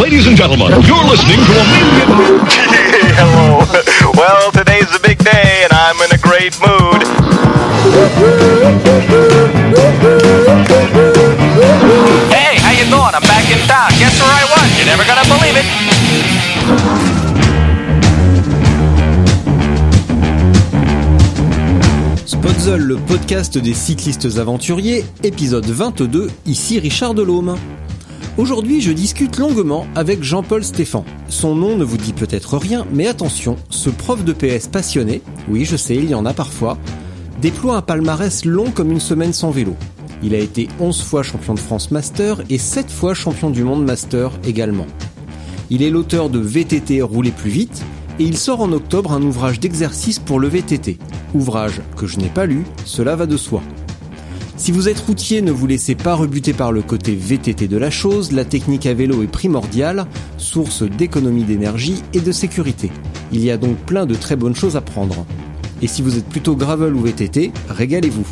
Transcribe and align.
Ladies 0.00 0.26
and 0.26 0.36
gentlemen, 0.36 0.70
you're 0.86 1.04
listening 1.04 1.36
to 1.36 1.52
a 1.52 1.64
million. 1.68 2.08
Hello. 3.20 3.60
Well, 4.16 4.52
today's 4.52 4.94
a 4.94 5.00
big 5.00 5.18
day, 5.18 5.64
and 5.64 5.72
I'm 5.72 5.96
in 6.02 6.12
a 6.12 6.18
great 6.18 6.58
mood. 6.60 7.02
Hey, 12.30 12.56
how 12.60 12.70
you 12.72 12.84
doing? 12.88 13.14
I'm 13.14 13.22
back 13.22 13.50
in 13.50 13.58
town. 13.66 13.90
Guess 13.98 14.20
where 14.20 14.30
I 14.30 14.44
was? 14.44 14.78
You're 14.78 14.86
never 14.86 15.04
gonna 15.04 15.24
believe 15.28 15.56
it. 15.56 17.11
Spotzel, 22.42 22.80
le 22.80 22.96
podcast 22.96 23.56
des 23.56 23.72
cyclistes 23.72 24.36
aventuriers, 24.36 25.04
épisode 25.22 25.64
22, 25.64 26.28
ici 26.44 26.80
Richard 26.80 27.14
Delhomme. 27.14 27.54
Aujourd'hui, 28.36 28.80
je 28.80 28.90
discute 28.90 29.38
longuement 29.38 29.86
avec 29.94 30.24
Jean-Paul 30.24 30.64
Stéphan. 30.64 31.04
Son 31.28 31.54
nom 31.54 31.76
ne 31.76 31.84
vous 31.84 31.98
dit 31.98 32.12
peut-être 32.12 32.58
rien, 32.58 32.84
mais 32.92 33.06
attention, 33.06 33.56
ce 33.70 33.90
prof 33.90 34.24
de 34.24 34.32
PS 34.32 34.66
passionné, 34.66 35.22
oui 35.48 35.64
je 35.64 35.76
sais, 35.76 35.94
il 35.94 36.10
y 36.10 36.16
en 36.16 36.26
a 36.26 36.32
parfois, 36.32 36.78
déploie 37.40 37.76
un 37.76 37.82
palmarès 37.82 38.44
long 38.44 38.72
comme 38.72 38.90
une 38.90 38.98
semaine 38.98 39.32
sans 39.32 39.52
vélo. 39.52 39.76
Il 40.24 40.34
a 40.34 40.38
été 40.38 40.66
11 40.80 41.00
fois 41.00 41.22
champion 41.22 41.54
de 41.54 41.60
France 41.60 41.92
Master 41.92 42.42
et 42.50 42.58
7 42.58 42.90
fois 42.90 43.14
champion 43.14 43.50
du 43.50 43.62
monde 43.62 43.84
Master 43.84 44.32
également. 44.42 44.88
Il 45.70 45.80
est 45.80 45.90
l'auteur 45.90 46.28
de 46.28 46.40
VTT 46.40 47.02
Rouler 47.02 47.30
plus 47.30 47.50
vite 47.50 47.84
et 48.18 48.24
il 48.24 48.36
sort 48.36 48.60
en 48.60 48.72
octobre 48.72 49.12
un 49.12 49.22
ouvrage 49.22 49.60
d'exercice 49.60 50.18
pour 50.18 50.40
le 50.40 50.48
VTT. 50.48 50.98
Ouvrage 51.34 51.80
que 51.96 52.06
je 52.06 52.18
n'ai 52.18 52.28
pas 52.28 52.46
lu, 52.46 52.64
cela 52.84 53.16
va 53.16 53.26
de 53.26 53.36
soi. 53.36 53.62
Si 54.56 54.70
vous 54.70 54.88
êtes 54.88 55.00
routier, 55.00 55.42
ne 55.42 55.50
vous 55.50 55.66
laissez 55.66 55.94
pas 55.94 56.14
rebuter 56.14 56.52
par 56.52 56.70
le 56.70 56.82
côté 56.82 57.16
VTT 57.16 57.66
de 57.66 57.76
la 57.76 57.90
chose, 57.90 58.32
la 58.32 58.44
technique 58.44 58.86
à 58.86 58.94
vélo 58.94 59.22
est 59.22 59.26
primordiale, 59.26 60.06
source 60.36 60.82
d'économie 60.82 61.44
d'énergie 61.44 62.02
et 62.14 62.20
de 62.20 62.30
sécurité. 62.32 62.92
Il 63.32 63.42
y 63.42 63.50
a 63.50 63.56
donc 63.56 63.76
plein 63.78 64.06
de 64.06 64.14
très 64.14 64.36
bonnes 64.36 64.54
choses 64.54 64.76
à 64.76 64.80
prendre. 64.80 65.26
Et 65.80 65.88
si 65.88 66.02
vous 66.02 66.16
êtes 66.16 66.28
plutôt 66.28 66.54
gravel 66.54 66.94
ou 66.94 67.00
VTT, 67.00 67.50
régalez-vous. 67.68 68.26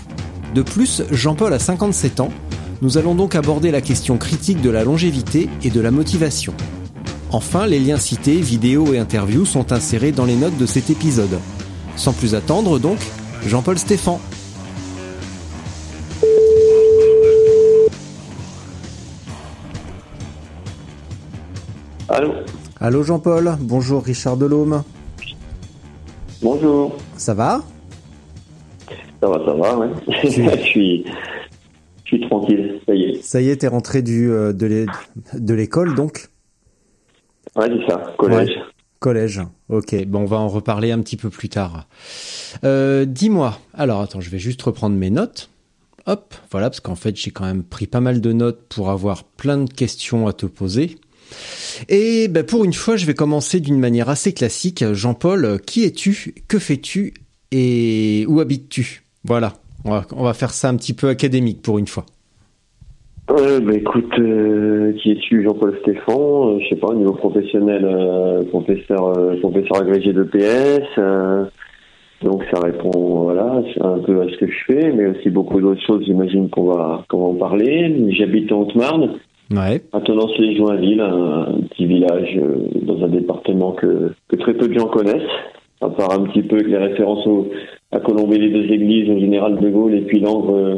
De 0.54 0.62
plus, 0.62 1.02
Jean-Paul 1.10 1.52
a 1.52 1.58
57 1.58 2.20
ans, 2.20 2.30
nous 2.82 2.96
allons 2.96 3.14
donc 3.14 3.34
aborder 3.34 3.70
la 3.70 3.80
question 3.80 4.16
critique 4.16 4.60
de 4.60 4.70
la 4.70 4.84
longévité 4.84 5.48
et 5.64 5.70
de 5.70 5.80
la 5.80 5.90
motivation. 5.90 6.54
Enfin, 7.32 7.66
les 7.66 7.78
liens 7.78 7.96
cités, 7.96 8.40
vidéos 8.40 8.92
et 8.92 8.98
interviews 8.98 9.44
sont 9.44 9.72
insérés 9.72 10.12
dans 10.12 10.24
les 10.24 10.34
notes 10.36 10.56
de 10.58 10.66
cet 10.66 10.90
épisode. 10.90 11.38
Sans 11.96 12.12
plus 12.12 12.34
attendre 12.34 12.78
donc, 12.78 12.98
Jean-Paul 13.46 13.78
Stéphan. 13.78 14.20
Allô 22.08 22.32
Allô 22.80 23.02
Jean-Paul, 23.02 23.56
bonjour 23.60 24.02
Richard 24.02 24.36
Delhomme. 24.36 24.82
Bonjour. 26.42 26.96
Ça 27.16 27.34
va? 27.34 27.62
Ça 29.20 29.28
va, 29.28 29.34
ça 29.44 29.52
va, 29.52 29.78
ouais. 29.78 29.88
je 30.24 30.62
suis, 30.64 31.04
je 32.04 32.16
suis 32.16 32.20
tranquille, 32.28 32.80
ça 32.86 32.94
y 32.94 33.02
est. 33.04 33.22
Ça 33.22 33.40
y 33.42 33.50
est, 33.50 33.56
t'es 33.56 33.66
rentré 33.68 34.00
du, 34.02 34.30
euh, 34.30 34.52
de 34.52 34.66
l'é- 34.66 34.86
de 35.34 35.54
l'école 35.54 35.94
donc? 35.94 36.29
Ouais, 37.56 37.68
c'est 37.68 37.92
ça, 37.92 38.14
collège. 38.18 38.50
Collège, 38.98 39.40
ok. 39.70 40.04
Bon, 40.06 40.20
on 40.20 40.26
va 40.26 40.36
en 40.36 40.48
reparler 40.48 40.92
un 40.92 41.00
petit 41.00 41.16
peu 41.16 41.30
plus 41.30 41.48
tard. 41.48 41.86
Euh, 42.64 43.06
Dis-moi, 43.06 43.58
alors 43.72 44.02
attends, 44.02 44.20
je 44.20 44.28
vais 44.30 44.38
juste 44.38 44.60
reprendre 44.62 44.96
mes 44.96 45.10
notes. 45.10 45.48
Hop, 46.06 46.34
voilà, 46.50 46.70
parce 46.70 46.80
qu'en 46.80 46.94
fait 46.94 47.16
j'ai 47.16 47.30
quand 47.30 47.44
même 47.44 47.62
pris 47.62 47.86
pas 47.86 48.00
mal 48.00 48.20
de 48.20 48.32
notes 48.32 48.62
pour 48.68 48.90
avoir 48.90 49.24
plein 49.24 49.58
de 49.58 49.72
questions 49.72 50.26
à 50.26 50.32
te 50.32 50.46
poser. 50.46 50.98
Et 51.88 52.28
ben, 52.28 52.44
pour 52.44 52.64
une 52.64 52.72
fois, 52.72 52.96
je 52.96 53.06
vais 53.06 53.14
commencer 53.14 53.60
d'une 53.60 53.78
manière 53.78 54.08
assez 54.08 54.32
classique. 54.32 54.84
Jean-Paul, 54.92 55.60
qui 55.64 55.84
es-tu? 55.84 56.34
Que 56.48 56.58
fais-tu? 56.58 57.14
Et 57.52 58.24
où 58.28 58.40
habites-tu? 58.40 59.04
Voilà, 59.24 59.54
on 59.84 60.24
va 60.24 60.34
faire 60.34 60.52
ça 60.52 60.68
un 60.68 60.76
petit 60.76 60.92
peu 60.92 61.08
académique 61.08 61.62
pour 61.62 61.78
une 61.78 61.86
fois. 61.86 62.06
Euh, 63.30 63.60
bah, 63.60 63.72
écoute, 63.74 64.12
euh, 64.18 64.92
qui 64.94 65.12
es-tu 65.12 65.42
Jean-Paul 65.44 65.76
Stéphan 65.82 66.50
euh, 66.54 66.58
Je 66.60 66.68
sais 66.68 66.76
pas, 66.76 66.88
au 66.88 66.94
niveau 66.94 67.12
professionnel, 67.12 67.84
euh, 67.84 68.42
professeur, 68.44 69.16
euh, 69.16 69.36
professeur 69.40 69.80
agrégé 69.82 70.12
de 70.12 70.24
PS. 70.24 70.88
euh, 70.98 71.44
donc 72.22 72.44
ça 72.52 72.60
répond 72.60 73.22
voilà 73.22 73.62
un 73.80 73.98
peu 74.00 74.20
à 74.20 74.28
ce 74.28 74.36
que 74.36 74.46
je 74.46 74.64
fais, 74.66 74.92
mais 74.92 75.06
aussi 75.06 75.30
beaucoup 75.30 75.58
d'autres 75.58 75.80
choses. 75.86 76.04
J'imagine 76.04 76.50
qu'on 76.50 76.64
va 76.64 77.04
qu'on 77.08 77.18
va 77.18 77.24
en 77.28 77.34
parler. 77.34 77.96
J'habite 78.10 78.52
en 78.52 78.60
Haute-Marne, 78.60 79.14
Ouais, 79.52 79.80
à 79.92 80.00
Tonnance-les-Joinville, 80.00 81.00
un, 81.00 81.46
un 81.48 81.60
petit 81.70 81.86
village 81.86 82.36
euh, 82.36 82.68
dans 82.82 83.02
un 83.04 83.08
département 83.08 83.72
que, 83.72 84.12
que 84.28 84.36
très 84.36 84.52
peu 84.54 84.68
de 84.68 84.78
gens 84.78 84.86
connaissent, 84.88 85.22
à 85.80 85.88
part 85.88 86.12
un 86.12 86.24
petit 86.24 86.42
peu 86.42 86.56
avec 86.56 86.68
les 86.68 86.76
références 86.76 87.26
au, 87.26 87.48
à 87.90 88.00
Colombey 88.00 88.38
les 88.38 88.50
deux 88.50 88.70
églises, 88.70 89.08
au 89.10 89.18
général 89.18 89.58
de 89.58 89.70
Gaulle 89.70 89.94
et 89.94 90.02
puis 90.02 90.20
Langres 90.20 90.54
euh, 90.54 90.74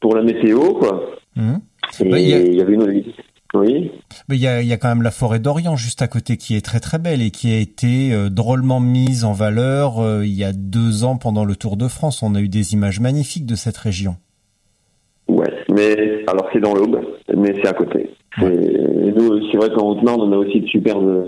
pour 0.00 0.16
la 0.16 0.22
météo, 0.22 0.58
quoi. 0.80 1.02
Et 1.36 2.08
Bah, 2.10 2.18
il 2.18 2.28
y 2.28 2.32
a- 2.34 2.40
il 2.40 2.54
y 2.54 2.60
avait 2.60 2.74
une... 2.74 3.04
Oui 3.52 3.90
Mais 4.28 4.36
il 4.36 4.40
y 4.40 4.46
a, 4.46 4.62
il 4.62 4.68
y 4.68 4.72
a 4.72 4.76
quand 4.76 4.88
même 4.88 5.02
la 5.02 5.10
forêt 5.10 5.40
d'Orient 5.40 5.74
juste 5.74 6.02
à 6.02 6.06
côté 6.08 6.36
qui 6.36 6.54
est 6.54 6.64
très 6.64 6.78
très 6.78 6.98
belle 7.00 7.20
et 7.20 7.32
qui 7.32 7.52
a 7.52 7.58
été 7.58 8.12
euh, 8.12 8.28
drôlement 8.28 8.78
mise 8.78 9.24
en 9.24 9.32
valeur 9.32 9.98
euh, 9.98 10.24
il 10.24 10.32
y 10.32 10.44
a 10.44 10.52
deux 10.52 11.02
ans 11.02 11.16
pendant 11.16 11.44
le 11.44 11.56
Tour 11.56 11.76
de 11.76 11.88
France. 11.88 12.22
On 12.22 12.36
a 12.36 12.40
eu 12.40 12.48
des 12.48 12.74
images 12.74 13.00
magnifiques 13.00 13.46
de 13.46 13.56
cette 13.56 13.76
région. 13.76 14.16
Ouais, 15.26 15.50
mais 15.68 16.22
alors 16.28 16.48
c'est 16.52 16.60
dans 16.60 16.74
l'Aube, 16.74 17.00
mais 17.36 17.54
c'est 17.60 17.68
à 17.68 17.72
côté. 17.72 18.10
Et 18.40 19.12
nous, 19.16 19.40
c'est 19.50 19.56
vrai 19.56 19.68
qu'en 19.74 19.88
Haute-Marne, 19.90 20.20
on 20.20 20.32
a 20.32 20.36
aussi 20.36 20.60
de 20.60 20.66
superbes, 20.68 21.26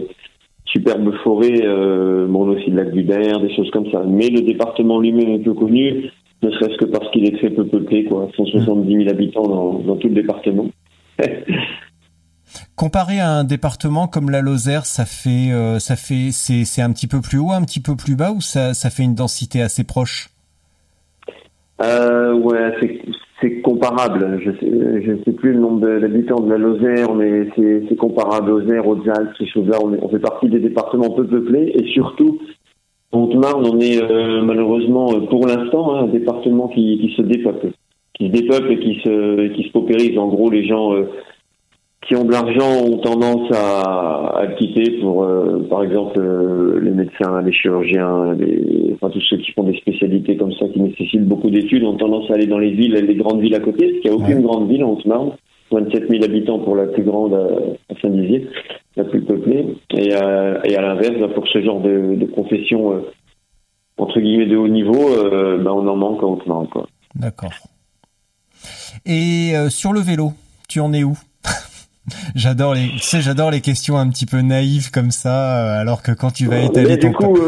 superbes 0.72 1.12
forêts, 1.22 1.62
euh, 1.62 2.26
bon, 2.26 2.46
on 2.46 2.52
a 2.52 2.56
aussi 2.56 2.70
le 2.70 2.82
lac 2.82 2.92
d'Hubert, 2.92 3.40
des 3.40 3.54
choses 3.54 3.70
comme 3.70 3.90
ça. 3.90 4.02
Mais 4.06 4.28
le 4.28 4.40
département 4.42 4.98
lui-même 4.98 5.28
est 5.28 5.38
peu 5.38 5.54
connu, 5.54 6.10
ne 6.42 6.50
serait-ce 6.50 6.76
que 6.78 6.86
parce 6.86 7.08
qu'il 7.10 7.26
est 7.26 7.38
très 7.38 7.50
peu 7.50 7.66
peuplé, 7.66 8.04
quoi. 8.04 8.28
170 8.36 8.96
000 9.04 9.10
habitants 9.10 9.46
dans, 9.46 9.72
dans 9.80 9.96
tout 9.96 10.08
le 10.08 10.14
département. 10.14 10.66
Comparé 12.76 13.20
à 13.20 13.30
un 13.30 13.44
département 13.44 14.08
comme 14.08 14.30
la 14.30 14.40
Lozère, 14.40 14.86
ça 14.86 15.04
fait, 15.04 15.52
euh, 15.52 15.78
ça 15.78 15.96
fait, 15.96 16.30
c'est, 16.32 16.64
c'est 16.64 16.82
un 16.82 16.92
petit 16.92 17.06
peu 17.06 17.20
plus 17.20 17.38
haut, 17.38 17.52
un 17.52 17.62
petit 17.62 17.80
peu 17.80 17.96
plus 17.96 18.16
bas 18.16 18.32
ou 18.32 18.40
ça, 18.40 18.74
ça 18.74 18.90
fait 18.90 19.04
une 19.04 19.14
densité 19.14 19.62
assez 19.62 19.84
proche? 19.84 20.30
Euh, 21.80 22.34
ouais, 22.34 22.74
c'est, 22.80 23.00
c'est 23.42 23.60
comparable. 23.60 24.40
Je 24.44 24.50
sais, 24.52 25.02
je 25.02 25.24
sais 25.24 25.32
plus 25.32 25.52
le 25.52 25.58
nombre 25.58 25.80
d'habitants 25.98 26.40
de 26.40 26.50
la 26.50 26.58
Lozère, 26.58 27.14
mais 27.14 27.48
c'est, 27.56 27.96
comparable 27.96 28.50
aux 28.50 28.60
Hautes-Alpes, 28.60 28.86
Hautes-Alpes, 28.86 29.30
ces 29.38 29.46
choses-là. 29.46 29.78
On, 29.82 30.08
fait 30.08 30.18
partie 30.18 30.48
des 30.48 30.60
départements 30.60 31.10
peu 31.10 31.26
peuplés 31.26 31.72
et 31.74 31.84
surtout, 31.92 32.38
Haute-Marne, 33.12 33.66
on 33.66 33.78
est 33.80 34.02
euh, 34.02 34.42
malheureusement, 34.42 35.12
euh, 35.14 35.26
pour 35.26 35.46
l'instant, 35.46 35.94
hein, 35.94 36.04
un 36.04 36.08
département 36.08 36.68
qui, 36.68 36.98
qui 36.98 37.14
se 37.16 37.22
dépeuple, 37.22 37.72
qui 38.14 38.28
se 38.28 38.32
dépeuple 38.32 38.72
et 38.72 38.78
qui 38.78 39.00
se, 39.04 39.48
qui 39.48 39.64
se 39.64 39.72
paupérise. 39.72 40.16
En 40.16 40.28
gros, 40.28 40.50
les 40.50 40.66
gens 40.66 40.94
euh, 40.94 41.04
qui 42.06 42.16
ont 42.16 42.24
de 42.24 42.32
l'argent 42.32 42.82
ont 42.84 42.98
tendance 42.98 43.50
à, 43.52 44.38
à 44.38 44.46
le 44.46 44.54
quitter 44.56 44.98
pour, 45.00 45.22
euh, 45.22 45.66
par 45.70 45.84
exemple, 45.84 46.18
euh, 46.18 46.80
les 46.82 46.90
médecins, 46.90 47.40
les 47.42 47.52
chirurgiens, 47.52 48.34
les, 48.34 48.90
enfin 48.94 49.08
tous 49.10 49.20
ceux 49.30 49.36
qui 49.36 49.52
font 49.52 49.62
des 49.62 49.76
spécialités 49.78 50.36
comme 50.36 50.52
ça 50.54 50.66
qui 50.68 50.80
nécessitent 50.80 51.26
beaucoup 51.26 51.48
d'études 51.50 51.84
ont 51.84 51.96
tendance 51.96 52.28
à 52.30 52.34
aller 52.34 52.46
dans 52.46 52.58
les 52.58 52.72
villes, 52.72 52.94
les 52.94 53.14
grandes 53.14 53.40
villes 53.40 53.54
à 53.54 53.60
côté, 53.60 53.86
parce 53.88 54.00
qu'il 54.00 54.10
n'y 54.10 54.16
a 54.16 54.20
aucune 54.20 54.38
Ouais. 54.38 54.42
grande 54.42 54.68
ville 54.68 54.82
en 54.84 54.90
Haute-Marne, 54.94 55.30
27 55.70 56.10
000 56.10 56.24
habitants 56.24 56.58
pour 56.58 56.74
la 56.74 56.86
plus 56.86 57.04
grande 57.04 57.34
à, 57.34 57.46
à 57.94 58.00
Saint-Dizier, 58.02 58.48
la 58.96 59.04
plus 59.04 59.22
peuplée, 59.22 59.66
et, 59.94 60.10
euh, 60.14 60.58
et 60.64 60.76
à 60.76 60.82
l'inverse, 60.82 61.14
bah, 61.20 61.28
pour 61.34 61.46
ce 61.46 61.62
genre 61.62 61.80
de, 61.80 62.16
de 62.16 62.26
profession 62.26 62.92
euh, 62.94 63.00
entre 63.96 64.18
guillemets 64.20 64.46
de 64.46 64.56
haut 64.56 64.68
niveau, 64.68 65.08
euh, 65.16 65.58
bah, 65.62 65.72
on 65.72 65.86
en 65.86 65.96
manque 65.96 66.22
en 66.24 66.32
Haute-Marne. 66.32 66.66
D'accord. 67.14 67.52
Et 69.06 69.52
euh, 69.54 69.68
sur 69.70 69.92
le 69.92 70.00
vélo, 70.00 70.32
tu 70.68 70.80
en 70.80 70.92
es 70.92 71.04
où? 71.04 71.16
J'adore 72.34 72.74
les, 72.74 72.88
tu 72.88 72.98
sais, 72.98 73.22
j'adore 73.22 73.50
les 73.50 73.60
questions 73.60 73.96
un 73.96 74.08
petit 74.08 74.26
peu 74.26 74.40
naïves 74.40 74.90
comme 74.90 75.12
ça, 75.12 75.58
euh, 75.58 75.80
alors 75.80 76.02
que 76.02 76.10
quand 76.10 76.32
tu 76.32 76.46
vas 76.46 76.56
Mais 76.56 76.66
étaler 76.66 76.96
du 76.96 76.98
ton 76.98 77.12
coup, 77.12 77.38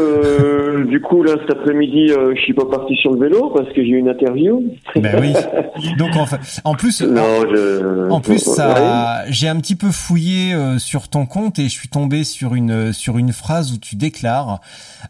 euh, 0.75 0.85
du 0.85 1.01
coup, 1.01 1.23
là, 1.23 1.33
cet 1.41 1.57
après-midi, 1.57 2.11
euh, 2.11 2.33
je 2.35 2.41
suis 2.41 2.53
pas 2.53 2.65
parti 2.65 2.95
sur 2.95 3.11
le 3.13 3.19
vélo 3.19 3.49
parce 3.55 3.67
que 3.69 3.83
j'ai 3.83 3.89
eu 3.89 3.97
une 3.97 4.09
interview. 4.09 4.63
Ben 4.95 5.19
oui. 5.19 5.33
Donc 5.97 6.15
en, 6.15 6.25
fait, 6.25 6.61
en 6.63 6.73
plus, 6.75 7.01
Non, 7.01 7.41
je... 7.49 8.09
en 8.09 8.19
plus, 8.21 8.45
Ouais. 8.47 8.53
ça, 8.53 9.23
j'ai 9.29 9.47
un 9.47 9.57
petit 9.57 9.75
peu 9.75 9.91
fouillé 9.91 10.53
euh, 10.53 10.77
sur 10.79 11.07
ton 11.09 11.25
compte 11.25 11.59
et 11.59 11.63
je 11.63 11.69
suis 11.69 11.89
tombé 11.89 12.23
sur 12.23 12.55
une 12.55 12.93
sur 12.93 13.17
une 13.17 13.31
phrase 13.33 13.71
où 13.73 13.77
tu 13.77 13.95
déclares 13.95 14.59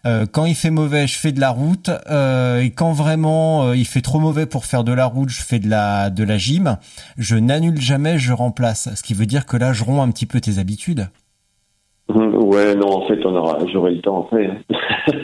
euh, 0.05 0.25
quand 0.29 0.45
il 0.45 0.55
fait 0.55 0.69
mauvais, 0.71 1.07
je 1.07 1.17
fais 1.17 1.31
de 1.31 1.39
la 1.39 1.49
route 1.49 1.89
euh, 2.09 2.61
et 2.61 2.71
quand 2.71 2.91
vraiment 2.91 3.67
euh, 3.69 3.75
il 3.75 3.85
fait 3.85 4.01
trop 4.01 4.19
mauvais 4.19 4.45
pour 4.45 4.65
faire 4.65 4.83
de 4.83 4.91
la 4.93 5.05
route, 5.05 5.29
je 5.29 5.41
fais 5.41 5.59
de 5.59 5.69
la 5.69 6.09
de 6.09 6.23
la 6.23 6.37
gym. 6.37 6.77
Je 7.17 7.35
n'annule 7.35 7.79
jamais, 7.79 8.17
je 8.17 8.33
remplace. 8.33 8.89
Ce 8.95 9.03
qui 9.03 9.13
veut 9.13 9.25
dire 9.25 9.45
que 9.45 9.57
là, 9.57 9.73
je 9.73 9.83
romps 9.83 10.03
un 10.03 10.11
petit 10.11 10.25
peu 10.25 10.39
tes 10.41 10.59
habitudes. 10.59 11.07
Ouais, 12.45 12.75
non, 12.75 12.87
en 12.87 13.07
fait, 13.07 13.25
on 13.25 13.35
aura, 13.35 13.57
j'aurai 13.71 13.91
le 13.95 14.01
temps 14.01 14.27
après. 14.27 14.45
hein. 14.47 14.57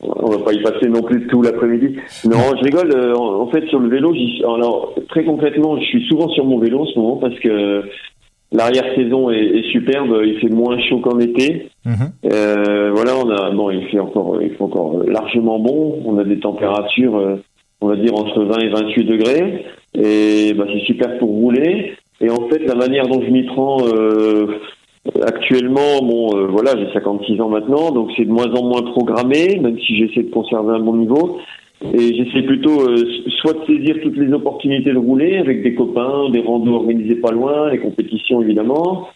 on 0.00 0.30
va 0.30 0.38
pas 0.38 0.52
y 0.52 0.62
passer 0.62 0.88
non 0.88 1.02
plus 1.02 1.26
tout 1.28 1.42
l'après-midi. 1.42 1.96
Non, 2.24 2.38
je 2.58 2.64
rigole. 2.64 2.92
euh, 2.94 3.14
en 3.14 3.46
fait, 3.48 3.66
sur 3.68 3.78
le 3.78 3.88
vélo, 3.88 4.12
alors 4.44 4.94
très 5.08 5.24
concrètement, 5.24 5.78
je 5.78 5.84
suis 5.84 6.06
souvent 6.08 6.28
sur 6.30 6.44
mon 6.44 6.58
vélo 6.58 6.80
en 6.80 6.86
ce 6.86 6.98
moment 6.98 7.16
parce 7.16 7.38
que 7.38 7.82
l'arrière-saison 8.52 9.30
est, 9.30 9.36
est 9.58 9.70
superbe. 9.72 10.20
Il 10.24 10.38
fait 10.40 10.48
moins 10.54 10.78
chaud 10.80 10.98
qu'en 10.98 11.18
été. 11.20 11.68
Mhm. 11.84 11.94
Euh, 12.32 12.90
voilà, 12.94 13.12
on 13.16 13.30
a 13.30 13.50
bon, 13.50 13.70
il 13.70 13.86
fait 13.88 13.98
encore, 14.00 14.38
il 14.42 14.50
fait 14.50 14.62
encore 14.62 14.98
largement 15.06 15.58
bon. 15.58 16.02
On 16.04 16.18
a 16.18 16.24
des 16.24 16.38
températures, 16.40 17.16
euh, 17.16 17.36
on 17.80 17.88
va 17.88 17.96
dire 17.96 18.14
entre 18.14 18.42
20 18.44 18.58
et 18.60 18.68
28 18.68 19.04
degrés, 19.04 19.64
et 19.94 20.52
bah, 20.54 20.64
c'est 20.72 20.84
super 20.84 21.16
pour 21.18 21.28
rouler. 21.30 21.94
Et 22.20 22.30
en 22.30 22.48
fait, 22.48 22.60
la 22.66 22.74
manière 22.74 23.06
dont 23.08 23.20
je 23.22 23.30
m'y 23.30 23.42
prends 23.44 23.78
actuellement, 25.22 26.00
bon, 26.02 26.36
euh, 26.36 26.46
voilà, 26.46 26.72
j'ai 26.76 26.92
56 26.92 27.40
ans 27.40 27.48
maintenant, 27.48 27.90
donc 27.90 28.10
c'est 28.16 28.24
de 28.24 28.30
moins 28.30 28.50
en 28.54 28.64
moins 28.64 28.82
programmé, 28.82 29.58
même 29.60 29.78
si 29.80 29.96
j'essaie 29.96 30.22
de 30.22 30.30
conserver 30.30 30.74
un 30.74 30.80
bon 30.80 30.96
niveau. 30.96 31.38
Et 31.92 32.14
j'essaie 32.14 32.42
plutôt 32.42 32.88
euh, 32.88 32.96
soit 33.40 33.52
de 33.52 33.66
saisir 33.66 33.96
toutes 34.02 34.16
les 34.16 34.32
opportunités 34.32 34.92
de 34.92 34.98
rouler 34.98 35.36
avec 35.36 35.62
des 35.62 35.74
copains, 35.74 36.30
des 36.30 36.40
randos 36.40 36.74
organisés 36.74 37.16
pas 37.16 37.30
loin, 37.30 37.70
les 37.70 37.78
compétitions 37.78 38.40
évidemment, 38.40 39.08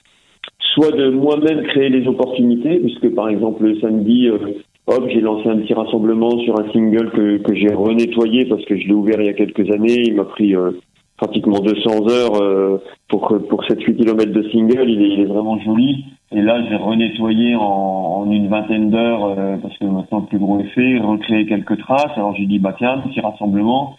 soit 0.75 0.90
de 0.90 1.08
moi-même 1.08 1.62
créer 1.64 1.88
les 1.88 2.06
opportunités, 2.06 2.79
puisque 2.79 3.14
par 3.14 3.31
exemple 3.31 3.64
le 3.64 3.81
samedi, 3.81 4.29
euh, 4.29 4.38
hop, 4.87 5.08
j'ai 5.08 5.20
lancé 5.20 5.49
un 5.49 5.58
petit 5.58 5.73
rassemblement 5.73 6.38
sur 6.40 6.61
un 6.61 6.70
single 6.73 7.11
que, 7.11 7.38
que 7.38 7.55
j'ai 7.55 7.73
renettoyé 7.73 8.44
parce 8.44 8.64
que 8.67 8.76
je 8.76 8.87
l'ai 8.87 8.94
ouvert 8.94 9.20
il 9.20 9.26
y 9.26 9.31
a 9.31 9.35
quelques 9.35 9.70
années. 9.70 10.02
Il 10.05 10.17
m'a 10.17 10.25
pris 10.25 10.55
euh, 10.55 10.73
pratiquement 11.18 11.58
200 11.60 12.08
heures 12.08 12.40
euh, 12.40 12.82
pour 13.08 13.36
pour 13.50 13.64
7-8 13.64 13.96
km 13.96 14.32
de 14.32 14.42
single. 14.50 14.88
Il 14.88 15.20
est, 15.20 15.24
vraiment 15.26 15.58
joli. 15.60 16.06
Et 16.30 16.40
là, 16.40 16.62
j'ai 16.68 16.76
renettoyé 16.76 17.56
en, 17.56 17.60
en 17.60 18.30
une 18.30 18.48
vingtaine 18.48 18.90
d'heures 18.90 19.24
euh, 19.24 19.56
parce 19.60 19.76
que 19.76 19.84
maintenant 19.84 20.20
le 20.20 20.26
plus 20.26 20.38
gros 20.38 20.58
est 20.60 20.68
fait, 20.74 20.98
recréé 20.98 21.46
quelques 21.46 21.78
traces. 21.78 22.12
Alors 22.16 22.34
j'ai 22.36 22.46
dit 22.46 22.58
bah 22.58 22.74
tiens, 22.78 22.98
petit 23.06 23.20
rassemblement. 23.20 23.98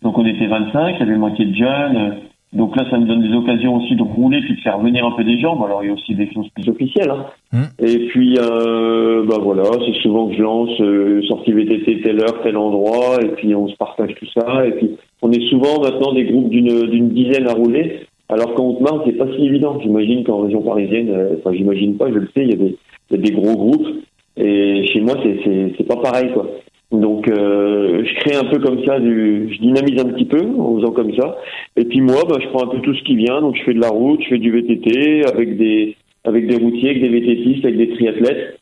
Donc 0.00 0.16
on 0.16 0.24
était 0.24 0.46
25, 0.46 0.96
il 0.96 1.00
y 1.00 1.02
avait 1.02 1.18
moitié 1.18 1.44
de 1.44 1.54
jeunes. 1.54 2.20
Donc 2.54 2.76
là, 2.76 2.88
ça 2.88 2.98
me 2.98 3.06
donne 3.06 3.20
des 3.20 3.34
occasions 3.34 3.76
aussi 3.76 3.96
de 3.96 4.02
rouler 4.02 4.40
puis 4.40 4.54
de 4.54 4.60
faire 4.60 4.78
venir 4.78 5.04
un 5.04 5.10
peu 5.10 5.24
des 5.24 5.38
gens. 5.40 5.56
Bon, 5.56 5.64
alors 5.64 5.82
il 5.82 5.88
y 5.88 5.90
a 5.90 5.94
aussi 5.94 6.14
des 6.14 6.32
choses 6.32 6.48
plus 6.54 6.68
officielles. 6.68 7.10
Hein. 7.10 7.26
Mm. 7.52 7.84
Et 7.84 7.98
puis, 8.06 8.38
euh, 8.38 9.24
bah 9.26 9.38
voilà, 9.42 9.64
c'est 9.84 10.00
souvent 10.02 10.28
que 10.28 10.36
je 10.36 10.42
lance 10.42 10.80
euh, 10.80 11.20
sortie 11.22 11.52
VTT 11.52 12.02
telle 12.02 12.20
heure, 12.20 12.40
tel 12.44 12.56
endroit, 12.56 13.18
et 13.22 13.28
puis 13.28 13.54
on 13.56 13.66
se 13.66 13.74
partage 13.76 14.14
tout 14.14 14.26
ça. 14.38 14.64
Et 14.66 14.70
puis 14.72 14.90
on 15.20 15.32
est 15.32 15.48
souvent 15.48 15.82
maintenant 15.82 16.12
des 16.12 16.24
groupes 16.24 16.48
d'une 16.48 17.08
dizaine 17.08 17.48
à 17.48 17.54
rouler. 17.54 18.06
Alors 18.28 18.54
qu'en 18.54 18.70
Haute-Marne, 18.70 19.02
c'est 19.04 19.18
pas 19.18 19.26
si 19.36 19.44
évident. 19.44 19.78
J'imagine 19.82 20.22
qu'en 20.22 20.42
région 20.42 20.62
parisienne, 20.62 21.10
euh, 21.10 21.36
enfin 21.38 21.52
j'imagine 21.56 21.96
pas, 21.96 22.08
je 22.08 22.18
le 22.18 22.28
sais, 22.34 22.44
il 22.44 22.50
y 22.50 22.54
a 22.54 22.56
des, 22.56 22.76
il 23.10 23.16
y 23.16 23.18
a 23.18 23.22
des 23.22 23.32
gros 23.32 23.56
groupes. 23.56 23.88
Et 24.36 24.86
chez 24.92 25.00
moi, 25.00 25.14
c'est 25.22 25.86
pas 25.86 25.96
pareil 25.96 26.30
quoi. 26.32 26.46
Donc 26.92 27.28
euh, 27.28 28.04
je 28.04 28.14
crée 28.20 28.36
un 28.36 28.44
peu 28.44 28.58
comme 28.58 28.84
ça, 28.84 29.00
du, 29.00 29.48
je 29.52 29.58
dynamise 29.58 30.00
un 30.00 30.08
petit 30.10 30.26
peu 30.26 30.40
en 30.58 30.76
faisant 30.76 30.92
comme 30.92 31.14
ça. 31.14 31.36
Et 31.76 31.84
puis 31.84 32.00
moi, 32.00 32.22
bah, 32.28 32.36
je 32.40 32.48
prends 32.48 32.64
un 32.64 32.68
peu 32.68 32.80
tout 32.80 32.94
ce 32.94 33.02
qui 33.02 33.16
vient. 33.16 33.40
Donc 33.40 33.56
je 33.56 33.62
fais 33.64 33.74
de 33.74 33.80
la 33.80 33.88
route, 33.88 34.20
je 34.22 34.28
fais 34.28 34.38
du 34.38 34.50
VTT 34.52 35.26
avec 35.26 35.56
des 35.56 35.96
avec 36.24 36.46
des 36.46 36.56
routiers, 36.56 36.90
avec 36.90 37.02
des 37.02 37.08
VTTistes, 37.20 37.64
avec 37.64 37.76
des 37.76 37.90
triathlètes. 37.90 38.60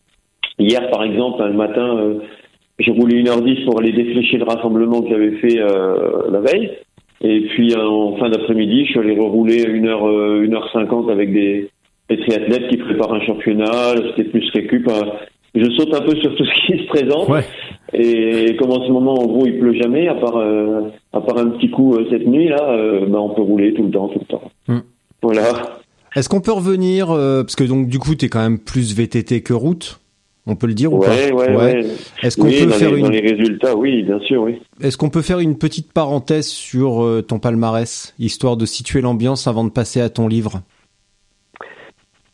Hier, 0.58 0.90
par 0.90 1.04
exemple, 1.04 1.42
le 1.44 1.52
matin, 1.52 1.96
euh, 1.98 2.14
j'ai 2.78 2.90
roulé 2.92 3.22
1h10 3.22 3.64
pour 3.64 3.80
aller 3.80 3.92
déflécher 3.92 4.38
le 4.38 4.44
rassemblement 4.44 5.02
que 5.02 5.10
j'avais 5.10 5.32
fait 5.36 5.60
euh, 5.60 6.30
la 6.30 6.40
veille. 6.40 6.70
Et 7.24 7.42
puis 7.50 7.72
euh, 7.74 7.86
en 7.86 8.16
fin 8.16 8.28
d'après-midi, 8.30 8.86
je 8.86 8.90
suis 8.90 8.98
allé 8.98 9.14
rerouler 9.16 9.64
1h, 9.64 9.86
euh, 9.86 10.46
1h50 10.46 11.10
avec 11.12 11.32
des, 11.32 11.68
des 12.08 12.18
triathlètes 12.18 12.68
qui 12.68 12.78
préparent 12.78 13.14
un 13.14 13.20
championnat. 13.20 13.94
C'était 14.16 14.30
plus 14.30 14.48
récup. 14.50 14.88
euh, 14.88 15.04
je 15.54 15.70
saute 15.70 15.94
un 15.94 16.00
peu 16.00 16.16
sur 16.16 16.34
tout 16.34 16.44
ce 16.44 16.66
qui 16.66 16.78
se 16.82 16.86
présente. 16.88 17.28
Ouais. 17.28 17.42
Et 17.94 18.56
comme 18.58 18.70
en 18.70 18.84
ce 18.86 18.90
moment, 18.90 19.14
en 19.14 19.26
gros, 19.26 19.46
il 19.46 19.58
pleut 19.58 19.74
jamais, 19.74 20.08
à 20.08 20.14
part, 20.14 20.36
euh, 20.36 20.88
à 21.12 21.20
part 21.20 21.38
un 21.38 21.48
petit 21.50 21.70
coup 21.70 21.94
euh, 21.94 22.06
cette 22.10 22.26
nuit, 22.26 22.48
là, 22.48 22.70
euh, 22.70 23.06
bah, 23.06 23.20
on 23.20 23.34
peut 23.34 23.42
rouler 23.42 23.74
tout 23.74 23.82
le 23.82 23.90
temps, 23.90 24.08
tout 24.08 24.20
le 24.20 24.24
temps. 24.26 24.42
Hmm. 24.68 24.80
Voilà. 25.22 25.80
Est-ce 26.14 26.28
qu'on 26.28 26.40
peut 26.40 26.52
revenir 26.52 27.10
euh, 27.10 27.42
parce 27.42 27.56
que 27.56 27.64
donc 27.64 27.88
du 27.88 27.98
coup 27.98 28.14
t'es 28.14 28.28
quand 28.28 28.40
même 28.40 28.58
plus 28.58 28.94
VTT 28.94 29.40
que 29.42 29.54
route, 29.54 30.00
on 30.46 30.56
peut 30.56 30.66
le 30.66 30.74
dire 30.74 30.92
ou 30.92 30.98
pas? 30.98 31.08
Ouais, 31.08 31.32
ouais. 31.32 31.86
Est-ce 32.22 32.36
qu'on 32.36 32.48
Oui, 32.48 32.60
peut 32.60 32.66
dans, 32.66 32.72
faire 32.72 32.90
les, 32.90 32.98
une 32.98 33.04
dans 33.04 33.10
les 33.10 33.20
résultats, 33.20 33.76
oui, 33.76 34.02
bien 34.02 34.20
sûr, 34.20 34.42
oui. 34.42 34.60
Est-ce 34.82 34.98
qu'on 34.98 35.08
peut 35.08 35.22
faire 35.22 35.38
une 35.38 35.56
petite 35.56 35.92
parenthèse 35.92 36.48
sur 36.48 37.06
ton 37.26 37.38
palmarès, 37.38 38.14
histoire 38.18 38.56
de 38.56 38.66
situer 38.66 39.00
l'ambiance 39.00 39.46
avant 39.46 39.64
de 39.64 39.70
passer 39.70 40.00
à 40.00 40.10
ton 40.10 40.28
livre? 40.28 40.60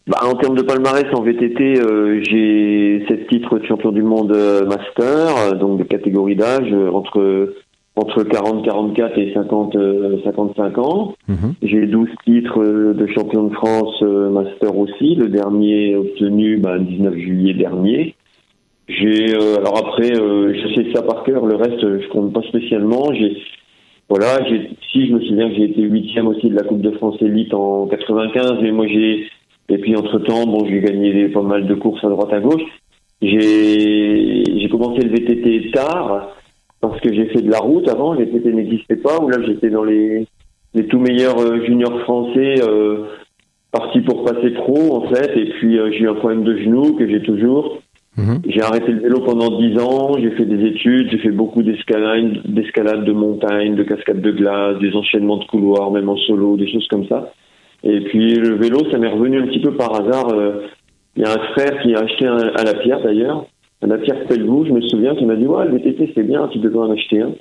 Bah, 0.09 0.21
en 0.25 0.35
termes 0.37 0.57
de 0.57 0.63
palmarès 0.63 1.05
en 1.13 1.21
VTT, 1.21 1.81
euh, 1.81 2.23
j'ai 2.23 3.05
sept 3.09 3.29
titres 3.29 3.59
de 3.59 3.67
champion 3.67 3.93
du 3.93 4.03
monde 4.03 4.33
euh, 4.35 4.65
master, 4.65 5.37
euh, 5.37 5.55
donc 5.55 5.79
de 5.79 5.85
catégorie 5.85 6.35
d'âge 6.35 6.73
euh, 6.73 6.91
entre 6.91 7.55
entre 7.95 8.23
40, 8.23 8.65
44 8.65 9.19
et 9.19 9.35
50, 9.35 9.77
euh, 9.77 10.17
55 10.25 10.79
ans. 10.79 11.15
Mhm. 11.29 11.55
J'ai 11.63 11.87
12 11.87 12.09
titres 12.25 12.65
de 12.65 13.07
champion 13.09 13.45
de 13.45 13.55
France 13.55 14.03
euh, 14.03 14.31
master 14.31 14.79
aussi, 14.79 15.15
le 15.15 15.29
dernier 15.29 15.97
obtenu 15.97 16.57
bah, 16.57 16.77
le 16.77 16.85
19 16.85 17.15
juillet 17.15 17.55
dernier. 17.55 18.15
J'ai 18.89 19.35
euh, 19.35 19.57
alors 19.59 19.77
après, 19.77 20.19
euh, 20.19 20.55
je 20.55 20.75
sais 20.75 20.93
ça 20.95 21.03
par 21.03 21.25
cœur, 21.25 21.45
le 21.45 21.57
reste 21.57 21.81
je 21.81 22.09
compte 22.09 22.33
pas 22.33 22.43
spécialement. 22.49 23.13
J'ai 23.13 23.37
voilà, 24.09 24.43
j'ai 24.49 24.71
si 24.91 25.07
je 25.07 25.13
me 25.13 25.21
souviens 25.21 25.51
j'ai 25.55 25.65
été 25.65 25.83
huitième 25.83 26.29
aussi 26.29 26.49
de 26.49 26.55
la 26.55 26.63
Coupe 26.63 26.81
de 26.81 26.93
France 26.93 27.17
élite 27.21 27.53
en 27.53 27.87
95, 27.89 28.55
mais 28.63 28.71
moi 28.71 28.87
j'ai 28.87 29.27
et 29.69 29.79
puis 29.79 29.97
entre 29.97 30.19
temps 30.19 30.47
bon 30.47 30.67
j'ai 30.67 30.81
gagné 30.81 31.29
pas 31.29 31.43
mal 31.43 31.67
de 31.67 31.75
courses 31.75 32.05
à 32.05 32.09
droite 32.09 32.33
à 32.33 32.41
gauche. 32.41 32.63
J'ai 33.21 34.69
commencé 34.71 35.03
le 35.03 35.11
VTT 35.11 35.73
tard 35.73 36.37
parce 36.81 37.01
que 37.01 37.13
j'ai 37.13 37.27
fait 37.27 37.43
de 37.43 37.51
la 37.51 37.59
route 37.59 37.89
avant, 37.89 38.13
le 38.13 38.25
VTT 38.25 38.53
n'existait 38.53 38.97
pas, 38.97 39.19
où 39.19 39.29
là 39.29 39.39
j'étais 39.45 39.71
dans 39.71 39.85
les 39.85 40.27
les 40.75 40.87
tout 40.87 41.01
meilleurs 41.01 41.39
euh, 41.41 41.65
juniors 41.65 41.99
français 42.03 42.57
euh, 42.63 43.05
partis 43.73 44.01
pour 44.03 44.25
passer 44.25 44.51
pro 44.51 44.97
en 44.97 45.09
fait 45.09 45.37
et 45.37 45.47
puis 45.53 45.79
euh, 45.79 45.91
j'ai 45.93 46.01
eu 46.01 46.09
un 46.09 46.15
problème 46.15 46.45
de 46.45 46.57
genou 46.59 46.95
que 46.95 47.09
j'ai 47.09 47.23
toujours 47.23 47.79
Mhm. 48.19 48.43
j'ai 48.49 48.63
arrêté 48.63 48.91
le 48.91 48.99
vélo 48.99 49.21
pendant 49.21 49.61
dix 49.61 49.79
ans 49.79 50.15
j'ai 50.19 50.33
fait 50.33 50.45
des 50.45 50.67
études 50.67 51.09
j'ai 51.09 51.19
fait 51.19 51.31
beaucoup 51.31 51.63
d'escalade 51.63 52.41
d'escalade 52.47 53.05
de 53.05 53.13
montagne 53.13 53.77
de 53.77 53.85
cascades 53.85 54.21
de 54.21 54.33
glace 54.33 54.77
des 54.81 54.93
enchaînements 54.95 55.37
de 55.37 55.45
couloirs 55.45 55.93
même 55.93 56.09
en 56.09 56.17
solo 56.17 56.57
des 56.57 56.69
choses 56.71 56.87
comme 56.89 57.07
ça 57.07 57.33
et 57.83 58.01
puis 58.03 58.35
le 58.35 58.57
vélo 58.57 58.79
ça 58.91 58.99
m'est 58.99 59.09
revenu 59.09 59.41
un 59.41 59.47
petit 59.47 59.61
peu 59.61 59.75
par 59.75 59.95
hasard 59.95 60.29
euh, 60.33 60.67
il 61.17 61.23
y 61.23 61.27
a 61.27 61.33
un 61.33 61.53
frère 61.53 61.83
qui 61.83 61.95
a 61.95 62.01
acheté 62.01 62.27
un, 62.27 62.37
à 62.37 62.65
la 62.65 62.75
pierre 62.75 63.03
d'ailleurs 63.03 63.47
à 63.83 63.87
la 63.87 63.99
pierre 63.99 64.25
Pelvoux 64.27 64.67
je 64.67 64.73
me 64.73 64.81
souviens 64.83 65.15
qui 65.15 65.25
m'a 65.25 65.37
dit 65.37 65.47
ouais 65.47 65.67
le 65.67 65.79
VTT 65.79 66.13
c'est 66.15 66.25
bien 66.25 66.49
tu 66.49 66.59
devrais 66.59 66.89
en 66.89 66.93
acheter 66.93 67.23
un 67.23 67.33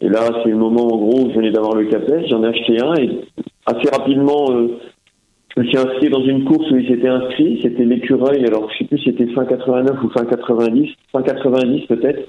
et 0.00 0.08
là, 0.08 0.28
c'est 0.42 0.50
le 0.50 0.56
moment, 0.56 0.84
en 0.84 0.96
gros, 0.96 1.24
où 1.24 1.30
je 1.30 1.36
venais 1.36 1.50
d'avoir 1.50 1.74
le 1.74 1.84
capet. 1.86 2.26
J'en 2.28 2.42
ai 2.42 2.48
acheté 2.48 2.80
un 2.80 2.94
et 2.94 3.20
assez 3.64 3.88
rapidement, 3.90 4.50
euh, 4.50 4.78
je 5.56 5.62
me 5.62 5.66
suis 5.66 5.78
inscrit 5.78 6.10
dans 6.10 6.22
une 6.22 6.44
course 6.44 6.70
où 6.70 6.76
il 6.76 6.86
s'était 6.86 7.08
inscrit. 7.08 7.60
C'était 7.62 7.84
l'écureuil. 7.84 8.44
Alors, 8.44 8.70
je 8.70 8.78
sais 8.78 8.84
plus 8.84 8.98
si 8.98 9.04
c'était 9.06 9.32
fin 9.32 9.46
89 9.46 10.02
ou 10.02 10.10
fin 10.10 10.24
90. 10.24 10.90
Fin 11.12 11.22
90 11.22 11.86
peut-être. 11.86 12.28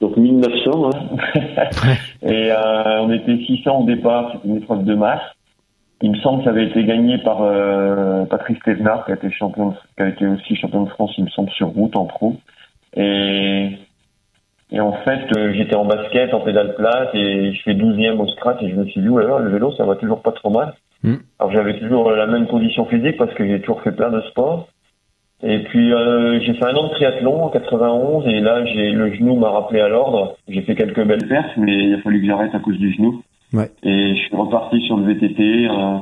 Donc 0.00 0.16
1900. 0.16 0.90
Hein. 0.90 1.18
et 2.22 2.50
euh, 2.50 3.00
on 3.00 3.12
était 3.12 3.38
600 3.46 3.82
au 3.82 3.86
départ. 3.86 4.32
C'était 4.32 4.48
une 4.48 4.56
épreuve 4.56 4.84
de 4.84 4.94
masse. 4.94 5.22
Il 6.04 6.10
me 6.10 6.16
semble 6.18 6.40
que 6.40 6.44
ça 6.44 6.50
avait 6.50 6.66
été 6.66 6.84
gagné 6.84 7.16
par 7.16 7.38
euh, 7.40 8.26
Patrice 8.26 8.58
Thévenard, 8.62 9.06
qui 9.06 9.12
a 9.12 9.14
été 9.14 9.30
champion, 9.30 9.68
de- 9.70 9.74
qui 9.96 10.02
a 10.02 10.08
été 10.08 10.26
aussi 10.26 10.54
champion 10.54 10.82
de 10.82 10.90
France, 10.90 11.14
il 11.16 11.24
me 11.24 11.30
semble, 11.30 11.48
sur 11.52 11.68
route 11.68 11.96
en 11.96 12.04
pro. 12.04 12.36
Et 12.94 13.70
et 14.70 14.80
en 14.80 14.92
fait, 14.92 15.24
euh, 15.36 15.52
j'étais 15.54 15.76
en 15.76 15.86
basket, 15.86 16.34
en 16.34 16.40
pédale 16.40 16.74
plate, 16.74 17.14
et 17.14 17.52
je 17.54 17.62
fais 17.62 17.74
12e 17.74 18.20
au 18.20 18.28
scratch, 18.28 18.60
et 18.62 18.68
je 18.70 18.74
me 18.74 18.84
suis 18.86 19.00
dit, 19.00 19.08
ouais, 19.08 19.24
le 19.24 19.48
vélo, 19.50 19.72
ça 19.72 19.84
va 19.84 19.94
toujours 19.96 20.20
pas 20.20 20.32
trop 20.32 20.50
mal. 20.50 20.74
Mm. 21.02 21.14
Alors 21.38 21.52
j'avais 21.52 21.78
toujours 21.78 22.10
la 22.10 22.26
même 22.26 22.46
condition 22.48 22.84
physique, 22.84 23.16
parce 23.16 23.32
que 23.32 23.46
j'ai 23.46 23.60
toujours 23.60 23.80
fait 23.82 23.92
plein 23.92 24.10
de 24.10 24.20
sports. 24.30 24.68
Et 25.42 25.60
puis, 25.60 25.90
euh, 25.92 26.38
j'ai 26.40 26.52
fait 26.54 26.66
un 26.66 26.74
an 26.74 26.88
de 26.88 26.92
triathlon 26.92 27.44
en 27.44 27.48
91, 27.48 28.26
et 28.26 28.40
là, 28.40 28.64
j'ai 28.66 28.90
le 28.90 29.14
genou 29.14 29.36
m'a 29.36 29.48
rappelé 29.50 29.80
à 29.80 29.88
l'ordre. 29.88 30.36
J'ai 30.48 30.60
fait 30.62 30.74
quelques 30.74 31.04
belles 31.04 31.28
pertes, 31.28 31.56
mais 31.56 31.72
il 31.76 31.94
a 31.94 31.98
fallu 32.02 32.20
que 32.20 32.26
j'arrête 32.26 32.54
à 32.54 32.58
cause 32.58 32.78
du 32.78 32.92
genou. 32.92 33.22
Ouais. 33.54 33.70
Et 33.82 34.16
je 34.16 34.20
suis 34.20 34.36
reparti 34.36 34.80
sur 34.82 34.96
le 34.96 35.12
VTT, 35.12 35.68
euh, 35.70 35.98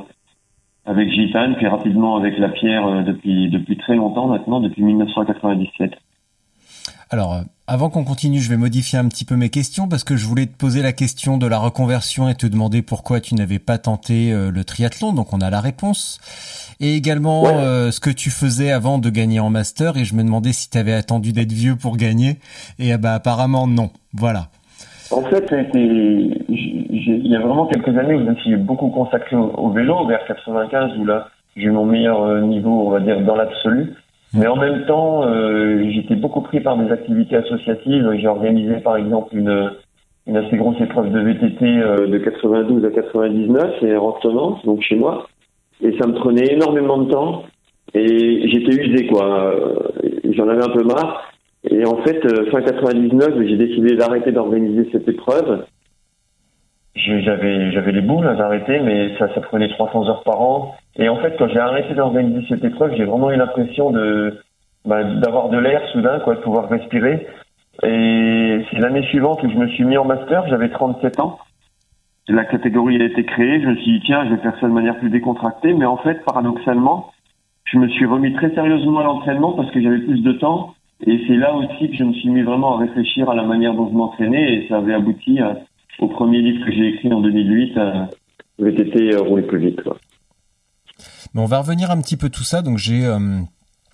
avec 0.85 1.09
Gitane, 1.11 1.55
puis 1.55 1.67
rapidement 1.67 2.17
avec 2.17 2.37
la 2.37 2.49
pierre 2.49 2.85
euh, 2.87 3.03
depuis, 3.03 3.49
depuis 3.49 3.77
très 3.77 3.95
longtemps 3.95 4.27
maintenant, 4.27 4.59
depuis 4.59 4.83
1997. 4.83 5.93
Alors, 7.13 7.33
euh, 7.33 7.41
avant 7.67 7.91
qu'on 7.91 8.03
continue, 8.03 8.39
je 8.39 8.49
vais 8.49 8.57
modifier 8.57 8.97
un 8.97 9.07
petit 9.07 9.23
peu 9.23 9.35
mes 9.35 9.51
questions 9.51 9.87
parce 9.87 10.03
que 10.03 10.17
je 10.17 10.25
voulais 10.25 10.47
te 10.47 10.57
poser 10.57 10.81
la 10.81 10.93
question 10.93 11.37
de 11.37 11.45
la 11.45 11.59
reconversion 11.59 12.27
et 12.27 12.33
te 12.33 12.47
demander 12.47 12.81
pourquoi 12.81 13.21
tu 13.21 13.35
n'avais 13.35 13.59
pas 13.59 13.77
tenté 13.77 14.31
euh, 14.31 14.49
le 14.49 14.63
triathlon. 14.65 15.13
Donc 15.13 15.31
on 15.31 15.39
a 15.39 15.51
la 15.51 15.61
réponse. 15.61 16.19
Et 16.79 16.95
également 16.95 17.43
euh, 17.45 17.91
ce 17.91 17.99
que 17.99 18.09
tu 18.09 18.31
faisais 18.31 18.71
avant 18.71 18.97
de 18.97 19.11
gagner 19.11 19.39
en 19.39 19.51
master. 19.51 19.95
Et 19.97 20.05
je 20.05 20.15
me 20.15 20.23
demandais 20.23 20.53
si 20.53 20.71
tu 20.71 20.77
avais 20.79 20.93
attendu 20.93 21.33
d'être 21.33 21.51
vieux 21.51 21.75
pour 21.75 21.97
gagner. 21.97 22.39
Et 22.79 22.91
ah 22.91 22.97
bah 22.97 23.13
apparemment 23.13 23.67
non. 23.67 23.91
Voilà. 24.13 24.49
En 25.15 25.21
fait, 25.21 25.45
il 25.75 27.27
y 27.27 27.35
a 27.35 27.39
vraiment 27.39 27.67
quelques 27.67 27.95
années 27.97 28.15
où 28.15 28.19
je 28.19 28.29
me 28.31 28.35
suis 28.35 28.55
beaucoup 28.55 28.89
consacré 28.89 29.35
au, 29.35 29.69
vélo, 29.69 30.07
vers 30.07 30.25
95, 30.25 30.97
où 30.97 31.05
là 31.05 31.27
j'ai 31.55 31.65
eu 31.65 31.71
mon 31.71 31.85
meilleur 31.85 32.23
euh, 32.23 32.41
niveau, 32.41 32.87
on 32.87 32.89
va 32.89 32.99
dire, 32.99 33.21
dans 33.21 33.35
l'absolu. 33.35 33.93
Mais 34.33 34.47
en 34.47 34.55
même 34.55 34.85
temps, 34.87 35.23
euh, 35.27 35.83
j'étais 35.91 36.15
beaucoup 36.15 36.41
pris 36.41 36.61
par 36.61 36.77
des 36.77 36.91
activités 36.91 37.35
associatives. 37.35 38.09
J'ai 38.15 38.27
organisé 38.27 38.77
par 38.77 38.97
exemple 38.97 39.35
une, 39.37 39.71
assez 40.35 40.57
grosse 40.57 40.81
épreuve 40.81 41.11
de 41.11 41.19
VTT 41.19 41.63
euh, 41.63 42.07
de 42.07 42.17
92 42.17 42.83
à 42.85 42.89
99 42.89 43.83
et 43.83 43.95
retenant, 43.95 44.59
donc 44.65 44.81
chez 44.81 44.95
moi. 44.95 45.27
Et 45.81 45.95
ça 45.99 46.07
me 46.07 46.13
prenait 46.13 46.53
énormément 46.53 46.97
de 46.97 47.11
temps 47.11 47.43
et 47.93 48.47
j'étais 48.47 48.81
usé 48.81 49.05
quoi. 49.07 49.53
J'en 50.31 50.47
avais 50.47 50.63
un 50.63 50.69
peu 50.69 50.83
marre. 50.83 51.32
Et 51.69 51.85
en 51.85 51.97
fait, 52.03 52.25
euh, 52.25 52.49
fin 52.51 52.61
99, 52.61 53.35
j'ai 53.47 53.57
décidé 53.57 53.95
d'arrêter 53.95 54.31
d'organiser 54.31 54.89
cette 54.91 55.07
épreuve. 55.07 55.65
J'avais 56.95 57.71
j'avais 57.71 57.91
les 57.91 58.01
boules 58.01 58.25
d'arrêter, 58.37 58.79
mais 58.79 59.17
ça, 59.17 59.33
ça 59.33 59.41
prenait 59.41 59.69
300 59.69 60.09
heures 60.09 60.23
par 60.23 60.41
an. 60.41 60.75
Et 60.95 61.09
en 61.09 61.17
fait, 61.17 61.35
quand 61.37 61.47
j'ai 61.47 61.59
arrêté 61.59 61.95
d'organiser 61.95 62.45
cette 62.49 62.63
épreuve, 62.63 62.93
j'ai 62.95 63.05
vraiment 63.05 63.31
eu 63.31 63.37
l'impression 63.37 63.91
de 63.91 64.39
bah, 64.85 65.03
d'avoir 65.03 65.49
de 65.49 65.57
l'air 65.57 65.81
soudain, 65.91 66.19
quoi, 66.19 66.35
de 66.35 66.41
pouvoir 66.41 66.69
respirer. 66.69 67.25
Et 67.81 68.59
c'est 68.69 68.79
l'année 68.79 69.03
suivante 69.07 69.41
où 69.43 69.49
je 69.49 69.55
me 69.55 69.67
suis 69.69 69.85
mis 69.85 69.97
en 69.97 70.05
master, 70.05 70.47
j'avais 70.49 70.69
37 70.69 71.19
ans. 71.19 71.39
La 72.27 72.45
catégorie 72.45 73.01
a 73.01 73.05
été 73.05 73.25
créée, 73.25 73.61
je 73.61 73.67
me 73.67 73.75
suis 73.75 73.99
dit 73.99 74.01
tiens, 74.05 74.25
je 74.25 74.35
vais 74.35 74.41
faire 74.41 74.57
ça 74.59 74.67
de 74.67 74.71
manière 74.73 74.97
plus 74.99 75.09
décontractée, 75.09 75.73
mais 75.73 75.85
en 75.85 75.97
fait, 75.97 76.23
paradoxalement, 76.23 77.11
je 77.65 77.77
me 77.77 77.87
suis 77.89 78.05
remis 78.05 78.33
très 78.33 78.53
sérieusement 78.53 78.99
à 78.99 79.03
l'entraînement 79.03 79.53
parce 79.53 79.71
que 79.71 79.81
j'avais 79.81 79.99
plus 79.99 80.21
de 80.21 80.33
temps. 80.33 80.75
Et 81.05 81.21
c'est 81.27 81.35
là 81.35 81.53
aussi 81.55 81.89
que 81.89 81.95
je 81.97 82.03
me 82.03 82.13
suis 82.13 82.29
mis 82.29 82.41
vraiment 82.41 82.77
à 82.77 82.79
réfléchir 82.79 83.29
à 83.29 83.35
la 83.35 83.43
manière 83.43 83.73
dont 83.73 83.89
je 83.89 83.93
m'entraînais 83.93 84.53
et 84.53 84.67
ça 84.69 84.77
avait 84.77 84.93
abouti 84.93 85.39
au 85.99 86.07
premier 86.07 86.41
livre 86.41 86.65
que 86.65 86.71
j'ai 86.71 86.87
écrit 86.89 87.11
en 87.11 87.21
2008, 87.21 87.77
VTT 88.59 89.15
rouler 89.17 89.43
plus 89.43 89.59
vite. 89.59 89.83
Quoi. 89.83 89.97
Mais 91.33 91.41
on 91.41 91.45
va 91.45 91.59
revenir 91.59 91.91
un 91.91 91.99
petit 92.01 92.17
peu 92.17 92.29
tout 92.29 92.43
ça. 92.43 92.61
Donc 92.61 92.77
j'ai 92.77 93.05
euh, 93.05 93.39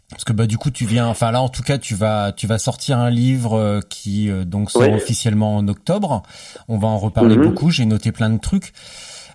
parce 0.10 0.24
que 0.24 0.34
bah 0.34 0.48
du 0.48 0.58
coup 0.58 0.72
tu 0.72 0.86
viens, 0.86 1.08
enfin 1.08 1.32
là 1.32 1.42
en 1.42 1.50
tout 1.50 1.64
cas 1.64 1.78
tu 1.78 1.96
vas 1.96 2.32
tu 2.32 2.48
vas 2.48 2.58
sortir 2.58 2.98
un 2.98 3.10
livre 3.10 3.54
euh, 3.54 3.80
qui 3.88 4.30
euh, 4.30 4.44
donc 4.44 4.72
sort 4.72 4.92
officiellement 4.94 5.58
en 5.58 5.68
octobre. 5.68 6.24
On 6.68 6.78
va 6.78 6.88
en 6.88 6.98
reparler 6.98 7.38
mhm. 7.38 7.44
beaucoup. 7.44 7.70
J'ai 7.70 7.86
noté 7.86 8.12
plein 8.12 8.30
de 8.30 8.40
trucs. 8.40 8.74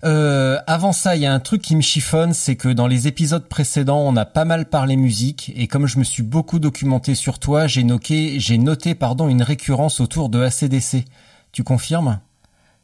Euh, 0.05 0.59
avant 0.67 0.93
ça, 0.93 1.17
il 1.17 1.23
y 1.23 1.27
a 1.27 1.33
un 1.33 1.41
truc 1.41 1.63
qui 1.63 1.75
me 1.77 1.81
chiffonne, 1.81 2.33
c'est 2.33 2.57
que 2.57 2.69
dans 2.69 2.87
les 2.87 3.09
épisodes 3.09 3.47
précédents, 3.49 4.01
on 4.01 4.17
a 4.17 4.25
pas 4.25 4.45
mal 4.45 4.67
parlé 4.67 4.97
musique, 4.97 5.53
et 5.57 5.67
comme 5.67 5.87
je 5.87 5.99
me 5.99 6.05
suis 6.05 6.23
beaucoup 6.23 6.59
documenté 6.59 7.15
sur 7.15 7.39
toi, 7.39 7.67
j'ai 7.67 7.85
noté, 7.85 8.39
j'ai 8.39 8.59
noté 8.59 8.95
pardon 8.95 9.29
une 9.29 9.43
récurrence 9.43 10.01
autour 10.01 10.29
de 10.29 10.41
ACDC. 10.41 11.05
Tu 11.53 11.65
confirmes? 11.65 12.19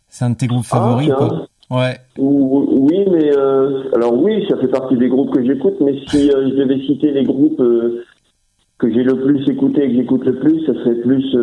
C'est 0.09 0.25
un 0.25 0.31
de 0.31 0.37
tes 0.37 0.47
groupes 0.47 0.67
ah, 0.71 0.77
favoris, 0.77 1.11
quoi 1.17 1.47
Ouais. 1.71 1.99
Oui, 2.19 3.05
mais 3.13 3.31
euh, 3.37 3.85
alors 3.95 4.15
oui, 4.15 4.45
ça 4.49 4.57
fait 4.57 4.67
partie 4.67 4.97
des 4.97 5.09
groupes 5.09 5.33
que 5.33 5.45
j'écoute, 5.45 5.77
mais 5.81 6.01
si 6.09 6.31
euh, 6.31 6.49
je 6.51 6.57
devais 6.57 6.81
citer 6.81 7.13
les 7.13 7.23
groupes 7.23 7.61
euh, 7.61 8.05
que 8.81 8.91
j'ai 8.93 9.03
le 9.03 9.17
plus 9.21 9.49
écouté 9.49 9.85
et 9.85 9.89
que 9.89 9.95
j'écoute 9.95 10.25
le 10.25 10.37
plus, 10.37 10.65
ça 10.65 10.75
serait 10.75 10.97
plus 10.97 11.35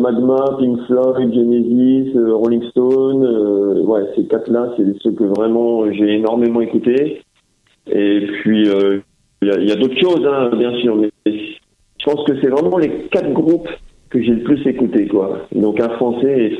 Magma, 0.00 0.56
Pink 0.58 0.80
Floyd, 0.86 1.32
Genesis, 1.32 2.12
Rolling 2.16 2.62
Stone. 2.70 3.86
ouais, 3.86 4.02
ces 4.16 4.26
quatre-là, 4.26 4.72
c'est 4.76 4.84
ceux 5.00 5.12
que 5.12 5.24
vraiment 5.24 5.90
j'ai 5.92 6.16
énormément 6.16 6.60
écouté. 6.60 7.22
Et 7.86 8.26
puis 8.26 8.68
il 9.42 9.48
y 9.48 9.72
a, 9.72 9.76
d'autres 9.76 9.98
choses, 9.98 10.26
hein, 10.26 10.50
bien 10.56 10.76
sûr, 10.80 10.96
mais 10.96 11.10
je 11.24 12.04
pense 12.04 12.24
que 12.24 12.40
c'est 12.40 12.48
vraiment 12.48 12.78
les 12.78 12.90
quatre 13.10 13.32
groupes 13.32 13.68
que 14.10 14.20
j'ai 14.20 14.32
le 14.32 14.42
plus 14.42 14.66
écouté, 14.66 15.06
quoi. 15.06 15.46
Donc 15.54 15.80
un 15.80 15.88
français 15.90 16.46
et 16.46 16.58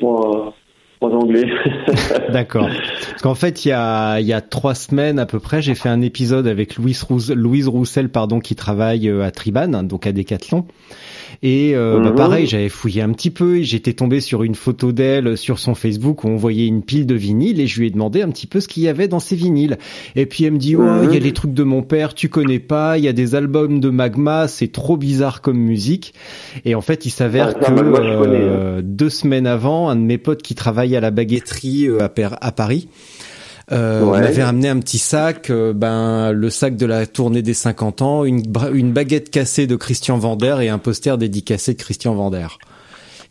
trois 1.02 1.18
anglais. 1.18 1.46
D'accord. 2.32 2.68
Parce 3.10 3.22
qu'en 3.22 3.34
fait, 3.34 3.64
il 3.64 3.68
y 3.68 3.72
a, 3.72 4.20
il 4.20 4.26
y 4.26 4.32
a 4.32 4.40
trois 4.40 4.74
semaines 4.74 5.18
à 5.18 5.26
peu 5.26 5.40
près, 5.40 5.60
j'ai 5.60 5.74
fait 5.74 5.88
un 5.88 6.00
épisode 6.00 6.46
avec 6.46 6.76
Louise, 6.76 7.04
Louise 7.34 7.68
Roussel, 7.68 8.08
pardon, 8.08 8.38
qui 8.38 8.54
travaille 8.54 9.08
euh, 9.08 9.24
à 9.24 9.30
Triban, 9.30 9.82
donc 9.82 10.06
à 10.06 10.12
Decathlon. 10.12 10.64
Et 11.42 11.74
euh, 11.74 11.98
bah, 11.98 12.10
mhm. 12.10 12.14
pareil, 12.14 12.46
j'avais 12.46 12.68
fouillé 12.68 13.02
un 13.02 13.10
petit 13.12 13.30
peu 13.30 13.58
et 13.58 13.64
j'étais 13.64 13.92
tombé 13.92 14.20
sur 14.20 14.44
une 14.44 14.54
photo 14.54 14.92
d'elle 14.92 15.36
sur 15.36 15.58
son 15.58 15.74
Facebook 15.74 16.22
où 16.22 16.28
on 16.28 16.36
voyait 16.36 16.66
une 16.66 16.82
pile 16.82 17.04
de 17.04 17.16
vinyles 17.16 17.60
et 17.60 17.66
je 17.66 17.80
lui 17.80 17.88
ai 17.88 17.90
demandé 17.90 18.22
un 18.22 18.30
petit 18.30 18.46
peu 18.46 18.60
ce 18.60 18.68
qu'il 18.68 18.84
y 18.84 18.88
avait 18.88 19.08
dans 19.08 19.18
ces 19.18 19.34
vinyles. 19.34 19.78
Et 20.14 20.26
puis 20.26 20.44
elle 20.44 20.52
me 20.52 20.58
dit, 20.58 20.76
oh, 20.76 20.82
il 21.02 21.08
y 21.10 21.16
a 21.16 21.18
mhm. 21.18 21.24
les 21.24 21.32
trucs 21.32 21.54
de 21.54 21.64
mon 21.64 21.82
père, 21.82 22.14
tu 22.14 22.28
connais 22.28 22.60
pas, 22.60 22.96
il 22.96 23.04
y 23.04 23.08
a 23.08 23.12
des 23.12 23.34
albums 23.34 23.80
de 23.80 23.90
Magma, 23.90 24.46
c'est 24.46 24.70
trop 24.70 24.96
bizarre 24.96 25.40
comme 25.40 25.58
musique. 25.58 26.14
Et 26.64 26.76
en 26.76 26.80
fait, 26.80 27.06
il 27.06 27.10
s'avère 27.10 27.54
ah, 27.60 27.72
que 27.72 27.72
euh, 27.72 28.78
hein. 28.78 28.82
deux 28.84 29.10
semaines 29.10 29.48
avant, 29.48 29.88
un 29.88 29.96
de 29.96 30.02
mes 30.02 30.18
potes 30.18 30.42
qui 30.42 30.54
travaille 30.54 30.91
à 30.96 31.00
la 31.00 31.10
baguetterie 31.10 31.88
euh, 31.88 31.98
à 32.40 32.52
Paris, 32.52 32.88
euh, 33.70 34.02
On 34.04 34.12
avait 34.12 34.42
ramené 34.42 34.68
un 34.68 34.78
petit 34.80 34.98
sac, 34.98 35.48
euh, 35.50 35.72
ben 35.72 36.32
le 36.32 36.50
sac 36.50 36.76
de 36.76 36.84
la 36.84 37.06
tournée 37.06 37.42
des 37.42 37.54
50 37.54 38.02
ans, 38.02 38.24
une, 38.24 38.42
une 38.74 38.92
baguette 38.92 39.30
cassée 39.30 39.66
de 39.66 39.76
Christian 39.76 40.18
Vander 40.18 40.56
et 40.60 40.68
un 40.68 40.78
poster 40.78 41.16
dédicacé 41.16 41.74
de 41.74 41.78
Christian 41.78 42.14
Vander. 42.14 42.46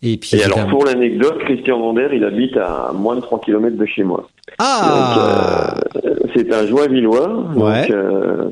Et 0.03 0.17
puis 0.17 0.37
et 0.37 0.43
alors 0.43 0.65
pour 0.67 0.85
l'anecdote, 0.85 1.37
Christian 1.45 1.79
Vander, 1.79 2.07
il 2.13 2.23
habite 2.23 2.57
à 2.57 2.91
moins 2.95 3.15
de 3.15 3.21
3 3.21 3.41
km 3.41 3.77
de 3.77 3.85
chez 3.85 4.03
moi. 4.03 4.29
Ah 4.57 5.75
euh, 6.03 6.15
C'est 6.35 6.51
un 6.51 6.65
joie-villois, 6.65 7.45
ouais. 7.55 7.91
Euh, 7.91 8.49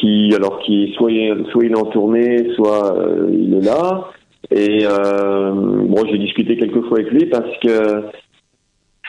qui 0.00 0.32
alors 0.34 0.60
qui 0.60 0.94
soit 0.96 1.10
soit 1.50 1.64
il 1.64 1.72
est 1.72 1.78
en 1.78 1.86
tournée, 1.86 2.48
soit 2.54 2.96
il 3.30 3.54
est 3.54 3.64
là. 3.64 4.08
Et 4.50 4.86
bon, 4.86 6.02
j'ai 6.10 6.18
discuté 6.18 6.56
quelques 6.56 6.82
fois 6.86 7.00
avec 7.00 7.10
lui 7.10 7.26
parce 7.26 7.50
que 7.62 8.04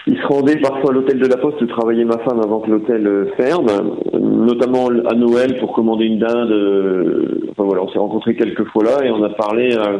il 0.07 0.17
se 0.17 0.25
rendait 0.25 0.55
parfois 0.57 0.91
à 0.91 0.93
l'hôtel 0.93 1.19
de 1.19 1.27
la 1.27 1.37
Poste 1.37 1.61
où 1.61 1.65
travaillait 1.65 2.05
ma 2.05 2.17
femme 2.19 2.39
avant 2.39 2.61
que 2.61 2.71
l'hôtel 2.71 3.05
euh, 3.05 3.25
ferme, 3.35 3.67
notamment 4.13 4.87
à 4.87 5.13
Noël 5.15 5.57
pour 5.59 5.73
commander 5.73 6.05
une 6.05 6.19
dinde. 6.19 6.51
Euh, 6.51 7.49
enfin 7.51 7.63
voilà, 7.65 7.83
on 7.83 7.89
s'est 7.89 7.99
rencontrés 7.99 8.35
quelques 8.35 8.65
fois 8.69 8.85
là 8.85 9.05
et 9.05 9.11
on 9.11 9.21
a 9.23 9.29
parlé 9.29 9.75
euh, 9.75 9.99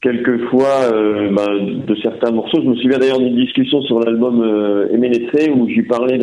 quelques 0.00 0.48
fois 0.50 0.88
ben, 0.92 1.84
de 1.84 1.94
certains 1.96 2.30
morceaux. 2.30 2.60
Je 2.62 2.68
me 2.68 2.76
souviens 2.76 2.98
d'ailleurs 2.98 3.18
d'une 3.18 3.34
discussion 3.34 3.82
sur 3.82 3.98
l'album 3.98 4.40
euh, 4.40 4.88
où 5.56 5.68
j'ai 5.68 5.82
parlais 5.82 6.18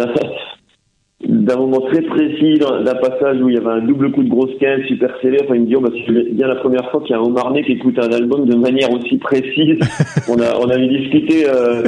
d'un 1.25 1.57
moment 1.57 1.81
très 1.81 2.01
précis, 2.01 2.59
d'un 2.59 2.95
passage 2.95 3.41
où 3.41 3.49
il 3.49 3.55
y 3.55 3.57
avait 3.57 3.81
un 3.81 3.85
double 3.85 4.11
coup 4.11 4.23
de 4.23 4.29
grosse 4.29 4.55
caisse 4.59 4.85
super 4.87 5.15
serré. 5.21 5.37
Enfin, 5.43 5.55
il 5.55 5.61
me 5.61 5.65
dit, 5.67 5.75
oh, 5.75 5.81
bah, 5.81 5.89
c'est 6.05 6.33
bien 6.33 6.47
la 6.47 6.55
première 6.55 6.89
fois 6.91 7.01
qu'il 7.01 7.11
y 7.11 7.13
a 7.13 7.19
un 7.19 7.23
Omarné 7.23 7.63
qui 7.63 7.73
écoute 7.73 7.97
un 7.97 8.11
album 8.11 8.45
de 8.45 8.55
manière 8.55 8.91
aussi 8.91 9.17
précise. 9.17 9.79
on 10.29 10.39
a, 10.39 10.57
on 10.59 10.69
avait 10.69 10.87
discuté 10.87 11.45
euh, 11.47 11.83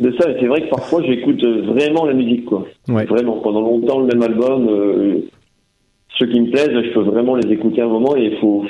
de 0.00 0.12
ça, 0.18 0.30
et 0.30 0.36
c'est 0.40 0.46
vrai 0.46 0.62
que 0.62 0.70
parfois 0.70 1.02
j'écoute 1.02 1.42
vraiment 1.44 2.06
la 2.06 2.14
musique, 2.14 2.46
quoi. 2.46 2.66
Vraiment, 2.86 3.40
pendant 3.40 3.60
longtemps, 3.60 4.00
le 4.00 4.06
même 4.06 4.22
album. 4.22 4.68
Euh, 4.68 5.20
ceux 6.18 6.26
qui 6.26 6.40
me 6.40 6.50
plaisent, 6.50 6.70
je 6.72 6.92
peux 6.92 7.02
vraiment 7.02 7.36
les 7.36 7.52
écouter 7.52 7.80
un 7.80 7.88
moment 7.88 8.16
et 8.16 8.24
il 8.24 8.36
faut, 8.38 8.64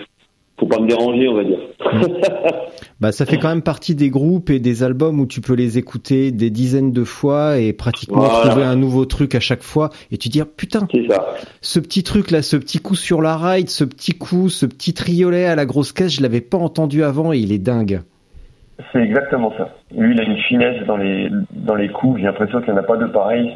faut 0.58 0.66
pas 0.66 0.80
me 0.80 0.88
déranger, 0.88 1.28
on 1.28 1.34
va 1.34 1.44
dire. 1.44 1.58
bah, 3.00 3.12
ça 3.12 3.26
fait 3.26 3.38
quand 3.38 3.48
même 3.48 3.62
partie 3.62 3.94
des 3.94 4.10
groupes 4.10 4.50
et 4.50 4.58
des 4.58 4.82
albums 4.82 5.20
où 5.20 5.26
tu 5.26 5.40
peux 5.40 5.54
les 5.54 5.78
écouter 5.78 6.32
des 6.32 6.50
dizaines 6.50 6.92
de 6.92 7.04
fois 7.04 7.58
et 7.58 7.72
pratiquement 7.72 8.28
trouver 8.28 8.64
un 8.64 8.76
nouveau 8.76 9.04
truc 9.04 9.34
à 9.34 9.40
chaque 9.40 9.62
fois 9.62 9.90
et 10.10 10.18
tu 10.18 10.28
dis 10.28 10.40
ah, 10.40 10.46
putain, 10.46 10.80
ça. 11.08 11.36
ce 11.60 11.78
petit 11.78 12.02
truc 12.02 12.30
là, 12.30 12.42
ce 12.42 12.56
petit 12.56 12.78
coup 12.78 12.96
sur 12.96 13.22
la 13.22 13.36
ride, 13.36 13.68
ce 13.68 13.84
petit 13.84 14.12
coup, 14.12 14.48
ce 14.48 14.66
petit 14.66 14.94
triolet 14.94 15.44
à 15.44 15.54
la 15.54 15.64
grosse 15.64 15.92
caisse, 15.92 16.16
je 16.16 16.22
l'avais 16.22 16.40
pas 16.40 16.58
entendu 16.58 17.04
avant 17.04 17.32
et 17.32 17.38
il 17.38 17.52
est 17.52 17.58
dingue. 17.58 18.00
C'est 18.92 19.00
exactement 19.00 19.52
ça. 19.56 19.70
Lui, 19.96 20.14
il 20.14 20.20
a 20.20 20.24
une 20.24 20.38
finesse 20.38 20.84
dans 20.86 20.96
les 20.96 21.28
dans 21.50 21.74
les 21.74 21.88
coups. 21.88 22.20
J'ai 22.20 22.26
l'impression 22.26 22.60
qu'il 22.60 22.72
n'y 22.72 22.78
en 22.78 22.82
a 22.82 22.86
pas 22.86 22.96
de 22.96 23.06
pareil. 23.06 23.52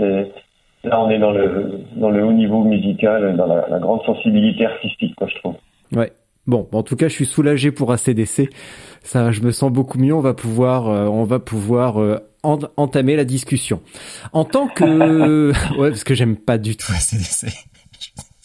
Là, 0.85 1.01
on 1.01 1.11
est 1.11 1.19
dans 1.19 1.31
le 1.31 1.81
dans 1.95 2.11
le 2.11 2.25
haut 2.25 2.33
niveau 2.33 2.65
musical, 2.65 3.37
dans 3.37 3.47
la, 3.47 3.67
la 3.69 3.79
grande 3.79 4.03
sensibilité 4.03 4.67
artistique, 4.67 5.15
quoi, 5.15 5.29
je 5.29 5.39
trouve. 5.39 5.55
Ouais. 5.95 6.13
Bon, 6.47 6.69
en 6.73 6.83
tout 6.83 6.97
cas, 6.97 7.09
je 7.09 7.15
suis 7.15 7.27
soulagé 7.27 7.71
pour 7.71 7.93
ACDC. 7.93 8.51
Ça, 9.03 9.31
je 9.31 9.41
me 9.43 9.53
sens 9.53 9.71
beaucoup 9.73 9.99
mieux. 9.99 10.15
On 10.15 10.21
va 10.21 10.35
pouvoir, 10.35 10.89
euh, 10.89 11.07
on 11.07 11.25
va 11.25 11.39
pouvoir 11.39 12.01
euh, 12.01 12.19
entamer 12.43 13.17
la 13.17 13.25
discussion. 13.25 13.81
En 14.33 14.45
tant 14.45 14.67
que, 14.67 15.53
ouais, 15.79 15.91
parce 15.91 16.05
que 16.05 16.15
j'aime 16.15 16.37
pas 16.37 16.59
du 16.59 16.77
tout 16.77 16.93
ACDC. 16.93 17.53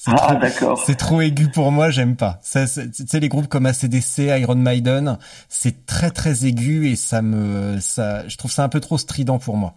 Ah, 0.08 0.36
d'accord. 0.36 0.82
C'est 0.86 0.96
trop 0.96 1.22
aigu 1.22 1.50
pour 1.50 1.72
moi, 1.72 1.89
j'aime 1.89 2.16
pas. 2.16 2.39
Tu 2.44 2.60
sais, 2.68 3.20
les 3.20 3.30
groupes 3.30 3.48
comme 3.48 3.66
ACDC, 3.66 4.20
Iron 4.39 4.56
Maiden, 4.56 5.18
c'est 5.50 5.86
très 5.86 6.12
très 6.12 6.46
aigu 6.46 6.88
et 6.88 6.96
ça 6.96 7.22
me, 7.22 7.77
ça, 7.80 8.27
je 8.27 8.38
trouve 8.38 8.51
ça 8.51 8.63
un 8.63 8.70
peu 8.70 8.80
trop 8.80 8.98
strident 8.98 9.39
pour 9.39 9.58
moi. 9.58 9.74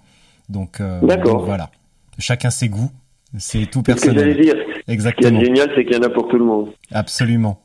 Donc, 0.49 0.81
euh, 0.81 1.01
d'accord. 1.03 1.45
voilà. 1.45 1.71
Chacun 2.19 2.51
ses 2.51 2.69
goûts. 2.69 2.91
C'est 3.39 3.67
tout 3.71 3.83
personnel. 3.83 4.19
Ce 4.19 4.25
que 4.25 4.31
j'allais 4.31 4.43
dire. 4.43 4.57
Exactement. 4.89 5.31
Ce 5.31 5.35
qui 5.35 5.41
est 5.43 5.47
génial, 5.47 5.73
c'est 5.75 5.85
qu'il 5.85 5.97
y 5.97 5.99
en 5.99 6.03
a 6.03 6.11
pour 6.11 6.29
tout 6.29 6.39
le 6.39 6.45
monde. 6.45 6.71
Absolument. 6.93 7.61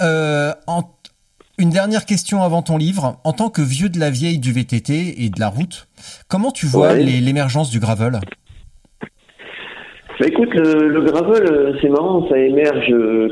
Euh, 0.00 0.52
Une 1.58 1.70
dernière 1.70 2.06
question 2.06 2.42
avant 2.42 2.62
ton 2.62 2.76
livre. 2.76 3.16
En 3.24 3.32
tant 3.32 3.50
que 3.50 3.62
vieux 3.62 3.88
de 3.88 3.98
la 4.00 4.10
vieille 4.10 4.38
du 4.38 4.52
VTT 4.52 5.22
et 5.24 5.28
de 5.28 5.38
la 5.38 5.48
route, 5.48 5.86
comment 6.28 6.50
tu 6.50 6.66
vois 6.66 6.92
Ouais. 6.94 7.02
l'émergence 7.02 7.70
du 7.70 7.78
gravel? 7.78 8.20
Bah 10.20 10.26
écoute, 10.28 10.54
le, 10.54 10.88
le 10.88 11.00
gravel, 11.02 11.42
euh, 11.50 11.72
c'est 11.80 11.88
marrant, 11.88 12.28
ça 12.28 12.38
émerge, 12.38 12.90
euh, 12.92 13.28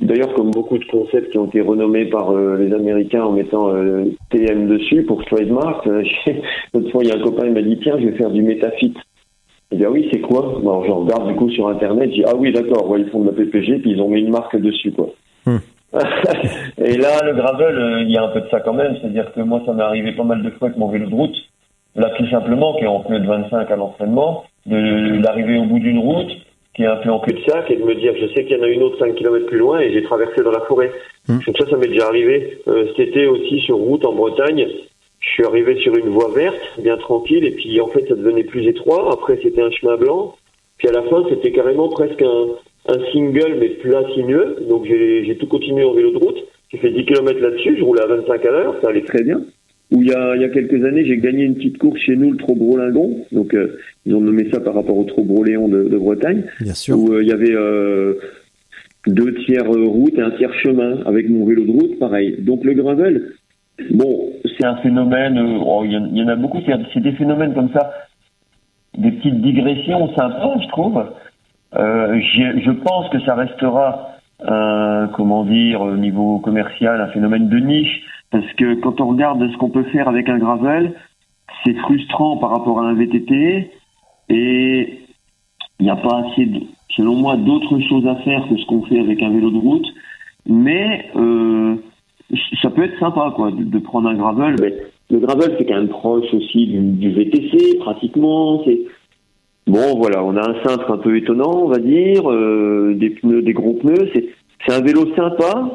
d'ailleurs 0.00 0.32
comme 0.34 0.50
beaucoup 0.52 0.78
de 0.78 0.84
concepts 0.86 1.30
qui 1.32 1.38
ont 1.38 1.46
été 1.46 1.60
renommés 1.60 2.06
par 2.06 2.30
euh, 2.30 2.56
les 2.56 2.72
Américains 2.72 3.24
en 3.24 3.32
mettant 3.32 3.74
euh, 3.74 4.04
TM 4.30 4.68
dessus 4.68 5.02
pour 5.02 5.22
trademark. 5.26 5.84
L'autre 6.74 6.90
fois, 6.92 7.02
il 7.04 7.08
y 7.10 7.12
a 7.12 7.16
un 7.16 7.22
copain 7.22 7.46
qui 7.46 7.50
m'a 7.52 7.62
dit, 7.62 7.78
tiens, 7.82 7.96
je 8.00 8.06
vais 8.06 8.16
faire 8.16 8.30
du 8.30 8.42
métafit. 8.42 8.94
Il 9.72 9.78
dit, 9.78 9.84
ah 9.84 9.90
oui, 9.90 10.08
c'est 10.12 10.20
quoi? 10.20 10.60
Bon, 10.62 10.82
Je 10.84 10.90
regarde 10.90 11.28
du 11.28 11.34
coup 11.34 11.50
sur 11.50 11.68
Internet, 11.68 12.10
je 12.10 12.14
dis, 12.14 12.24
ah 12.26 12.34
oui, 12.36 12.52
d'accord, 12.52 12.88
ouais, 12.88 13.00
ils 13.02 13.10
font 13.10 13.20
de 13.22 13.26
la 13.26 13.32
PPG, 13.32 13.80
puis 13.80 13.90
ils 13.92 14.00
ont 14.00 14.08
mis 14.08 14.20
une 14.20 14.30
marque 14.30 14.56
dessus, 14.56 14.92
quoi. 14.92 15.10
Hmm. 15.46 15.58
Et 16.78 16.96
là, 16.96 17.22
le 17.24 17.34
gravel, 17.34 17.78
euh, 17.78 18.02
il 18.02 18.10
y 18.10 18.16
a 18.16 18.24
un 18.24 18.28
peu 18.28 18.40
de 18.40 18.48
ça 18.50 18.60
quand 18.60 18.72
même, 18.72 18.96
c'est-à-dire 19.00 19.32
que 19.32 19.40
moi, 19.40 19.62
ça 19.66 19.72
m'est 19.72 19.82
arrivé 19.82 20.12
pas 20.12 20.24
mal 20.24 20.42
de 20.42 20.50
fois 20.50 20.68
avec 20.68 20.78
mon 20.78 20.88
vélo 20.88 21.08
de 21.08 21.14
route, 21.14 21.36
là 21.96 22.10
tout 22.16 22.26
simplement, 22.28 22.76
qui 22.76 22.84
est 22.84 22.88
en 22.88 23.00
pneu 23.00 23.20
de 23.20 23.26
25 23.26 23.70
à 23.70 23.76
l'entraînement, 23.76 24.44
d'arriver 24.66 25.58
au 25.58 25.64
bout 25.64 25.78
d'une 25.78 25.98
route, 25.98 26.30
qui 26.74 26.82
est 26.82 26.86
un 26.86 26.96
peu 26.96 27.10
en 27.10 27.20
cul-de-sac, 27.20 27.70
et 27.70 27.76
de 27.76 27.84
me 27.84 27.94
dire, 27.94 28.14
je 28.20 28.26
sais 28.34 28.44
qu'il 28.44 28.56
y 28.56 28.60
en 28.60 28.64
a 28.64 28.68
une 28.68 28.82
autre 28.82 28.98
5 28.98 29.14
km 29.14 29.46
plus 29.46 29.58
loin, 29.58 29.80
et 29.80 29.92
j'ai 29.92 30.02
traversé 30.02 30.42
dans 30.42 30.52
la 30.52 30.60
forêt. 30.60 30.90
Hmm. 31.28 31.38
Donc 31.46 31.56
ça, 31.58 31.68
ça 31.68 31.76
m'est 31.76 31.88
déjà 31.88 32.06
arrivé. 32.06 32.58
Euh, 32.68 32.86
cet 32.96 33.08
été 33.08 33.26
aussi, 33.26 33.60
sur 33.60 33.76
route 33.76 34.04
en 34.04 34.12
Bretagne, 34.12 34.66
je 35.20 35.28
suis 35.28 35.44
arrivé 35.44 35.78
sur 35.80 35.94
une 35.96 36.08
voie 36.08 36.30
verte, 36.34 36.60
bien 36.78 36.96
tranquille, 36.96 37.44
et 37.44 37.50
puis 37.50 37.80
en 37.80 37.88
fait, 37.88 38.06
ça 38.08 38.14
devenait 38.14 38.44
plus 38.44 38.66
étroit. 38.66 39.10
Après, 39.12 39.38
c'était 39.42 39.62
un 39.62 39.70
chemin 39.70 39.96
blanc. 39.96 40.34
Puis 40.78 40.88
à 40.88 40.92
la 40.92 41.02
fin, 41.02 41.22
c'était 41.28 41.52
carrément 41.52 41.90
presque 41.90 42.22
un, 42.22 42.46
un 42.88 42.98
single, 43.12 43.56
mais 43.60 43.68
plat 43.70 44.02
sinueux. 44.14 44.56
Donc 44.68 44.84
j'ai 44.86 45.36
tout 45.38 45.46
continué 45.46 45.84
en 45.84 45.92
vélo 45.94 46.12
de 46.12 46.18
route. 46.18 46.38
J'ai 46.72 46.78
fait 46.78 46.90
10 46.90 47.04
km 47.04 47.40
là-dessus, 47.40 47.76
je 47.78 47.82
roulais 47.82 48.02
à 48.02 48.06
25 48.06 48.44
à 48.46 48.50
l'heure, 48.50 48.76
ça 48.82 48.90
allait 48.90 49.02
très 49.04 49.24
bien. 49.24 49.40
Où 49.92 50.02
il 50.02 50.08
y 50.08 50.14
a, 50.14 50.36
il 50.36 50.42
y 50.42 50.44
a 50.44 50.48
quelques 50.50 50.84
années, 50.84 51.04
j'ai 51.04 51.16
gagné 51.18 51.42
une 51.42 51.56
petite 51.56 51.78
course 51.78 51.98
chez 51.98 52.14
nous, 52.14 52.30
le 52.30 52.36
Trobrolingon. 52.36 53.26
Donc 53.32 53.54
euh, 53.54 53.76
ils 54.06 54.14
ont 54.14 54.20
nommé 54.20 54.48
ça 54.52 54.60
par 54.60 54.74
rapport 54.74 54.96
au 54.96 55.02
Trobroléon 55.04 55.66
de, 55.68 55.82
de 55.84 55.98
Bretagne 55.98 56.44
Bien 56.60 56.74
sûr. 56.74 56.96
où 56.96 57.12
euh, 57.12 57.22
il 57.24 57.28
y 57.28 57.32
avait 57.32 57.50
euh, 57.52 58.14
deux 59.08 59.34
tiers 59.46 59.64
euh, 59.68 59.84
route 59.86 60.16
et 60.16 60.20
un 60.22 60.30
tiers 60.30 60.54
chemin 60.62 61.00
avec 61.06 61.28
mon 61.28 61.44
vélo 61.44 61.64
de 61.64 61.72
route, 61.72 61.98
pareil. 61.98 62.36
Donc 62.38 62.62
le 62.64 62.74
gravel, 62.74 63.32
bon, 63.90 64.32
c'est 64.56 64.64
un 64.64 64.76
phénomène, 64.76 65.38
euh, 65.38 65.58
oh, 65.66 65.82
il 65.84 65.90
y, 65.92 65.96
en- 65.96 66.06
il 66.12 66.18
y 66.18 66.22
en 66.22 66.28
a 66.28 66.36
beaucoup, 66.36 66.58
c'est 66.64 66.72
c'est 66.94 67.02
des 67.02 67.12
phénomènes 67.12 67.52
comme 67.54 67.70
ça, 67.72 67.92
des 68.96 69.10
petites 69.10 69.40
digressions 69.42 70.06
sympas, 70.14 70.54
je 70.62 70.68
trouve. 70.68 71.02
Euh, 71.76 72.20
je 72.20 72.70
pense 72.70 73.08
que 73.10 73.20
ça 73.20 73.34
restera, 73.34 74.10
un, 74.46 75.08
comment 75.14 75.44
dire, 75.44 75.80
au 75.80 75.96
niveau 75.96 76.38
commercial, 76.38 77.00
un 77.00 77.08
phénomène 77.08 77.48
de 77.48 77.58
niche, 77.58 78.02
parce 78.30 78.50
que 78.54 78.74
quand 78.74 79.00
on 79.00 79.08
regarde 79.08 79.50
ce 79.50 79.56
qu'on 79.56 79.70
peut 79.70 79.84
faire 79.84 80.08
avec 80.08 80.28
un 80.28 80.38
gravel, 80.38 80.94
c'est 81.64 81.74
frustrant 81.74 82.36
par 82.38 82.50
rapport 82.50 82.80
à 82.80 82.84
un 82.84 82.94
VTT, 82.94 83.70
et 84.30 85.00
il 85.78 85.84
n'y 85.84 85.90
a 85.90 85.96
pas 85.96 86.22
assez, 86.24 86.46
de, 86.46 86.60
selon 86.96 87.16
moi, 87.16 87.36
d'autres 87.36 87.78
choses 87.88 88.06
à 88.06 88.16
faire 88.16 88.48
que 88.48 88.56
ce 88.56 88.66
qu'on 88.66 88.82
fait 88.82 89.00
avec 89.00 89.22
un 89.22 89.30
vélo 89.30 89.50
de 89.50 89.58
route. 89.58 89.86
Mais 90.46 91.06
euh, 91.16 91.76
ça 92.62 92.70
peut 92.70 92.84
être 92.84 92.98
sympa, 92.98 93.32
quoi, 93.34 93.50
de, 93.50 93.64
de 93.64 93.78
prendre 93.78 94.08
un 94.08 94.14
gravel. 94.14 94.56
Mais 94.60 94.74
le 95.10 95.18
gravel, 95.18 95.54
c'est 95.58 95.66
quand 95.66 95.74
même 95.74 95.88
proche 95.88 96.32
aussi 96.32 96.66
du, 96.66 96.80
du 96.80 97.10
VTC, 97.10 97.78
pratiquement. 97.80 98.62
C'est 98.64 98.80
bon, 99.70 99.98
voilà, 99.98 100.22
on 100.24 100.36
a 100.36 100.48
un 100.50 100.54
cintre 100.62 100.90
un 100.92 100.98
peu 100.98 101.16
étonnant, 101.16 101.62
on 101.64 101.68
va 101.68 101.78
dire, 101.78 102.30
euh, 102.30 102.94
des 102.96 103.10
pneus, 103.10 103.42
des 103.42 103.52
gros 103.52 103.74
pneus. 103.74 104.10
C'est 104.66 104.72
un 104.74 104.82
vélo 104.82 105.14
sympa, 105.16 105.70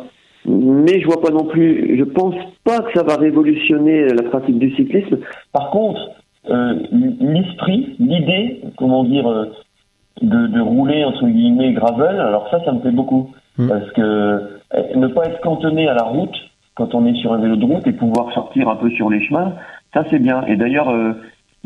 mais 0.46 1.00
je 1.02 1.06
vois 1.06 1.22
pas 1.22 1.32
non 1.32 1.46
plus. 1.46 1.98
Je 1.98 2.04
pense 2.04 2.36
pas 2.64 2.80
que 2.80 2.92
ça 2.94 3.04
va 3.04 3.16
révolutionner 3.16 4.08
la 4.10 4.24
pratique 4.24 4.60
du 4.60 4.76
cyclisme. 4.76 5.18
Par 5.52 5.72
contre, 5.72 6.02
euh, 6.50 6.76
l'esprit, 7.20 7.96
l'idée, 8.00 8.62
comment 8.78 9.04
dire. 9.04 9.28
euh, 9.28 9.46
de, 10.22 10.48
de 10.48 10.62
rouler 10.62 11.04
entre 11.04 11.28
guillemets 11.28 11.74
gravel, 11.74 12.20
alors 12.20 12.48
ça, 12.50 12.64
ça 12.64 12.72
me 12.72 12.80
plaît 12.80 12.92
beaucoup. 12.92 13.32
Mm. 13.58 13.68
Parce 13.68 13.92
que 13.92 14.02
euh, 14.02 14.40
ne 14.96 15.08
pas 15.08 15.26
être 15.26 15.42
cantonné 15.42 15.88
à 15.88 15.94
la 15.94 16.04
route 16.04 16.36
quand 16.76 16.94
on 16.96 17.06
est 17.06 17.16
sur 17.16 17.34
un 17.34 17.38
vélo 17.38 17.56
de 17.56 17.66
route 17.66 17.88
et 17.88 17.94
pouvoir 17.94 18.34
sortir 18.34 18.70
un 18.70 18.76
peu 18.76 18.90
sur 18.92 19.10
les 19.10 19.22
chemins, 19.26 19.54
ça 19.94 20.04
c'est 20.10 20.20
bien. 20.20 20.44
Et 20.48 20.58
d'ailleurs, 20.58 20.90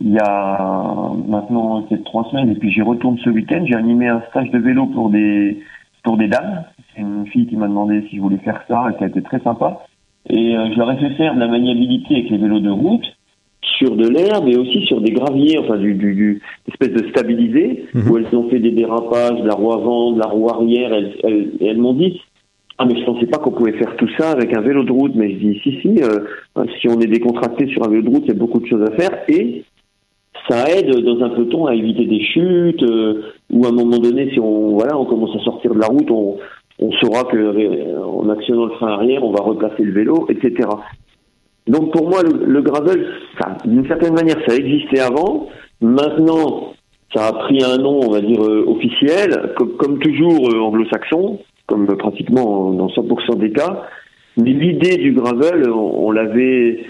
il 0.01 0.13
y 0.13 0.17
a 0.19 1.12
maintenant 1.27 1.81
peut-être 1.83 2.03
trois 2.05 2.25
semaines, 2.31 2.51
et 2.51 2.55
puis 2.55 2.71
j'y 2.71 2.81
retourne 2.81 3.17
ce 3.23 3.29
week-end, 3.29 3.63
j'ai 3.65 3.75
animé 3.75 4.07
un 4.07 4.21
stage 4.29 4.49
de 4.51 4.57
vélo 4.59 4.85
pour 4.88 5.09
des 5.09 5.59
pour 6.03 6.17
des 6.17 6.27
dames. 6.27 6.63
C'est 6.95 7.01
une 7.01 7.27
fille 7.27 7.47
qui 7.47 7.57
m'a 7.57 7.67
demandé 7.67 8.03
si 8.09 8.15
je 8.17 8.21
voulais 8.21 8.38
faire 8.38 8.62
ça, 8.67 8.88
et 8.89 8.97
ça 8.99 9.05
a 9.05 9.07
été 9.07 9.21
très 9.21 9.39
sympa. 9.39 9.85
Et 10.29 10.55
euh, 10.55 10.69
je 10.73 10.77
leur 10.77 10.91
ai 10.91 10.97
fait 10.97 11.09
faire 11.15 11.35
de 11.35 11.39
la 11.39 11.47
maniabilité 11.47 12.15
avec 12.15 12.29
les 12.29 12.38
vélos 12.38 12.59
de 12.62 12.69
route 12.69 13.05
sur 13.62 13.95
de 13.95 14.07
l'herbe 14.07 14.47
et 14.47 14.55
aussi 14.57 14.85
sur 14.85 15.01
des 15.01 15.12
graviers, 15.12 15.57
enfin 15.59 15.77
du, 15.77 15.93
du, 15.93 16.13
du 16.15 16.41
espèce 16.67 16.91
de 16.93 17.09
stabilisé, 17.09 17.85
Mhm. 17.93 18.09
où 18.09 18.17
elles 18.17 18.35
ont 18.35 18.49
fait 18.49 18.59
des 18.59 18.71
dérapages, 18.71 19.41
de 19.41 19.47
la 19.47 19.53
roue 19.55 19.73
avant, 19.73 20.12
de 20.13 20.19
la 20.19 20.27
roue 20.27 20.49
arrière, 20.49 20.93
elles, 20.93 21.13
elles, 21.23 21.51
et 21.59 21.67
elles 21.67 21.77
m'ont 21.77 21.93
dit 21.93 22.21
ah 22.77 22.85
mais 22.85 22.97
je 22.97 23.03
pensais 23.03 23.25
pas 23.25 23.39
qu'on 23.39 23.51
pouvait 23.51 23.73
faire 23.73 23.97
tout 23.97 24.07
ça 24.17 24.31
avec 24.31 24.55
un 24.55 24.62
vélo 24.62 24.83
de 24.85 24.91
route, 24.93 25.12
mais 25.13 25.31
je 25.33 25.38
dis 25.38 25.59
si 25.62 25.81
si, 25.81 26.01
euh, 26.01 26.63
si 26.79 26.88
on 26.88 26.99
est 27.01 27.07
décontracté 27.07 27.67
sur 27.67 27.83
un 27.85 27.89
vélo 27.89 28.03
de 28.03 28.09
route, 28.09 28.23
il 28.23 28.29
y 28.29 28.31
a 28.31 28.39
beaucoup 28.39 28.59
de 28.62 28.65
choses 28.67 28.83
à 28.89 28.91
faire 28.95 29.12
et 29.27 29.65
ça 30.47 30.69
aide 30.69 30.91
dans 31.04 31.23
un 31.23 31.30
peloton 31.30 31.65
à 31.65 31.75
éviter 31.75 32.06
des 32.06 32.23
chutes 32.23 32.84
euh, 32.84 33.23
ou 33.52 33.65
à 33.65 33.69
un 33.69 33.71
moment 33.71 33.97
donné 33.97 34.32
si 34.32 34.39
on 34.39 34.75
voilà 34.75 34.97
on 34.97 35.06
commence 35.06 35.36
à 35.36 35.43
sortir 35.43 35.73
de 35.73 35.80
la 35.80 35.88
route, 35.88 36.10
on, 36.10 36.38
on 36.80 36.91
saura 36.93 37.25
que 37.25 37.38
euh, 37.38 38.04
en 38.06 38.30
actionnant 38.30 38.65
le 38.65 38.73
frein 38.73 38.93
arrière, 38.93 39.23
on 39.23 39.32
va 39.32 39.43
replacer 39.43 39.84
le 39.84 39.91
vélo, 39.91 40.28
etc. 40.30 40.69
Donc 41.67 41.91
pour 41.91 42.10
moi, 42.10 42.23
le, 42.23 42.45
le 42.45 42.62
gravel, 42.62 43.08
d'une 43.65 43.88
certaine 43.88 44.13
manière, 44.13 44.38
ça 44.47 44.56
existait 44.56 45.02
avant. 45.02 45.47
Maintenant, 45.82 46.73
ça 47.13 47.28
a 47.28 47.34
pris 47.34 47.63
un 47.63 47.78
nom, 47.78 48.02
on 48.04 48.12
va 48.12 48.21
dire, 48.21 48.43
euh, 48.43 48.65
officiel, 48.67 49.54
comme, 49.56 49.75
comme 49.78 49.99
toujours 49.99 50.49
euh, 50.54 50.60
anglo-saxon, 50.60 51.39
comme 51.67 51.89
euh, 51.89 51.95
pratiquement 51.95 52.71
dans 52.71 52.88
100% 52.88 53.38
des 53.38 53.52
cas. 53.52 53.86
Mais 54.38 54.52
l'idée 54.52 54.97
du 54.97 55.13
gravel, 55.13 55.69
on, 55.69 56.08
on 56.08 56.12
l'avait, 56.12 56.86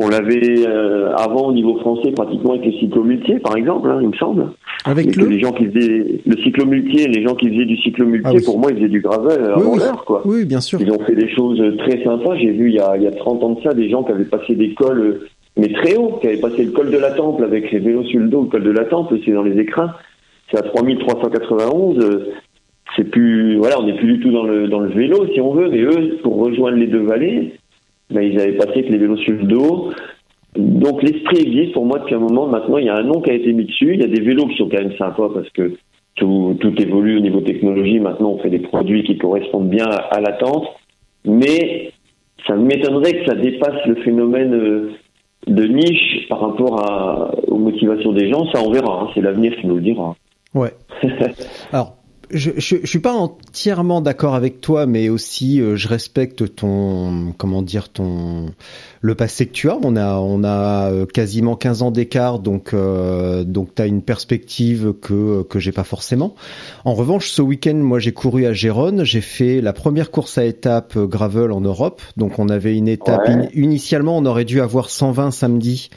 on 0.00 0.08
l'avait 0.08 0.66
euh, 0.66 1.12
avant 1.16 1.48
au 1.48 1.52
niveau 1.52 1.76
français 1.78 2.12
pratiquement 2.12 2.52
avec 2.52 2.64
les 2.64 2.78
cyclomultiers, 2.78 3.38
par 3.40 3.56
exemple, 3.56 3.88
hein, 3.90 3.98
il 4.00 4.08
me 4.08 4.14
semble. 4.14 4.46
Avec 4.84 5.14
le 5.16 5.26
les 5.26 5.38
gens 5.40 5.52
qui 5.52 5.66
faisaient 5.66 6.20
le 6.24 6.36
cyclomultier, 6.38 7.08
les 7.08 7.22
gens 7.22 7.34
qui 7.34 7.48
faisaient 7.50 7.64
du 7.66 7.76
cyclomultier, 7.78 8.30
Ah 8.32 8.36
oui. 8.36 8.44
pour 8.44 8.58
moi, 8.58 8.70
ils 8.70 8.76
faisaient 8.78 8.88
du 8.88 9.00
gravel 9.00 9.40
Oui, 9.42 9.48
avant 9.62 9.72
oui. 9.72 9.78
l'heure, 9.78 10.04
quoi. 10.04 10.22
Oui, 10.24 10.44
bien 10.44 10.60
sûr. 10.60 10.80
Ils 10.80 10.90
ont 10.90 11.00
fait 11.04 11.14
des 11.14 11.28
choses 11.28 11.60
très 11.78 12.02
sympas. 12.02 12.36
J'ai 12.36 12.50
vu 12.52 12.68
il 12.70 12.74
y, 12.76 12.80
a, 12.80 12.96
il 12.96 13.02
y 13.02 13.06
a 13.06 13.12
30 13.12 13.42
ans 13.44 13.50
de 13.50 13.60
ça 13.62 13.74
des 13.74 13.88
gens 13.90 14.02
qui 14.02 14.12
avaient 14.12 14.24
passé 14.24 14.54
des 14.54 14.72
cols, 14.74 15.20
mais 15.56 15.68
très 15.72 15.96
hauts, 15.96 16.18
qui 16.20 16.26
avaient 16.28 16.40
passé 16.40 16.64
le 16.64 16.70
col 16.72 16.90
de 16.90 16.98
la 16.98 17.10
Temple 17.12 17.44
avec 17.44 17.70
les 17.70 17.78
vélos 17.78 18.04
sur 18.04 18.20
le 18.20 18.28
dos. 18.28 18.42
Le 18.42 18.48
col 18.48 18.64
de 18.64 18.70
la 18.70 18.84
Temple, 18.86 19.18
c'est 19.24 19.32
dans 19.32 19.42
les 19.42 19.58
écrins. 19.60 19.92
C'est 20.50 20.58
à 20.58 20.62
3391. 20.62 21.98
euh, 21.98 22.26
C'est 22.96 23.04
plus, 23.04 23.56
voilà, 23.56 23.80
on 23.80 23.86
n'est 23.86 23.96
plus 23.96 24.14
du 24.14 24.20
tout 24.20 24.30
dans 24.32 24.44
le, 24.44 24.68
dans 24.68 24.80
le 24.80 24.88
vélo, 24.90 25.26
si 25.32 25.40
on 25.40 25.52
veut. 25.54 25.68
Mais 25.70 25.80
eux, 25.82 26.18
pour 26.22 26.36
rejoindre 26.44 26.76
les 26.78 26.86
deux 26.88 27.02
vallées, 27.02 27.54
ben, 28.12 28.22
ils 28.22 28.40
avaient 28.40 28.56
passé 28.56 28.70
avec 28.70 28.88
les 28.90 28.98
vélos 28.98 29.16
sur 29.18 29.32
le 29.34 29.44
dos. 29.44 29.90
Donc 30.56 31.02
l'esprit 31.02 31.38
existe 31.40 31.72
pour 31.72 31.86
moi 31.86 31.98
depuis 31.98 32.14
un 32.14 32.18
moment. 32.18 32.46
Maintenant, 32.46 32.78
il 32.78 32.84
y 32.86 32.88
a 32.90 32.96
un 32.96 33.02
nom 33.04 33.20
qui 33.20 33.30
a 33.30 33.34
été 33.34 33.52
mis 33.52 33.64
dessus. 33.64 33.94
Il 33.94 34.00
y 34.00 34.04
a 34.04 34.08
des 34.08 34.20
vélos 34.20 34.46
qui 34.48 34.56
sont 34.56 34.68
quand 34.68 34.80
même 34.82 34.96
sympas 34.96 35.30
parce 35.32 35.48
que 35.50 35.72
tout, 36.16 36.56
tout 36.60 36.74
évolue 36.80 37.16
au 37.16 37.20
niveau 37.20 37.40
technologie. 37.40 37.98
Maintenant, 38.00 38.32
on 38.32 38.38
fait 38.38 38.50
des 38.50 38.58
produits 38.58 39.02
qui 39.04 39.16
correspondent 39.18 39.70
bien 39.70 39.86
à, 39.86 39.96
à 39.96 40.20
l'attente. 40.20 40.66
Mais 41.24 41.92
ça 42.46 42.54
m'étonnerait 42.56 43.12
que 43.20 43.24
ça 43.26 43.34
dépasse 43.34 43.86
le 43.86 43.94
phénomène 43.96 44.52
euh, 44.54 44.90
de 45.46 45.64
niche 45.64 46.28
par 46.28 46.40
rapport 46.40 46.80
à, 46.86 47.34
aux 47.48 47.58
motivations 47.58 48.12
des 48.12 48.28
gens. 48.30 48.44
Ça, 48.52 48.60
on 48.62 48.70
verra. 48.72 49.02
hein. 49.02 49.08
C'est 49.14 49.20
l'avenir 49.22 49.56
qui 49.60 49.66
nous 49.66 49.76
le 49.76 49.80
dira. 49.80 50.14
Ouais. 50.54 50.72
Alors, 51.72 51.94
je, 52.32 52.50
je, 52.56 52.76
je 52.82 52.86
suis 52.86 52.98
pas 52.98 53.12
entièrement 53.12 54.00
d'accord 54.00 54.34
avec 54.34 54.60
toi, 54.60 54.86
mais 54.86 55.08
aussi 55.08 55.60
euh, 55.60 55.76
je 55.76 55.88
respecte 55.88 56.54
ton, 56.56 57.32
comment 57.38 57.62
dire, 57.62 57.88
ton, 57.90 58.46
le 59.00 59.14
passé 59.14 59.46
que 59.46 59.52
tu 59.52 59.70
as. 59.70 59.78
On 59.82 59.96
a, 59.96 60.16
on 60.16 60.42
a 60.44 60.90
euh, 60.90 61.06
quasiment 61.06 61.56
15 61.56 61.82
ans 61.82 61.90
d'écart, 61.90 62.38
donc, 62.38 62.74
euh, 62.74 63.44
donc 63.44 63.74
t'as 63.74 63.86
une 63.86 64.02
perspective 64.02 64.94
que 65.00 65.42
que 65.44 65.58
j'ai 65.58 65.72
pas 65.72 65.84
forcément. 65.84 66.34
En 66.84 66.94
revanche, 66.94 67.30
ce 67.30 67.42
week-end, 67.42 67.74
moi, 67.74 67.98
j'ai 67.98 68.12
couru 68.12 68.46
à 68.46 68.52
Gérone. 68.52 69.04
J'ai 69.04 69.20
fait 69.20 69.60
la 69.60 69.72
première 69.72 70.10
course 70.10 70.38
à 70.38 70.44
étapes 70.44 70.96
euh, 70.96 71.06
gravel 71.06 71.52
en 71.52 71.60
Europe. 71.60 72.02
Donc, 72.16 72.38
on 72.38 72.48
avait 72.48 72.76
une 72.76 72.88
étape. 72.88 73.28
Ouais. 73.28 73.34
in- 73.34 73.48
initialement, 73.54 74.16
on 74.16 74.26
aurait 74.26 74.44
dû 74.44 74.60
avoir 74.60 74.90
120 74.90 75.30
samedi. 75.30 75.90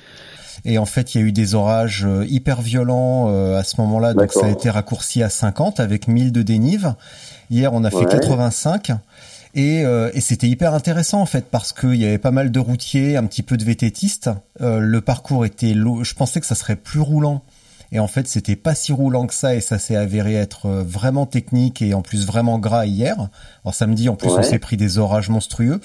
Et 0.66 0.78
en 0.80 0.86
fait, 0.86 1.14
il 1.16 1.22
y 1.22 1.24
a 1.24 1.28
eu 1.28 1.32
des 1.32 1.54
orages 1.56 2.06
euh, 2.06 2.26
hyper 2.28 2.62
violents 2.62 3.28
euh, 3.30 3.60
à 3.60 3.64
ce 3.64 3.80
moment-là, 3.82 4.14
donc 4.16 4.32
ça 4.32 4.48
a 4.48 4.50
été 4.50 4.70
raccourci 4.70 5.22
à 5.24 5.30
50 5.30 5.80
avec 5.80 6.08
1000 6.08 6.32
de 6.32 6.42
dénive. 6.42 6.96
Hier, 7.52 7.72
on 7.74 7.84
a 7.84 7.92
fait 7.92 7.98
Ouais. 7.98 8.06
85. 8.08 8.92
Et, 9.58 9.86
euh, 9.86 10.10
et 10.14 10.20
c'était 10.22 10.48
hyper 10.50 10.74
intéressant 10.74 11.22
en 11.22 11.26
fait 11.26 11.46
parce 11.50 11.72
qu'il 11.72 11.96
y 11.96 12.06
avait 12.06 12.18
pas 12.18 12.32
mal 12.32 12.52
de 12.52 12.60
routiers, 12.60 13.16
un 13.16 13.24
petit 13.26 13.44
peu 13.44 13.56
de 13.56 13.64
VTTistes. 13.64 14.30
Euh, 14.60 14.80
le 14.80 15.00
parcours 15.02 15.46
était, 15.46 15.74
lo- 15.74 16.04
je 16.04 16.14
pensais 16.14 16.42
que 16.42 16.46
ça 16.48 16.56
serait 16.56 16.76
plus 16.76 17.00
roulant 17.00 17.42
et 17.94 18.00
en 18.00 18.08
fait 18.08 18.28
c'était 18.28 18.58
pas 18.58 18.76
si 18.76 18.92
roulant 18.92 19.28
que 19.28 19.34
ça 19.34 19.56
et 19.56 19.62
ça 19.62 19.80
s'est 19.80 19.96
avéré 19.96 20.36
être 20.36 20.66
euh, 20.66 20.84
vraiment 20.86 21.26
technique 21.26 21.82
et 21.82 21.94
en 21.94 22.02
plus 22.02 22.26
vraiment 22.26 22.60
gras 22.60 22.86
hier. 22.86 23.16
Alors 23.64 23.74
samedi 23.76 24.10
en 24.10 24.16
plus 24.16 24.28
Ouais. 24.30 24.40
on 24.40 24.44
s'est 24.44 24.60
pris 24.60 24.76
des 24.76 24.98
orages 24.98 25.30
monstrueux. 25.30 25.80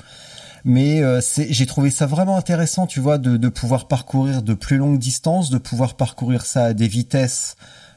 Mais 0.65 1.03
euh, 1.03 1.21
j'ai 1.37 1.67
trouvé 1.67 1.91
ça 1.91 2.07
vraiment 2.07 2.37
intéressant, 2.37 2.87
tu 2.87 3.01
vois, 3.01 3.19
de, 3.19 3.37
de 3.37 3.49
pouvoir 3.49 3.89
parcourir 3.89 4.43
de 4.43 4.55
plus 4.55 4.77
longues 4.77 4.99
distances, 4.99 5.51
de 5.51 5.59
pouvoir 5.59 5.95
parcourir 5.95 6.45
ça 6.45 6.65
à 6.67 6.73
des 6.75 6.89
vitesses 6.89 7.57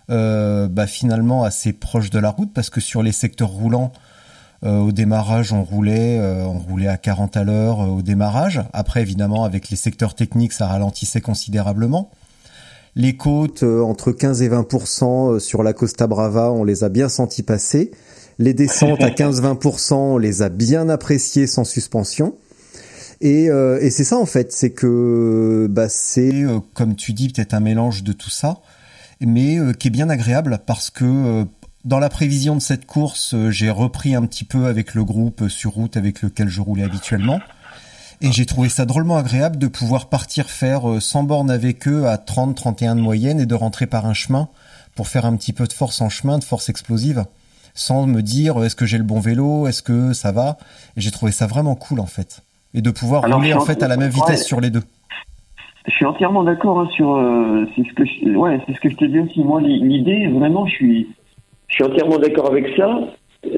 euh, 0.10 0.67
bah, 0.67 0.88
finalement 0.88 1.43
assez 1.43 1.73
proches 1.73 2.10
de 2.10 2.19
la 2.19 2.30
route, 2.30 2.54
parce 2.54 2.69
que 2.69 2.82
sur 2.82 3.04
les 3.04 3.12
secteurs 3.12 3.49
roulants, 3.49 3.91
euh, 4.63 4.80
au 4.80 4.91
démarrage, 4.93 5.52
on 5.52 5.63
roulait, 5.63 6.19
euh, 6.19 6.45
on 6.45 6.60
roulait 6.60 6.88
à 6.88 6.97
40 6.97 7.36
à 7.36 7.43
l'heure 7.43 7.82
euh, 7.82 7.88
au 7.88 8.02
démarrage. 8.02 8.62
Après, 8.71 9.02
évidemment, 9.02 9.43
avec 9.43 9.69
les 9.69 9.76
secteurs 9.76 10.15
techniques, 10.15 10.54
ça 10.54 10.67
ralentissait 10.67 11.19
considérablement. 11.19 12.12
Les 12.95 13.17
côtes 13.17 13.63
euh, 13.63 13.82
entre 13.82 14.12
15 14.12 14.41
et 14.41 14.49
20% 14.49 15.34
euh, 15.34 15.39
sur 15.39 15.63
la 15.63 15.73
Costa 15.73 16.08
Brava, 16.08 16.52
on 16.52 16.63
les 16.63 16.84
a 16.84 16.89
bien 16.89 17.10
sentis 17.10 17.43
passer. 17.43 17.91
Les 18.39 18.54
descentes 18.54 19.02
à 19.02 19.10
15-20% 19.10 19.93
on 19.93 20.17
les 20.17 20.41
a 20.43 20.49
bien 20.49 20.88
appréciées 20.89 21.47
sans 21.47 21.63
suspension. 21.63 22.36
Et, 23.23 23.49
euh, 23.49 23.79
et 23.81 23.89
c'est 23.89 24.03
ça 24.03 24.17
en 24.17 24.25
fait, 24.25 24.51
c'est 24.51 24.71
que 24.71 25.67
bah, 25.69 25.89
c'est 25.89 26.43
euh, 26.43 26.59
comme 26.73 26.95
tu 26.95 27.13
dis 27.13 27.29
peut-être 27.29 27.55
un 27.55 27.62
mélange 27.62 28.03
de 28.03 28.13
tout 28.13 28.29
ça, 28.29 28.59
mais 29.21 29.57
euh, 29.57 29.73
qui 29.73 29.88
est 29.88 29.91
bien 29.91 30.09
agréable 30.09 30.59
parce 30.65 30.89
que 30.89 31.45
dans 31.86 31.99
la 31.99 32.09
prévision 32.09 32.55
de 32.55 32.62
cette 32.62 32.86
course, 32.86 33.33
j'ai 33.49 33.69
repris 33.69 34.13
un 34.13 34.25
petit 34.25 34.43
peu 34.43 34.65
avec 34.65 34.93
le 34.93 35.03
groupe 35.03 35.47
sur 35.47 35.71
route 35.71 35.97
avec 35.97 36.21
lequel 36.21 36.49
je 36.49 36.62
roulais 36.62 36.83
habituellement. 36.83 37.39
Et 38.23 38.31
j'ai 38.31 38.45
trouvé 38.45 38.69
ça 38.69 38.86
drôlement 38.86 39.17
agréable 39.17 39.57
de 39.57 39.67
pouvoir 39.67 40.07
partir 40.07 40.49
faire 40.49 40.89
euh, 40.89 40.99
100 41.01 41.23
bornes 41.23 41.51
avec 41.51 41.89
eux 41.89 42.07
à 42.07 42.15
30-31 42.15 42.95
de 42.95 43.01
moyenne 43.01 43.41
et 43.41 43.45
de 43.45 43.53
rentrer 43.53 43.86
par 43.86 44.05
un 44.05 44.13
chemin 44.13 44.47
pour 44.95 45.09
faire 45.09 45.25
un 45.25 45.36
petit 45.36 45.51
peu 45.51 45.67
de 45.67 45.73
force 45.73 45.99
en 45.99 46.07
chemin, 46.07 46.39
de 46.39 46.43
force 46.45 46.69
explosive, 46.69 47.25
sans 47.73 48.05
me 48.05 48.21
dire 48.21 48.63
est-ce 48.63 48.77
que 48.77 48.86
j'ai 48.86 48.97
le 48.97 49.03
bon 49.03 49.19
vélo, 49.19 49.67
est-ce 49.67 49.81
que 49.81 50.13
ça 50.13 50.31
va? 50.31 50.57
Et 50.95 51.01
j'ai 51.01 51.12
trouvé 51.12 51.33
ça 51.33 51.47
vraiment 51.47 51.75
cool 51.75 51.99
en 51.99 52.05
fait. 52.05 52.41
Et 52.73 52.81
de 52.81 52.89
pouvoir 52.91 53.25
Alors, 53.25 53.38
rouler 53.39 53.53
en 53.53 53.62
fait 53.62 53.81
à 53.83 53.88
la 53.88 53.97
même 53.97 54.09
ouais. 54.09 54.15
vitesse 54.15 54.45
sur 54.45 54.59
les 54.59 54.69
deux. 54.69 54.81
Je 55.88 55.91
suis 55.91 56.05
entièrement 56.05 56.43
d'accord 56.43 56.79
hein, 56.79 56.88
sur. 56.95 57.15
euh, 57.15 57.65
c'est 57.75 57.83
ce 57.88 57.93
que 57.93 58.03
je, 58.05 58.29
ouais, 58.36 58.59
c'est 58.65 58.73
ce 58.73 58.79
que 58.79 58.89
je 58.89 58.95
te 58.95 59.05
dis 59.05 59.19
aussi. 59.19 59.43
Moi, 59.43 59.62
l'i- 59.62 59.79
l'idée, 59.81 60.27
vraiment, 60.27 60.65
je 60.65 60.71
suis, 60.75 61.07
je 61.67 61.75
suis 61.75 61.83
entièrement 61.83 62.17
d'accord 62.17 62.47
avec 62.49 62.67
ça. 62.77 63.01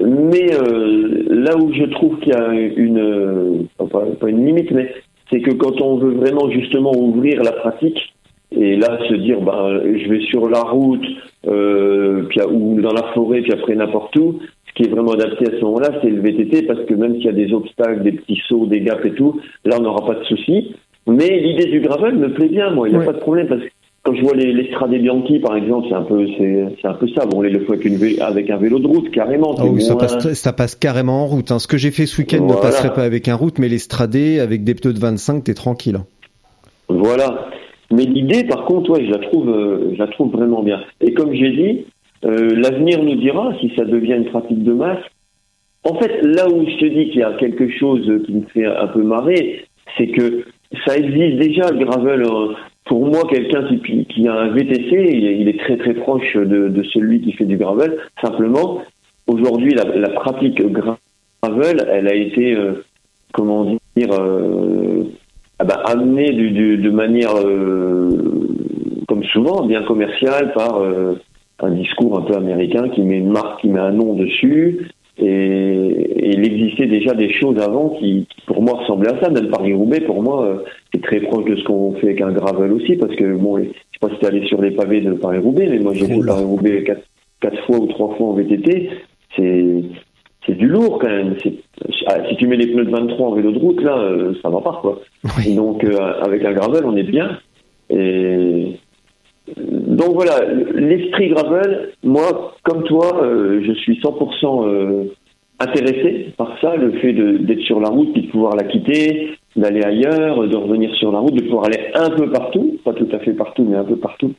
Mais 0.04 0.51
euh, 0.54 1.23
là 1.30 1.56
où 1.56 1.71
je 1.71 1.84
trouve 1.84 2.17
qu'il 2.19 2.34
y 2.34 2.36
a 2.36 2.51
une, 2.54 2.97
euh, 2.97 3.63
pas, 3.78 4.01
pas 4.19 4.30
une 4.30 4.43
limite, 4.45 4.71
mais 4.71 4.91
c'est 5.30 5.41
que 5.41 5.51
quand 5.51 5.80
on 5.80 5.97
veut 5.97 6.13
vraiment 6.13 6.49
justement 6.49 6.91
ouvrir 6.91 7.43
la 7.43 7.51
pratique 7.51 7.99
et 8.51 8.75
là 8.78 8.97
se 9.08 9.13
dire, 9.13 9.39
ben, 9.41 9.82
je 9.97 10.10
vais 10.10 10.21
sur 10.25 10.49
la 10.49 10.62
route, 10.62 11.06
euh, 11.47 12.23
puis 12.30 12.41
à- 12.41 12.47
ou 12.47 12.82
dans 12.82 12.93
la 12.93 13.04
forêt, 13.13 13.41
puis 13.41 13.54
après 13.54 13.75
n'importe 13.75 14.15
où. 14.17 14.39
Qui 14.76 14.84
est 14.84 14.90
vraiment 14.90 15.14
adapté 15.14 15.48
à 15.48 15.58
ce 15.58 15.64
moment-là, 15.64 15.90
c'est 16.02 16.10
le 16.10 16.22
VTT 16.22 16.64
parce 16.68 16.82
que 16.86 16.94
même 16.94 17.16
s'il 17.16 17.26
y 17.26 17.30
a 17.30 17.32
des 17.32 17.54
obstacles, 17.54 18.04
des 18.04 18.12
petits 18.12 18.40
sauts, 18.48 18.66
des 18.66 18.82
gaps 18.82 19.06
et 19.06 19.12
tout, 19.14 19.40
là 19.64 19.78
on 19.80 19.84
n'aura 19.84 20.06
pas 20.06 20.20
de 20.20 20.26
souci. 20.26 20.76
Mais 21.08 21.30
l'idée 21.40 21.66
du 21.68 21.80
gravel 21.80 22.16
me 22.16 22.34
plaît 22.34 22.50
bien, 22.50 22.72
moi. 22.72 22.88
Il 22.88 22.92
n'y 22.92 22.98
a 22.98 23.00
Ouais. 23.00 23.06
pas 23.06 23.14
de 23.14 23.20
problème 23.20 23.48
parce 23.48 23.62
que 23.62 23.68
quand 24.04 24.14
je 24.16 24.22
vois 24.22 24.36
les, 24.36 24.52
les 24.54 25.00
Bianchi, 25.00 25.40
par 25.40 25.56
exemple, 25.56 25.88
c'est 25.90 25.96
un 25.96 26.02
peu, 26.04 26.28
c'est, 26.38 26.86
un 26.88 26.94
peu 26.94 27.08
ça. 27.08 27.26
Bon, 27.26 27.38
on 27.38 27.42
les 27.42 27.50
le 27.52 27.62
fait 27.62 27.74
avec, 27.74 28.20
avec 28.22 28.50
un 28.52 28.58
vélo 28.58 28.80
de 28.80 28.86
route, 28.88 29.10
carrément. 29.12 29.56
Ah 29.58 29.66
oui, 29.66 29.82
ça 29.82 29.96
passe, 29.96 30.34
ça 30.34 30.54
passe 30.54 30.76
carrément 30.76 31.24
en 31.24 31.26
route. 31.26 31.52
hein. 31.52 31.58
Ce 31.60 31.68
que 31.68 31.78
j'ai 31.78 31.90
fait 31.92 32.06
ce 32.06 32.22
week-end 32.22 32.42
ne 32.42 32.48
Voilà. 32.48 32.62
passerait 32.62 32.94
pas 32.94 33.04
avec 33.04 33.28
un 33.28 33.36
route, 33.36 33.58
mais 33.60 33.68
les 33.70 33.80
stradés 33.80 34.40
avec 34.40 34.64
des 34.64 34.76
pneus 34.76 34.94
de 34.94 35.00
25, 35.00 35.44
t'es 35.46 35.54
tranquille. 35.54 35.98
Voilà. 36.90 37.48
Mais 37.92 38.04
l'idée, 38.04 38.44
par 38.44 38.66
contre, 38.66 38.92
ouais, 38.92 39.06
je 39.06 39.12
la 39.12 39.20
trouve, 39.20 39.50
euh, 39.50 39.92
je 39.94 39.98
la 40.00 40.08
trouve 40.08 40.32
vraiment 40.32 40.62
bien. 40.64 40.80
Et 41.02 41.14
comme 41.14 41.34
j'ai 41.34 41.52
dit, 41.52 41.86
euh, 42.26 42.56
l'avenir 42.56 43.04
nous 43.04 43.16
dira 43.16 43.54
si 43.60 43.72
ça 43.76 43.86
devient 43.86 44.14
une 44.14 44.26
pratique 44.26 44.64
de 44.64 44.74
masse. 44.74 45.04
En 45.84 45.94
fait, 45.96 46.22
là 46.24 46.50
où 46.50 46.66
je 46.66 46.78
te 46.78 46.86
dis 46.86 47.10
qu'il 47.10 47.20
y 47.20 47.24
a 47.24 47.34
quelque 47.34 47.70
chose 47.70 48.12
qui 48.26 48.34
me 48.34 48.46
fait 48.48 48.66
un 48.66 48.88
peu 48.88 49.04
marrer, 49.04 49.66
c'est 49.98 50.08
que 50.08 50.46
ça 50.86 50.98
existe 50.98 51.38
déjà 51.38 51.70
le 51.72 51.86
gravel. 51.86 52.24
euh, 52.24 52.54
Pour 52.86 53.06
moi, 53.06 53.24
quelqu'un 53.30 53.64
qui, 54.10 54.28
a 54.28 54.34
un 54.34 54.50
VTC, 54.50 54.90
il 54.92 55.48
est, 55.48 55.60
très 55.60 55.78
très 55.78 55.94
proche 55.94 56.36
de, 56.36 56.84
celui 56.94 57.22
qui 57.22 57.34
fait 57.34 57.46
du 57.46 57.58
gravel. 57.58 57.98
Simplement, 58.22 58.82
aujourd'hui, 59.28 59.76
la, 59.76 60.10
pratique 60.10 60.60
gravel, 60.62 61.88
elle 61.92 62.08
a 62.08 62.16
été, 62.16 62.56
euh, 62.56 62.84
comment 63.32 63.78
dire, 63.96 64.10
euh, 64.20 65.04
ah 65.60 65.64
bah, 65.64 65.84
amenée 65.86 66.32
de 66.32 66.90
manière, 66.90 67.34
comme 69.08 69.24
souvent, 69.26 69.66
bien 69.66 69.84
commerciale 69.84 70.52
par 70.54 70.82
un 71.60 71.72
discours 71.72 72.20
un 72.20 72.22
peu 72.22 72.36
américain 72.36 72.89
qui 72.89 73.02
met 73.02 73.18
une 73.18 73.32
marque, 73.32 73.62
qui 73.62 73.70
met 73.70 73.80
un 73.80 73.91
nom 73.91 74.13
dessus. 74.13 74.88
Et, 75.18 75.26
et 75.26 76.30
il 76.36 76.46
existait 76.46 76.88
déjà 76.88 77.13
des 77.13 77.32
choses 77.32 77.58
avant 77.62 77.89
qui, 77.91 78.28
qui, 78.30 78.41
pour 78.48 78.62
moi, 78.62 78.80
ressemblaient 78.80 79.13
à 79.13 79.22
ça. 79.22 79.30
Même 79.30 79.48
Paris-Roubaix, 79.48 80.02
pour 80.02 80.22
moi, 80.22 80.46
euh, 80.46 80.58
c'est 80.94 81.02
très 81.02 81.22
proche 81.22 81.46
de 81.46 81.56
ce 81.56 81.63
qu'on 81.63 81.94
fait 81.94 82.08
avec 82.08 82.22
un 82.22 82.34
gravel 82.34 82.74
aussi, 82.74 82.96
parce 82.98 83.15
que, 83.15 83.36
bon, 83.36 83.58
je 83.58 83.63
sais 83.63 84.00
pas 84.02 84.10
si 84.10 84.20
t'es 84.20 84.28
allé 84.28 84.46
sur 84.48 84.62
les 84.62 84.72
pavés 84.72 85.02
de 85.02 85.13
Paris-Roubaix, 85.13 85.68
mais 85.70 85.80
moi, 85.80 85.94
j'ai 85.94 86.06
fait. 86.06 86.20
Paris-Roubaix 86.20 86.84
quatre, 86.84 87.04
quatre 87.39 87.65
fois 87.65 87.78
ou 87.78 87.88
trois 87.88 88.15
fois 88.15 88.28
en 88.28 88.34
VTT. 88.34 88.89
C'est, 89.38 89.84
c'est 90.46 90.58
du 90.58 90.68
lourd 90.68 91.00
quand 91.00 91.08
même. 91.08 91.36
Ah, 92.08 92.18
si 92.30 92.36
tu 92.36 92.48
mets 92.48 92.58
les 92.58 92.68
pneus 92.68 92.86
de 92.86 92.91
23 92.91 93.28
en 93.28 93.36
vélo 93.36 93.52
de 93.52 93.60
route, 93.60 93.82
là, 93.82 93.98
euh, 93.98 94.34
ça 94.41 94.50
va 94.50 94.60
pas, 94.60 94.80
quoi. 94.82 95.02
Oui. 95.38 95.56
Donc, 95.56 95.84
euh, 95.84 95.98
avec 96.22 96.44
un 96.44 96.54
gravel, 96.54 96.86
on 96.86 96.96
est 96.96 97.04
bien. 97.04 97.39
Et 97.89 98.78
donc 99.47 100.15
voilà, 100.15 100.43
l'esprit 100.73 101.29
gravel, 101.29 101.91
moi, 102.03 102.55
comme 102.63 102.84
toi, 102.84 103.23
euh, 103.23 103.62
je 103.63 103.73
suis 103.73 103.99
100% 103.99 104.67
euh, 104.67 105.03
intéressé 105.60 106.34
par 106.36 106.58
ça, 106.60 106.75
le 106.75 106.93
fait 106.93 107.13
d'être 107.13 107.62
sur 107.62 107.79
la 107.79 107.89
route, 107.89 108.12
puis 108.13 108.23
de 108.23 108.31
pouvoir 108.31 108.55
la 108.55 108.63
quitter, 108.63 109.29
d'aller 109.55 109.84
ailleurs, 109.84 110.47
de 110.47 110.58
revenir 110.58 110.93
sur 110.95 111.12
la 111.12 111.19
route, 111.19 111.36
de 111.36 111.43
pouvoir 111.43 111.65
aller 111.65 111.79
un 111.93 112.10
peu 112.10 112.29
partout, 112.31 112.79
pas 112.84 112.93
tout 112.93 113.08
à 113.12 113.19
fait 113.19 113.34
partout, 113.34 113.65
mais 113.69 113.77
un 113.77 113.84
peu 113.84 113.97
partout. 113.97 114.34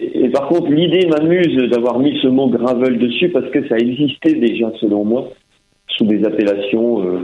Et, 0.00 0.30
par 0.30 0.48
contre, 0.48 0.70
l'idée 0.70 1.06
m'amuse 1.06 1.68
d'avoir 1.70 1.98
mis 1.98 2.18
ce 2.22 2.28
mot 2.28 2.48
gravel 2.48 2.98
dessus 2.98 3.28
parce 3.28 3.50
que 3.50 3.68
ça 3.68 3.76
existait 3.76 4.34
déjà, 4.34 4.72
selon 4.80 5.04
moi, 5.04 5.28
sous 5.88 6.06
des 6.06 6.24
appellations 6.24 7.04
euh, 7.04 7.18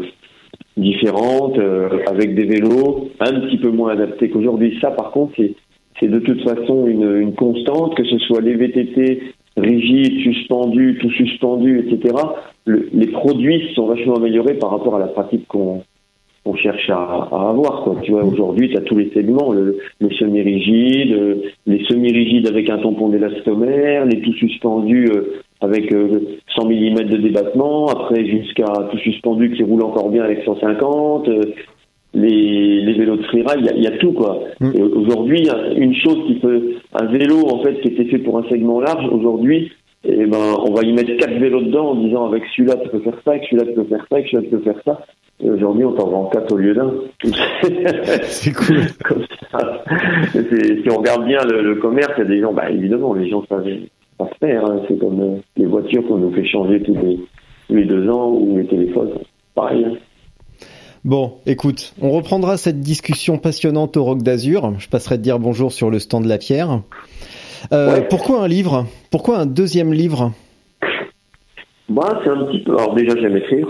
différentes, 0.77 1.59
avec 2.07 2.35
des 2.35 2.45
vélos 2.45 3.09
un 3.21 3.41
petit 3.41 3.57
peu 3.57 3.71
moins 3.71 3.93
adaptés 3.93 4.29
qu'aujourd'hui. 4.29 4.79
Ça, 4.83 4.91
par 4.91 5.11
contre, 5.11 5.33
c'est 5.39 5.55
c'est 6.01 6.09
de 6.09 6.19
toute 6.19 6.43
façon 6.43 6.87
une, 6.87 7.21
une 7.21 7.35
constante, 7.35 7.95
que 7.95 8.05
ce 8.05 8.19
soit 8.19 8.41
les 8.41 8.55
VTT 8.55 9.23
rigides, 9.57 10.21
suspendus, 10.21 10.99
tout 11.01 11.11
suspendus, 11.11 11.81
etc. 11.89 12.15
Le- 12.67 12.89
les 12.93 13.07
produits 13.07 13.73
sont 13.75 13.87
vachement 13.87 14.17
améliorés 14.17 14.55
par 14.55 14.71
rapport 14.71 14.97
à 14.97 14.99
la 14.99 15.07
pratique 15.07 15.47
qu'on 15.49 15.83
cherche 16.57 16.91
à, 16.91 17.29
à 17.33 17.49
avoir. 17.49 17.83
Quoi. 17.85 17.97
Tu 18.03 18.13
vois, 18.13 18.25
aujourd'hui, 18.25 18.69
tu 18.69 18.77
as 18.77 18.83
tous 18.83 18.97
les 18.99 19.11
segments, 19.15 19.53
le, 19.53 19.79
les 20.01 20.15
semi-rigides, 20.17 21.13
euh, 21.13 21.35
les 21.67 21.83
semi-rigides 21.87 22.47
avec 22.49 22.69
un 22.69 22.79
tampon 22.79 23.09
d'élastomère, 23.09 24.05
les 24.05 24.21
tout 24.21 24.35
suspendus 24.35 25.09
euh, 25.11 25.41
avec 25.63 25.91
euh, 25.93 26.21
100 26.55 26.67
mm 26.67 26.95
de 27.05 27.17
débattement, 27.17 27.87
après 27.89 28.27
jusqu'à 28.27 28.65
tout 28.91 28.99
suspendu 28.99 29.53
qui 29.57 29.63
roule 29.63 29.83
encore 29.83 30.11
bien 30.11 30.23
avec 30.23 30.43
150, 30.45 31.29
euh, 31.29 31.41
les, 32.15 32.81
les 32.83 32.93
vélos 32.95 33.17
de 33.17 33.23
freeride, 33.25 33.59
il 33.61 33.67
y 33.67 33.69
a- 33.69 33.75
il 33.77 33.83
y, 33.85 33.87
a 33.87 33.99
tout 33.99 34.13
quoi. 34.13 34.41
Mm. 34.61 34.71
Aujourd'hui, 34.97 35.49
une 35.77 35.95
chose 35.95 36.19
qui 36.27 36.35
peut, 36.37 36.73
un 36.99 37.07
vélo 37.07 37.47
en 37.53 37.63
fait 37.63 37.81
qui 37.81 37.89
était 37.89 38.07
fait 38.07 38.19
pour 38.19 38.39
un 38.39 38.45
segment 38.49 38.81
large, 38.81 39.07
aujourd'hui, 39.13 39.71
eh 40.05 40.25
ben, 40.27 40.39
on 40.65 40.73
va 40.73 40.83
y 40.83 40.93
mettre 40.93 41.17
quatre 41.17 41.37
vélos 41.39 41.63
dedans 41.63 41.91
en 41.91 41.95
disant 41.97 42.27
avec 42.27 42.45
celui-là 42.57 42.77
tu 42.83 42.89
peux 42.91 43.01
faire 43.01 43.19
ça, 43.25 43.33
avec 43.33 43.45
celui-là 43.45 43.67
tu 43.67 43.75
peux 43.75 43.85
faire 43.85 44.07
ça, 44.09 44.17
avec 44.17 44.29
celui-là 44.29 44.43
tu 44.51 44.57
peux 44.57 44.63
faire 44.63 44.81
ça. 44.85 45.01
Et 45.45 45.51
aujourd'hui, 45.51 45.85
on 45.85 45.93
t'en 45.93 46.09
vend 46.09 46.25
quatre 46.31 46.51
au 46.55 46.57
lieu 46.57 46.73
d'un. 46.73 46.95
C'est 48.23 48.55
cool. 48.55 48.77
Comme 49.05 49.25
ça. 49.53 49.83
Si 50.33 50.91
on 50.91 50.97
regarde 50.99 51.27
bien 51.27 51.41
le, 51.45 51.61
le 51.63 51.75
commerce, 51.75 52.13
il 52.17 52.23
y 52.23 52.27
a 52.27 52.29
des 52.29 52.41
gens, 52.41 52.55
bah 52.55 52.71
évidemment, 52.71 53.13
les 53.13 53.29
gens 53.29 53.45
savent, 53.47 53.69
savent 54.19 54.29
faire. 54.41 54.65
hein. 54.65 54.81
C'est 54.89 54.99
comme 54.99 55.21
euh, 55.21 55.37
les 55.59 55.67
voitures 55.67 56.07
qu'on 56.07 56.17
nous 56.17 56.33
fait 56.33 56.47
changer 56.47 56.81
tous 56.83 56.95
les, 56.95 57.19
tous 57.69 57.75
les 57.75 57.85
deux 57.85 58.09
ans 58.09 58.31
ou 58.31 58.57
les 58.57 58.65
téléphones. 58.67 59.11
Pareil. 59.55 59.85
hein. 59.85 59.97
Bon, 61.07 61.35
écoute, 61.47 61.95
on 62.03 62.11
reprendra 62.11 62.57
cette 62.57 62.81
discussion 62.81 63.39
passionnante 63.39 63.97
au 63.97 64.03
Rock 64.03 64.23
d'Azur. 64.23 64.73
Je 64.81 64.89
passerai 64.89 65.19
te 65.19 65.23
dire 65.23 65.39
bonjour 65.39 65.71
sur 65.71 65.89
le 65.89 66.01
stand 66.01 66.25
de 66.25 66.29
la 66.29 66.37
pierre. 66.39 66.81
Euh, 67.73 67.95
Ouais. 68.01 68.07
Pourquoi 68.11 68.43
un 68.43 68.49
livre? 68.49 68.87
Pourquoi 69.13 69.39
un 69.39 69.47
deuxième 69.47 69.93
livre? 69.93 70.33
Moi, 71.89 72.21
c'est 72.25 72.31
un 72.31 72.45
petit 72.47 72.59
peu. 72.65 72.73
Alors 72.77 72.95
déjà, 72.97 73.15
j'aime 73.21 73.37
écrire. 73.37 73.69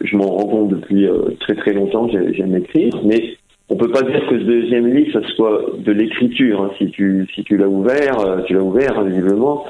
Je 0.00 0.16
m'en 0.16 0.28
rends 0.28 0.46
compte 0.46 0.68
depuis 0.70 1.06
euh, 1.06 1.36
très 1.40 1.54
très 1.56 1.74
longtemps. 1.74 2.08
j'ai- 2.08 2.32
J'aime 2.32 2.56
écrire, 2.56 2.98
mais 3.04 3.34
on 3.68 3.76
peut 3.76 3.90
pas 3.90 4.00
dire 4.02 4.26
que 4.26 4.38
ce 4.40 4.44
deuxième 4.44 4.86
livre, 4.86 5.20
ça 5.20 5.28
soit 5.36 5.66
de 5.78 5.92
l'écriture. 5.92 6.62
hein. 6.62 6.70
Si 6.78 6.90
tu 6.90 7.28
si 7.34 7.44
tu 7.44 7.58
l'as 7.58 7.68
ouvert, 7.68 8.18
euh, 8.20 8.40
tu 8.46 8.54
l'as 8.54 8.62
ouvert 8.62 9.04
visiblement. 9.04 9.64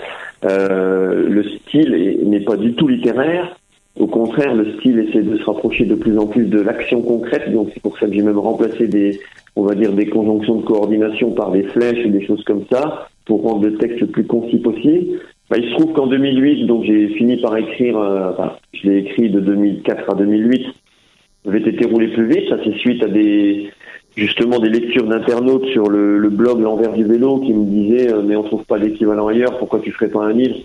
Le 0.44 1.42
style 1.66 1.94
est- 1.94 2.24
n'est 2.24 2.44
pas 2.44 2.57
du 2.57 2.74
tout 2.74 2.87
littéraire. 2.87 3.57
Au 3.98 4.06
contraire, 4.06 4.54
le 4.54 4.74
style 4.74 4.98
essaie 5.00 5.22
de 5.22 5.37
se 5.37 5.44
rapprocher 5.44 5.84
de 5.84 5.96
plus 5.96 6.16
en 6.18 6.26
plus 6.26 6.46
de 6.46 6.61
l'action 6.61 7.02
concrète. 7.02 7.52
Donc 7.52 7.70
c'est 7.74 7.82
pour 7.82 7.98
ça 7.98 8.06
que 8.06 8.12
j'ai 8.12 8.22
même 8.22 8.38
remplacé 8.38 8.87
des, 8.87 9.18
on 9.56 9.62
va 9.62 9.74
dire, 9.74 9.92
des 9.92 10.06
conjonctions 10.06 10.56
de 10.56 10.64
coordination 10.64 11.32
par 11.32 11.50
des 11.50 11.64
flèches 11.64 12.06
ou 12.06 12.11
des 12.11 12.24
choses 12.24 12.44
comme 12.44 12.64
ça 12.70 13.08
pour 13.24 13.42
rendre 13.42 13.66
le 13.66 13.76
texte 13.76 14.00
le 14.00 14.06
plus 14.06 14.24
concis 14.24 14.58
possible. 14.58 15.18
Bah, 15.50 15.56
il 15.58 15.68
se 15.68 15.74
trouve 15.74 15.92
qu'en 15.94 16.06
2008, 16.06 16.66
donc 16.66 16.84
j'ai 16.84 17.08
fini 17.08 17.40
par 17.40 17.56
écrire, 17.56 17.98
euh, 17.98 18.30
enfin, 18.32 18.52
je 18.72 18.88
l'ai 18.88 18.98
écrit 18.98 19.30
de 19.30 19.40
2004 19.40 20.11
à 20.11 20.14
2008, 20.14 20.66
VTT 21.46 21.87
rouler 21.87 22.08
plus 22.08 22.28
vite. 22.28 22.48
Ça 22.48 22.56
c'est 22.64 22.76
suite 22.78 23.02
à 23.02 23.08
des 23.08 23.70
justement 24.16 24.58
des 24.58 24.68
lectures 24.68 25.06
d'internautes 25.06 25.66
sur 25.66 25.88
le, 25.88 26.28
blog 26.28 26.61
L'envers 26.61 26.92
du 26.92 27.04
vélo 27.04 27.38
qui 27.40 27.52
me 27.52 27.64
disaient 27.64 28.12
euh, 28.12 28.22
mais 28.22 28.37
on 28.37 28.42
trouve 28.42 28.64
pas 28.64 28.78
l'équivalent 28.78 29.26
ailleurs, 29.26 29.58
pourquoi 29.58 29.80
tu 29.80 29.90
ferais 29.90 30.11
pas 30.11 30.24
un 30.24 30.32
livre? 30.32 30.58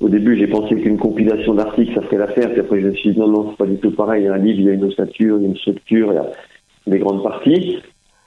Au 0.00 0.08
début 0.08 0.36
j'ai 0.36 0.46
pensé 0.46 0.76
qu'une 0.76 0.98
compilation 0.98 1.54
d'articles 1.54 1.94
ça 1.94 2.02
ferait 2.02 2.18
l'affaire, 2.18 2.50
puis 2.52 2.60
après 2.60 2.80
je 2.80 2.88
me 2.88 2.94
suis 2.94 3.10
dit 3.10 3.18
non 3.18 3.28
non 3.28 3.50
c'est 3.50 3.56
pas 3.56 3.66
du 3.66 3.78
tout 3.78 3.90
pareil, 3.90 4.22
il 4.22 4.26
y 4.26 4.28
a 4.28 4.34
un 4.34 4.38
livre, 4.38 4.60
il 4.60 4.66
y 4.66 4.70
a 4.70 4.74
une 4.74 4.84
ossature, 4.84 5.38
il 5.38 5.42
y 5.42 5.46
a 5.46 5.48
une 5.48 5.56
structure, 5.56 6.12
il 6.12 6.14
y 6.14 6.18
a 6.18 6.30
des 6.86 6.98
grandes 6.98 7.22
parties. 7.22 7.78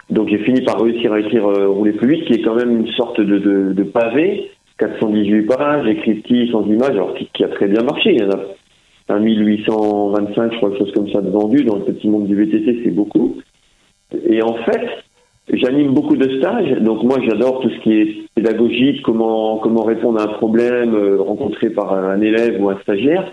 Donc 0.10 0.28
j'ai 0.28 0.40
fini 0.40 0.62
par 0.62 0.82
réussir 0.82 1.14
à 1.14 1.20
écrire 1.20 1.48
euh, 1.48 1.70
Rouler 1.70 1.94
plus 1.94 2.10
vite, 2.10 2.26
qui 2.26 2.34
est 2.34 2.42
quand 2.42 2.56
même 2.56 2.82
une 2.82 2.92
sorte 2.94 3.22
de, 3.22 3.38
de, 3.38 3.74
de 3.74 3.84
pavé, 3.84 4.52
418 4.78 5.44
pages, 5.44 5.88
écrit 5.88 6.16
petit, 6.16 6.50
sans 6.52 6.66
images, 6.66 6.92
alors 6.92 7.14
qui, 7.16 7.30
qui 7.34 7.44
a 7.46 7.48
très 7.48 7.68
bien 7.68 7.84
marché. 7.84 8.14
Il 8.14 8.20
y 8.20 8.24
en 8.24 8.32
a 8.32 9.14
un 9.14 9.20
1825, 9.20 10.52
je 10.52 10.58
crois, 10.58 10.70
quelque 10.70 10.80
chose 10.80 10.94
comme 10.94 11.10
ça 11.12 11.22
de 11.22 11.30
vendu. 11.30 11.64
Dans 11.64 11.76
le 11.76 11.84
petit 11.84 12.10
monde 12.10 12.28
du 12.28 12.36
VTT, 12.36 12.82
c'est 12.84 12.92
beaucoup. 12.92 13.38
Et 14.26 14.42
en 14.42 14.56
fait, 14.66 14.82
j'anime 15.52 15.94
beaucoup 15.94 16.16
de 16.16 16.38
stages. 16.38 16.72
Donc 16.82 17.04
moi, 17.04 17.18
j'adore 17.28 17.62
tout 17.62 17.70
ce 17.70 17.80
qui 17.82 17.94
est 17.94 18.16
pédagogique, 18.36 19.02
comment 19.04 19.58
comment 19.58 19.84
répondre 19.84 20.20
à 20.20 20.24
un 20.24 20.34
problème 20.34 20.96
euh, 20.96 21.22
rencontré 21.22 21.70
par 21.70 21.94
un 21.94 22.22
élève 22.22 22.62
ou 22.62 22.70
un 22.70 22.78
stagiaire. 22.82 23.32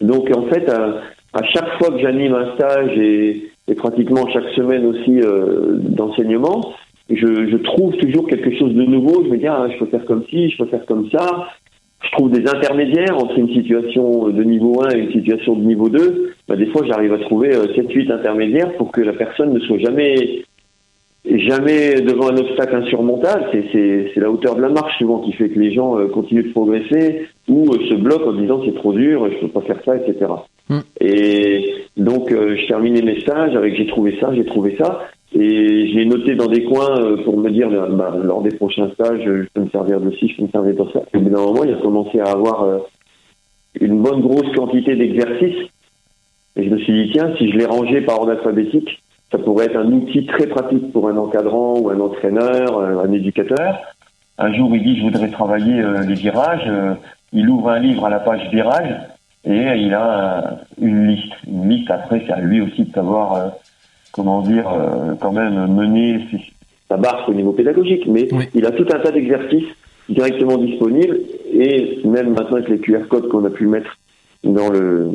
Donc 0.00 0.30
en 0.34 0.42
fait, 0.42 0.68
à, 0.68 1.42
chaque 1.44 1.78
fois 1.78 1.90
que 1.90 1.98
j'anime 2.00 2.34
un 2.34 2.54
stage 2.54 2.96
et, 2.98 3.50
et, 3.68 3.74
pratiquement 3.74 4.28
chaque 4.32 4.48
semaine 4.56 4.86
aussi 4.86 5.20
euh, 5.20 5.76
d'enseignement, 5.78 6.72
je, 7.10 7.48
je, 7.50 7.56
trouve 7.56 7.96
toujours 7.96 8.26
quelque 8.26 8.56
chose 8.56 8.74
de 8.74 8.82
nouveau. 8.82 9.24
Je 9.24 9.30
me 9.30 9.36
dis, 9.36 9.46
ah, 9.46 9.66
je 9.72 9.78
peux 9.78 9.86
faire 9.86 10.04
comme 10.04 10.24
ci, 10.30 10.50
je 10.50 10.58
peux 10.58 10.66
faire 10.66 10.86
comme 10.86 11.10
ça. 11.10 11.48
Je 12.02 12.10
trouve 12.12 12.30
des 12.30 12.48
intermédiaires 12.48 13.16
entre 13.16 13.38
une 13.38 13.52
situation 13.52 14.28
de 14.28 14.42
niveau 14.42 14.82
1 14.82 14.96
et 14.96 15.00
une 15.00 15.12
situation 15.12 15.54
de 15.54 15.62
niveau 15.62 15.90
2. 15.90 16.32
Bah, 16.48 16.56
des 16.56 16.66
fois, 16.66 16.82
j'arrive 16.86 17.12
à 17.12 17.18
trouver 17.18 17.54
euh, 17.54 17.66
7-8 17.76 18.10
intermédiaires 18.10 18.72
pour 18.78 18.90
que 18.90 19.02
la 19.02 19.12
personne 19.12 19.52
ne 19.52 19.60
soit 19.60 19.78
jamais 19.78 20.44
jamais 21.24 22.00
devant 22.00 22.30
un 22.30 22.36
obstacle 22.36 22.76
insurmontable. 22.76 23.46
C'est 23.52 24.12
la 24.16 24.30
hauteur 24.30 24.56
de 24.56 24.62
la 24.62 24.70
marche 24.70 24.98
souvent 24.98 25.20
qui 25.20 25.32
fait 25.32 25.48
que 25.48 25.58
les 25.58 25.72
gens 25.72 25.98
euh, 25.98 26.08
continuent 26.08 26.48
de 26.48 26.52
progresser 26.52 27.26
ou 27.48 27.72
euh, 27.72 27.88
se 27.88 27.94
bloquent 27.94 28.30
en 28.30 28.32
disant 28.32 28.62
c'est 28.64 28.74
trop 28.74 28.92
dur, 28.92 29.28
je 29.30 29.38
peux 29.38 29.48
pas 29.48 29.60
faire 29.62 29.80
ça, 29.84 29.96
etc. 29.96 30.26
Mm. 30.68 30.78
Et 31.00 31.74
donc, 31.96 32.32
euh, 32.32 32.56
je 32.56 32.66
terminais 32.68 33.02
mes 33.02 33.20
stages 33.20 33.54
avec 33.54 33.76
j'ai 33.76 33.86
trouvé 33.86 34.16
ça, 34.20 34.34
j'ai 34.34 34.44
trouvé 34.44 34.76
ça. 34.78 35.00
Et 35.32 35.92
j'ai 35.92 36.04
noté 36.06 36.34
dans 36.34 36.48
des 36.48 36.64
coins 36.64 36.98
euh, 36.98 37.22
pour 37.22 37.38
me 37.38 37.50
dire, 37.50 37.68
bah, 37.70 38.16
lors 38.22 38.42
des 38.42 38.54
prochains 38.56 38.90
stages, 38.92 39.22
je 39.24 39.46
peux 39.52 39.60
me 39.60 39.70
servir 39.70 40.00
de 40.00 40.10
ci, 40.12 40.28
je 40.28 40.36
peux 40.36 40.42
me 40.44 40.48
servir 40.48 40.74
de 40.74 40.90
ça. 40.90 41.02
Et 41.12 41.18
au 41.18 41.20
bout 41.20 41.30
d'un 41.30 41.42
moment, 41.42 41.64
il 41.64 41.74
a 41.74 41.76
commencé 41.76 42.18
à 42.18 42.30
avoir 42.30 42.66
une 43.78 44.02
bonne 44.02 44.20
grosse 44.20 44.52
quantité 44.56 44.96
d'exercices. 44.96 45.68
Et 46.56 46.64
je 46.64 46.70
me 46.70 46.78
suis 46.78 47.04
dit, 47.04 47.12
tiens, 47.12 47.32
si 47.38 47.50
je 47.50 47.58
les 47.58 47.66
rangeais 47.66 48.00
par 48.00 48.20
ordre 48.20 48.32
alphabétique, 48.32 49.00
ça 49.30 49.38
pourrait 49.38 49.66
être 49.66 49.76
un 49.76 49.92
outil 49.92 50.26
très 50.26 50.46
pratique 50.46 50.92
pour 50.92 51.08
un 51.08 51.16
encadrant 51.16 51.78
ou 51.78 51.90
un 51.90 52.00
entraîneur, 52.00 52.80
un 52.80 53.12
éducateur. 53.12 53.78
Un 54.38 54.52
jour, 54.54 54.74
il 54.74 54.82
dit, 54.82 54.98
je 54.98 55.02
voudrais 55.04 55.30
travailler 55.30 55.82
les 56.06 56.14
virages. 56.14 56.68
il 57.32 57.48
ouvre 57.48 57.70
un 57.70 57.78
livre 57.78 58.06
à 58.06 58.10
la 58.10 58.18
page 58.20 58.48
virage 58.50 58.92
et 59.44 59.62
il 59.76 59.94
a 59.94 60.58
une 60.80 61.06
liste. 61.06 61.32
Une 61.46 61.68
liste, 61.68 61.90
après, 61.90 62.24
c'est 62.26 62.32
à 62.32 62.40
lui 62.40 62.60
aussi 62.60 62.84
de 62.84 62.92
savoir 62.92 63.52
comment 64.12 64.42
dire, 64.42 64.68
euh, 64.68 65.14
quand 65.20 65.32
même 65.32 65.66
mener 65.74 66.26
sa 66.88 66.96
barque 66.96 67.28
au 67.28 67.34
niveau 67.34 67.52
pédagogique, 67.52 68.06
mais 68.06 68.28
il 68.54 68.66
a 68.66 68.72
tout 68.72 68.86
un 68.92 68.98
tas 68.98 69.12
d'exercices 69.12 69.68
directement 70.08 70.58
disponibles 70.58 71.20
et 71.52 72.00
même 72.04 72.34
maintenant 72.34 72.56
avec 72.56 72.68
les 72.68 72.78
QR 72.78 73.06
codes 73.08 73.28
qu'on 73.28 73.44
a 73.44 73.50
pu 73.50 73.66
mettre 73.66 73.96
dans 74.42 74.70
le 74.70 75.10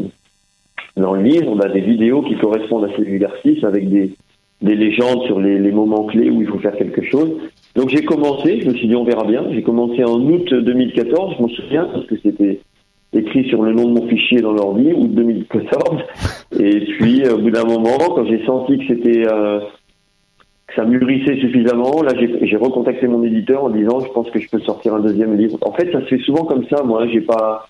dans 0.98 1.14
le 1.14 1.24
livre, 1.24 1.48
on 1.50 1.60
a 1.60 1.70
des 1.70 1.82
vidéos 1.82 2.22
qui 2.22 2.36
correspondent 2.38 2.86
à 2.86 2.96
ces 2.96 3.04
exercices 3.04 3.64
avec 3.64 3.90
des, 3.90 4.14
des 4.62 4.76
légendes 4.76 5.24
sur 5.26 5.40
les, 5.40 5.72
moments 5.72 6.06
clés 6.06 6.30
où 6.30 6.42
il 6.42 6.48
faut 6.48 6.60
faire 6.60 6.76
quelque 6.78 7.04
chose. 7.04 7.32
Donc 7.76 7.90
j'ai 7.90 8.04
commencé, 8.04 8.62
je 8.62 8.70
me 8.70 8.74
suis 8.76 8.88
dit 8.88 8.96
on 8.96 9.04
verra 9.04 9.26
bien. 9.26 9.46
J'ai 9.52 9.64
commencé 9.64 10.04
en 10.04 10.22
août 10.22 10.54
2014, 10.54 11.36
je 11.38 11.42
m'en 11.42 11.50
souviens 11.50 11.90
parce 11.94 12.06
que 12.06 12.16
c'était 12.24 12.60
écrit 13.14 13.48
sur 13.50 13.62
le 13.64 13.74
nom 13.74 13.90
de 13.90 14.00
mon 14.00 14.08
fichier 14.08 14.42
dans 14.42 14.54
l'ordi, 14.54 14.92
août 14.94 15.14
2014. 15.14 16.02
Et 16.60 16.80
puis, 16.98 17.24
euh, 17.24 17.36
au 17.36 17.38
bout 17.40 17.52
d'un 17.52 17.64
moment, 17.64 17.98
quand 17.98 18.26
j'ai 18.26 18.46
senti 18.46 18.78
que 18.78 18.88
c'était 18.88 19.26
euh, 19.28 19.60
ça 20.76 20.84
mûrissait 20.84 21.38
suffisamment, 21.40 22.02
là, 22.04 22.14
j'ai 22.42 22.58
recontacté 22.58 23.08
mon 23.08 23.24
éditeur 23.24 23.64
en 23.64 23.70
disant, 23.70 24.00
je 24.00 24.12
pense 24.12 24.30
que 24.30 24.40
je 24.40 24.50
peux 24.50 24.60
sortir 24.60 24.96
un 24.96 25.00
deuxième 25.00 25.38
livre. 25.38 25.58
En 25.62 25.72
fait, 25.72 25.92
ça 25.92 26.02
se 26.02 26.06
fait 26.08 26.20
souvent 26.20 26.44
comme 26.46 26.66
ça. 26.68 26.84
Moi, 26.84 27.08
j'ai 27.08 27.22
pas. 27.22 27.68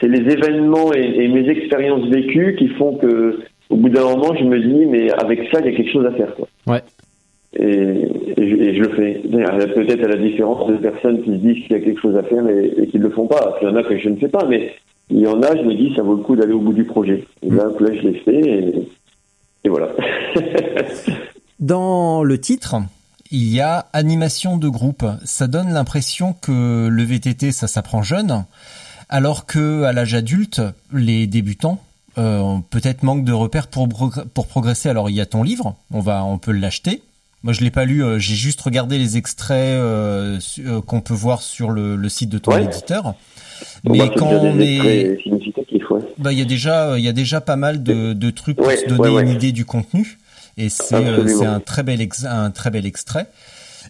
C'est 0.00 0.08
les 0.08 0.32
événements 0.32 0.92
et, 0.94 1.00
et, 1.00 1.28
mes 1.28 1.48
expériences 1.48 2.08
vécues 2.08 2.56
qui 2.56 2.68
font 2.68 2.96
que, 2.96 3.40
au 3.70 3.76
bout 3.76 3.88
d'un 3.88 4.02
moment, 4.02 4.34
je 4.38 4.44
me 4.44 4.60
dis, 4.60 4.86
mais 4.86 5.10
avec 5.10 5.40
ça, 5.52 5.60
il 5.60 5.66
y 5.66 5.74
a 5.74 5.76
quelque 5.76 5.92
chose 5.92 6.06
à 6.06 6.12
faire. 6.12 6.34
Quoi. 6.36 6.48
Ouais. 6.66 6.82
Et, 7.54 7.62
et, 7.62 8.74
je, 8.76 8.82
le 8.82 8.88
fais. 8.90 9.20
Peut-être 9.74 10.04
à 10.04 10.08
la 10.08 10.16
différence 10.16 10.68
de 10.68 10.76
personnes 10.76 11.22
qui 11.22 11.30
se 11.30 11.36
disent 11.36 11.64
qu'il 11.64 11.72
y 11.72 11.80
a 11.80 11.80
quelque 11.80 12.00
chose 12.00 12.16
à 12.16 12.22
faire 12.22 12.46
et, 12.48 12.72
et 12.76 12.86
qui 12.86 12.98
ne 12.98 13.04
le 13.04 13.10
font 13.10 13.26
pas. 13.26 13.58
Il 13.60 13.68
y 13.68 13.70
en 13.70 13.76
a 13.76 13.82
que 13.82 13.98
je 13.98 14.08
ne 14.08 14.16
fais 14.16 14.28
pas, 14.28 14.46
mais 14.48 14.72
il 15.10 15.20
y 15.20 15.26
en 15.26 15.42
a, 15.42 15.56
je 15.56 15.62
me 15.62 15.74
dis, 15.74 15.94
ça 15.96 16.02
vaut 16.02 16.16
le 16.16 16.22
coup 16.22 16.36
d'aller 16.36 16.52
au 16.52 16.60
bout 16.60 16.72
du 16.72 16.84
projet. 16.84 17.24
Et 17.42 17.50
là, 17.50 17.64
là 17.80 17.88
je 17.94 18.08
l'ai 18.08 18.18
fait 18.20 18.40
et, 18.40 18.88
et 19.64 19.68
voilà. 19.68 19.88
Dans 21.60 22.22
le 22.22 22.38
titre, 22.38 22.76
il 23.30 23.52
y 23.52 23.60
a 23.60 23.86
animation 23.92 24.58
de 24.58 24.68
groupe. 24.68 25.04
Ça 25.24 25.46
donne 25.46 25.72
l'impression 25.72 26.34
que 26.34 26.88
le 26.88 27.02
VTT, 27.02 27.52
ça 27.52 27.66
s'apprend 27.66 28.02
jeune, 28.02 28.44
alors 29.08 29.46
que 29.46 29.82
à 29.84 29.92
l'âge 29.92 30.14
adulte, 30.14 30.60
les 30.92 31.26
débutants 31.26 31.82
euh, 32.18 32.56
peut-être 32.70 33.02
manquent 33.02 33.24
de 33.24 33.32
repères 33.32 33.68
pour 33.68 33.88
pour 34.34 34.46
progresser. 34.46 34.88
Alors 34.88 35.10
il 35.10 35.16
y 35.16 35.20
a 35.20 35.26
ton 35.26 35.42
livre, 35.42 35.76
on 35.90 36.00
va, 36.00 36.24
on 36.24 36.38
peut 36.38 36.52
l'acheter. 36.52 37.02
Moi, 37.44 37.52
je 37.52 37.60
l'ai 37.62 37.70
pas 37.70 37.84
lu. 37.84 38.02
Euh, 38.02 38.18
j'ai 38.18 38.34
juste 38.34 38.60
regardé 38.60 38.98
les 38.98 39.16
extraits 39.16 39.56
euh, 39.58 40.38
euh, 40.58 40.80
qu'on 40.80 41.00
peut 41.00 41.14
voir 41.14 41.42
sur 41.42 41.70
le, 41.70 41.94
le, 41.94 42.08
site 42.08 42.30
de 42.30 42.38
ton 42.38 42.52
ouais. 42.52 42.64
éditeur. 42.64 43.14
Mais 43.84 43.98
bah, 43.98 44.10
quand 44.16 44.26
on 44.26 44.58
est, 44.58 45.18
bah 46.18 46.32
il 46.32 46.38
y 46.38 46.42
a 46.42 46.44
déjà 46.44 46.96
il 46.96 47.04
y 47.04 47.08
a 47.08 47.12
déjà 47.12 47.40
pas 47.40 47.56
mal 47.56 47.82
de, 47.82 48.12
de 48.12 48.30
trucs 48.30 48.56
pour 48.56 48.70
se 48.70 48.86
donner 48.86 49.20
une 49.22 49.30
idée 49.30 49.50
du 49.50 49.64
contenu 49.64 50.18
et 50.56 50.68
c'est 50.68 51.26
c'est 51.26 51.46
un 51.46 51.58
très 51.58 51.82
bel 51.82 52.00
ex, 52.00 52.24
un 52.24 52.52
très 52.52 52.70
bel 52.70 52.86
extrait. 52.86 53.26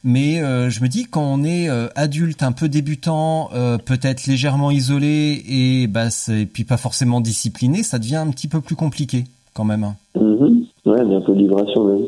Mais 0.04 0.40
euh, 0.40 0.70
je 0.70 0.82
me 0.82 0.88
dis 0.88 1.04
quand 1.04 1.22
on 1.22 1.44
est 1.44 1.68
euh, 1.68 1.88
adulte, 1.94 2.42
un 2.42 2.52
peu 2.52 2.68
débutant, 2.68 3.50
euh, 3.54 3.78
peut-être 3.78 4.26
légèrement 4.26 4.70
isolé 4.70 5.42
et 5.48 5.86
bah 5.86 6.08
et 6.28 6.46
puis 6.46 6.64
pas 6.64 6.76
forcément 6.76 7.20
discipliné, 7.20 7.82
ça 7.82 7.98
devient 7.98 8.16
un 8.16 8.30
petit 8.30 8.48
peu 8.48 8.60
plus 8.60 8.76
compliqué 8.76 9.24
quand 9.54 9.64
même. 9.64 9.94
Mm 10.14 10.20
-hmm. 10.20 10.66
Ouais, 10.86 11.04
mais 11.04 11.16
un 11.16 11.20
peu 11.20 11.34
de 11.34 11.38
vibration 11.38 11.84
même. 11.84 12.06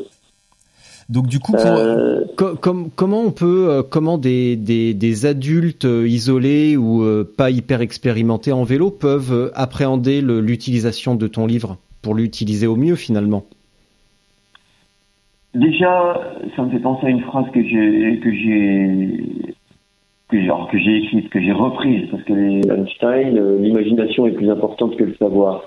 Donc 1.09 1.27
du 1.27 1.39
coup, 1.39 1.51
pour... 1.51 1.65
euh... 1.65 2.21
Com 2.37 2.89
comment 2.95 3.21
on 3.21 3.31
peut, 3.31 3.83
comment 3.89 4.17
des, 4.17 4.55
des, 4.55 4.93
des 4.93 5.25
adultes 5.25 5.87
isolés 6.05 6.77
ou 6.77 7.03
pas 7.37 7.49
hyper 7.51 7.81
expérimentés 7.81 8.53
en 8.53 8.63
vélo 8.63 8.91
peuvent 8.91 9.51
appréhender 9.53 10.21
l'utilisation 10.21 11.15
de 11.15 11.27
ton 11.27 11.45
livre 11.45 11.77
pour 12.01 12.15
l'utiliser 12.15 12.67
au 12.67 12.77
mieux 12.77 12.95
finalement? 12.95 13.43
Déjà, 15.53 16.33
ça 16.55 16.63
me 16.63 16.71
fait 16.71 16.79
penser 16.79 17.07
à 17.07 17.09
une 17.09 17.21
phrase 17.21 17.45
que 17.53 17.61
j'ai 17.61 18.19
que 18.23 18.33
j'ai 18.33 19.51
que 20.29 20.77
j'ai 20.77 20.97
écrite, 20.97 21.29
que 21.29 21.41
j'ai 21.41 21.51
reprise, 21.51 22.07
parce 22.09 22.23
que 22.23 22.33
les 22.33 22.61
Einstein, 22.69 23.61
l'imagination 23.61 24.27
est 24.27 24.31
plus 24.31 24.49
importante 24.49 24.95
que 24.95 25.03
le 25.03 25.15
savoir. 25.15 25.65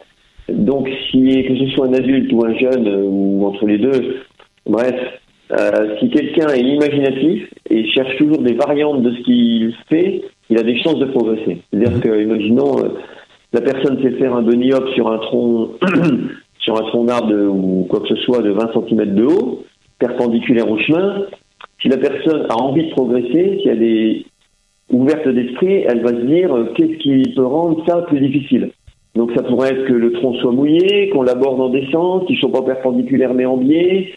Donc, 0.48 0.88
si 1.10 1.44
que 1.46 1.56
ce 1.56 1.66
soit 1.74 1.88
un 1.88 1.92
adulte 1.92 2.32
ou 2.32 2.44
un 2.46 2.54
jeune 2.54 2.88
ou 2.88 3.46
entre 3.46 3.66
les 3.66 3.76
deux, 3.76 4.22
bref, 4.66 4.94
euh, 5.52 5.96
si 6.00 6.08
quelqu'un 6.08 6.48
est 6.48 6.62
imaginatif 6.62 7.52
et 7.68 7.86
cherche 7.90 8.16
toujours 8.16 8.38
des 8.38 8.54
variantes 8.54 9.02
de 9.02 9.10
ce 9.12 9.22
qu'il 9.22 9.74
fait, 9.90 10.22
il 10.48 10.58
a 10.58 10.62
des 10.62 10.80
chances 10.82 10.98
de 10.98 11.06
progresser. 11.06 11.58
C'est-à-dire 11.70 12.00
que, 12.00 12.22
imaginons, 12.22 12.78
euh, 12.78 12.88
la 13.52 13.60
personne 13.60 14.02
sait 14.02 14.12
faire 14.12 14.34
un 14.34 14.42
bunny 14.42 14.72
hop 14.72 14.88
sur 14.94 15.12
un 15.12 15.18
tronc, 15.18 15.70
sur 16.58 16.76
un 16.76 16.86
tronc 16.88 17.04
d'arbre 17.04 17.34
ou 17.34 17.86
quoi 17.88 18.00
que 18.00 18.08
ce 18.08 18.16
soit 18.16 18.40
de 18.40 18.50
20 18.50 18.72
cm 18.72 19.14
de 19.14 19.24
haut, 19.24 19.64
perpendiculaire 20.06 20.70
au 20.70 20.78
chemin. 20.78 21.26
Si 21.80 21.88
la 21.88 21.96
personne 21.96 22.46
a 22.48 22.56
envie 22.56 22.86
de 22.86 22.90
progresser, 22.90 23.58
si 23.62 23.68
elle 23.68 23.82
est 23.82 24.24
ouverte 24.90 25.28
d'esprit, 25.28 25.84
elle 25.88 26.02
va 26.02 26.10
se 26.10 26.26
dire 26.26 26.54
euh, 26.54 26.72
qu'est-ce 26.74 26.98
qui 26.98 27.34
peut 27.34 27.46
rendre 27.46 27.82
ça 27.86 28.02
plus 28.02 28.20
difficile? 28.20 28.70
Donc 29.14 29.30
ça 29.34 29.42
pourrait 29.42 29.70
être 29.70 29.84
que 29.86 29.92
le 29.92 30.12
tronc 30.12 30.34
soit 30.34 30.52
mouillé, 30.52 31.08
qu'on 31.10 31.22
l'aborde 31.22 31.60
en 31.60 31.68
descente, 31.70 32.26
qu'il 32.26 32.36
soit 32.36 32.52
pas 32.52 32.62
perpendiculaire 32.62 33.32
mais 33.32 33.46
en 33.46 33.56
biais, 33.56 34.12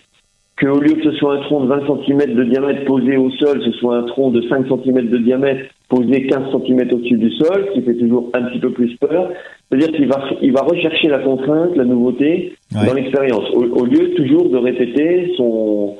qu'au 0.59 0.79
lieu 0.79 0.93
que 0.95 1.03
ce 1.03 1.11
soit 1.17 1.35
un 1.35 1.41
tronc 1.41 1.61
de 1.61 1.67
20 1.67 1.85
cm 1.85 2.35
de 2.35 2.43
diamètre 2.45 2.85
posé 2.85 3.15
au 3.17 3.29
sol, 3.31 3.61
ce 3.63 3.71
soit 3.73 3.97
un 3.97 4.03
tronc 4.03 4.31
de 4.31 4.41
5 4.41 4.65
cm 4.67 5.09
de 5.09 5.17
diamètre 5.17 5.69
posé 5.89 6.27
15 6.27 6.51
cm 6.51 6.93
au-dessus 6.93 7.17
du 7.17 7.31
sol, 7.31 7.67
ce 7.67 7.73
qui 7.73 7.81
fait 7.85 7.95
toujours 7.95 8.29
un 8.33 8.43
petit 8.43 8.59
peu 8.59 8.71
plus 8.71 8.95
peur. 8.95 9.29
C'est-à-dire 9.69 9.91
qu'il 9.91 10.07
va, 10.07 10.23
il 10.41 10.51
va 10.51 10.61
rechercher 10.61 11.09
la 11.09 11.19
contrainte, 11.19 11.75
la 11.75 11.85
nouveauté 11.85 12.53
ouais. 12.75 12.87
dans 12.87 12.93
l'expérience, 12.93 13.49
au, 13.53 13.63
au, 13.65 13.85
lieu 13.85 14.13
toujours 14.15 14.49
de 14.49 14.57
répéter 14.57 15.33
son, 15.37 15.97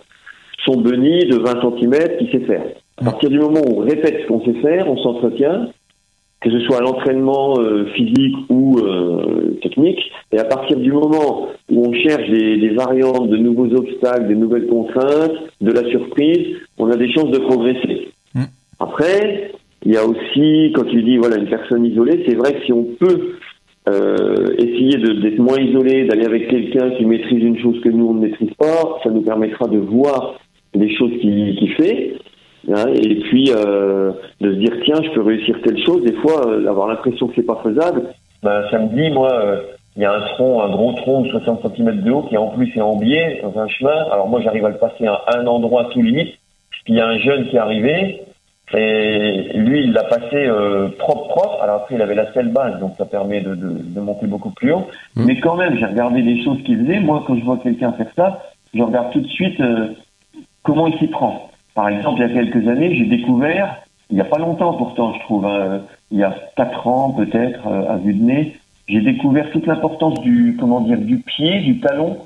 son 0.65 0.81
bunny 0.81 1.19
de 1.25 1.37
20 1.37 1.61
cm 1.61 2.17
qu'il 2.17 2.31
sait 2.31 2.45
faire. 2.45 2.63
À 2.99 3.05
partir 3.05 3.29
du 3.29 3.37
moment 3.37 3.61
où 3.67 3.81
on 3.81 3.85
répète 3.85 4.21
ce 4.23 4.27
qu'on 4.27 4.43
sait 4.43 4.59
faire, 4.61 4.89
on 4.89 4.97
s'entretient, 4.97 5.69
que 6.41 6.52
ce 6.52 6.60
soit 6.62 6.78
à 6.78 6.82
l'entraînement 6.82 7.60
euh, 7.60 7.86
physique 7.95 8.36
ou 8.50 8.78
euh, 8.80 9.58
technique. 9.62 10.00
Et 10.32 10.39
à 10.39 10.43
partir 10.45 10.78
du 10.78 10.91
moment 10.91 11.47
où 11.71 11.88
on 11.88 11.93
cherche 11.93 12.30
des, 12.30 12.58
des, 12.58 12.69
variantes, 12.69 13.30
de 13.30 13.38
nouveaux 13.38 13.73
obstacles, 13.73 14.28
des 14.28 14.36
nouvelles 14.36 14.67
contraintes, 14.67 15.34
de 15.62 15.71
la 15.71 15.89
surprise, 15.89 16.58
on 16.78 16.91
a 16.91 16.95
des 16.95 17.12
chances 17.12 17.32
de 17.32 17.39
progresser. 17.39 18.10
Mm. 18.36 18.43
Après, 18.80 19.52
il 19.84 19.93
y 19.93 19.97
a 19.97 20.06
aussi, 20.06 20.71
quand 20.76 20.86
tu 20.86 21.02
dis 21.02 21.17
voilà 21.17 21.38
une 21.38 21.50
personne 21.50 21.86
isolée, 21.86 22.23
c'est 22.28 22.36
vrai 22.36 22.54
que 22.54 22.65
si 22.65 22.73
on 22.73 22.86
peut 23.00 23.36
euh, 23.89 24.47
essayer 24.58 24.97
d'être 24.97 25.39
moins 25.39 25.60
isolé, 25.60 26.06
d'aller 26.06 26.26
avec 26.26 26.50
quelqu'un 26.50 26.91
qui 26.91 27.06
maîtrise 27.06 27.43
une 27.43 27.60
chose 27.60 27.80
que 27.82 27.89
nous 27.89 28.08
on 28.08 28.13
ne 28.13 28.21
maîtrise 28.21 28.54
pas, 28.58 29.00
ça 29.04 29.10
nous 29.10 29.21
permettra 29.21 29.67
de 29.67 29.78
voir 29.78 30.39
des 30.76 30.93
choses 30.95 31.12
qu'il 31.21 31.56
qui 31.56 31.67
fait. 31.69 32.15
Hein, 32.73 32.87
et 32.93 33.15
puis 33.21 33.51
euh, 33.55 34.11
de 34.41 34.53
se 34.53 34.57
dire 34.57 34.73
tiens 34.83 35.01
je 35.01 35.09
peux 35.11 35.21
réussir 35.21 35.55
telle 35.63 35.81
chose 35.85 36.03
des 36.03 36.13
fois 36.13 36.47
euh, 36.47 36.67
avoir 36.67 36.87
l'impression 36.87 37.27
que 37.27 37.35
c'est 37.35 37.45
pas 37.45 37.61
faisable. 37.63 38.03
Ben, 38.43 38.63
ça 38.69 38.79
me 38.79 38.89
dit 38.89 39.09
moi 39.09 39.31
euh, 39.31 39.61
il 39.95 40.01
y 40.01 40.05
a 40.05 40.13
un 40.13 40.21
tronc 40.21 40.61
un 40.61 40.69
gros 40.69 40.93
tronc 40.93 41.21
de 41.21 41.29
60 41.29 41.75
cm 41.75 42.01
de 42.01 42.11
haut 42.11 42.23
qui 42.23 42.37
en 42.37 42.47
plus 42.47 42.75
est 42.75 42.81
en 42.81 42.97
biais 42.97 43.41
dans 43.41 43.57
un 43.59 43.67
chemin. 43.67 44.05
Alors 44.11 44.27
moi 44.27 44.41
j'arrive 44.41 44.65
à 44.65 44.69
le 44.69 44.77
passer 44.77 45.07
à 45.07 45.23
un 45.37 45.47
endroit 45.47 45.85
tout 45.93 46.01
limite. 46.01 46.35
Puis 46.71 46.93
il 46.93 46.95
y 46.95 46.99
a 46.99 47.07
un 47.07 47.17
jeune 47.19 47.47
qui 47.47 47.55
est 47.55 47.59
arrivé. 47.59 48.21
Et 48.73 49.53
lui 49.53 49.85
il 49.85 49.93
l'a 49.93 50.03
passé 50.03 50.35
euh, 50.35 50.89
propre 50.99 51.29
propre. 51.29 51.61
Alors 51.61 51.77
après 51.77 51.95
il 51.95 52.01
avait 52.01 52.15
la 52.15 52.33
selle 52.33 52.49
basse 52.49 52.79
donc 52.81 52.95
ça 52.97 53.05
permet 53.05 53.39
de, 53.39 53.55
de, 53.55 53.69
de 53.79 53.99
monter 54.01 54.27
beaucoup 54.27 54.51
plus 54.51 54.73
haut. 54.73 54.87
Mm. 55.15 55.25
mais 55.25 55.39
quand 55.39 55.55
même 55.55 55.77
j'ai 55.77 55.85
regardé 55.85 56.21
des 56.21 56.43
choses 56.43 56.61
qu'il 56.63 56.77
faisait 56.79 56.99
moi 56.99 57.23
quand 57.25 57.37
je 57.37 57.45
vois 57.45 57.59
quelqu'un 57.59 57.93
faire 57.93 58.11
ça 58.17 58.41
je 58.73 58.83
regarde 58.83 59.11
tout 59.13 59.21
de 59.21 59.27
suite 59.27 59.59
euh, 59.61 59.87
comment 60.63 60.87
il 60.87 60.97
s'y 60.99 61.07
prend 61.07 61.49
par 61.77 61.89
exemple, 61.89 62.19
il 62.19 62.27
y 62.27 62.31
a 62.31 62.43
quelques 62.43 62.67
années, 62.67 62.95
j'ai 62.95 63.05
découvert, 63.05 63.83
il 64.09 64.15
n'y 64.15 64.21
a 64.21 64.25
pas 64.25 64.39
longtemps 64.39 64.73
pourtant, 64.73 65.13
je 65.13 65.19
trouve, 65.19 65.45
hein, 65.45 65.81
il 66.09 66.17
y 66.17 66.23
a 66.23 66.35
quatre 66.55 66.87
ans 66.87 67.11
peut-être, 67.11 67.67
euh, 67.67 67.93
à 67.93 67.97
vue 67.97 68.15
de 68.15 68.23
nez, 68.23 68.55
j'ai 68.87 69.01
découvert 69.01 69.51
toute 69.51 69.67
l'importance 69.67 70.19
du, 70.21 70.57
comment 70.59 70.81
dire, 70.81 70.97
du 70.97 71.19
pied, 71.19 71.59
du 71.59 71.79
talon, 71.79 72.17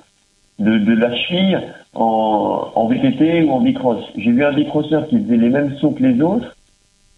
de, 0.58 0.94
la 0.94 1.14
cheville 1.14 1.60
en, 1.94 2.88
VTT 2.88 3.44
ou 3.44 3.52
en 3.52 3.60
bicross. 3.60 4.02
J'ai 4.16 4.32
vu 4.32 4.42
un 4.46 4.54
bicrosseur 4.54 5.06
qui 5.10 5.20
faisait 5.20 5.36
les 5.36 5.50
mêmes 5.50 5.76
sauts 5.80 5.92
que 5.92 6.04
les 6.04 6.22
autres, 6.22 6.56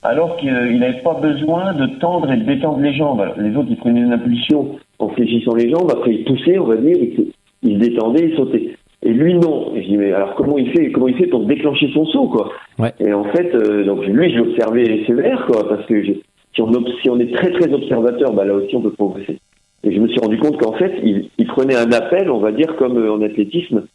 alors 0.02 0.36
qu'il 0.38 0.80
n'avait 0.80 1.02
pas 1.04 1.13
besoin 1.13 1.74
de 1.74 1.86
tendre 2.00 2.32
et 2.32 2.38
de 2.38 2.46
détendre 2.46 2.80
les 2.80 2.96
jambes. 2.96 3.32
Les 3.38 3.56
autres, 3.56 3.69
ils 3.69 3.78
prenaient 3.78 4.02
une 4.02 4.13
impulsion 4.13 4.80
en 4.98 5.10
fléchissant 5.10 5.54
les 5.54 5.69
jambes, 5.69 5.91
après 5.91 6.15
ils 6.15 6.24
poussaient, 6.24 6.58
on 6.58 6.65
va 6.65 6.78
dire, 6.78 6.98
ils, 7.00 7.32
ils 7.62 7.76
se 7.76 7.80
détendaient, 7.80 8.30
ils 8.30 8.36
sautaient. 8.36 8.76
Et 9.06 9.12
lui 9.12 9.34
non. 9.36 9.74
Et 9.76 9.84
je 9.84 9.88
dis 9.89 9.98
mais 9.98 10.12
alors 10.13 10.34
comment 10.36 10.58
il 10.58 10.72
fait 10.72 10.92
comment 10.92 11.08
il 11.08 11.16
fait 11.16 11.28
pour 11.28 11.46
déclencher 11.46 11.89
son 11.94 12.06
saut 12.06 12.28
quoi 12.28 12.52
Ouais. 12.80 12.92
Et 13.00 13.12
en 13.13 13.26
fait 13.26 13.54
euh, 13.54 13.84
donc 13.84 14.06
lui 14.06 14.32
je 14.32 14.38
l'observais 14.39 15.04
sévère 15.06 15.46
quoi 15.52 15.68
parce 15.68 15.86
que 15.86 16.02
je- 16.04 16.13
si 16.56 16.62
on 16.62 16.72
si 17.02 17.10
on 17.10 17.20
est 17.20 17.34
très 17.34 17.52
très 17.52 17.72
observateur 17.74 18.32
bah 18.34 18.46
là 18.46 18.54
aussi 18.54 18.76
on 18.76 18.82
peut 18.82 18.92
progresser. 18.92 19.39
Et 19.84 19.92
je 19.94 20.00
me 20.00 20.08
suis 20.08 20.20
rendu 20.20 20.38
compte 20.38 20.58
qu'en 20.58 20.74
fait 20.74 20.94
il, 21.04 21.30
il 21.38 21.48
prenait 21.48 21.76
un 21.76 21.92
appel 21.92 22.30
on 22.32 22.39
va 22.39 22.52
dire 22.52 22.76
comme 22.78 22.98
euh, 22.98 23.12
en 23.12 23.22
athlétisme 23.22 23.86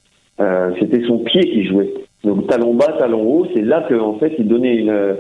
euh, 0.41 0.71
c'était 0.79 1.03
son 1.07 1.19
pied 1.21 1.41
qui 1.43 1.65
jouait. 1.67 1.93
Donc 2.25 2.47
talon 2.49 2.75
bas 2.75 2.95
talon 2.99 3.23
haut 3.23 3.47
c'est 3.55 3.63
là 3.63 3.87
qu'en 3.89 4.19
fait 4.19 4.35
il 4.39 4.47
donnait 4.47 4.77
une 4.77 4.91
euh, 4.91 5.15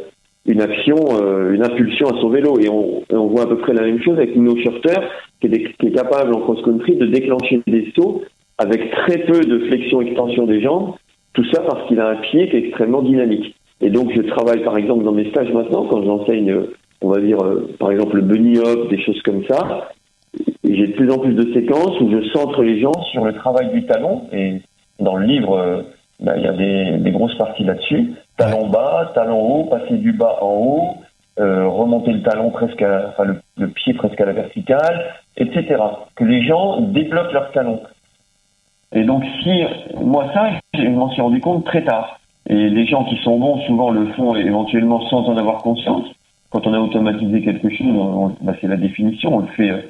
une 0.47 0.63
action, 0.63 0.97
euh, 1.21 1.53
une 1.53 1.63
impulsion 1.63 2.07
à 2.09 2.19
son 2.23 2.31
vélo. 2.31 2.59
Et 2.59 2.71
on, 2.71 3.03
et 3.11 3.15
on 3.15 3.27
voit 3.27 3.43
à 3.43 3.47
peu 3.47 3.59
près 3.59 3.75
la 3.75 3.83
même 3.83 4.01
chose 4.03 4.17
avec 4.17 4.35
No 4.35 4.57
Shorter, 4.57 4.99
qui 5.43 5.49
est, 5.49 5.75
qui 5.79 5.87
est 5.89 5.91
capable 5.91 6.35
en 6.35 6.41
cross-country 6.41 6.97
de 6.97 7.05
déclencher 7.05 7.61
des 7.67 7.93
sauts 7.95 8.23
avec 8.59 8.91
très 8.91 9.19
peu 9.19 9.41
de 9.41 9.61
flexion-extension 9.67 10.47
des 10.47 10.61
jambes. 10.61 10.95
Tout 11.33 11.45
ça 11.53 11.63
parce 11.63 11.87
qu'il 11.87 12.01
a 12.01 12.09
un 12.09 12.17
pied 12.17 12.49
qui 12.49 12.57
est 12.57 12.67
extrêmement 12.67 13.03
dynamique. 13.03 13.55
Et 13.81 13.91
donc 13.91 14.11
je 14.15 14.23
travaille 14.23 14.63
par 14.65 14.77
exemple 14.77 15.05
dans 15.05 15.13
mes 15.13 15.31
stages 15.31 15.53
maintenant, 15.53 15.87
quand 15.87 16.03
j'enseigne, 16.03 16.51
euh, 16.51 16.75
on 17.01 17.11
va 17.11 17.21
dire, 17.21 17.39
euh, 17.41 17.73
par 17.79 17.93
exemple 17.93 18.17
le 18.17 18.23
bunny 18.23 18.59
hop, 18.59 18.89
des 18.91 19.01
choses 19.01 19.23
comme 19.23 19.45
ça. 19.49 19.91
J'ai 20.65 20.89
de 20.89 20.93
plus 20.93 21.11
en 21.11 21.19
plus 21.19 21.35
de 21.35 21.53
séquences 21.55 21.99
où 22.01 22.11
je 22.11 22.29
centre 22.31 22.63
les 22.63 22.81
gens 22.81 22.93
sur 23.13 23.25
le 23.25 23.33
travail 23.35 23.71
du 23.73 23.87
talon. 23.87 24.23
Et 24.33 24.61
dans 24.99 25.17
le 25.17 25.27
livre, 25.27 25.57
euh, 25.57 25.83
ben, 26.21 26.35
il 26.37 26.43
y 26.43 26.47
a 26.47 26.99
des, 26.99 27.11
grosses 27.13 27.39
parties 27.39 27.65
là-dessus. 27.65 28.15
Talon 28.37 28.69
bas, 28.69 29.13
talon 29.15 29.41
haut, 29.41 29.65
passer 29.65 29.95
du 29.95 30.13
bas 30.13 30.39
en 30.41 30.51
haut, 30.51 30.95
remonter 31.39 32.13
le 32.13 32.23
talon 32.23 32.51
presque, 32.51 32.83
à, 32.83 33.11
enfin 33.11 33.25
le, 33.25 33.37
le 33.57 33.69
pied 33.69 33.95
presque 33.95 34.21
à 34.21 34.27
la 34.27 34.33
verticale, 34.33 35.15
etc. 35.37 35.77
Que 36.17 36.25
les 36.25 36.43
gens 36.43 36.81
débloquent 36.81 37.33
leur 37.33 37.53
talon. 37.53 37.81
Et 38.95 39.05
donc 39.05 39.23
si 39.43 39.63
moi 40.03 40.31
ça, 40.35 40.51
je 40.75 40.83
m'en 40.89 41.11
suis 41.11 41.21
rendu 41.23 41.41
compte 41.41 41.65
très 41.65 41.83
tard. 41.85 42.19
Et 42.49 42.71
les 42.71 42.87
gens 42.87 43.05
qui 43.05 43.17
sont 43.19 43.39
bons 43.39 43.61
souvent 43.67 43.91
le 43.91 44.07
font 44.15 44.35
éventuellement 44.35 45.01
sans 45.09 45.29
en 45.29 45.37
avoir 45.37 45.59
conscience. 45.63 46.07
Quand 46.51 46.67
on 46.67 46.73
a 46.73 46.79
automatisé 46.81 47.43
quelque 47.43 47.69
chose, 47.69 47.87
on- 47.91 48.25
on- 48.27 48.37
bah, 48.41 48.55
c'est 48.61 48.69
la 48.69 48.79
définition, 48.79 49.35
on 49.37 49.41
le 49.41 49.47
fait 49.49 49.69
euh, 49.71 49.83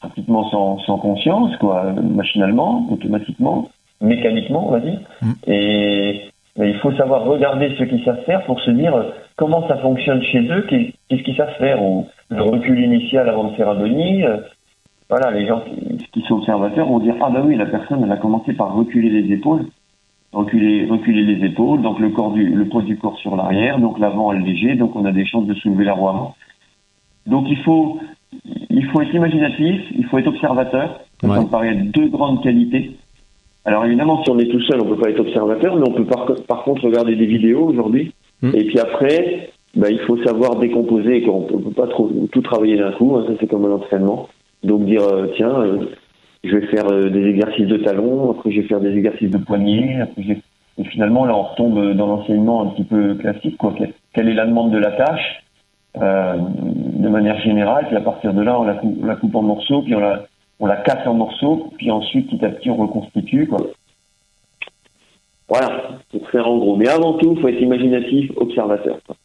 pratiquement 0.00 0.48
sans, 0.50 0.78
sans 0.80 0.98
conscience, 0.98 1.56
quoi, 1.56 1.92
machinalement, 1.92 2.86
automatiquement, 2.90 3.68
mécaniquement, 4.02 4.68
on 4.68 4.72
va 4.72 4.80
dire. 4.80 5.00
Mm. 5.22 5.32
Et 5.46 6.20
mais 6.58 6.70
il 6.70 6.76
faut 6.78 6.92
savoir 6.92 7.24
regarder 7.24 7.74
ce 7.78 7.84
qu'ils 7.84 8.04
savent 8.04 8.22
faire 8.26 8.44
pour 8.44 8.60
se 8.60 8.70
dire 8.72 8.94
euh, 8.94 9.04
comment 9.36 9.66
ça 9.68 9.76
fonctionne 9.78 10.22
chez 10.22 10.40
eux, 10.40 10.66
qu'est- 10.68 10.92
qu'est-ce 11.08 11.22
qu'ils 11.22 11.36
savent 11.36 11.54
faire, 11.58 11.82
ou 11.82 12.06
le 12.28 12.42
recul 12.42 12.78
initial 12.78 13.28
avant 13.30 13.44
de 13.44 13.54
faire 13.54 13.70
un 13.70 13.76
bunny. 13.76 14.22
Voilà, 15.10 15.30
les 15.32 15.46
gens 15.46 15.60
qui, 15.60 15.98
qui 16.12 16.20
sont 16.22 16.36
observateurs 16.36 16.86
vont 16.86 17.00
dire 17.00 17.14
ah 17.20 17.30
bah 17.30 17.42
oui, 17.44 17.56
la 17.56 17.66
personne 17.66 18.02
elle 18.04 18.12
a 18.12 18.16
commencé 18.16 18.52
par 18.54 18.74
reculer 18.74 19.10
les 19.22 19.32
épaules, 19.34 19.66
reculer, 20.32 20.86
reculer 20.86 21.24
les 21.24 21.44
épaules, 21.46 21.82
donc 21.82 21.98
le 21.98 22.10
corps 22.10 22.32
du, 22.32 22.48
le 22.48 22.64
poids 22.66 22.82
du 22.82 22.96
corps 22.96 23.18
sur 23.18 23.36
l'arrière, 23.36 23.78
donc 23.78 23.98
l'avant 23.98 24.32
est 24.32 24.38
léger, 24.40 24.74
donc 24.76 24.94
on 24.96 25.04
a 25.04 25.12
des 25.12 25.26
chances 25.26 25.46
de 25.46 25.54
soulever 25.54 25.84
la 25.84 25.94
roue 25.94 26.08
avant. 26.08 26.34
Donc 27.26 27.46
il 27.50 27.58
faut, 27.58 27.98
il 28.70 28.84
faut 28.86 29.00
être 29.02 29.12
imaginatif, 29.14 29.82
il 29.96 30.04
faut 30.06 30.18
être 30.18 30.28
observateur. 30.28 31.00
Ça 31.20 31.28
Ouais. 31.28 31.38
me 31.38 31.44
paraît 31.50 31.68
être 31.74 31.90
deux 31.92 32.08
grandes 32.08 32.42
qualités. 32.42 32.92
Alors 33.66 33.84
évidemment, 33.84 34.22
si 34.24 34.30
on 34.30 34.38
est 34.38 34.46
tout 34.50 34.60
seul, 34.62 34.80
on 34.80 34.86
peut 34.86 34.96
pas 34.96 35.10
être 35.10 35.20
observateur, 35.20 35.76
mais 35.76 35.86
on 35.86 35.92
peut 35.92 36.06
par, 36.06 36.26
par 36.48 36.62
contre 36.62 36.84
regarder 36.84 37.14
des 37.14 37.26
vidéos 37.26 37.66
aujourd'hui. 37.66 38.14
Mm. 38.40 38.52
Et 38.54 38.64
puis 38.64 38.78
après, 38.78 39.50
bah, 39.76 39.90
il 39.90 39.98
faut 40.00 40.16
savoir 40.24 40.56
décomposer. 40.56 41.20
Quoi. 41.22 41.34
On 41.34 41.42
peut, 41.42 41.54
on 41.56 41.60
peut 41.60 41.70
pas 41.72 41.88
trop, 41.88 42.10
tout 42.32 42.40
travailler 42.40 42.78
d'un 42.78 42.92
coup. 42.92 43.16
hein, 43.16 43.24
ça 43.26 43.34
c'est 43.38 43.46
comme 43.48 43.66
un 43.66 43.72
entraînement. 43.72 44.28
Donc 44.62 44.84
dire 44.84 45.02
euh, 45.02 45.28
tiens, 45.36 45.58
euh, 45.60 45.86
je 46.44 46.56
vais 46.56 46.66
faire 46.66 46.86
euh, 46.90 47.08
des 47.10 47.26
exercices 47.26 47.66
de 47.66 47.78
talons, 47.78 48.30
après 48.30 48.50
je 48.50 48.60
vais 48.60 48.66
faire 48.68 48.80
des 48.80 48.94
exercices 48.96 49.30
de 49.30 49.38
poignets, 49.38 50.00
après 50.02 50.22
et 50.78 50.84
finalement 50.84 51.24
là 51.24 51.34
on 51.36 51.42
retombe 51.42 51.92
dans 51.94 52.06
l'enseignement 52.06 52.62
un 52.62 52.66
petit 52.66 52.84
peu 52.84 53.14
classique. 53.14 53.56
Quoi. 53.56 53.74
Quelle- 54.12 54.28
est 54.28 54.34
la 54.34 54.46
demande 54.46 54.70
de 54.72 54.78
la 54.78 54.92
tâche? 54.92 55.42
De 55.94 57.08
manière 57.08 57.40
générale, 57.40 57.86
puis 57.88 57.96
à 57.96 58.00
partir 58.00 58.32
de 58.32 58.42
là 58.42 58.60
on 58.60 58.64
la 58.64 58.74
coupe, 58.74 58.98
on 59.02 59.06
la 59.06 59.16
coupe 59.16 59.34
en 59.34 59.42
morceaux, 59.42 59.82
puis 59.82 59.94
on 59.94 60.00
la 60.00 60.26
on 60.60 60.66
la 60.66 60.76
casse 60.76 61.06
en 61.06 61.14
morceaux, 61.14 61.70
puis 61.78 61.90
ensuite 61.90 62.30
petit 62.30 62.44
à 62.44 62.50
petit 62.50 62.70
on 62.70 62.76
reconstitue. 62.76 63.46
Quoi. 63.48 63.58
Voilà, 65.48 65.98
pour 66.12 66.30
faire 66.30 66.46
en 66.48 66.58
gros. 66.58 66.76
Mais 66.76 66.88
avant 66.88 67.14
tout, 67.14 67.32
il 67.34 67.40
faut 67.40 67.48
être 67.48 67.60
imaginatif, 67.60 68.30
observateur. 68.36 68.98
quoi. 69.06 69.16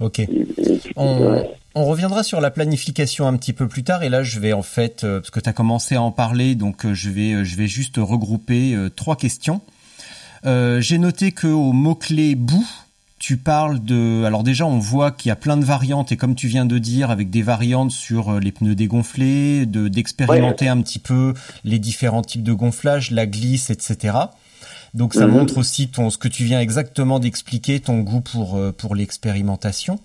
Ok. 0.00 0.18
Et- 0.20 0.26
et- 0.58 0.80
On, 0.96 1.30
ouais. 1.32 1.50
on 1.74 1.84
reviendra 1.86 2.22
sur 2.22 2.40
la 2.40 2.50
planification 2.50 3.26
un 3.26 3.36
petit 3.36 3.52
peu 3.52 3.68
plus 3.68 3.84
tard 3.84 4.02
et 4.02 4.08
là 4.08 4.22
je 4.22 4.40
vais 4.40 4.52
en 4.52 4.62
fait 4.62 5.04
euh, 5.04 5.20
parce 5.20 5.30
que 5.30 5.40
tu 5.40 5.48
as 5.48 5.52
commencé 5.52 5.94
à 5.94 6.02
en 6.02 6.10
parler 6.10 6.54
donc 6.54 6.84
euh, 6.84 6.92
je 6.94 7.08
vais 7.10 7.32
euh, 7.32 7.44
je 7.44 7.56
vais 7.56 7.68
juste 7.68 7.96
regrouper 7.98 8.76
trois 8.96 9.16
questions. 9.16 9.60
Euh, 10.44 10.80
J'ai 10.80 10.98
noté 10.98 11.30
que 11.32 11.46
au 11.46 11.72
mot 11.72 11.94
clé 11.94 12.34
bout 12.34 12.66
tu 13.20 13.36
parles 13.36 13.78
de 13.84 14.24
alors 14.24 14.42
déjà 14.42 14.66
on 14.66 14.78
voit 14.80 15.12
qu'il 15.12 15.28
y 15.28 15.32
a 15.32 15.36
plein 15.36 15.56
de 15.56 15.64
variantes 15.64 16.10
et 16.10 16.16
comme 16.16 16.34
tu 16.34 16.48
viens 16.48 16.64
de 16.66 16.78
dire 16.78 17.12
avec 17.12 17.30
des 17.30 17.42
variantes 17.42 17.92
sur 17.92 18.40
les 18.40 18.50
pneus 18.50 18.74
dégonflés, 18.74 19.64
de 19.66 19.86
d'expérimenter 19.86 20.66
un 20.66 20.80
petit 20.82 20.98
peu 20.98 21.32
les 21.62 21.78
différents 21.78 22.22
types 22.22 22.42
de 22.42 22.52
gonflage, 22.52 23.12
la 23.12 23.26
glisse, 23.26 23.70
etc. 23.70 24.16
Donc 24.94 25.14
ça 25.14 25.26
Mhm. 25.26 25.32
montre 25.32 25.58
aussi 25.58 25.88
ton 25.88 26.10
ce 26.10 26.18
que 26.18 26.28
tu 26.28 26.44
viens 26.44 26.60
exactement 26.60 27.18
d'expliquer 27.18 27.80
ton 27.80 28.00
goût 28.00 28.20
pour 28.20 28.56
euh, 28.56 28.72
pour 28.76 28.94
l'expérimentation. 28.94 29.98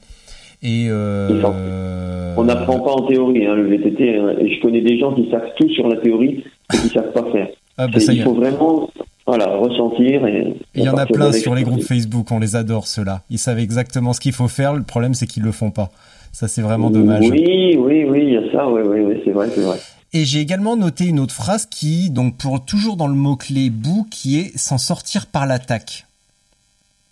Et 0.63 0.87
euh, 0.89 2.33
On 2.37 2.43
n'apprend 2.45 2.79
pas 2.79 2.91
en 2.91 3.05
théorie 3.07 3.45
hein, 3.45 3.53
le 3.55 3.67
VTT. 3.67 4.17
hein, 4.17 4.33
et 4.39 4.55
je 4.55 4.61
connais 4.61 4.81
des 4.81 4.97
gens 4.97 5.13
qui 5.13 5.29
savent 5.29 5.49
tout 5.57 5.69
sur 5.69 5.87
la 5.87 5.97
théorie 5.97 6.43
et 6.73 6.77
qui 6.77 6.89
savent 6.89 7.11
pas 7.11 7.25
faire. 7.31 7.47
Ah, 7.77 7.87
bah, 7.87 7.99
ça 7.99 8.11
il 8.13 8.23
faut 8.23 8.33
vraiment 8.33 8.89
voilà, 9.27 9.55
ressentir. 9.57 10.25
Et, 10.25 10.53
Il 10.73 10.83
y 10.83 10.89
en 10.89 10.97
a 10.97 11.05
plein 11.05 11.31
sur 11.33 11.53
les 11.53 11.63
groupes. 11.63 11.83
Facebook, 11.83 12.31
on 12.31 12.39
les 12.39 12.55
adore 12.55 12.87
ceux-là. 12.87 13.21
Ils 13.29 13.37
savent 13.37 13.59
exactement 13.59 14.13
ce 14.13 14.19
qu'il 14.21 14.31
faut 14.33 14.47
faire, 14.47 14.73
le 14.73 14.83
problème 14.83 15.13
c'est 15.13 15.27
qu'ils 15.27 15.43
le 15.43 15.51
font 15.51 15.69
pas. 15.69 15.91
Ça 16.31 16.47
c'est 16.47 16.61
vraiment 16.61 16.89
dommage. 16.89 17.25
Oui, 17.29 17.75
oui, 17.77 18.05
oui, 18.05 18.23
il 18.23 18.33
y 18.33 18.37
a 18.37 18.51
ça, 18.51 18.69
oui, 18.69 18.81
oui, 18.85 19.01
oui, 19.01 19.21
c'est 19.25 19.31
vrai, 19.31 19.49
c'est 19.53 19.61
vrai. 19.61 19.79
Et 20.13 20.23
j'ai 20.23 20.39
également 20.39 20.77
noté 20.77 21.05
une 21.05 21.19
autre 21.19 21.33
phrase 21.33 21.65
qui, 21.65 22.09
donc 22.09 22.37
pour 22.37 22.63
toujours 22.63 22.95
dans 22.95 23.07
le 23.07 23.13
mot-clé 23.13 23.69
bout, 23.69 24.07
qui 24.09 24.39
est 24.39 24.57
s'en 24.57 24.77
sortir 24.77 25.25
par 25.25 25.45
l'attaque. 25.45 26.05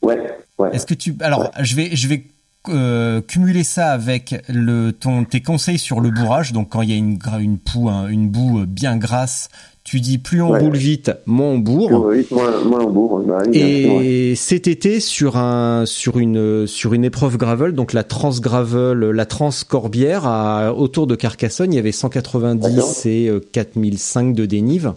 Ouais, 0.02 0.20
ouais. 0.58 0.70
Est-ce 0.74 0.86
que 0.86 0.94
tu, 0.94 1.16
alors 1.20 1.52
je 1.60 1.76
vais, 1.76 1.96
je 1.96 2.08
vais 2.08 2.24
euh, 2.70 3.22
cumuler 3.22 3.64
ça 3.64 3.92
avec 3.92 4.44
le 4.50 4.92
ton 4.92 5.24
tes 5.26 5.42
conseils 5.42 5.78
sur 5.78 6.00
le 6.00 6.10
bourrage, 6.12 6.54
donc 6.54 6.70
quand 6.70 6.82
il 6.82 6.90
y 6.90 6.94
a 6.94 6.98
une 6.98 7.18
une 7.40 7.58
boue 7.58 7.90
une 8.10 8.30
boue 8.30 8.66
bien 8.66 8.98
grasse, 8.98 9.50
tu 9.84 10.00
dis 10.00 10.18
plus 10.18 10.42
on 10.42 10.58
boule 10.58 10.76
vite, 10.76 11.12
moins 11.26 11.48
on 11.48 11.60
bourre. 11.60 12.06
Oui, 12.08 12.26
moins, 12.32 12.64
moins 12.64 12.82
on 12.82 12.90
bourre. 12.90 13.20
Bah, 13.20 13.44
et 13.54 14.36
cet 14.36 14.68
été 14.68 15.00
sur 15.00 15.38
un 15.38 15.86
sur 15.86 16.18
une 16.18 16.68
sur 16.68 16.94
une 16.94 17.06
épreuve 17.06 17.38
gravel, 17.38 17.74
donc 17.74 17.94
la 17.94 18.04
Trans 18.04 18.40
Gravel, 18.40 18.98
la 19.00 19.26
Trans 19.26 19.52
Corbière, 19.68 20.26
à, 20.26 20.74
autour 20.74 21.08
de 21.08 21.16
Carcassonne, 21.16 21.74
il 21.74 21.76
y 21.76 21.80
avait 21.80 21.92
190 21.92 23.06
et 23.06 23.32
4005 23.52 24.34
de 24.34 24.46
dénive. 24.46 24.94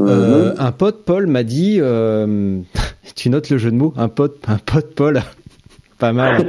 Euh, 0.00 0.54
un 0.58 0.72
pote 0.72 1.04
Paul 1.04 1.26
m'a 1.26 1.42
dit, 1.42 1.78
euh, 1.80 2.60
tu 3.14 3.30
notes 3.30 3.50
le 3.50 3.58
jeu 3.58 3.70
de 3.70 3.76
mots, 3.76 3.92
un 3.96 4.08
pote, 4.08 4.38
un 4.46 4.58
pote 4.58 4.94
Paul, 4.94 5.22
pas 5.98 6.12
mal. 6.12 6.44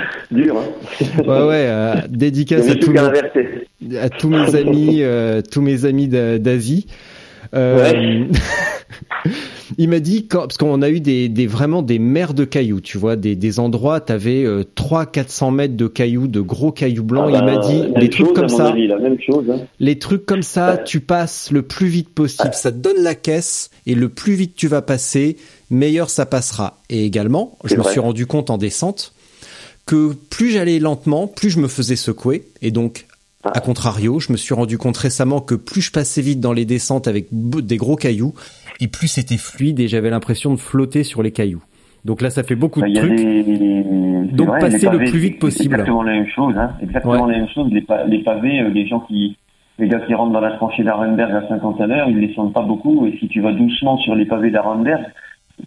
Dur. 0.30 0.56
Hein 0.58 1.22
ouais 1.22 1.46
ouais, 1.46 1.66
euh, 1.68 1.94
dédicace 2.08 2.68
à 2.68 2.74
tous, 2.76 2.92
mes, 2.92 3.98
à 3.98 4.08
tous 4.08 4.28
mes 4.28 4.54
amis, 4.54 5.02
tous 5.50 5.62
mes 5.62 5.84
amis 5.84 6.08
d'Asie. 6.08 6.86
Ouais. 7.52 8.26
il 9.78 9.88
m'a 9.88 10.00
dit 10.00 10.26
quand, 10.26 10.40
parce 10.40 10.56
qu'on 10.56 10.82
a 10.82 10.90
eu 10.90 11.00
des, 11.00 11.28
des, 11.28 11.46
vraiment 11.46 11.82
des 11.82 11.98
mers 11.98 12.34
de 12.34 12.44
cailloux, 12.44 12.80
tu 12.80 12.98
vois, 12.98 13.16
des, 13.16 13.36
des 13.36 13.60
endroits, 13.60 14.00
t'avais 14.00 14.44
euh, 14.44 14.64
3 14.74 15.06
400 15.06 15.50
mètres 15.50 15.76
de 15.76 15.86
cailloux, 15.86 16.28
de 16.28 16.40
gros 16.40 16.72
cailloux 16.72 17.04
blancs. 17.04 17.30
Ah 17.32 17.38
il 17.38 17.44
m'a 17.44 17.56
bah, 17.56 17.66
dit 17.66 17.80
même 17.82 17.92
les 17.96 18.10
trucs 18.10 18.26
chose, 18.26 18.36
comme 18.36 18.48
ça, 18.48 18.68
avis, 18.68 18.86
la 18.86 18.98
même 18.98 19.18
chose. 19.20 19.44
hein. 19.50 19.60
les 19.78 19.98
trucs 19.98 20.26
comme 20.26 20.42
ça, 20.42 20.78
tu 20.78 21.00
passes 21.00 21.50
le 21.50 21.62
plus 21.62 21.88
vite 21.88 22.10
possible. 22.10 22.54
Ça 22.54 22.72
te 22.72 22.78
donne 22.78 23.02
la 23.02 23.14
caisse 23.14 23.70
et 23.86 23.94
le 23.94 24.08
plus 24.08 24.34
vite 24.34 24.54
tu 24.54 24.68
vas 24.68 24.82
passer, 24.82 25.36
meilleur 25.70 26.10
ça 26.10 26.26
passera. 26.26 26.78
Et 26.90 27.04
également, 27.04 27.56
je 27.64 27.74
me 27.76 27.82
vrai. 27.82 27.92
suis 27.92 28.00
rendu 28.00 28.26
compte 28.26 28.50
en 28.50 28.58
descente 28.58 29.12
que 29.86 30.12
plus 30.30 30.50
j'allais 30.50 30.78
lentement, 30.78 31.26
plus 31.26 31.50
je 31.50 31.58
me 31.60 31.68
faisais 31.68 31.96
secouer. 31.96 32.44
Et 32.62 32.70
donc, 32.70 33.06
Ah. 33.44 33.52
à 33.54 33.60
contrario, 33.60 34.20
je 34.20 34.32
me 34.32 34.36
suis 34.36 34.54
rendu 34.54 34.76
compte 34.78 34.96
récemment 34.98 35.40
que 35.40 35.54
plus 35.54 35.80
je 35.80 35.90
passais 35.92 36.20
vite 36.22 36.40
dans 36.40 36.52
les 36.52 36.64
descentes 36.66 37.08
avec 37.08 37.28
des 37.32 37.76
gros 37.78 37.96
cailloux, 37.96 38.34
et 38.80 38.88
plus 38.88 39.08
c'était 39.08 39.38
fluide 39.38 39.80
et 39.80 39.88
j'avais 39.88 40.10
l'impression 40.10 40.52
de 40.52 40.58
flotter 40.58 41.04
sur 41.04 41.22
les 41.22 41.30
cailloux. 41.32 41.62
Donc 42.04 42.20
là, 42.22 42.30
ça 42.30 42.42
fait 42.42 42.54
beaucoup 42.54 42.80
Bah, 42.80 42.88
de 42.88 42.96
a 42.98 43.00
trucs. 43.00 43.16
des- 43.16 43.42
Donc, 44.32 44.48
vrai, 44.48 44.58
passer 44.60 44.88
le 44.88 44.98
plus 44.98 45.18
vite 45.18 45.38
possible. 45.38 45.74
Exactement 45.74 46.02
la 46.02 46.12
même 46.12 46.28
chose. 46.34 46.54
Hein. 46.56 46.70
Exactement 46.82 47.24
Ouais. 47.24 47.32
la 47.32 47.38
même 47.40 47.48
chose. 47.48 47.70
Les, 47.72 47.82
pa- 47.82 48.04
les 48.04 48.22
pavés, 48.22 48.60
euh, 48.60 48.68
les 48.70 48.86
gens 48.86 49.00
qui, 49.00 49.36
les 49.78 49.88
gars 49.88 50.00
qui 50.00 50.14
rentrent 50.14 50.32
dans 50.32 50.40
la 50.40 50.52
tranchée 50.52 50.82
d'Arenberg 50.84 51.30
à 51.34 51.48
50 51.48 51.80
à 51.80 51.86
l'heure, 51.86 52.08
ils 52.08 52.20
descendent 52.26 52.52
pas 52.54 52.62
beaucoup. 52.62 53.06
Et 53.06 53.16
si 53.18 53.28
tu 53.28 53.40
vas 53.42 53.52
doucement 53.52 53.98
sur 53.98 54.14
les 54.14 54.24
pavés 54.26 54.50
d'Arenberg, 54.50 55.02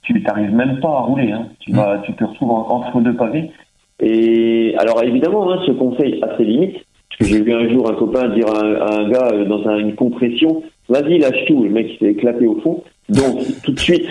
tu 0.02 0.22
t'arrives 0.24 0.54
même 0.54 0.80
pas 0.82 0.90
à 0.90 1.02
rouler. 1.02 1.32
Hein. 1.32 1.48
Tu 1.60 1.72
vas, 1.72 2.00
tu 2.06 2.14
te 2.14 2.24
retrouves 2.24 2.52
en- 2.52 2.68
entre 2.70 3.00
deux 3.02 3.16
pavés. 3.16 3.52
Et 4.00 4.76
alors 4.80 5.04
évidemment, 5.04 5.52
hein, 5.52 5.60
ce 5.66 5.72
conseil 5.72 6.20
a 6.22 6.36
ses 6.38 6.46
limites. 6.46 6.78
Parce 7.10 7.30
que 7.30 7.38
j'ai 7.38 7.44
vu 7.44 7.54
un 7.54 7.70
jour 7.70 7.88
un 7.90 7.94
copain 7.94 8.28
dire 8.30 8.48
à 8.48 8.66
un, 8.66 8.74
à 8.76 9.00
un 9.02 9.10
gars 9.10 9.30
euh, 9.34 9.46
dans 9.46 9.68
un- 9.68 9.78
une 9.78 9.94
compression, 9.96 10.64
vas-y 10.90 11.20
lâche 11.20 11.46
tout. 11.48 11.64
Le 11.64 11.70
mec 11.70 11.92
s'est 12.00 12.08
éclaté 12.08 12.48
au 12.48 12.60
fond. 12.62 12.82
Donc 13.10 13.40
tout 13.64 13.72
de 13.72 13.80
suite, 13.80 14.06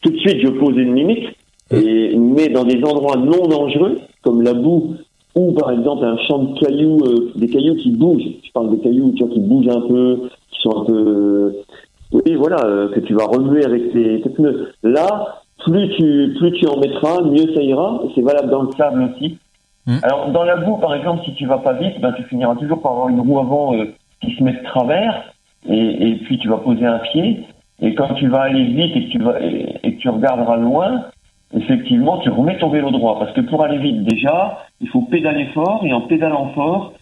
tout 0.00 0.10
de 0.10 0.16
suite 0.16 0.40
je 0.42 0.48
pose 0.48 0.76
une 0.76 0.94
limite 0.94 1.28
et 1.70 2.16
mais 2.16 2.48
dans 2.48 2.64
des 2.64 2.82
endroits 2.82 3.16
non 3.16 3.46
dangereux 3.48 3.98
comme 4.22 4.40
la 4.42 4.54
boue 4.54 4.94
ou 5.34 5.52
par 5.52 5.70
exemple 5.72 6.04
un 6.04 6.16
champ 6.26 6.38
de 6.44 6.58
cailloux, 6.58 6.98
euh, 7.04 7.32
des 7.36 7.48
cailloux 7.48 7.74
qui 7.76 7.90
bougent. 7.90 8.22
Je 8.42 8.50
parle 8.52 8.70
des 8.70 8.78
cailloux 8.82 9.12
tu 9.16 9.22
vois, 9.24 9.34
qui 9.34 9.40
bougent 9.40 9.68
un 9.68 9.80
peu, 9.82 10.20
qui 10.50 10.60
sont 10.62 10.80
un 10.80 10.84
peu, 10.86 10.92
euh, 10.94 11.50
oui 12.12 12.34
voilà, 12.34 12.64
euh, 12.64 12.88
que 12.92 13.00
tu 13.00 13.14
vas 13.14 13.26
remuer 13.26 13.64
avec 13.64 13.92
tes, 13.92 14.20
tes 14.20 14.30
pneus. 14.30 14.72
Là, 14.82 15.40
plus 15.64 15.88
tu 15.96 16.34
plus 16.38 16.52
tu 16.52 16.66
en 16.66 16.78
mettras, 16.78 17.22
mieux 17.22 17.52
ça 17.54 17.62
ira. 17.62 18.00
C'est 18.14 18.22
valable 18.22 18.50
dans 18.50 18.62
le 18.62 18.70
sable 18.72 19.02
aussi. 19.02 19.38
Mm. 19.86 19.98
Alors 20.02 20.30
dans 20.30 20.44
la 20.44 20.56
boue 20.56 20.76
par 20.78 20.94
exemple, 20.94 21.22
si 21.24 21.34
tu 21.34 21.46
vas 21.46 21.58
pas 21.58 21.74
vite, 21.74 22.00
ben 22.00 22.12
tu 22.12 22.22
finiras 22.24 22.54
toujours 22.56 22.80
par 22.80 22.92
avoir 22.92 23.08
une 23.08 23.20
roue 23.20 23.38
avant 23.38 23.74
euh, 23.74 23.84
qui 24.22 24.34
se 24.36 24.42
met 24.42 24.52
de 24.52 24.64
travers 24.64 25.32
et, 25.68 26.10
et 26.10 26.16
puis 26.16 26.38
tu 26.38 26.48
vas 26.48 26.58
poser 26.58 26.86
un 26.86 26.98
pied. 26.98 27.44
Et 27.80 27.94
quand 27.94 28.14
tu 28.14 28.28
vas 28.28 28.42
aller 28.42 28.64
vite 28.64 28.96
et 28.96 29.06
que 29.06 29.12
tu 29.12 29.18
vas 29.18 29.40
et, 29.42 29.76
et 29.82 29.94
que 29.96 30.00
tu 30.00 30.08
regarderas 30.08 30.56
loin, 30.56 31.04
effectivement, 31.54 32.18
tu 32.18 32.30
remets 32.30 32.58
ton 32.58 32.70
vélo 32.70 32.90
droit. 32.90 33.18
Parce 33.18 33.32
que 33.32 33.40
pour 33.42 33.62
aller 33.62 33.78
vite, 33.78 34.04
déjà, 34.04 34.66
il 34.80 34.88
faut 34.88 35.02
pédaler 35.02 35.46
fort, 35.54 35.82
et 35.84 35.92
en 35.92 36.02
pédalant 36.02 36.52
fort, 36.54 36.92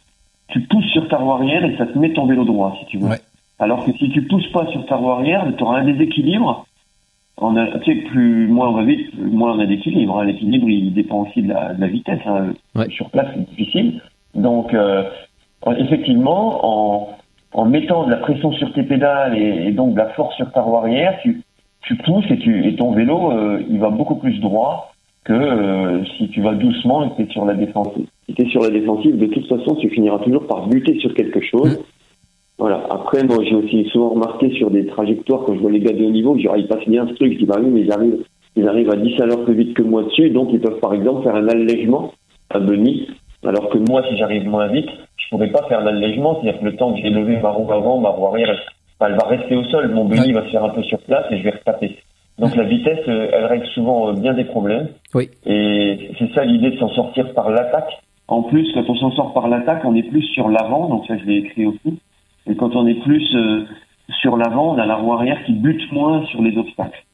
tu 0.49 0.61
pousses 0.63 0.87
sur 0.87 1.09
ta 1.09 1.17
roue 1.17 1.33
arrière 1.33 1.65
et 1.65 1.77
ça 1.77 1.87
te 1.87 1.99
met 1.99 2.13
ton 2.13 2.27
vélo 2.27 2.45
droit, 2.45 2.77
si 2.81 2.87
tu 2.87 2.99
veux. 2.99 3.09
Ouais. 3.09 3.21
Alors 3.59 3.85
que 3.85 3.93
si 3.93 4.09
tu 4.11 4.23
pousses 4.27 4.51
pas 4.53 4.67
sur 4.69 4.85
ta 4.87 4.97
roue 4.97 5.11
arrière, 5.11 5.47
tu 5.57 5.63
auras 5.63 5.81
un 5.81 5.85
déséquilibre. 5.85 6.67
On 7.39 7.57
a, 7.57 7.67
tu 7.81 7.85
sais, 7.95 8.01
plus, 8.11 8.47
moins 8.49 8.69
on 8.69 8.73
va 8.75 8.85
vite, 8.85 9.11
plus- 9.11 9.23
moins 9.31 9.57
on 9.57 9.59
a 9.61 9.67
d'équilibre. 9.67 10.19
hein. 10.21 10.25
L'équilibre, 10.25 10.69
il 10.69 10.93
dépend 10.95 11.23
aussi 11.23 11.43
de 11.43 11.49
la, 11.53 11.75
de 11.75 11.81
la 11.81 11.87
vitesse. 11.89 12.21
hein. 12.27 12.53
Ouais. 12.75 12.89
Sur 12.91 13.11
place, 13.11 13.27
c'est 13.35 13.49
difficile. 13.51 14.01
Donc, 14.35 14.73
euh, 14.75 15.05
effectivement, 15.79 16.61
en, 16.63 17.09
en 17.53 17.65
mettant 17.65 18.05
de 18.07 18.11
la 18.11 18.17
pression 18.19 18.53
sur 18.53 18.73
tes 18.73 18.83
pédales 18.83 19.37
et, 19.37 19.69
et 19.69 19.73
donc 19.73 19.93
de 19.95 19.99
la 19.99 20.09
force 20.11 20.35
sur 20.37 20.51
ta 20.53 20.61
roue 20.63 20.77
arrière, 20.77 21.19
tu, 21.23 21.43
tu 21.83 21.97
pousses 21.97 22.29
et, 22.31 22.39
tu, 22.39 22.67
et 22.69 22.75
ton 22.77 22.93
vélo, 22.93 23.33
euh, 23.33 23.63
il 23.69 23.79
va 23.79 23.91
beaucoup 23.91 24.17
plus 24.17 24.39
droit 24.41 24.93
que 25.25 25.33
euh, 25.33 26.05
si 26.19 26.29
tu 26.29 26.43
vas 26.43 26.55
doucement 26.55 27.05
et 27.05 27.11
que 27.11 27.17
tu 27.17 27.23
es 27.23 27.33
sur 27.33 27.45
la 27.47 27.55
défensive. 27.55 28.07
Si 28.27 28.35
tu 28.35 28.43
es 28.43 28.49
sur 28.51 28.61
la 28.63 28.71
défensive, 28.71 29.17
de 29.19 29.27
toute 29.27 29.47
façon, 29.49 29.75
tu 29.77 29.89
finiras 29.89 30.19
toujours 30.19 30.47
par 30.47 30.67
buter 30.67 30.99
sur 31.01 31.15
quelque 31.15 31.41
chose. 31.41 31.79
Voilà. 32.59 32.87
Après, 32.91 33.25
moi, 33.25 33.39
j'ai 33.43 33.55
aussi 33.55 33.85
souvent 33.91 34.11
remarqué 34.11 34.51
sur 34.57 34.71
des 34.71 34.87
trajectoires, 34.87 35.43
quand 35.45 35.55
je 35.55 35.61
vois 35.61 35.71
les 35.71 35.81
gars 35.81 35.93
de 35.93 36.05
haut 36.05 36.11
niveau, 36.11 36.35
que 36.35 36.41
je 36.41 36.49
dis, 36.49 36.55
ils 36.57 36.69
passent 36.69 36.89
bien 36.89 37.07
ce 37.09 37.15
truc, 37.15 37.33
je 37.33 37.39
dis, 37.39 37.47
bah 37.47 37.57
oui, 37.61 37.69
mais 37.71 37.81
ils 37.81 37.93
arrivent, 37.93 38.25
ils 38.57 38.69
arrivent 38.69 38.91
à 38.91 38.97
10 38.97 39.21
à 39.21 39.27
l'heure 39.27 39.45
plus 39.45 39.55
vite 39.55 39.75
que 39.75 39.83
moi 39.83 40.05
dessus, 40.05 40.31
donc 40.31 40.51
ils 40.53 40.61
peuvent, 40.61 40.79
par 40.81 40.95
exemple, 40.95 41.25
faire 41.25 41.35
un 41.35 41.49
allègement 41.49 42.13
à 42.51 42.61
Beni, 42.61 43.09
alors 43.45 43.69
que 43.69 43.79
moi, 43.79 44.03
si 44.09 44.17
j'arrive 44.17 44.47
moins 44.47 44.69
vite, 44.69 44.89
je 45.17 45.29
pourrais 45.31 45.51
pas 45.51 45.65
faire 45.69 45.83
l'allègement, 45.83 46.41
c'est-à-dire 46.41 46.61
que 46.61 46.65
le 46.67 46.77
temps 46.77 46.95
que 46.95 47.01
j'ai 47.01 47.11
levé 47.11 47.39
ma 47.41 47.51
roue 47.51 47.71
avant, 47.73 47.99
ma 47.99 48.11
roue 48.11 48.27
arrière, 48.27 48.51
elle, 48.51 48.61
enfin, 48.99 49.11
elle 49.11 49.19
va 49.19 49.37
rester 49.37 49.57
au 49.57 49.65
sol, 49.65 49.91
mon 49.93 50.05
Beni 50.05 50.33
va 50.33 50.45
se 50.45 50.51
faire 50.51 50.65
un 50.65 50.71
peu 50.71 50.83
sur 50.85 50.99
place 51.01 51.27
et 51.31 51.39
je 51.39 51.43
vais 51.43 51.51
retaper. 51.51 51.97
Donc 52.39 52.57
la 52.57 52.65
vitesse, 52.65 53.07
euh, 53.09 53.29
elle 53.33 53.45
règle 53.47 53.67
souvent 53.69 54.09
euh, 54.09 54.13
bien 54.13 54.35
des 54.35 54.45
problèmes. 54.45 54.89
Oui. 55.15 55.29
Et 55.47 56.11
c'est 56.19 56.33
ça 56.35 56.45
l'idée 56.45 56.71
de 56.71 56.79
s'en 56.79 56.89
sortir 56.91 57.33
par 57.33 57.51
l'attaque. 57.51 57.91
En 58.27 58.43
plus, 58.43 58.67
quand 58.75 58.89
on 58.89 58.97
s'en 58.97 59.13
sort 59.13 59.35
par 59.35 59.49
l'attaque, 59.49 59.83
on 59.85 59.95
est 59.95 60.03
plus 60.03 60.23
sur 60.23 60.49
l'avant, 60.49 60.89
donc 60.89 61.07
ça 61.07 61.17
je 61.17 61.25
l'ai 61.25 61.37
écrit 61.37 61.67
aussi. 61.67 62.01
Et 62.47 62.57
quand 62.57 62.77
on 62.77 62.87
est 62.87 63.03
plus 63.03 63.35
euh, 63.35 63.65
sur 64.21 64.37
l'avant, 64.37 64.75
on 64.75 64.79
a 64.79 64.87
la 64.87 64.97
roue 64.97 65.13
arrière 65.13 65.43
qui 65.45 65.53
bute 65.53 65.91
moins 65.93 66.25
sur 66.27 66.43
les 66.43 66.57
obstacles. 66.59 67.05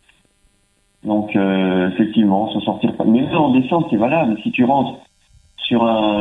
Donc 1.05 1.35
euh, 1.35 1.91
effectivement, 1.91 2.53
s'en 2.53 2.61
sortir 2.61 2.95
par... 2.97 3.07
Mais 3.07 3.27
en 3.35 3.53
descente, 3.53 3.87
c'est 3.91 3.97
valable. 3.97 4.39
Si 4.43 4.51
tu 4.51 4.65
rentres 4.65 4.99
sur 5.57 5.85
un, 5.85 6.19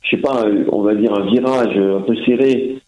je 0.00 0.10
sais 0.10 0.22
pas, 0.22 0.44
on 0.72 0.82
va 0.82 0.94
dire 0.94 1.12
un 1.12 1.26
virage 1.26 1.76
un 1.76 2.00
peu 2.00 2.16
serré, 2.24 2.78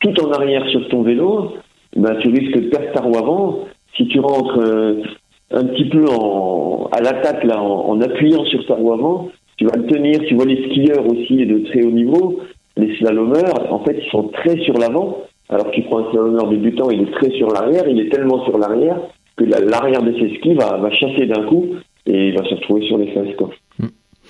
tout 0.00 0.14
en 0.22 0.30
arrière 0.32 0.66
sur 0.68 0.88
ton 0.88 1.02
vélo, 1.02 1.54
ben 1.96 2.16
tu 2.20 2.28
risques 2.28 2.60
de 2.60 2.68
perdre 2.68 2.92
ta 2.92 3.00
roue 3.00 3.16
avant. 3.16 3.58
Si 3.96 4.06
tu 4.08 4.20
rentres 4.20 4.58
euh, 4.58 5.02
un 5.50 5.64
petit 5.64 5.86
peu 5.86 6.04
en, 6.08 6.88
à 6.92 7.00
l'attaque 7.00 7.44
là, 7.44 7.60
en 7.60 8.00
appuyant 8.00 8.44
sur 8.44 8.64
ta 8.66 8.74
roue 8.74 8.92
avant, 8.92 9.28
tu 9.56 9.64
vas 9.64 9.76
le 9.76 9.86
tenir. 9.86 10.20
Tu 10.28 10.34
vois 10.34 10.44
les 10.44 10.68
skieurs 10.68 11.06
aussi 11.06 11.46
de 11.46 11.58
très 11.68 11.82
haut 11.82 11.90
niveau, 11.90 12.40
les 12.76 12.96
slalomeurs, 12.98 13.72
en 13.72 13.84
fait, 13.84 13.98
ils 14.04 14.10
sont 14.10 14.28
très 14.28 14.58
sur 14.60 14.74
l'avant. 14.78 15.18
Alors 15.48 15.70
que 15.70 15.76
tu 15.76 15.82
prends 15.82 16.00
un 16.06 16.10
slalomeur 16.10 16.48
débutant, 16.48 16.90
il 16.90 17.02
est 17.02 17.12
très 17.12 17.30
sur 17.30 17.48
l'arrière. 17.48 17.86
Il 17.88 18.00
est 18.00 18.10
tellement 18.10 18.44
sur 18.44 18.58
l'arrière 18.58 18.98
que 19.36 19.44
la- 19.44 19.60
l'arrière 19.60 20.02
de 20.02 20.12
ses 20.18 20.36
skis 20.36 20.54
va, 20.54 20.76
va 20.78 20.90
chasser 20.90 21.26
d'un 21.26 21.44
coup 21.46 21.66
et 22.06 22.28
il 22.28 22.36
va 22.36 22.44
se 22.48 22.54
retrouver 22.54 22.86
sur 22.86 22.98
les 22.98 23.12
fesses. 23.12 23.36
Quoi. 23.36 23.50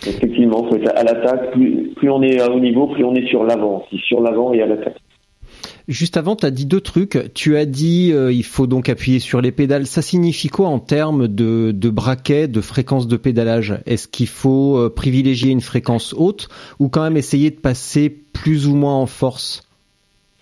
Effectivement, 0.07 0.69
faut 0.69 0.77
être 0.77 0.93
à 0.95 1.05
l'attaque. 1.05 1.53
Plus, 1.53 1.91
plus 1.97 2.11
on 2.11 2.23
est 2.23 2.39
à 2.41 2.51
haut 2.51 2.61
niveau, 2.61 2.89
plus 2.89 3.05
on 3.05 3.15
est 3.15 3.27
sur 3.29 3.45
l'avant. 3.45 3.85
Si 3.91 3.99
sur 3.99 4.21
l'avant 4.21 4.53
et 4.53 4.61
à 4.61 4.67
l'attaque. 4.67 4.97
Juste 5.89 6.17
avant, 6.17 6.35
tu 6.35 6.45
as 6.45 6.51
dit 6.51 6.67
deux 6.67 6.81
trucs. 6.81 7.33
Tu 7.33 7.57
as 7.57 7.65
dit 7.65 8.11
euh, 8.13 8.33
il 8.33 8.43
faut 8.43 8.67
donc 8.67 8.89
appuyer 8.89 9.21
sur 9.21 9.41
les 9.41 9.53
pédales. 9.53 9.87
Ça 9.87 10.03
signifie 10.03 10.49
quoi 10.49 10.67
en 10.67 10.81
termes 10.81 11.29
de, 11.29 11.71
de 11.71 11.91
braquet, 11.91 12.49
de 12.49 12.61
fréquence 12.61 13.07
de 13.07 13.17
pédalage? 13.17 13.79
Est-ce 13.87 14.09
qu'il 14.09 14.27
faut 14.27 14.77
euh, 14.79 14.91
privilégier 14.91 15.53
une 15.53 15.61
fréquence 15.61 16.13
haute 16.19 16.49
ou 16.81 16.89
quand 16.89 17.05
même 17.05 17.17
essayer 17.17 17.51
de 17.51 17.57
passer 17.57 18.11
plus 18.47 18.69
ou 18.69 18.77
moins 18.77 18.95
en 18.95 19.07
force 19.07 19.69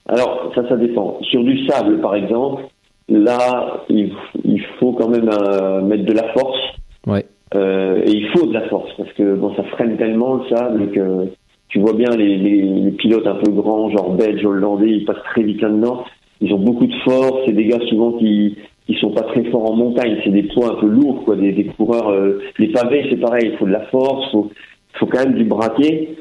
Alors, 0.06 0.52
ça, 0.54 0.68
ça 0.68 0.76
dépend. 0.76 1.16
Sur 1.22 1.42
du 1.42 1.66
sable, 1.66 2.02
par 2.02 2.14
exemple, 2.14 2.64
là, 3.08 3.82
il, 3.88 4.12
il 4.44 4.60
faut 4.78 4.92
quand 4.92 5.08
même 5.08 5.30
euh, 5.30 5.80
mettre 5.80 6.04
de 6.04 6.12
la 6.12 6.30
force. 6.34 6.60
Ouais. 7.06 7.24
Euh, 7.54 8.02
et 8.04 8.10
il 8.10 8.28
faut 8.28 8.46
de 8.46 8.52
la 8.52 8.68
force 8.68 8.90
parce 8.98 9.10
que 9.14 9.34
bon, 9.36 9.54
ça 9.54 9.62
freine 9.64 9.96
tellement 9.96 10.34
le 10.34 10.42
sable 10.54 10.90
que 10.90 11.28
tu 11.68 11.78
vois 11.78 11.94
bien 11.94 12.10
les, 12.10 12.36
les, 12.36 12.60
les 12.62 12.90
pilotes 12.90 13.26
un 13.26 13.36
peu 13.36 13.50
grands, 13.52 13.88
genre 13.90 14.10
belges, 14.14 14.44
hollandais, 14.44 14.90
ils 14.90 15.04
passent 15.06 15.24
très 15.32 15.42
vite 15.42 15.62
là-dedans. 15.62 16.04
Ils 16.42 16.52
ont 16.52 16.58
beaucoup 16.58 16.86
de 16.86 16.94
force. 17.04 17.38
C'est 17.46 17.52
des 17.52 17.64
gars 17.64 17.80
souvent 17.88 18.12
qui 18.18 18.58
qui 18.86 18.94
sont 18.96 19.12
pas 19.12 19.22
très 19.22 19.44
forts 19.44 19.70
en 19.70 19.76
montagne. 19.76 20.18
C'est 20.24 20.30
des 20.30 20.42
poids 20.42 20.72
un 20.76 20.80
peu 20.80 20.88
lourds, 20.88 21.24
quoi. 21.24 21.36
Des, 21.36 21.52
des 21.52 21.64
coureurs. 21.64 22.10
euh, 22.10 22.42
les 22.58 22.68
pavés, 22.68 23.06
c'est 23.08 23.16
pareil. 23.16 23.48
Il 23.52 23.56
faut 23.56 23.64
de 23.66 23.72
la 23.72 23.86
force. 23.86 24.30
Faut 24.30 24.50
faut 24.98 25.06
quand 25.06 25.24
même 25.24 25.34
du 25.34 25.44
braquet. 25.44 26.16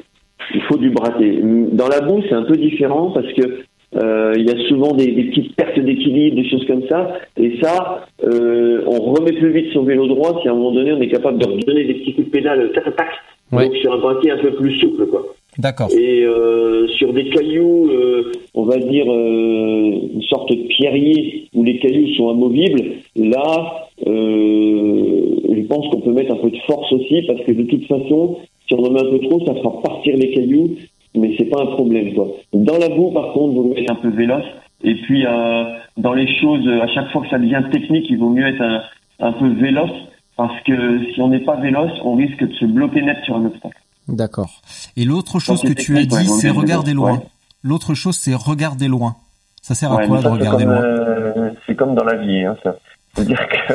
Il 0.54 0.62
faut 0.62 0.76
du 0.76 0.90
braquet. 0.90 1.40
Dans 1.72 1.88
la 1.88 2.00
boue, 2.00 2.22
c'est 2.28 2.34
un 2.34 2.44
peu 2.44 2.56
différent 2.56 3.10
parce 3.12 3.32
que 3.32 3.62
euh, 3.96 4.32
il 4.36 4.44
y 4.44 4.50
a 4.50 4.68
souvent 4.68 4.92
des, 4.92 5.12
des 5.12 5.24
petites 5.24 5.54
pertes 5.54 5.78
d'équilibre, 5.78 6.36
des 6.36 6.48
choses 6.48 6.66
comme 6.66 6.82
ça. 6.88 7.12
Et 7.36 7.58
ça, 7.62 8.06
euh, 8.24 8.82
on 8.86 9.12
remet 9.12 9.32
plus 9.32 9.52
vite 9.52 9.72
son 9.72 9.84
vélo 9.84 10.06
droit 10.08 10.40
si 10.42 10.48
à 10.48 10.50
un 10.50 10.54
moment 10.54 10.72
donné 10.72 10.92
on 10.92 11.00
est 11.00 11.08
capable 11.08 11.38
de 11.38 11.46
redonner 11.46 11.84
des 11.84 11.94
petits 11.94 12.14
coups 12.14 12.26
de 12.26 12.32
pédale, 12.32 12.72
tac, 12.72 12.84
tac, 12.84 12.96
tac, 12.96 13.08
Ouais. 13.52 13.66
Donc 13.66 13.76
sur 13.76 13.92
un 13.92 14.00
paquet 14.00 14.30
un 14.30 14.38
peu 14.38 14.52
plus 14.54 14.78
souple, 14.80 15.06
quoi. 15.06 15.22
D'accord. 15.58 15.88
Et 15.96 16.24
euh, 16.24 16.88
sur 16.98 17.12
des 17.12 17.28
cailloux, 17.28 17.88
euh, 17.88 18.32
on 18.54 18.64
va 18.64 18.76
dire 18.78 19.06
euh, 19.08 19.92
une 20.14 20.22
sorte 20.22 20.50
de 20.50 20.56
pierrier 20.66 21.46
où 21.54 21.62
les 21.62 21.78
cailloux 21.78 22.12
sont 22.16 22.30
amovibles. 22.30 22.82
Là, 23.14 23.86
euh, 24.06 25.20
je 25.48 25.66
pense 25.68 25.88
qu'on 25.90 26.00
peut 26.00 26.12
mettre 26.12 26.32
un 26.32 26.38
peu 26.38 26.50
de 26.50 26.58
force 26.66 26.92
aussi 26.92 27.22
parce 27.26 27.40
que 27.42 27.52
de 27.52 27.62
toute 27.64 27.86
façon, 27.86 28.38
si 28.66 28.74
on 28.74 28.84
en 28.84 28.90
met 28.90 29.00
un 29.00 29.10
peu 29.10 29.20
trop, 29.20 29.44
ça 29.46 29.54
fera 29.54 29.82
partir 29.82 30.16
les 30.16 30.32
cailloux, 30.32 30.70
mais 31.14 31.34
c'est 31.38 31.46
pas 31.46 31.62
un 31.62 31.66
problème 31.66 32.14
quoi. 32.14 32.26
Dans 32.52 32.78
la 32.78 32.88
boue, 32.88 33.10
par 33.12 33.32
contre, 33.32 33.54
vous 33.54 33.68
devez 33.70 33.82
être 33.82 33.90
un 33.92 33.96
peu 33.96 34.08
véloce. 34.10 34.44
Et 34.82 34.94
puis 35.02 35.24
euh, 35.26 35.64
dans 35.96 36.12
les 36.12 36.26
choses, 36.40 36.66
à 36.82 36.88
chaque 36.88 37.10
fois 37.12 37.22
que 37.22 37.28
ça 37.30 37.38
devient 37.38 37.62
technique, 37.72 38.06
il 38.10 38.18
vaut 38.18 38.30
mieux 38.30 38.46
être 38.46 38.60
un, 38.60 38.82
un 39.20 39.32
peu 39.32 39.48
véloce 39.48 39.90
parce 40.36 40.60
que 40.62 41.12
si 41.12 41.20
on 41.20 41.28
n'est 41.28 41.44
pas 41.44 41.56
véloce, 41.56 41.92
on 42.04 42.16
risque 42.16 42.40
de 42.44 42.52
se 42.54 42.64
bloquer 42.64 43.02
net 43.02 43.18
sur 43.24 43.36
un 43.36 43.46
obstacle. 43.46 43.78
D'accord. 44.08 44.60
Et 44.96 45.04
l'autre 45.04 45.38
chose 45.38 45.62
que 45.62 45.72
tu 45.72 45.94
as 45.96 46.00
ouais, 46.00 46.06
dit, 46.06 46.28
c'est 46.28 46.50
regarder 46.50 46.92
loin. 46.92 47.12
ouais. 47.12 47.26
L'autre 47.62 47.94
chose, 47.94 48.16
c'est 48.16 48.34
regarder 48.34 48.88
loin. 48.88 49.16
Ça 49.62 49.74
sert 49.74 49.90
à 49.92 49.96
Ouais, 49.96 50.06
quoi 50.06 50.20
de 50.20 50.28
regarder 50.28 50.64
comme, 50.64 50.74
loin 50.74 50.82
euh, 50.82 51.50
C'est 51.66 51.74
comme 51.74 51.94
dans 51.94 52.04
la 52.04 52.16
vie, 52.16 52.44
hein, 52.44 52.56
ça. 52.62 52.76
C'est-à-dire 53.14 53.48
que 53.48 53.74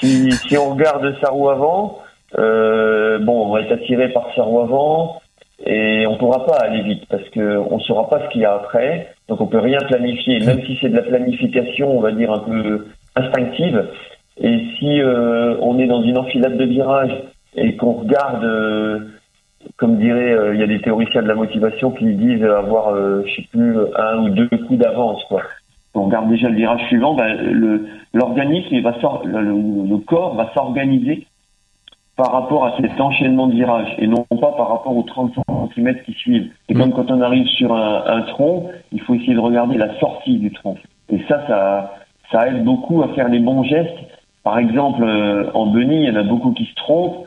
si, 0.00 0.30
si 0.32 0.56
on 0.56 0.70
regarde 0.70 1.14
sa 1.20 1.30
roue 1.30 1.50
avant, 1.50 1.98
euh, 2.38 3.18
bon, 3.18 3.46
on 3.46 3.52
va 3.52 3.60
être 3.62 3.72
attiré 3.72 4.08
par 4.10 4.26
sa 4.34 4.42
roue 4.42 4.60
avant 4.60 5.20
et 5.64 6.06
on 6.06 6.16
pourra 6.16 6.44
pas 6.46 6.56
aller 6.56 6.82
vite 6.82 7.04
parce 7.08 7.28
que 7.30 7.58
on 7.70 7.78
saura 7.80 8.08
pas 8.08 8.20
ce 8.24 8.28
qu'il 8.32 8.40
y 8.40 8.44
a 8.44 8.54
après, 8.54 9.08
donc 9.28 9.40
on 9.40 9.46
peut 9.46 9.58
rien 9.60 9.78
planifier, 9.88 10.40
même 10.40 10.60
si 10.66 10.78
c'est 10.80 10.88
de 10.88 10.96
la 10.96 11.02
planification, 11.02 11.96
on 11.96 12.00
va 12.00 12.12
dire 12.12 12.32
un 12.32 12.40
peu 12.40 12.86
instinctive. 13.16 13.86
Et 14.40 14.58
si 14.78 15.00
euh, 15.00 15.56
on 15.60 15.78
est 15.78 15.86
dans 15.86 16.02
une 16.02 16.18
enfilade 16.18 16.56
de 16.56 16.64
virages 16.64 17.14
et 17.54 17.76
qu'on 17.76 17.92
regarde 17.92 18.44
euh, 18.44 18.98
comme 19.76 19.98
dirait, 19.98 20.32
euh, 20.32 20.54
il 20.54 20.60
y 20.60 20.64
a 20.64 20.66
des 20.66 20.80
théoriciens 20.80 21.22
de 21.22 21.28
la 21.28 21.34
motivation 21.36 21.90
qui 21.92 22.06
disent 22.14 22.42
avoir, 22.42 22.88
euh, 22.94 23.22
je 23.26 23.36
sais 23.36 23.48
plus, 23.52 23.76
un 23.96 24.18
ou 24.18 24.30
deux 24.30 24.48
coups 24.48 24.78
d'avance, 24.78 25.22
quoi. 25.28 25.42
On 25.94 26.04
regarde 26.06 26.28
déjà 26.30 26.48
le 26.48 26.56
virage 26.56 26.80
suivant, 26.88 27.14
ben, 27.14 27.36
le, 27.36 27.86
l'organisme, 28.14 28.68
il 28.72 28.82
va 28.82 28.94
le, 29.24 29.40
le- 29.42 29.88
le 29.90 29.96
corps 29.98 30.34
va 30.34 30.50
s'organiser 30.54 31.26
par 32.16 32.30
rapport 32.30 32.66
à 32.66 32.76
cet 32.80 33.00
enchaînement 33.00 33.46
de 33.46 33.54
virages 33.54 33.94
et 33.98 34.06
non 34.06 34.24
pas 34.28 34.52
par 34.52 34.68
rapport 34.68 34.96
aux 34.96 35.02
30 35.02 35.32
cm 35.74 35.96
qui 36.04 36.12
suivent. 36.12 36.50
C'est 36.68 36.74
comme 36.74 36.92
quand 36.92 37.10
on 37.10 37.20
arrive 37.20 37.46
sur 37.46 37.72
un, 37.74 38.04
un 38.06 38.22
tronc, 38.22 38.70
il 38.92 39.00
faut 39.00 39.14
essayer 39.14 39.34
de 39.34 39.40
regarder 39.40 39.78
la 39.78 39.98
sortie 39.98 40.36
du 40.36 40.52
tronc. 40.52 40.76
Et 41.10 41.20
ça, 41.28 41.46
ça, 41.46 41.94
ça 42.30 42.48
aide 42.48 42.64
beaucoup 42.64 43.02
à 43.02 43.08
faire 43.08 43.28
les 43.28 43.38
bons 43.38 43.62
gestes. 43.64 43.98
Par 44.42 44.58
exemple, 44.58 45.02
euh, 45.04 45.50
en 45.54 45.66
Bunny, 45.66 46.02
il 46.02 46.08
y 46.08 46.10
en 46.10 46.16
a 46.16 46.22
beaucoup 46.22 46.52
qui 46.52 46.64
se 46.64 46.74
trompent. 46.74 47.26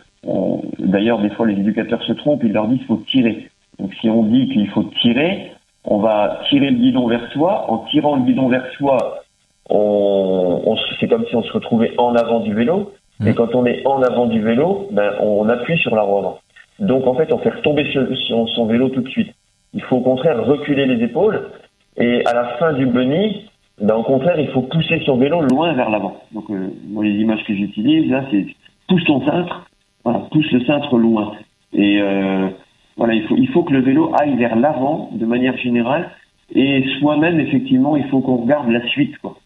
D'ailleurs, 0.79 1.19
des 1.19 1.29
fois, 1.29 1.45
les 1.45 1.53
éducateurs 1.53 2.01
se 2.03 2.13
trompent, 2.13 2.43
ils 2.43 2.51
leur 2.51 2.67
disent 2.67 2.79
qu'il 2.79 2.87
faut 2.87 3.03
tirer. 3.07 3.49
Donc, 3.79 3.93
si 4.01 4.09
on 4.09 4.23
dit 4.23 4.49
qu'il 4.49 4.67
faut 4.69 4.83
tirer, 5.01 5.51
on 5.83 5.99
va 5.99 6.39
tirer 6.49 6.71
le 6.71 6.77
guidon 6.77 7.07
vers 7.07 7.31
soi. 7.31 7.65
En 7.69 7.79
tirant 7.89 8.15
le 8.15 8.23
guidon 8.23 8.49
vers 8.49 8.65
soi, 8.77 9.23
on, 9.69 10.61
on 10.65 10.75
c'est 10.99 11.07
comme 11.07 11.25
si 11.27 11.35
on 11.35 11.43
se 11.43 11.51
retrouvait 11.51 11.93
en 11.97 12.15
avant 12.15 12.39
du 12.39 12.53
vélo. 12.53 12.91
Et 13.25 13.33
quand 13.33 13.55
on 13.55 13.65
est 13.65 13.85
en 13.85 14.01
avant 14.01 14.25
du 14.25 14.41
vélo, 14.41 14.87
ben, 14.91 15.13
on 15.21 15.47
appuie 15.47 15.77
sur 15.77 15.95
la 15.95 16.01
roue 16.01 16.17
avant. 16.17 16.39
Donc, 16.79 17.07
en 17.07 17.15
fait, 17.15 17.31
on 17.31 17.37
fait 17.37 17.49
retomber 17.49 17.87
son, 18.27 18.47
son 18.47 18.65
vélo 18.65 18.89
tout 18.89 19.01
de 19.01 19.09
suite. 19.09 19.33
Il 19.73 19.81
faut 19.83 19.97
au 19.97 20.01
contraire 20.01 20.43
reculer 20.45 20.85
les 20.85 21.03
épaules. 21.03 21.49
Et 21.97 22.25
à 22.25 22.33
la 22.33 22.45
fin 22.57 22.73
du 22.73 22.85
bunny, 22.85 23.45
ben, 23.81 23.95
au 23.95 24.03
contraire, 24.03 24.39
il 24.39 24.49
faut 24.49 24.63
pousser 24.63 25.01
son 25.05 25.17
vélo 25.17 25.41
loin 25.41 25.73
vers 25.73 25.89
l'avant. 25.89 26.17
Donc, 26.33 26.49
euh, 26.49 26.67
moi, 26.89 27.03
les 27.05 27.13
images 27.13 27.43
que 27.45 27.55
j'utilise, 27.55 28.11
là, 28.11 28.25
c'est 28.31 28.47
pousse 28.87 29.03
ton 29.05 29.25
cintre, 29.25 29.65
voilà, 30.03 30.19
pousse 30.31 30.51
le 30.51 30.63
cintre 30.65 30.97
loin. 30.97 31.33
Et 31.73 32.01
euh, 32.01 32.49
voilà, 32.97 33.13
il 33.13 33.23
faut, 33.27 33.35
il 33.37 33.47
faut 33.49 33.63
que 33.63 33.73
le 33.73 33.81
vélo 33.81 34.11
aille 34.19 34.35
vers 34.35 34.55
l'avant 34.55 35.09
de 35.13 35.25
manière 35.25 35.57
générale. 35.57 36.11
Et 36.53 36.83
soi-même, 36.99 37.39
effectivement, 37.39 37.95
il 37.95 38.05
faut 38.09 38.19
qu'on 38.19 38.37
regarde 38.37 38.69
la 38.69 38.85
suite, 38.89 39.17
quoi. 39.19 39.37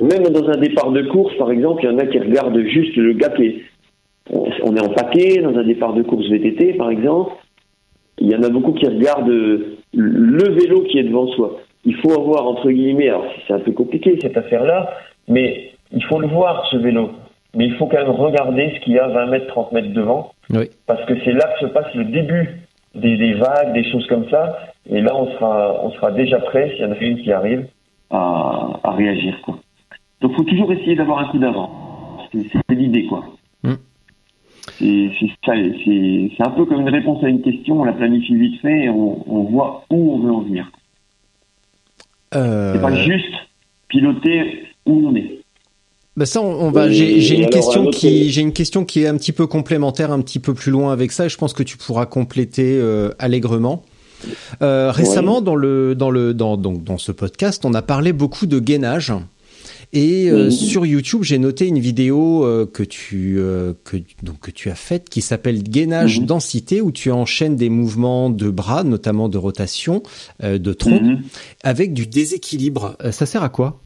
Même 0.00 0.22
dans 0.28 0.48
un 0.48 0.56
départ 0.60 0.90
de 0.92 1.02
course, 1.02 1.34
par 1.38 1.50
exemple, 1.50 1.82
il 1.84 1.90
y 1.90 1.92
en 1.94 1.98
a 1.98 2.06
qui 2.06 2.18
regardent 2.18 2.60
juste 2.60 2.94
le 2.96 3.12
gars 3.14 3.30
qui 3.30 3.44
est. 3.46 3.56
On 4.30 4.76
est 4.76 4.80
en 4.82 4.92
paquet, 4.92 5.40
dans 5.40 5.56
un 5.56 5.64
départ 5.64 5.94
de 5.94 6.02
course 6.02 6.28
VTT, 6.28 6.74
par 6.74 6.90
exemple. 6.90 7.32
Il 8.18 8.28
y 8.30 8.36
en 8.36 8.42
a 8.42 8.48
beaucoup 8.50 8.72
qui 8.72 8.86
regardent 8.86 9.28
le 9.94 10.52
vélo 10.52 10.82
qui 10.82 10.98
est 10.98 11.04
devant 11.04 11.28
soi. 11.28 11.60
Il 11.84 11.94
faut 11.96 12.12
avoir, 12.12 12.46
entre 12.46 12.70
guillemets, 12.70 13.08
alors 13.08 13.24
c'est 13.46 13.54
un 13.54 13.60
peu 13.60 13.72
compliqué 13.72 14.18
cette 14.20 14.36
affaire-là, 14.36 14.90
mais 15.28 15.70
il 15.92 16.04
faut 16.04 16.20
le 16.20 16.26
voir, 16.28 16.66
ce 16.70 16.76
vélo. 16.76 17.10
Mais 17.54 17.64
il 17.66 17.74
faut 17.76 17.86
quand 17.86 17.96
même 17.96 18.10
regarder 18.10 18.72
ce 18.76 18.80
qu'il 18.84 18.92
y 18.94 18.98
a 18.98 19.08
20 19.08 19.26
mètres, 19.26 19.46
30 19.46 19.72
mètres 19.72 19.92
devant, 19.94 20.32
Oui. 20.50 20.68
parce 20.86 21.04
que 21.06 21.14
c'est 21.24 21.32
là 21.32 21.48
que 21.54 21.66
se 21.66 21.72
passe 21.72 21.92
le 21.94 22.04
début 22.04 22.60
des, 22.94 23.16
des 23.16 23.34
vagues, 23.34 23.72
des 23.72 23.90
choses 23.90 24.06
comme 24.08 24.28
ça. 24.28 24.58
Et 24.90 25.00
là, 25.00 25.12
on 25.16 25.30
sera, 25.32 25.80
on 25.84 25.90
sera 25.92 26.10
déjà 26.12 26.38
prêt, 26.40 26.70
s'il 26.74 26.84
y 26.84 26.84
en 26.84 26.92
a 26.92 26.98
une 26.98 27.22
qui 27.22 27.32
arrive, 27.32 27.66
à, 28.10 28.80
à 28.82 28.90
réagir. 28.92 29.38
Quoi. 29.44 29.58
Donc, 30.20 30.36
faut 30.36 30.44
toujours 30.44 30.72
essayer 30.72 30.96
d'avoir 30.96 31.18
un 31.20 31.28
coup 31.30 31.38
d'avant. 31.38 32.18
C'est 32.32 32.74
l'idée, 32.74 33.06
quoi. 33.06 33.24
Mm. 33.62 33.74
C'est 34.78 35.10
ça, 35.44 36.44
un 36.44 36.50
peu 36.50 36.66
comme 36.66 36.82
une 36.82 36.90
réponse 36.90 37.22
à 37.24 37.28
une 37.28 37.42
question, 37.42 37.80
on 37.80 37.84
la 37.84 37.92
planifie 37.92 38.34
vite 38.34 38.60
fait 38.60 38.84
et 38.84 38.88
on, 38.88 39.24
on 39.32 39.44
voit 39.44 39.84
où 39.90 40.12
on 40.14 40.18
veut 40.18 40.32
en 40.32 40.42
venir. 40.42 40.70
Euh, 42.34 42.74
C'est 42.74 42.80
pas 42.80 42.94
juste 42.94 43.32
piloter 43.88 44.64
où 44.86 45.08
on 45.08 45.14
est. 45.14 45.40
Bah 46.16 46.26
ça, 46.26 46.42
on, 46.42 46.66
on 46.66 46.70
va. 46.70 46.90
J'ai 46.90 47.34
une 47.34 47.40
alors, 47.42 47.50
question 47.50 47.86
qui, 47.86 48.30
j'ai 48.30 48.42
une 48.42 48.52
question 48.52 48.84
qui 48.84 49.02
est 49.02 49.06
un 49.06 49.16
petit 49.16 49.32
peu 49.32 49.46
complémentaire, 49.46 50.12
un 50.12 50.20
petit 50.20 50.40
peu 50.40 50.52
plus 50.52 50.70
loin 50.70 50.92
avec 50.92 51.12
ça. 51.12 51.26
Et 51.26 51.28
je 51.28 51.38
pense 51.38 51.52
que 51.52 51.62
tu 51.62 51.76
pourras 51.76 52.06
compléter 52.06 52.76
euh, 52.78 53.10
allègrement. 53.18 53.84
Euh, 54.62 54.90
récemment, 54.90 55.40
dans 55.40 55.54
le 55.54 55.94
dans 55.94 56.10
le 56.10 56.34
dans 56.34 56.56
donc 56.56 56.82
dans 56.82 56.98
ce 56.98 57.12
podcast, 57.12 57.64
on 57.64 57.72
a 57.72 57.82
parlé 57.82 58.12
beaucoup 58.12 58.46
de 58.46 58.58
gainage. 58.58 59.12
Et 59.94 60.28
euh, 60.30 60.44
Mhm. 60.44 60.50
sur 60.50 60.84
YouTube, 60.84 61.22
j'ai 61.22 61.38
noté 61.38 61.66
une 61.66 61.78
vidéo 61.78 62.44
euh, 62.44 62.66
que 62.66 62.82
tu 62.82 63.36
euh, 63.38 63.72
que 63.84 63.96
donc 64.22 64.38
que 64.40 64.50
tu 64.50 64.68
as 64.70 64.74
faite 64.74 65.08
qui 65.08 65.22
s'appelle 65.22 65.62
gainage 65.62 66.20
Mhm. 66.20 66.26
densité 66.26 66.82
où 66.82 66.92
tu 66.92 67.10
enchaînes 67.10 67.56
des 67.56 67.70
mouvements 67.70 68.28
de 68.28 68.50
bras, 68.50 68.84
notamment 68.84 69.30
de 69.30 69.38
rotation, 69.38 70.02
de 70.42 70.72
tronc, 70.74 71.00
Mhm. 71.00 71.22
avec 71.64 71.94
du 71.94 72.06
déséquilibre. 72.06 72.96
Ça 73.12 73.24
sert 73.24 73.42
à 73.42 73.48
quoi? 73.48 73.80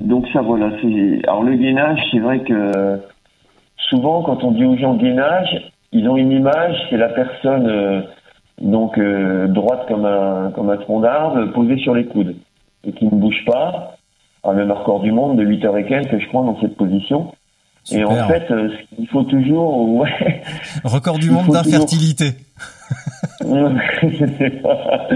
Donc 0.00 0.26
ça 0.32 0.40
voilà, 0.40 0.66
alors 1.26 1.42
le 1.42 1.56
gainage, 1.56 1.98
c'est 2.12 2.20
vrai 2.20 2.42
que 2.44 3.00
souvent 3.90 4.22
quand 4.22 4.44
on 4.44 4.52
dit 4.52 4.64
aux 4.64 4.78
gens 4.78 4.94
gainage, 4.96 5.72
ils 5.92 6.08
ont 6.08 6.16
une 6.16 6.30
image, 6.32 6.76
c'est 6.88 6.96
la 6.96 7.08
personne 7.08 8.04
donc 8.62 8.98
droite 8.98 9.86
comme 9.88 10.06
un 10.06 10.52
comme 10.54 10.70
un 10.70 10.76
tronc 10.78 11.00
d'arbre 11.00 11.52
posée 11.52 11.78
sur 11.78 11.94
les 11.94 12.06
coudes 12.06 12.34
et 12.84 12.92
qui 12.92 13.04
ne 13.04 13.10
bouge 13.10 13.44
pas. 13.44 13.97
Même 14.46 14.72
record 14.72 15.00
du 15.00 15.12
monde 15.12 15.36
de 15.36 15.44
8 15.44 15.64
heures 15.64 15.76
et 15.76 15.86
quelques, 15.86 16.18
je 16.18 16.26
crois, 16.28 16.42
dans 16.42 16.58
cette 16.60 16.76
position. 16.76 17.32
Et 17.90 18.04
en 18.04 18.28
fait, 18.28 18.50
euh, 18.50 18.70
il 18.98 19.06
faut 19.08 19.22
toujours, 19.24 19.88
ouais, 19.96 20.42
Record 20.84 21.18
du 21.18 21.30
monde 21.30 21.48
d'infertilité. 21.48 22.32
je 23.40 24.26
sais 24.38 24.50
pas. 24.50 25.08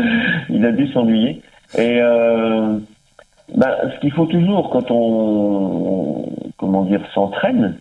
Il 0.48 0.64
a 0.64 0.72
dû 0.72 0.86
s'ennuyer. 0.92 1.42
Et 1.76 1.98
euh, 2.00 2.78
bah, 3.54 3.76
ce 3.94 4.00
qu'il 4.00 4.12
faut 4.12 4.26
toujours 4.26 4.70
quand 4.70 4.90
on, 4.90 6.26
comment 6.58 6.84
dire, 6.84 7.00
s'entraîne, 7.14 7.78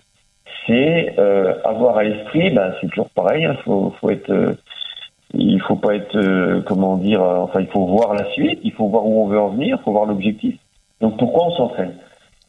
c'est 0.67 1.15
euh, 1.17 1.53
avoir 1.63 1.97
à 1.97 2.03
l'esprit, 2.03 2.51
bah, 2.51 2.71
c'est 2.79 2.87
toujours 2.87 3.09
pareil. 3.09 3.47
Il 3.49 3.63
faut, 3.63 3.93
faut 3.99 4.09
être, 4.09 4.29
euh, 4.29 4.53
il 5.33 5.61
faut 5.61 5.75
pas 5.75 5.95
être, 5.95 6.15
euh, 6.15 6.61
comment 6.65 6.97
dire, 6.97 7.21
euh, 7.21 7.39
enfin, 7.39 7.61
il 7.61 7.67
faut 7.67 7.85
voir 7.85 8.13
la 8.13 8.29
suite, 8.31 8.59
il 8.63 8.71
faut 8.71 8.87
voir 8.87 9.05
où 9.05 9.23
on 9.23 9.27
veut 9.27 9.39
en 9.39 9.49
venir, 9.49 9.77
il 9.79 9.83
faut 9.83 9.91
voir 9.91 10.05
l'objectif. 10.05 10.55
Donc 11.01 11.17
pourquoi 11.17 11.47
on 11.47 11.51
s'entraîne? 11.55 11.93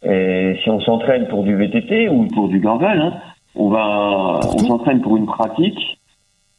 Et 0.04 0.56
si 0.62 0.70
on 0.70 0.80
s'entraîne 0.80 1.28
pour 1.28 1.44
du 1.44 1.54
VTT 1.56 2.08
ou 2.08 2.26
pour 2.34 2.48
du 2.48 2.58
gravel, 2.60 3.00
hein, 3.00 3.14
on 3.54 3.68
va, 3.68 4.40
on 4.54 4.58
s'entraîne 4.58 5.00
pour 5.00 5.16
une 5.16 5.26
pratique, 5.26 5.78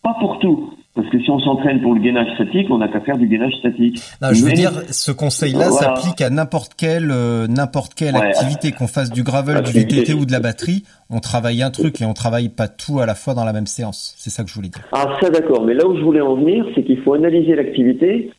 pas 0.01 0.15
pour 0.19 0.39
tout. 0.39 0.73
Parce 0.95 1.09
que 1.09 1.19
si 1.19 1.29
on 1.31 1.39
s'entraîne 1.39 1.81
pour 1.81 1.95
le 1.95 2.01
gainage 2.01 2.31
statique, 2.35 2.67
on 2.69 2.77
n'a 2.77 2.87
qu'à 2.87 3.01
faire 3.01 3.17
du 3.17 3.27
gainage 3.27 3.53
statique. 3.55 3.99
Non, 4.21 4.27
je 4.31 4.43
veux 4.43 4.49
Mais- 4.49 4.53
dire, 4.53 4.71
ce 4.91 5.11
conseil-là 5.11 5.69
Voilà. 5.69 5.95
s'applique 5.95 6.21
à 6.21 6.29
n'importe 6.29 6.75
quelle 6.75 7.09
euh, 7.09 7.47
n'importe 7.47 7.95
quelle 7.95 8.13
Ouais, 8.13 8.21
activité, 8.27 8.71
qu'on 8.73 8.85
fasse 8.85 9.09
du 9.11 9.23
gravel, 9.23 9.63
du. 9.63 9.71
VTT 9.71 10.13
ou 10.13 10.25
de 10.27 10.31
la 10.31 10.39
batterie. 10.39 10.83
On 11.09 11.19
travaille 11.19 11.63
un 11.63 11.71
truc 11.71 11.99
et 11.99 12.05
on 12.05 12.13
travaille 12.13 12.49
pas 12.49 12.67
tout 12.67 12.99
à 12.99 13.07
la 13.07 13.15
fois 13.15 13.33
dans 13.33 13.43
la 13.43 13.53
même 13.53 13.65
séance. 13.65 14.13
C'est 14.19 14.29
ça 14.29 14.43
que 14.43 14.49
je 14.51 14.53
voulais 14.55 14.69
dire. 14.69 14.83
Ah 14.91 15.07
ça 15.19 15.31
d'accord, 15.31 15.63
mais 15.65 15.73
là 15.73 15.87
où 15.87 15.97
je 15.97 16.03
voulais 16.03 16.21
en 16.21 16.35
venir, 16.35 16.63
c'est 16.75 16.83
qu'il 16.83 17.01
faut 17.01 17.15
analyser 17.15 17.55
l'activité 17.55 18.29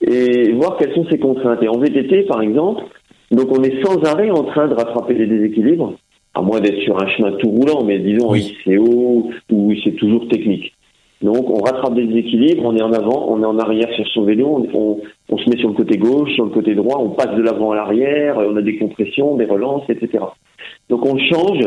et 0.00 0.52
voir 0.52 0.76
quelles 0.76 0.94
sont 0.94 1.06
ses 1.10 1.18
contraintes. 1.18 1.62
Et 1.62 1.68
en 1.68 1.78
VTT 1.78 2.22
par 2.24 2.42
exemple, 2.42 2.82
donc 3.30 3.50
on 3.50 3.62
est 3.62 3.84
sans 3.84 4.02
arrêt 4.04 4.30
en 4.30 4.44
train 4.44 4.68
de 4.68 4.74
rattraper 4.74 5.14
les 5.14 5.26
déséquilibres, 5.26 5.94
à 6.34 6.42
moins 6.42 6.60
d'être 6.60 6.80
sur 6.82 7.02
un 7.02 7.08
chemin 7.08 7.32
tout 7.32 7.50
roulant, 7.50 7.84
mais 7.84 7.98
disons 7.98 8.30
Oui. 8.30 8.56
c'est 8.64 8.78
haut 8.78 9.30
ou 9.50 9.72
c'est 9.84 9.96
toujours 9.96 10.28
technique. 10.28 10.72
Donc 11.20 11.50
on 11.50 11.60
rattrape 11.62 11.94
des 11.94 12.06
déséquilibres, 12.06 12.64
on 12.64 12.76
est 12.76 12.82
en 12.82 12.92
avant, 12.92 13.26
on 13.28 13.42
est 13.42 13.46
en 13.46 13.58
arrière 13.58 13.92
sur 13.94 14.06
son 14.08 14.22
vélo, 14.22 14.68
on, 14.72 14.78
on, 14.78 15.00
on 15.30 15.38
se 15.38 15.50
met 15.50 15.58
sur 15.58 15.68
le 15.68 15.74
côté 15.74 15.98
gauche, 15.98 16.32
sur 16.34 16.44
le 16.44 16.50
côté 16.50 16.74
droit, 16.76 17.00
on 17.00 17.10
passe 17.10 17.34
de 17.36 17.42
l'avant 17.42 17.72
à 17.72 17.76
l'arrière, 17.76 18.38
on 18.38 18.56
a 18.56 18.62
des 18.62 18.78
compressions, 18.78 19.36
des 19.36 19.46
relances, 19.46 19.82
etc. 19.88 20.24
Donc 20.88 21.04
on 21.04 21.18
change 21.18 21.58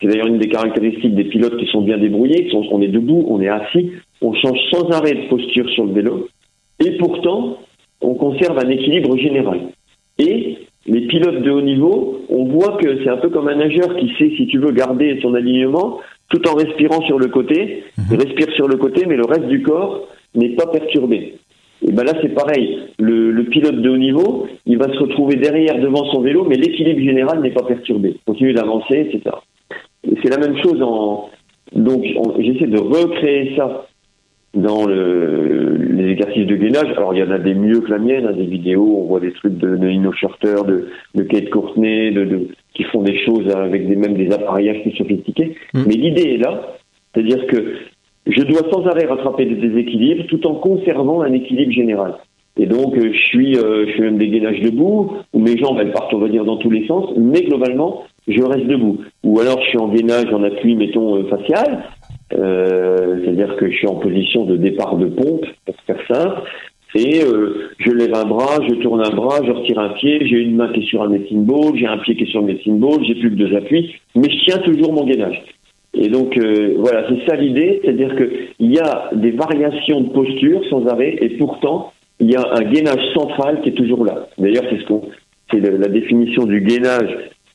C'est 0.00 0.06
d'ailleurs 0.06 0.28
une 0.28 0.38
des 0.38 0.48
caractéristiques 0.48 1.16
des 1.16 1.24
pilotes 1.24 1.56
qui 1.56 1.66
sont 1.66 1.82
bien 1.82 1.98
débrouillés, 1.98 2.44
qui 2.44 2.50
sont, 2.50 2.64
on 2.70 2.80
est 2.80 2.88
debout, 2.88 3.24
on 3.28 3.40
est 3.40 3.48
assis, 3.48 3.90
on 4.20 4.32
change 4.34 4.58
sans 4.70 4.88
arrêt 4.90 5.14
de 5.14 5.28
posture 5.28 5.68
sur 5.70 5.84
le 5.84 5.92
vélo, 5.92 6.28
et 6.78 6.96
pourtant, 6.98 7.58
on 8.02 8.14
conserve 8.14 8.58
un 8.58 8.68
équilibre 8.68 9.16
général. 9.16 9.60
Et 10.18 10.58
les 10.86 11.02
pilotes 11.06 11.42
de 11.42 11.50
haut 11.50 11.62
niveau, 11.62 12.18
on 12.28 12.44
voit 12.44 12.76
que 12.78 13.02
c'est 13.02 13.10
un 13.10 13.16
peu 13.18 13.28
comme 13.30 13.48
un 13.48 13.56
nageur 13.56 13.96
qui 13.96 14.08
sait, 14.18 14.32
si 14.36 14.46
tu 14.48 14.58
veux, 14.58 14.72
garder 14.72 15.18
son 15.22 15.34
alignement 15.34 15.98
tout 16.28 16.46
en 16.48 16.54
respirant 16.54 17.02
sur 17.02 17.18
le 17.18 17.28
côté. 17.28 17.84
Il 18.10 18.16
respire 18.18 18.52
sur 18.54 18.66
le 18.68 18.76
côté, 18.76 19.04
mais 19.06 19.16
le 19.16 19.24
reste 19.24 19.46
du 19.48 19.62
corps 19.62 20.08
n'est 20.34 20.50
pas 20.56 20.66
perturbé. 20.66 21.34
Et 21.86 21.92
ben 21.92 22.04
là, 22.04 22.12
c'est 22.22 22.34
pareil. 22.34 22.78
Le, 22.98 23.30
le 23.32 23.44
pilote 23.44 23.82
de 23.82 23.90
haut 23.90 23.96
niveau, 23.96 24.46
il 24.66 24.78
va 24.78 24.92
se 24.92 24.98
retrouver 24.98 25.36
derrière, 25.36 25.78
devant 25.80 26.04
son 26.12 26.20
vélo, 26.20 26.44
mais 26.48 26.56
l'équilibre 26.56 27.00
général 27.00 27.40
n'est 27.40 27.50
pas 27.50 27.64
perturbé. 27.64 28.14
Continue 28.24 28.52
d'avancer, 28.52 29.08
etc. 29.10 29.36
Et 30.04 30.14
c'est 30.22 30.30
la 30.30 30.38
même 30.38 30.56
chose 30.62 30.80
en. 30.82 31.28
Donc, 31.74 32.04
on- 32.16 32.40
j'essaie 32.40 32.66
de 32.66 32.78
recréer 32.78 33.54
ça 33.56 33.86
dans 34.54 34.86
le, 34.86 35.76
les 35.76 36.10
exercices 36.12 36.46
de 36.46 36.56
gainage. 36.56 36.90
Alors, 36.96 37.14
il 37.14 37.20
y 37.20 37.22
en 37.22 37.30
a 37.30 37.38
des 37.38 37.54
mieux 37.54 37.80
que 37.80 37.90
la 37.90 37.98
mienne, 37.98 38.26
hein, 38.26 38.32
des 38.32 38.46
vidéos, 38.46 38.98
on 39.00 39.06
voit 39.06 39.20
des 39.20 39.32
trucs 39.32 39.56
de, 39.56 39.76
de 39.76 39.88
Nino 39.88 40.10
de, 40.10 40.88
de 41.14 41.22
Kate 41.22 41.50
Courtney, 41.50 42.12
de, 42.12 42.24
de, 42.24 42.48
qui 42.74 42.84
font 42.84 43.02
des 43.02 43.18
choses 43.24 43.48
avec 43.54 43.88
des, 43.88 43.96
même 43.96 44.14
des 44.14 44.30
appareillages 44.32 44.82
plus 44.82 44.92
sophistiqués. 44.92 45.56
Mais 45.74 45.94
l'idée 45.94 46.34
est 46.34 46.38
là, 46.38 46.76
c'est-à-dire 47.14 47.46
que 47.46 47.74
je 48.26 48.42
dois 48.42 48.70
sans 48.70 48.86
arrêt 48.86 49.06
rattraper 49.06 49.46
des 49.46 49.56
déséquilibres 49.56 50.26
tout 50.26 50.46
en 50.46 50.54
conservant 50.54 51.22
un 51.22 51.32
équilibre 51.32 51.72
général. 51.72 52.14
Et 52.58 52.66
donc, 52.66 52.96
euh, 52.98 53.10
je 53.12 53.18
suis, 53.18 53.56
euh, 53.56 53.86
je 53.86 53.92
fais 53.94 54.02
même 54.02 54.18
des 54.18 54.28
gainages 54.28 54.60
debout, 54.60 55.12
où 55.32 55.40
mes 55.40 55.56
jambes, 55.56 55.78
elles 55.80 55.92
partent, 55.92 56.12
on 56.12 56.18
va 56.18 56.28
dire, 56.28 56.44
dans 56.44 56.58
tous 56.58 56.70
les 56.70 56.86
sens, 56.86 57.10
mais 57.16 57.40
globalement, 57.42 58.02
je 58.28 58.42
reste 58.42 58.66
debout. 58.66 58.98
Ou 59.24 59.40
alors, 59.40 59.58
je 59.62 59.68
suis 59.68 59.78
en 59.78 59.88
gainage 59.88 60.32
en 60.32 60.42
appui, 60.42 60.76
mettons, 60.76 61.16
euh, 61.16 61.24
facial, 61.28 61.84
euh, 62.38 63.20
c'est-à-dire 63.22 63.56
que 63.56 63.70
je 63.70 63.76
suis 63.76 63.88
en 63.88 63.96
position 63.96 64.44
de 64.44 64.56
départ 64.56 64.96
de 64.96 65.06
pompe, 65.06 65.46
pour 65.64 65.74
faire 65.86 66.00
simple, 66.08 66.42
et 66.94 67.24
euh, 67.24 67.70
je 67.78 67.90
lève 67.90 68.14
un 68.14 68.24
bras, 68.24 68.58
je 68.68 68.74
tourne 68.76 69.00
un 69.00 69.14
bras, 69.14 69.40
je 69.44 69.50
retire 69.50 69.78
un 69.78 69.90
pied, 69.90 70.26
j'ai 70.26 70.38
une 70.38 70.56
main 70.56 70.68
qui 70.72 70.80
est 70.80 70.86
sur 70.86 71.02
un 71.02 71.08
medicine 71.08 71.44
ball, 71.44 71.74
j'ai 71.74 71.86
un 71.86 71.98
pied 71.98 72.16
qui 72.16 72.24
est 72.24 72.30
sur 72.30 72.40
le 72.40 72.48
medicine 72.48 72.78
ball, 72.78 73.02
j'ai 73.06 73.14
plus 73.14 73.30
que 73.30 73.36
deux 73.36 73.56
appuis, 73.56 73.94
mais 74.14 74.28
je 74.30 74.44
tiens 74.44 74.58
toujours 74.58 74.92
mon 74.92 75.04
gainage. 75.04 75.42
Et 75.94 76.08
donc 76.08 76.36
euh, 76.36 76.74
voilà, 76.78 77.06
c'est 77.08 77.26
ça 77.26 77.36
l'idée, 77.36 77.80
c'est-à-dire 77.82 78.14
que 78.16 78.30
il 78.58 78.72
y 78.72 78.78
a 78.78 79.10
des 79.14 79.30
variations 79.30 80.00
de 80.02 80.10
posture 80.10 80.60
sans 80.68 80.86
arrêt, 80.86 81.16
et 81.20 81.30
pourtant 81.38 81.92
il 82.20 82.30
y 82.30 82.36
a 82.36 82.44
un 82.52 82.62
gainage 82.62 83.04
central 83.14 83.62
qui 83.62 83.70
est 83.70 83.74
toujours 83.74 84.04
là. 84.04 84.28
D'ailleurs, 84.38 84.64
c'est 84.70 84.78
ce 84.80 84.86
qu'on, 84.86 85.02
c'est 85.50 85.60
la 85.60 85.88
définition 85.88 86.44
du 86.44 86.60
gainage 86.60 87.10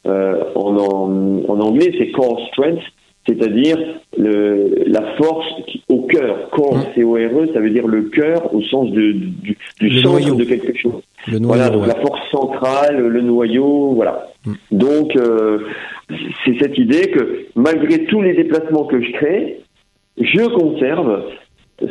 euh, 0.08 0.44
en, 0.56 0.76
en, 0.78 1.44
en 1.48 1.60
anglais, 1.60 1.94
c'est 1.98 2.12
core 2.12 2.40
strength, 2.52 2.82
c'est-à-dire 3.28 3.78
la 4.18 5.02
force 5.18 5.46
qui- 5.68 5.84
au 5.90 6.02
cœur. 6.04 6.50
Core, 6.52 6.80
C-O-R-E, 6.96 7.50
ça 7.54 7.60
veut 7.60 7.70
dire 7.70 7.88
le 7.88 8.04
cœur 8.04 8.54
au 8.54 8.62
sens 8.64 8.90
de, 8.92 9.12
du, 9.12 9.58
du 9.80 10.02
centre 10.02 10.20
noyau. 10.20 10.36
de 10.36 10.44
quelque 10.46 10.78
chose. 10.78 11.02
Le 11.28 11.40
noyau, 11.40 11.48
Voilà, 11.56 11.70
donc 11.70 11.82
ouais. 11.84 11.88
la 11.88 11.96
force 12.02 12.22
centrale, 12.32 12.98
le 13.08 13.22
noyau, 13.22 13.92
voilà. 13.94 14.28
Donc, 14.72 15.16
euh, 15.16 15.60
c'est 16.46 16.58
cette 16.60 16.78
idée 16.78 17.12
que 17.12 17.46
malgré 17.56 18.06
tous 18.06 18.22
les 18.22 18.34
déplacements 18.34 18.86
que 18.86 19.02
je 19.02 19.12
crée, 19.14 19.60
je 20.20 20.48
conserve 20.48 21.24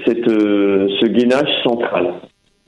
cette, 0.05 0.27
euh, 0.29 0.89
ce 1.01 1.07
gainage 1.07 1.49
central. 1.63 2.15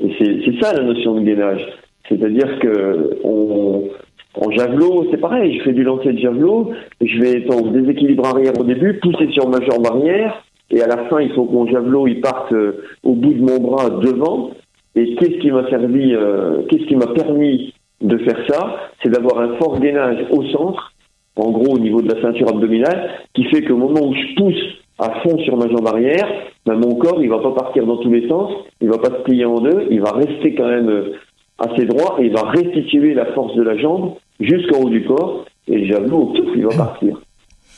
Et 0.02 0.10
c'est 0.18 0.60
ça 0.62 0.72
la 0.74 0.84
notion 0.84 1.14
de 1.14 1.22
gainage. 1.22 1.66
C'est-à-dire 2.08 2.58
que 2.60 3.18
on, 3.24 3.88
en 4.35 4.51
javelot, 4.51 5.07
c'est 5.11 5.20
pareil, 5.20 5.59
je 5.59 5.64
fais 5.64 5.72
du 5.72 5.83
lancer 5.83 6.12
de 6.12 6.18
javelot, 6.18 6.70
je 7.01 7.20
vais 7.20 7.39
être 7.39 7.55
en 7.55 7.70
déséquilibre 7.70 8.26
arrière 8.26 8.53
au 8.59 8.64
début, 8.64 9.01
pousser 9.01 9.29
sur 9.33 9.49
ma 9.49 9.61
jambe 9.61 9.87
arrière, 9.87 10.43
et 10.70 10.83
à 10.83 10.87
la 10.87 11.09
fin, 11.09 11.20
il 11.20 11.33
faut 11.33 11.45
que 11.45 11.53
mon 11.53 11.66
javelot 11.66 12.07
il 12.07 12.20
parte 12.20 12.53
euh, 12.53 12.85
au 13.03 13.14
bout 13.14 13.33
de 13.33 13.41
mon 13.41 13.59
bras 13.59 13.89
devant. 13.91 14.51
Et 14.95 15.14
qu'est-ce 15.14 15.39
qui 15.39 15.51
m'a 15.51 15.68
servi, 15.70 16.14
euh, 16.14 16.62
qu'est-ce 16.68 16.85
qui 16.85 16.97
m'a 16.97 17.07
permis 17.07 17.72
de 18.01 18.18
faire 18.18 18.39
ça? 18.49 18.76
C'est 19.03 19.11
d'avoir 19.11 19.41
un 19.41 19.57
fort 19.57 19.79
gainage 19.81 20.26
au 20.31 20.43
centre, 20.45 20.93
en 21.37 21.51
gros 21.51 21.76
au 21.76 21.79
niveau 21.79 22.03
de 22.03 22.12
la 22.12 22.20
ceinture 22.20 22.49
abdominale, 22.49 23.11
qui 23.35 23.45
fait 23.45 23.62
qu'au 23.62 23.76
moment 23.76 24.07
où 24.07 24.14
je 24.14 24.35
pousse 24.35 24.62
à 24.99 25.20
fond 25.20 25.39
sur 25.39 25.57
ma 25.57 25.68
jambe 25.68 25.87
arrière, 25.87 26.29
ben, 26.66 26.74
mon 26.74 26.97
corps 26.97 27.22
il 27.22 27.31
va 27.31 27.39
pas 27.39 27.53
partir 27.53 27.87
dans 27.87 27.99
tous 27.99 28.11
les 28.11 28.29
sens, 28.29 28.53
il 28.81 28.89
va 28.89 28.99
pas 28.99 29.11
se 29.11 29.22
plier 29.22 29.45
en 29.45 29.61
deux, 29.61 29.87
il 29.91 30.01
va 30.01 30.11
rester 30.11 30.55
quand 30.55 30.66
même 30.66 31.12
euh, 31.61 31.64
assez 31.64 31.84
droit 31.84 32.16
et 32.20 32.26
il 32.26 32.32
va 32.32 32.42
restituer 32.42 33.14
la 33.14 33.26
force 33.32 33.54
de 33.54 33.62
la 33.62 33.76
jambe 33.76 34.14
jusqu'en 34.40 34.82
haut 34.82 34.90
du 34.90 35.04
corps 35.04 35.44
et 35.66 35.78
le 35.78 35.86
javelot, 35.86 36.34
il 36.54 36.64
va 36.64 36.76
partir. 36.76 37.20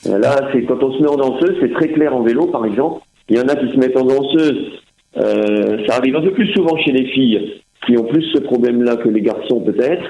Là, 0.06 0.48
c'est 0.52 0.62
quand 0.64 0.82
on 0.82 0.92
se 0.92 1.02
met 1.02 1.08
en 1.08 1.16
danseuse, 1.16 1.56
c'est 1.60 1.72
très 1.72 1.88
clair 1.88 2.14
en 2.14 2.22
vélo, 2.22 2.46
par 2.46 2.64
exemple. 2.64 3.02
Il 3.28 3.36
y 3.36 3.40
en 3.40 3.48
a 3.48 3.56
qui 3.56 3.70
se 3.70 3.76
mettent 3.76 3.96
en 3.96 4.04
danseuse. 4.04 4.80
Euh, 5.16 5.86
ça 5.86 5.96
arrive 5.96 6.16
un 6.16 6.22
peu 6.22 6.32
plus 6.32 6.52
souvent 6.52 6.76
chez 6.78 6.92
les 6.92 7.06
filles 7.06 7.60
qui 7.86 7.98
ont 7.98 8.04
plus 8.04 8.22
ce 8.34 8.40
problème-là 8.40 8.96
que 8.96 9.08
les 9.08 9.20
garçons, 9.20 9.60
peut-être. 9.60 10.04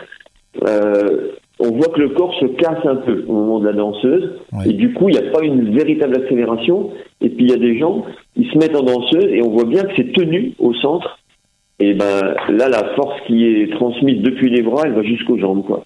Euh, 0.66 1.32
on 1.58 1.72
voit 1.72 1.88
que 1.88 2.00
le 2.00 2.10
corps 2.10 2.34
se 2.40 2.46
casse 2.46 2.84
un 2.84 2.96
peu 2.96 3.24
au 3.28 3.32
moment 3.32 3.60
de 3.60 3.66
la 3.66 3.72
danseuse. 3.72 4.32
Et 4.64 4.72
du 4.72 4.92
coup, 4.92 5.08
il 5.08 5.12
n'y 5.12 5.26
a 5.26 5.30
pas 5.30 5.42
une 5.42 5.74
véritable 5.74 6.16
accélération. 6.16 6.90
Et 7.20 7.28
puis, 7.28 7.44
il 7.44 7.50
y 7.50 7.54
a 7.54 7.58
des 7.58 7.78
gens, 7.78 8.04
ils 8.36 8.50
se 8.50 8.58
mettent 8.58 8.76
en 8.76 8.82
danseuse 8.82 9.26
et 9.26 9.42
on 9.42 9.50
voit 9.50 9.66
bien 9.66 9.82
que 9.82 9.92
c'est 9.96 10.12
tenu 10.12 10.54
au 10.58 10.72
centre. 10.74 11.18
Et 11.80 11.94
ben 11.94 12.34
là, 12.50 12.68
la 12.68 12.94
force 12.94 13.18
qui 13.26 13.44
est 13.44 13.70
transmise 13.72 14.20
depuis 14.22 14.50
les 14.50 14.62
bras, 14.62 14.82
elle 14.84 14.92
va 14.92 15.02
jusqu'aux 15.02 15.38
jambes, 15.38 15.64
quoi. 15.64 15.84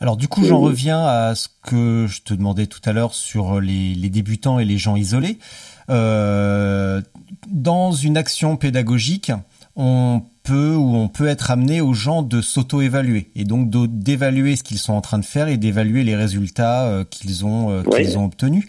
Alors 0.00 0.16
du 0.16 0.28
coup, 0.28 0.44
j'en 0.44 0.60
reviens 0.60 1.00
à 1.00 1.34
ce 1.34 1.48
que 1.66 2.06
je 2.06 2.20
te 2.22 2.34
demandais 2.34 2.66
tout 2.66 2.80
à 2.84 2.92
l'heure 2.92 3.14
sur 3.14 3.60
les, 3.60 3.94
les 3.94 4.10
débutants 4.10 4.58
et 4.58 4.64
les 4.64 4.76
gens 4.76 4.96
isolés. 4.96 5.38
Euh, 5.90 7.00
dans 7.50 7.92
une 7.92 8.16
action 8.16 8.56
pédagogique, 8.56 9.32
on 9.76 10.22
peut 10.42 10.74
ou 10.74 10.94
on 10.96 11.08
peut 11.08 11.26
être 11.28 11.50
amené 11.50 11.80
aux 11.80 11.94
gens 11.94 12.22
de 12.22 12.40
s'auto-évaluer 12.42 13.30
et 13.34 13.44
donc 13.44 13.70
d'évaluer 13.70 14.56
ce 14.56 14.62
qu'ils 14.62 14.78
sont 14.78 14.92
en 14.92 15.00
train 15.00 15.18
de 15.18 15.24
faire 15.24 15.48
et 15.48 15.56
d'évaluer 15.56 16.04
les 16.04 16.16
résultats 16.16 16.84
euh, 16.86 17.04
qu'ils 17.08 17.46
ont 17.46 17.70
euh, 17.70 17.82
Ouais. 17.86 18.02
qu'ils 18.02 18.18
ont 18.18 18.26
obtenus. 18.26 18.66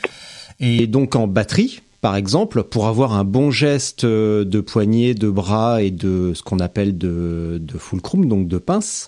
Et 0.62 0.88
donc 0.88 1.16
en 1.16 1.28
batterie, 1.28 1.82
par 2.06 2.18
exemple, 2.18 2.62
pour 2.62 2.86
avoir 2.86 3.14
un 3.14 3.24
bon 3.24 3.50
geste 3.50 4.04
euh, 4.04 4.46
de 4.46 4.62
poignet, 4.62 5.16
de 5.16 5.28
bras 5.28 5.82
et 5.82 5.90
de 5.90 6.34
ce 6.36 6.44
qu'on 6.44 6.60
appelle 6.60 7.00
de, 7.00 7.58
de 7.60 7.78
fulcrum, 7.80 8.28
donc 8.28 8.48
de 8.48 8.60
pince, 8.60 9.08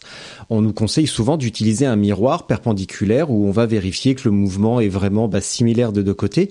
on 0.50 0.64
nous 0.64 0.74
conseille 0.74 1.06
souvent 1.06 1.38
d'utiliser 1.38 1.86
un 1.86 1.96
miroir 1.96 2.48
perpendiculaire 2.48 3.30
où 3.30 3.48
on 3.48 3.52
va 3.52 3.68
vérifier 3.68 4.16
que 4.16 4.24
le 4.26 4.32
mouvement 4.32 4.80
est 4.80 4.88
vraiment 4.88 5.28
bah, 5.28 5.42
similaire 5.42 5.92
de 5.92 6.02
deux 6.02 6.16
côtés. 6.16 6.50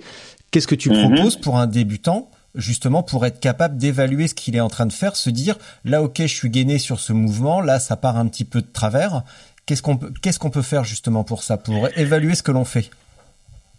Qu'est-ce 0.53 0.69
que 0.69 0.77
tu 0.77 0.89
Mhm. 0.91 1.15
proposes 1.17 1.35
pour 1.35 1.59
un 1.59 1.67
débutant 1.67 2.31
justement 2.55 3.03
pour 3.03 3.27
être 3.27 3.41
capable 3.41 3.77
d'évaluer 3.77 4.29
ce 4.29 4.35
qu'il 4.35 4.55
est 4.55 4.61
en 4.61 4.69
train 4.69 4.87
de 4.87 4.93
faire, 4.93 5.17
se 5.17 5.31
dire 5.31 5.59
là 5.85 6.01
ok 6.01 6.19
je 6.21 6.27
suis 6.29 6.49
gainé 6.49 6.79
sur 6.79 7.01
ce 7.01 7.13
mouvement, 7.13 7.61
là 7.61 7.81
ça 7.81 7.97
part 7.97 8.19
un 8.19 8.29
petit 8.29 8.45
peu 8.45 8.61
de 8.61 8.69
travers. 8.73 9.25
Qu'est-ce 9.67 9.83
qu'on 9.83 9.97
peut 9.97 10.13
qu'est-ce 10.23 10.39
qu'on 10.39 10.51
peut 10.51 10.63
faire 10.63 10.85
justement 10.85 11.25
pour 11.25 11.43
ça, 11.43 11.57
pour 11.57 11.89
évaluer 11.97 12.37
ce 12.37 12.45
que 12.45 12.53
l'on 12.53 12.65
fait? 12.65 12.89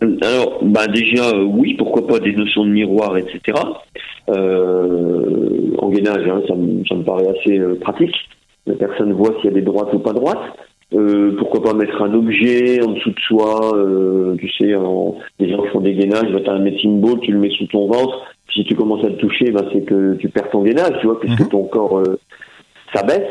Alors, 0.02 0.60
bah 0.64 0.86
déjà, 0.88 1.30
euh, 1.30 1.44
oui, 1.44 1.74
pourquoi 1.74 2.06
pas 2.06 2.20
des 2.20 2.34
notions 2.34 2.64
de 2.66 2.70
miroir, 2.70 3.18
etc. 3.18 3.40
Euh, 4.30 5.72
en 5.80 5.90
gainage, 5.90 6.28
hein, 6.28 6.42
ça, 6.48 6.56
me, 6.56 6.86
ça 6.86 6.96
me 6.96 7.04
paraît 7.04 7.28
assez 7.28 7.58
euh, 7.58 7.76
pratique. 7.80 8.14
La 8.68 8.76
personne 8.76 9.14
voit 9.14 9.34
s'il 9.36 9.46
y 9.46 9.54
a 9.54 9.56
des 9.56 9.62
droites 9.62 9.94
ou 9.94 10.00
pas 10.00 10.14
droites. 10.14 10.38
Euh, 10.94 11.36
pourquoi 11.38 11.64
pas 11.64 11.74
mettre 11.74 12.02
un 12.02 12.14
objet 12.14 12.82
en 12.82 12.92
dessous 12.92 13.10
de 13.10 13.20
soi, 13.20 13.76
euh, 13.76 14.36
tu 14.38 14.50
sais, 14.52 14.74
en, 14.76 15.16
les 15.40 15.50
gens 15.50 15.62
qui 15.64 15.70
font 15.70 15.82
des 15.82 15.94
gainages, 15.94 16.32
bah, 16.32 16.40
tu 16.44 16.50
as 16.50 16.54
un 16.54 16.60
medicine 16.60 17.02
ball, 17.02 17.20
tu 17.22 17.32
le 17.32 17.40
mets 17.40 17.50
sous 17.50 17.66
ton 17.68 17.88
ventre, 17.88 18.22
si 18.54 18.64
tu 18.64 18.76
commences 18.76 19.04
à 19.04 19.10
le 19.10 19.18
toucher, 19.18 19.52
bah, 19.52 19.66
c'est 19.74 19.82
que 19.82 20.16
tu 20.16 20.30
perds 20.30 20.50
ton 20.50 20.64
gainage, 20.64 20.94
tu 21.02 21.08
vois, 21.08 21.20
puisque 21.20 21.42
Mhm. 21.42 21.50
ton 21.50 21.64
corps 21.64 22.00
euh, 22.00 22.20
s'abaisse. 22.94 23.28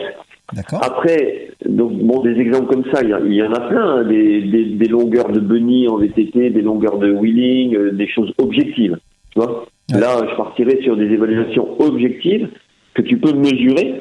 Après, 0.81 1.49
donc 1.69 1.93
bon, 1.99 2.23
des 2.23 2.39
exemples 2.41 2.73
comme 2.73 2.85
ça, 2.93 3.03
il 3.03 3.35
y, 3.35 3.43
en 3.43 3.53
a 3.53 3.61
plein, 3.69 3.97
hein, 3.97 4.05
des, 4.05 4.43
des, 4.43 4.65
des 4.67 4.89
longueurs 4.89 5.31
de 5.31 5.41
bunny 5.41 5.89
en 5.89 5.97
VTT, 5.97 6.51
des 6.51 6.63
longueurs 6.63 6.99
de 6.99 7.11
wheeling, 7.11 7.75
euh, 7.75 7.91
des 7.93 8.07
choses 8.09 8.33
objectives. 8.39 8.97
Tu 9.33 9.41
vois 9.41 9.67
Ouais. 9.93 10.01
Là, 10.01 10.27
je 10.29 10.37
partirais 10.37 10.83
sur 10.83 10.97
des 10.97 11.05
évaluations 11.05 11.81
objectives 11.81 12.49
que 12.95 13.03
tu 13.03 13.19
peux 13.19 13.33
mesurer. 13.33 14.01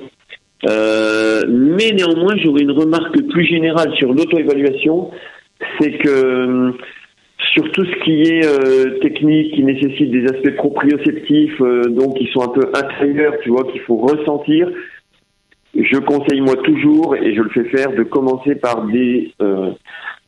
Euh, 0.67 1.43
mais 1.47 1.91
néanmoins, 1.91 2.35
j'aurais 2.37 2.63
une 2.63 2.71
remarque 2.71 3.21
plus 3.29 3.45
générale 3.45 3.93
sur 3.95 4.11
l'auto-évaluation, 4.11 5.11
c'est 5.79 5.91
que 5.99 6.09
euh, 6.09 6.71
sur 7.53 7.71
tout 7.71 7.85
ce 7.85 8.03
qui 8.03 8.21
est 8.23 8.45
euh, 8.45 8.97
technique, 8.99 9.53
qui 9.53 9.63
nécessite 9.63 10.09
des 10.09 10.25
aspects 10.25 10.55
proprioceptifs, 10.55 11.61
donc 11.89 12.17
qui 12.17 12.27
sont 12.33 12.41
un 12.41 12.47
peu 12.47 12.71
intérieurs, 12.73 13.35
tu 13.43 13.49
vois, 13.49 13.65
qu'il 13.65 13.81
faut 13.81 13.97
ressentir, 13.97 14.71
je 15.75 15.97
conseille 15.99 16.41
moi 16.41 16.55
toujours, 16.57 17.15
et 17.15 17.33
je 17.35 17.41
le 17.41 17.49
fais 17.49 17.65
faire, 17.65 17.91
de 17.93 18.03
commencer 18.03 18.55
par 18.55 18.85
des 18.87 19.31
euh, 19.41 19.71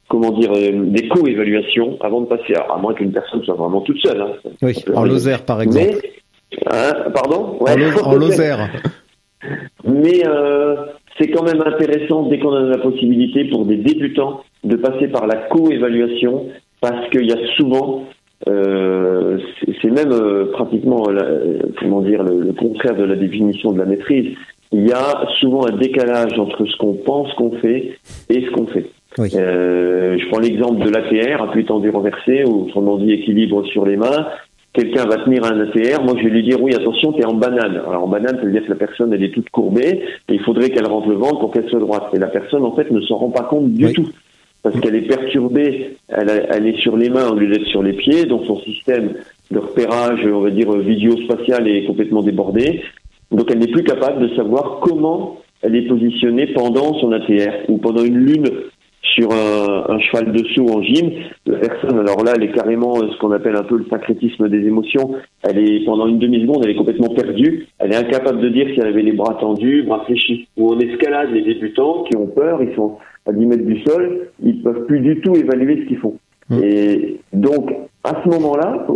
comment 0.09 0.31
dire 0.31 0.51
euh, 0.53 0.71
des 0.85 1.07
co-évaluations 1.07 1.97
avant 2.01 2.21
de 2.21 2.27
passer, 2.27 2.53
à, 2.55 2.73
à 2.73 2.77
moins 2.77 2.93
qu'une 2.93 3.11
personne 3.11 3.43
soit 3.43 3.55
vraiment 3.55 3.81
toute 3.81 3.99
seule. 4.05 4.21
Hein. 4.21 4.31
Oui, 4.61 4.73
en. 4.93 5.03
Lozère 5.05 5.43
par 5.45 5.61
exemple. 5.61 5.87
Mais, 6.01 6.59
hein, 6.71 6.93
pardon? 7.13 7.57
En, 7.59 7.75
Lo- 7.75 8.03
en 8.03 8.15
Lozère. 8.15 8.69
Mais 9.83 10.27
euh, 10.27 10.75
c'est 11.19 11.29
quand 11.29 11.43
même 11.43 11.61
intéressant 11.61 12.23
dès 12.27 12.39
qu'on 12.39 12.53
a 12.53 12.61
la 12.61 12.77
possibilité 12.79 13.45
pour 13.45 13.65
des 13.65 13.77
débutants 13.77 14.41
de 14.63 14.75
passer 14.75 15.07
par 15.07 15.27
la 15.27 15.35
co-évaluation 15.49 16.47
parce 16.81 17.09
qu'il 17.09 17.25
y 17.25 17.31
a 17.31 17.37
souvent, 17.55 18.03
euh, 18.47 19.37
c'est 19.81 19.89
même 19.91 20.11
euh, 20.11 20.51
pratiquement, 20.51 21.09
la- 21.09 21.27
comment 21.79 22.01
dire, 22.01 22.23
le, 22.23 22.41
le 22.41 22.53
contraire 22.53 22.95
de 22.95 23.03
la 23.03 23.15
définition 23.15 23.71
de 23.71 23.79
la 23.79 23.85
maîtrise. 23.85 24.35
Il 24.71 24.87
y 24.87 24.91
a 24.91 25.25
souvent 25.39 25.65
un 25.65 25.77
décalage 25.77 26.37
entre 26.37 26.65
ce 26.65 26.75
qu'on 26.77 26.93
pense 26.93 27.33
qu'on 27.33 27.51
fait 27.59 27.97
et 28.29 28.45
ce 28.45 28.51
qu'on 28.51 28.67
fait. 28.67 28.85
Oui. 29.17 29.29
Euh, 29.35 30.17
je 30.19 30.27
prends 30.27 30.39
l'exemple 30.39 30.83
de 30.83 30.89
l'ATR, 30.89 31.41
appui 31.41 31.65
tendu 31.65 31.89
renversé, 31.89 32.43
ou 32.45 32.65
autrement 32.65 32.97
dit 32.97 33.11
équilibre 33.11 33.65
sur 33.67 33.85
les 33.85 33.97
mains. 33.97 34.27
Quelqu'un 34.73 35.05
va 35.05 35.17
tenir 35.17 35.43
un 35.43 35.59
ATR, 35.59 36.03
moi 36.03 36.13
je 36.17 36.23
vais 36.23 36.29
lui 36.29 36.43
dire 36.43 36.61
oui 36.61 36.75
attention 36.75 37.11
t'es 37.13 37.25
en 37.25 37.33
banane. 37.33 37.81
Alors 37.87 38.03
en 38.03 38.07
banane 38.07 38.35
ça 38.35 38.43
veut 38.43 38.51
dire 38.51 38.63
que 38.63 38.69
la 38.69 38.75
personne 38.75 39.11
elle 39.11 39.23
est 39.23 39.33
toute 39.33 39.49
courbée 39.49 40.03
et 40.29 40.33
il 40.33 40.39
faudrait 40.41 40.69
qu'elle 40.69 40.85
rentre 40.85 41.07
le 41.07 41.15
ventre 41.15 41.39
pour 41.39 41.51
qu'elle 41.51 41.67
soit 41.67 41.79
droite. 41.79 42.09
Et 42.13 42.19
la 42.19 42.27
personne 42.27 42.63
en 42.63 42.75
fait 42.75 42.91
ne 42.91 43.01
s'en 43.01 43.17
rend 43.17 43.31
pas 43.31 43.43
compte 43.43 43.71
du 43.71 43.85
Oui. 43.85 43.93
tout 43.93 44.07
parce 44.61 44.79
qu'elle 44.79 44.95
est 44.95 45.07
perturbée, 45.07 45.97
elle, 46.09 46.67
est 46.67 46.77
sur 46.81 46.97
les 46.97 47.09
mains 47.09 47.29
au 47.29 47.35
lieu 47.35 47.47
d'être 47.47 47.67
sur 47.67 47.81
les 47.81 47.93
pieds, 47.93 48.25
donc 48.25 48.45
son 48.45 48.59
système 48.59 49.13
de 49.49 49.59
repérage, 49.59 50.19
on 50.25 50.41
va 50.41 50.49
dire 50.49 50.71
vidéo-spatial 50.77 51.67
est 51.67 51.85
complètement 51.85 52.21
débordé. 52.21 52.81
Donc 53.31 53.49
elle 53.51 53.59
n'est 53.59 53.71
plus 53.71 53.83
capable 53.83 54.27
de 54.27 54.35
savoir 54.35 54.79
comment 54.81 55.37
elle 55.61 55.75
est 55.75 55.87
positionnée 55.87 56.47
pendant 56.53 56.93
son 56.99 57.11
ATR 57.11 57.69
ou 57.69 57.77
pendant 57.77 58.03
une 58.03 58.17
lune 58.17 58.45
sur 59.01 59.31
un, 59.31 59.85
un 59.89 59.99
cheval 59.99 60.31
de 60.31 60.43
saut 60.53 60.69
en 60.69 60.81
gym. 60.81 61.11
La 61.45 61.59
personne, 61.59 61.99
alors 61.99 62.23
là, 62.23 62.33
elle 62.35 62.43
est 62.43 62.51
carrément 62.51 62.97
euh, 62.97 63.09
ce 63.11 63.17
qu'on 63.19 63.31
appelle 63.31 63.55
un 63.55 63.63
peu 63.63 63.77
le 63.77 63.85
syncrétisme 63.89 64.47
des 64.49 64.65
émotions. 64.67 65.15
Elle 65.43 65.57
est 65.57 65.85
pendant 65.85 66.07
une 66.07 66.19
demi-seconde, 66.19 66.63
elle 66.63 66.71
est 66.71 66.75
complètement 66.75 67.09
perdue. 67.09 67.67
Elle 67.79 67.93
est 67.93 67.97
incapable 67.97 68.41
de 68.41 68.49
dire 68.49 68.67
si 68.73 68.79
elle 68.79 68.87
avait 68.87 69.01
les 69.01 69.13
bras 69.13 69.35
tendus, 69.39 69.83
bras 69.83 70.03
fléchis. 70.05 70.47
Ou 70.57 70.73
en 70.73 70.79
escalade, 70.79 71.31
les 71.31 71.41
débutants 71.41 72.03
qui 72.03 72.15
ont 72.15 72.27
peur, 72.27 72.61
ils 72.61 72.75
sont 72.75 72.97
à 73.25 73.33
10 73.33 73.45
mètres 73.45 73.65
du 73.65 73.81
sol, 73.83 74.29
ils 74.43 74.61
peuvent 74.61 74.85
plus 74.85 74.99
du 74.99 75.19
tout 75.21 75.35
évaluer 75.35 75.81
ce 75.81 75.87
qu'ils 75.87 75.97
font. 75.97 76.17
Et 76.63 77.19
donc, 77.33 77.73
à 78.05 78.21
ce 78.23 78.29
moment-là, 78.29 78.87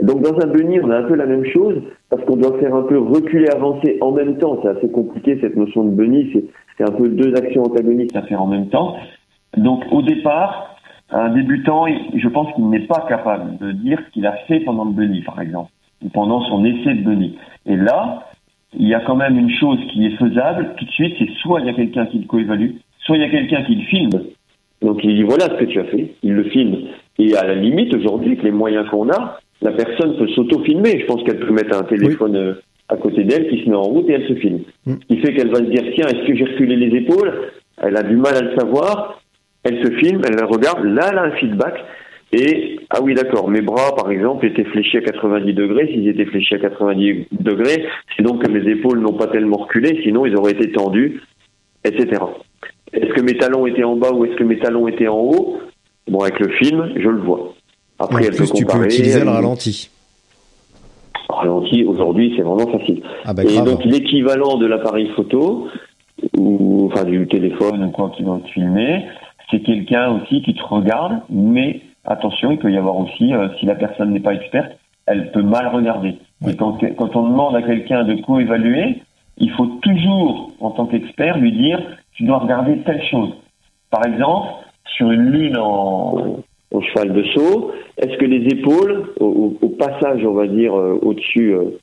donc 0.00 0.22
dans 0.22 0.38
un 0.40 0.46
bunny, 0.46 0.78
on 0.80 0.90
a 0.90 0.98
un 0.98 1.02
peu 1.04 1.14
la 1.14 1.26
même 1.26 1.44
chose, 1.46 1.82
parce 2.10 2.22
qu'on 2.24 2.36
doit 2.36 2.58
faire 2.58 2.74
un 2.74 2.82
peu 2.82 2.98
reculer, 2.98 3.48
avancer 3.48 3.96
en 4.00 4.12
même 4.12 4.36
temps. 4.38 4.58
C'est 4.62 4.68
assez 4.68 4.90
compliqué 4.90 5.38
cette 5.40 5.56
notion 5.56 5.84
de 5.84 5.90
bunny, 5.90 6.30
c'est 6.76 6.84
un 6.84 6.92
peu 6.92 7.08
deux 7.08 7.34
actions 7.34 7.62
antagonistes 7.62 8.14
à 8.14 8.22
faire 8.22 8.42
en 8.42 8.46
même 8.46 8.68
temps. 8.68 8.96
Donc 9.56 9.84
au 9.90 10.02
départ, 10.02 10.76
un 11.10 11.30
débutant, 11.30 11.86
je 12.14 12.28
pense 12.28 12.52
qu'il 12.54 12.68
n'est 12.68 12.86
pas 12.86 13.06
capable 13.08 13.56
de 13.58 13.72
dire 13.72 13.98
ce 14.06 14.12
qu'il 14.12 14.26
a 14.26 14.32
fait 14.48 14.60
pendant 14.60 14.84
le 14.84 14.92
bunny, 14.92 15.22
par 15.22 15.40
exemple, 15.40 15.70
ou 16.04 16.08
pendant 16.08 16.42
son 16.42 16.64
essai 16.64 16.94
de 16.94 17.02
bunny. 17.02 17.38
Et 17.64 17.76
là, 17.76 18.24
il 18.74 18.86
y 18.86 18.94
a 18.94 19.00
quand 19.00 19.16
même 19.16 19.38
une 19.38 19.50
chose 19.50 19.78
qui 19.92 20.04
est 20.06 20.16
faisable 20.16 20.74
tout 20.76 20.84
de 20.84 20.90
suite, 20.90 21.14
c'est 21.18 21.30
soit 21.40 21.60
il 21.60 21.66
y 21.66 21.70
a 21.70 21.74
quelqu'un 21.74 22.06
qui 22.06 22.18
le 22.18 22.26
coévalue, 22.26 22.72
soit 23.00 23.16
il 23.16 23.22
y 23.22 23.24
a 23.24 23.30
quelqu'un 23.30 23.62
qui 23.62 23.76
le 23.76 23.84
filme. 23.84 24.22
Donc 24.82 25.02
il 25.02 25.14
dit 25.14 25.22
voilà 25.22 25.46
ce 25.46 25.54
que 25.54 25.64
tu 25.64 25.80
as 25.80 25.84
fait, 25.84 26.12
il 26.22 26.34
le 26.34 26.44
filme. 26.44 26.76
Et 27.18 27.34
à 27.34 27.46
la 27.46 27.54
limite 27.54 27.94
aujourd'hui, 27.94 28.32
avec 28.32 28.42
les 28.42 28.50
moyens 28.50 28.86
qu'on 28.90 29.08
a, 29.08 29.38
la 29.62 29.72
personne 29.72 30.16
peut 30.16 30.28
s'auto-filmer. 30.28 31.00
Je 31.00 31.06
pense 31.06 31.22
qu'elle 31.24 31.40
peut 31.40 31.52
mettre 31.52 31.76
un 31.76 31.84
téléphone 31.84 32.36
euh, 32.36 32.54
à 32.88 32.96
côté 32.96 33.24
d'elle 33.24 33.48
qui 33.48 33.64
se 33.64 33.68
met 33.68 33.76
en 33.76 33.82
route 33.82 34.08
et 34.08 34.12
elle 34.12 34.28
se 34.28 34.34
filme. 34.34 34.60
Mm. 34.86 34.94
Ce 35.00 35.14
qui 35.14 35.20
fait 35.20 35.34
qu'elle 35.34 35.50
va 35.50 35.58
se 35.58 35.70
dire 35.70 35.82
tiens, 35.94 36.06
est-ce 36.06 36.26
que 36.26 36.36
j'ai 36.36 36.44
reculé 36.44 36.76
les 36.76 36.98
épaules? 36.98 37.32
Elle 37.78 37.96
a 37.96 38.02
du 38.02 38.16
mal 38.16 38.34
à 38.36 38.42
le 38.42 38.56
savoir. 38.56 39.20
Elle 39.64 39.84
se 39.84 39.90
filme, 39.96 40.22
elle 40.26 40.36
la 40.36 40.46
regarde. 40.46 40.84
Là, 40.84 41.08
elle 41.10 41.18
a 41.18 41.22
un 41.22 41.32
feedback. 41.32 41.74
Et 42.32 42.78
ah 42.90 42.98
oui, 43.02 43.14
d'accord. 43.14 43.48
Mes 43.48 43.62
bras, 43.62 43.94
par 43.96 44.10
exemple, 44.10 44.46
étaient 44.46 44.64
fléchis 44.64 44.98
à 44.98 45.00
90 45.00 45.54
degrés. 45.54 45.88
S'ils 45.88 46.08
étaient 46.08 46.26
fléchis 46.26 46.54
à 46.54 46.58
90 46.58 47.26
degrés, 47.32 47.86
c'est 48.16 48.22
donc 48.22 48.44
que 48.44 48.50
mes 48.50 48.68
épaules 48.70 49.00
n'ont 49.00 49.14
pas 49.14 49.26
tellement 49.26 49.58
reculé. 49.58 50.00
Sinon, 50.02 50.26
ils 50.26 50.36
auraient 50.36 50.52
été 50.52 50.70
tendus, 50.72 51.22
etc. 51.84 52.22
Est-ce 52.92 53.12
que 53.12 53.20
mes 53.20 53.36
talons 53.36 53.66
étaient 53.66 53.84
en 53.84 53.96
bas 53.96 54.12
ou 54.12 54.24
est-ce 54.24 54.36
que 54.36 54.44
mes 54.44 54.58
talons 54.58 54.88
étaient 54.88 55.08
en 55.08 55.18
haut? 55.18 55.58
Bon, 56.08 56.20
avec 56.20 56.38
le 56.38 56.48
film, 56.50 56.92
je 56.96 57.08
le 57.08 57.18
vois. 57.18 57.55
Après, 57.98 58.16
en 58.16 58.18
elle 58.28 58.34
plus, 58.34 58.50
peut 58.50 58.56
tu 58.58 58.66
peux 58.66 58.84
utiliser 58.84 59.20
le 59.20 59.26
elle- 59.26 59.32
ralenti. 59.32 59.90
Ralenti, 61.28 61.84
aujourd'hui, 61.84 62.32
c'est 62.36 62.42
vraiment 62.42 62.70
facile. 62.70 63.02
Ah 63.24 63.34
bah 63.34 63.42
Et 63.44 63.46
grave. 63.54 63.64
donc, 63.64 63.84
l'équivalent 63.84 64.56
de 64.58 64.66
l'appareil 64.66 65.08
photo, 65.16 65.68
ou 66.36 66.88
enfin 66.90 67.04
du 67.04 67.26
téléphone 67.26 67.84
ou 67.84 67.90
quoi 67.90 68.10
qui 68.16 68.22
va 68.22 68.38
te 68.38 68.48
filmer, 68.48 69.04
c'est 69.50 69.60
quelqu'un 69.60 70.12
aussi 70.12 70.42
qui 70.42 70.54
te 70.54 70.62
regarde, 70.62 71.20
mais 71.30 71.80
attention, 72.04 72.52
il 72.52 72.58
peut 72.58 72.70
y 72.72 72.76
avoir 72.78 72.96
aussi, 72.98 73.32
euh, 73.34 73.48
si 73.58 73.66
la 73.66 73.74
personne 73.74 74.12
n'est 74.12 74.20
pas 74.20 74.34
experte, 74.34 74.72
elle 75.06 75.30
peut 75.32 75.42
mal 75.42 75.68
regarder. 75.68 76.14
Et 76.48 76.54
quand, 76.56 76.78
quand 76.96 77.16
on 77.16 77.28
demande 77.28 77.56
à 77.56 77.62
quelqu'un 77.62 78.04
de 78.04 78.14
co-évaluer, 78.22 79.02
il 79.38 79.50
faut 79.52 79.66
toujours, 79.82 80.52
en 80.60 80.70
tant 80.70 80.86
qu'expert, 80.86 81.38
lui 81.38 81.52
dire, 81.52 81.80
tu 82.14 82.24
dois 82.24 82.38
regarder 82.38 82.78
telle 82.78 83.02
chose. 83.10 83.30
Par 83.90 84.04
exemple, 84.06 84.48
sur 84.96 85.10
une 85.10 85.30
lune 85.30 85.56
en, 85.58 86.36
au 86.72 86.80
cheval 86.82 87.12
de 87.12 87.22
saut, 87.34 87.72
est-ce 87.98 88.16
que 88.18 88.24
les 88.24 88.44
épaules, 88.48 89.12
au, 89.20 89.50
passage, 89.78 90.24
on 90.24 90.32
va 90.32 90.46
dire, 90.46 90.74
euh, 90.74 90.98
au-dessus 91.02 91.54
euh, 91.54 91.78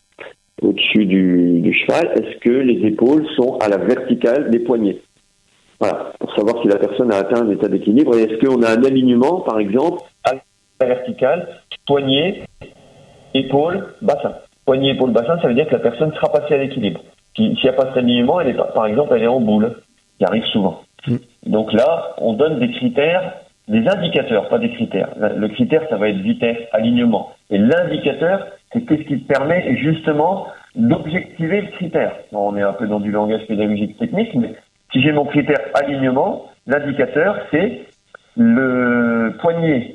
au-dessus 0.62 1.06
du, 1.06 1.60
du 1.62 1.74
cheval, 1.74 2.12
est-ce 2.16 2.38
que 2.40 2.50
les 2.50 2.86
épaules 2.88 3.26
sont 3.36 3.58
à 3.58 3.68
la 3.70 3.78
verticale 3.78 4.50
des 4.50 4.60
poignets? 4.60 4.98
Voilà, 5.80 6.14
pour 6.20 6.34
savoir 6.36 6.62
si 6.62 6.68
la 6.70 6.78
personne 6.78 7.12
a 7.12 7.18
atteint 7.18 7.46
un 7.46 7.50
état 7.52 7.68
d'équilibre. 7.68 8.16
Et 8.18 8.24
est-ce 8.24 8.46
qu'on 8.46 8.62
a 8.62 8.70
un 8.72 8.84
alignement, 8.84 9.42
par 9.42 9.60
exemple, 9.60 10.02
à 10.24 10.34
la 10.80 10.86
verticale, 10.88 11.48
poignet, 11.86 12.44
épaule, 13.34 13.86
bassin 14.02 14.36
Poignet, 14.66 14.92
épaule, 14.92 15.12
bassin, 15.12 15.38
ça 15.42 15.48
veut 15.50 15.54
dire 15.56 15.68
que 15.68 15.74
la 15.74 15.80
personne 15.80 16.14
sera 16.14 16.32
passée 16.32 16.54
à 16.54 16.58
l'équilibre. 16.58 17.02
Si- 17.36 17.56
S'il 17.56 17.64
n'y 17.64 17.70
a 17.70 17.74
pas 17.74 17.88
cet 17.88 17.98
alignement, 17.98 18.40
elle 18.40 18.50
est, 18.50 18.74
par 18.74 18.86
exemple, 18.86 19.14
elle 19.16 19.24
est 19.24 19.28
en 19.28 19.42
boule, 19.42 19.76
qui 20.18 20.26
arrive 20.26 20.46
souvent. 20.46 20.84
Donc 21.46 21.74
là, 21.74 22.16
on 22.20 22.34
donne 22.34 22.60
des 22.60 22.72
critères, 22.72 23.34
des 23.68 23.88
indicateurs, 23.88 24.50
pas 24.50 24.60
des 24.60 24.72
critères. 24.72 25.10
Le 25.18 25.48
critère, 25.48 25.82
ça 25.90 25.98
va 25.98 26.10
être 26.10 26.18
vitesse, 26.18 26.58
alignement. 26.74 27.32
Et 27.50 27.58
l'indicateur, 27.58 28.48
c'est 28.72 28.82
qu'est-ce 28.82 29.04
qui 29.04 29.18
permet 29.18 29.78
justement 29.78 30.48
d'objectiver 30.76 31.62
le 31.62 31.68
critère. 31.68 32.14
On 32.32 32.58
est 32.58 32.62
un 32.62 32.74
peu 32.74 32.88
dans 32.88 33.00
du 33.00 33.12
langage 33.12 33.46
pédagogique 33.48 33.98
technique, 33.98 34.34
mais 34.36 34.56
si 34.92 35.02
j'ai 35.02 35.12
mon 35.12 35.26
critère 35.26 35.60
alignement, 35.76 36.46
l'indicateur, 36.68 37.38
c'est 37.52 37.84
le 38.36 39.36
poignet, 39.40 39.94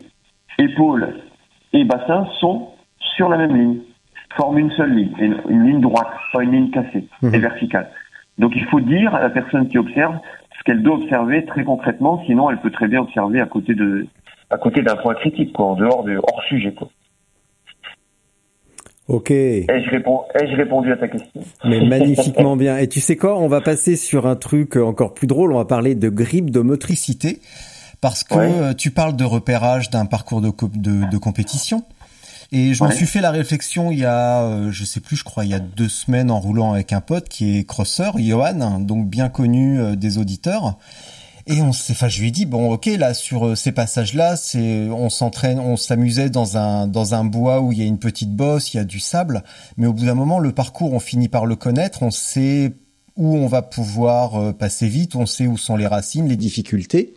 épaule 0.59 1.15
et 1.73 1.85
bassin 1.85 2.27
sont 2.41 2.69
sur 3.17 3.29
la 3.29 3.37
même 3.37 3.57
ligne, 3.57 3.81
forment 4.37 4.59
une 4.59 4.71
seule 4.73 4.95
ligne, 4.95 5.13
une, 5.19 5.37
une 5.49 5.67
ligne 5.67 5.81
droite, 5.81 6.09
pas 6.33 6.43
une 6.43 6.53
ligne 6.53 6.71
cassée 6.71 7.05
et 7.23 7.39
verticale. 7.39 7.89
Donc 8.39 8.53
il 8.55 8.65
faut 8.67 8.81
dire 8.81 9.15
à 9.15 9.21
la 9.21 9.31
personne 9.31 9.69
qui 9.69 9.79
observe 9.79 10.17
ce 10.59 10.65
qu'elle 10.65 10.83
doit 10.83 10.97
observer 10.97 11.45
très 11.47 11.65
concrètement, 11.65 12.23
sinon 12.27 12.51
elle 12.51 12.61
peut 12.61 12.71
très 12.71 12.89
bien 12.89 13.01
observer 13.01 13.41
à 13.41 13.47
côté 13.47 13.75
de 13.75 14.07
à 14.51 14.57
côté 14.59 14.83
d'un 14.83 14.97
point 14.97 15.15
critique, 15.15 15.53
quoi, 15.53 15.67
en 15.67 15.75
dehors 15.77 16.05
de 16.05 16.17
hors 16.17 16.43
sujet, 16.49 16.73
quoi. 16.73 16.89
Ok. 19.09 19.31
Ai-je 19.31 20.57
répondu, 20.57 20.93
à 20.93 20.97
ta 20.97 21.09
question? 21.09 21.41
Mais 21.65 21.81
magnifiquement 21.87 22.57
bien. 22.57 22.77
Et 22.79 22.89
tu 22.89 23.01
sais 23.01 23.17
quoi 23.17 23.39
On 23.39 23.49
va 23.49 23.61
passer 23.63 23.97
sur 23.97 24.27
un 24.27 24.37
truc 24.37 24.77
encore 24.77 25.15
plus 25.15 25.27
drôle. 25.27 25.53
On 25.53 25.57
va 25.59 25.65
parler 25.65 25.95
de 25.95 26.09
grippe 26.11 26.51
de 26.51 26.61
motricité. 26.61 27.39
Parce 28.01 28.23
que 28.23 28.35
Ouais. 28.35 28.51
euh, 28.53 28.75
tu 28.75 28.91
parles 28.91 29.17
de 29.17 29.25
repérage 29.25 29.91
d'un 29.91 30.05
parcours 30.07 30.41
de, 30.41 30.51
co- 30.51 30.69
de, 30.73 31.11
de 31.11 31.17
compétition. 31.19 31.83
Et 32.51 32.73
je 32.73 32.83
me 32.83 32.89
Ouais. 32.89 32.95
suis 32.95 33.07
fait 33.07 33.21
la 33.21 33.31
réflexion 33.31 33.91
il 33.93 33.99
y 33.99 34.05
a, 34.07 34.43
euh, 34.43 34.73
je 34.73 34.85
sais 34.85 35.01
plus, 35.01 35.17
je 35.17 35.25
crois, 35.25 35.45
il 35.45 35.51
y 35.51 35.55
a 35.55 35.59
deux 35.59 35.89
semaines 35.89 36.31
en 36.31 36.41
roulant 36.41 36.73
avec 36.73 36.93
un 36.95 37.01
pote 37.03 37.29
qui 37.29 37.59
est 37.59 37.65
crosseur, 37.65 38.19
Johan, 38.19 38.81
donc 38.81 39.07
bien 39.09 39.29
connu 39.29 39.79
euh, 39.79 39.97
des 39.97 40.17
auditeurs. 40.17 40.79
Et 41.47 41.63
on 41.63 41.73
s'est, 41.73 41.93
enfin, 41.95 42.09
je 42.09 42.21
lui 42.21 42.29
ai 42.29 42.31
dit, 42.31 42.45
bon, 42.47 42.73
ok, 42.73 42.87
là, 42.87 43.13
sur 43.15 43.47
euh, 43.49 43.55
ces 43.55 43.73
passages-là, 43.73 44.37
c'est, 44.37 44.89
on 44.91 45.09
s'entraîne, 45.11 45.59
on 45.59 45.77
s'amusait 45.77 46.31
dans 46.31 46.57
un, 46.59 46.87
dans 46.87 47.15
un 47.15 47.25
bois 47.25 47.61
où 47.61 47.73
il 47.73 47.79
y 47.79 47.83
a 47.83 47.87
une 47.87 47.99
petite 47.99 48.35
bosse, 48.35 48.73
il 48.73 48.79
y 48.79 48.81
a 48.81 48.85
du 48.85 48.99
sable. 49.01 49.43
Mais 49.77 49.87
au 49.87 49.93
bout 49.93 50.05
d'un 50.07 50.15
moment, 50.15 50.39
le 50.39 50.53
parcours, 50.53 50.93
on 50.95 51.01
finit 51.01 51.29
par 51.29 51.45
le 51.47 51.57
connaître, 51.57 52.03
on 52.03 52.11
sait 52.11 52.73
où 53.17 53.37
on 53.37 53.47
va 53.47 53.63
pouvoir 53.63 54.55
passer 54.55 54.89
vite, 54.89 55.17
on 55.17 55.27
sait 55.27 55.47
où 55.47 55.57
sont 55.59 55.77
les 55.77 55.87
racines, 55.87 56.29
les 56.29 56.37
difficultés. 56.37 57.15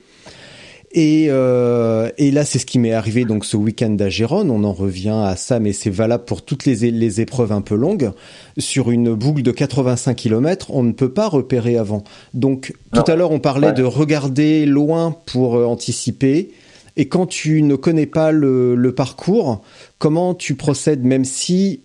Et, 0.94 1.28
euh, 1.30 2.10
et 2.18 2.32
là, 2.32 2.44
c'est 2.44 2.60
ce 2.60 2.66
qui 2.66 2.78
m'est 2.78 2.92
arrivé 2.92 3.24
donc 3.24 3.46
ce 3.46 3.56
week-end 3.56 3.96
à 4.00 4.10
Gérone. 4.10 4.52
On 4.52 4.64
en 4.66 4.74
revient 4.74 5.16
à 5.24 5.36
ça, 5.38 5.60
mais 5.60 5.72
c'est 5.72 5.89
valable 5.89 6.26
pour 6.26 6.42
toutes 6.44 6.66
les, 6.66 6.92
les 6.92 7.22
épreuves 7.22 7.52
un 7.54 7.62
peu 7.62 7.76
longues. 7.76 8.12
Sur 8.58 8.92
une 8.92 9.14
boucle 9.14 9.42
de 9.42 9.52
85 9.52 10.16
km, 10.16 10.68
on 10.72 10.84
ne 10.84 10.92
peut 10.92 11.12
pas 11.14 11.30
repérer 11.30 11.78
avant. 11.78 12.04
Donc, 12.34 12.74
Non. 12.94 13.02
tout 13.02 13.12
à 13.12 13.16
l'heure, 13.16 13.32
on 13.32 13.39
parlait 13.39 13.68
Ouais. 13.68 13.74
de 13.74 13.84
regarder 13.84 14.66
loin 14.66 15.16
pour 15.28 15.56
euh, 15.56 15.66
anticiper. 15.66 16.52
Et 16.98 17.08
quand 17.08 17.26
tu 17.26 17.62
ne 17.62 17.76
connais 17.76 18.06
pas 18.06 18.34
le, 18.34 18.76
le 18.76 18.94
parcours, 18.94 19.62
comment 19.98 20.34
tu 20.36 20.56
procèdes, 20.56 21.06
même 21.06 21.24
si 21.24 21.82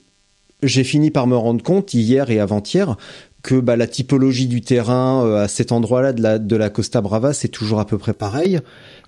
j'ai 0.64 0.82
fini 0.82 1.12
par 1.12 1.28
me 1.28 1.36
rendre 1.36 1.62
compte 1.62 1.94
hier 1.94 2.28
et 2.30 2.40
avant-hier 2.40 2.96
que 3.42 3.54
bah, 3.60 3.76
la 3.76 3.86
typologie 3.86 4.48
du 4.48 4.60
terrain 4.62 5.24
euh, 5.24 5.44
à 5.44 5.46
cet 5.46 5.70
endroit-là 5.70 6.12
de 6.12 6.20
la, 6.20 6.38
de 6.40 6.56
la 6.56 6.68
Costa 6.70 7.00
Brava, 7.00 7.32
c'est 7.32 7.46
toujours 7.46 7.78
à 7.78 7.86
peu 7.86 7.96
près 7.98 8.12
pareil. 8.14 8.58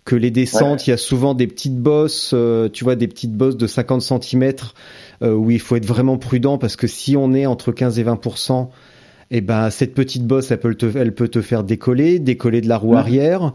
Que 0.05 0.17
les 0.17 0.31
descentes, 0.31 0.87
il 0.87 0.91
y 0.91 0.93
a 0.93 0.97
souvent 0.97 1.35
des 1.35 1.47
petites 1.47 1.77
bosses, 1.77 2.31
euh, 2.33 2.69
tu 2.71 2.85
vois, 2.85 2.97
des 2.97 3.09
petites 3.09 3.35
bosses 3.35 3.57
de 3.57 3.67
50 3.67 4.03
cm 4.03 4.53
où 5.21 5.51
il 5.51 5.59
faut 5.59 5.75
être 5.75 5.87
vraiment 5.87 6.17
prudent 6.17 6.59
parce 6.59 6.77
que 6.77 6.87
si 6.87 7.17
on 7.17 7.35
est 7.35 7.45
entre 7.45 7.73
15 7.73 7.99
et 7.99 8.05
20% 8.05 8.69
et 9.31 9.41
ben 9.41 9.71
cette 9.71 9.95
petite 9.95 10.25
bosse, 10.25 10.51
elle 10.51 10.61
peut 10.61 10.75
te, 10.75 10.97
elle 10.97 11.15
peut 11.15 11.29
te 11.29 11.43
faire 11.43 11.65
décoller, 11.65 12.19
décoller 12.19 12.61
de 12.61 12.69
la 12.69 12.79
roue 12.79 12.93
Ouais. 12.93 12.99
arrière. 12.99 13.53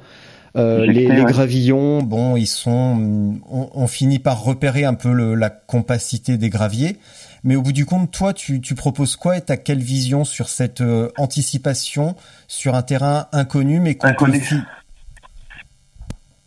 Euh, 0.55 0.85
les, 0.85 1.07
les, 1.07 1.23
gravillons, 1.23 2.03
bon, 2.03 2.35
ils 2.35 2.45
sont, 2.45 3.41
on, 3.49 3.69
on, 3.73 3.87
finit 3.87 4.19
par 4.19 4.43
repérer 4.43 4.85
un 4.85 4.93
peu 4.93 5.11
le, 5.11 5.33
la 5.33 5.49
compacité 5.49 6.37
des 6.37 6.49
graviers. 6.49 6.97
Mais 7.43 7.55
au 7.55 7.63
bout 7.63 7.71
du 7.71 7.87
compte, 7.87 8.11
toi, 8.11 8.33
tu, 8.33 8.61
tu 8.61 8.75
proposes 8.75 9.15
quoi 9.15 9.37
et 9.37 9.41
t'as 9.41 9.57
quelle 9.57 9.79
vision 9.79 10.23
sur 10.23 10.49
cette 10.49 10.81
euh, 10.81 11.09
anticipation 11.17 12.15
sur 12.47 12.75
un 12.75 12.83
terrain 12.83 13.25
inconnu 13.31 13.79
mais 13.79 13.95
qu'on 13.95 14.13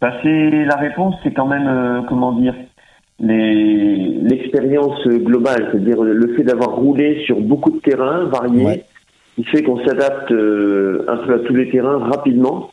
bah, 0.00 0.12
la 0.22 0.76
réponse, 0.76 1.14
c'est 1.22 1.32
quand 1.32 1.46
même 1.46 1.66
euh, 1.66 2.02
comment 2.08 2.32
dire 2.32 2.54
l'expérience 3.18 5.06
globale, 5.08 5.70
c'est-à-dire 5.72 6.02
le 6.02 6.34
fait 6.34 6.42
d'avoir 6.42 6.76
roulé 6.76 7.22
sur 7.24 7.40
beaucoup 7.40 7.70
de 7.70 7.78
terrains 7.78 8.24
variés, 8.24 8.82
il 9.38 9.46
fait 9.46 9.62
qu'on 9.62 9.82
s'adapte 9.86 10.30
euh, 10.32 11.04
un 11.08 11.16
peu 11.18 11.34
à 11.34 11.38
tous 11.40 11.54
les 11.54 11.70
terrains 11.70 11.98
rapidement. 11.98 12.72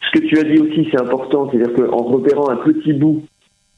Ce 0.00 0.18
que 0.18 0.24
tu 0.26 0.38
as 0.38 0.44
dit 0.44 0.58
aussi, 0.58 0.88
c'est 0.90 1.00
important, 1.00 1.50
c'est-à-dire 1.50 1.74
qu'en 1.74 2.04
repérant 2.04 2.48
un 2.50 2.56
petit 2.56 2.92
bout, 2.92 3.22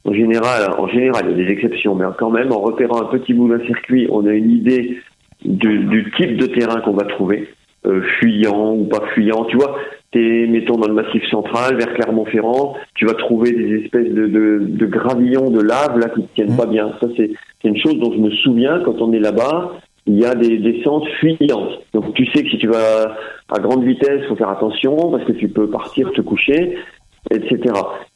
en 0.04 0.12
général, 0.12 0.70
en 0.78 0.88
général, 0.88 1.24
il 1.26 1.30
y 1.30 1.42
a 1.42 1.46
des 1.46 1.52
exceptions, 1.52 1.94
mais 1.94 2.04
quand 2.18 2.30
même, 2.30 2.52
en 2.52 2.60
repérant 2.60 3.02
un 3.02 3.06
petit 3.06 3.34
bout 3.34 3.48
d'un 3.48 3.64
circuit, 3.64 4.06
on 4.10 4.26
a 4.26 4.32
une 4.32 4.50
idée 4.50 4.98
du, 5.44 5.78
du 5.78 6.12
type 6.16 6.36
de 6.36 6.46
terrain 6.46 6.80
qu'on 6.80 6.92
va 6.92 7.04
trouver, 7.04 7.48
euh, 7.86 8.02
fuyant 8.18 8.74
ou 8.74 8.84
pas 8.84 9.02
fuyant. 9.14 9.44
Tu 9.44 9.56
vois, 9.56 9.76
t'es 10.14 10.46
mettons 10.48 10.76
dans 10.76 10.88
le 10.88 10.94
massif 10.94 11.22
central, 11.30 11.76
vers 11.76 11.92
Clermont-Ferrand, 11.92 12.76
tu 12.94 13.04
vas 13.04 13.14
trouver 13.14 13.52
des 13.52 13.82
espèces 13.82 14.08
de, 14.08 14.26
de, 14.26 14.58
de 14.60 14.86
gravillons 14.86 15.50
de 15.50 15.60
lave 15.60 15.98
là 15.98 16.08
qui 16.08 16.20
ne 16.20 16.26
tiennent 16.34 16.56
pas 16.56 16.66
bien. 16.66 16.92
Ça, 17.00 17.08
c'est 17.16 17.32
une 17.64 17.76
chose 17.76 17.98
dont 17.98 18.12
je 18.12 18.18
me 18.18 18.30
souviens 18.30 18.80
quand 18.84 19.02
on 19.02 19.12
est 19.12 19.20
là-bas 19.20 19.72
il 20.06 20.18
y 20.20 20.24
a 20.24 20.34
des 20.34 20.58
descentes 20.58 21.06
fuyantes. 21.20 21.80
Donc 21.92 22.14
tu 22.14 22.26
sais 22.26 22.42
que 22.42 22.50
si 22.50 22.58
tu 22.58 22.68
vas 22.68 23.16
à 23.48 23.58
grande 23.58 23.84
vitesse, 23.84 24.26
faut 24.28 24.36
faire 24.36 24.50
attention 24.50 24.96
parce 25.10 25.24
que 25.24 25.32
tu 25.32 25.48
peux 25.48 25.68
partir 25.68 26.12
te 26.12 26.20
coucher, 26.20 26.76
etc. 27.30 27.58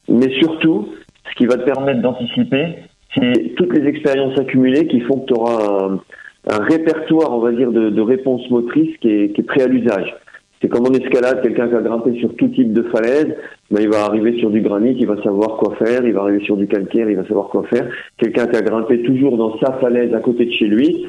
Mais 0.07 0.31
surtout, 0.39 0.89
ce 1.29 1.35
qui 1.35 1.45
va 1.45 1.55
te 1.55 1.63
permettre 1.63 2.01
d'anticiper, 2.01 2.75
c'est 3.15 3.55
toutes 3.55 3.75
les 3.75 3.87
expériences 3.87 4.37
accumulées 4.39 4.87
qui 4.87 5.01
font 5.01 5.21
que 5.21 5.33
tu 5.33 5.33
auras 5.33 5.63
un, 5.63 5.99
un, 6.47 6.63
répertoire, 6.63 7.31
on 7.31 7.39
va 7.39 7.51
dire, 7.51 7.71
de, 7.71 7.89
de 7.89 8.01
réponses 8.01 8.47
motrices 8.51 8.95
qui 8.97 9.09
est, 9.09 9.33
qui 9.33 9.41
est 9.41 9.45
prêt 9.45 9.63
à 9.63 9.67
l'usage. 9.67 10.15
C'est 10.61 10.67
comme 10.67 10.85
en 10.85 10.93
escalade, 10.93 11.41
quelqu'un 11.41 11.69
qui 11.69 11.75
a 11.75 11.81
grimpé 11.81 12.19
sur 12.19 12.35
tout 12.35 12.49
type 12.49 12.73
de 12.73 12.83
falaise, 12.83 13.33
ben 13.71 13.81
il 13.81 13.89
va 13.89 14.03
arriver 14.03 14.37
sur 14.39 14.49
du 14.49 14.61
granit, 14.61 14.95
il 14.99 15.07
va 15.07 15.21
savoir 15.23 15.57
quoi 15.57 15.75
faire, 15.75 16.05
il 16.05 16.13
va 16.13 16.21
arriver 16.21 16.43
sur 16.43 16.57
du 16.57 16.67
calcaire, 16.67 17.09
il 17.09 17.15
va 17.15 17.25
savoir 17.25 17.47
quoi 17.47 17.63
faire. 17.63 17.87
Quelqu'un 18.17 18.47
qui 18.47 18.57
a 18.57 18.61
grimpé 18.61 19.01
toujours 19.03 19.37
dans 19.37 19.57
sa 19.59 19.73
falaise 19.73 20.13
à 20.13 20.19
côté 20.19 20.45
de 20.45 20.51
chez 20.51 20.67
lui, 20.67 21.05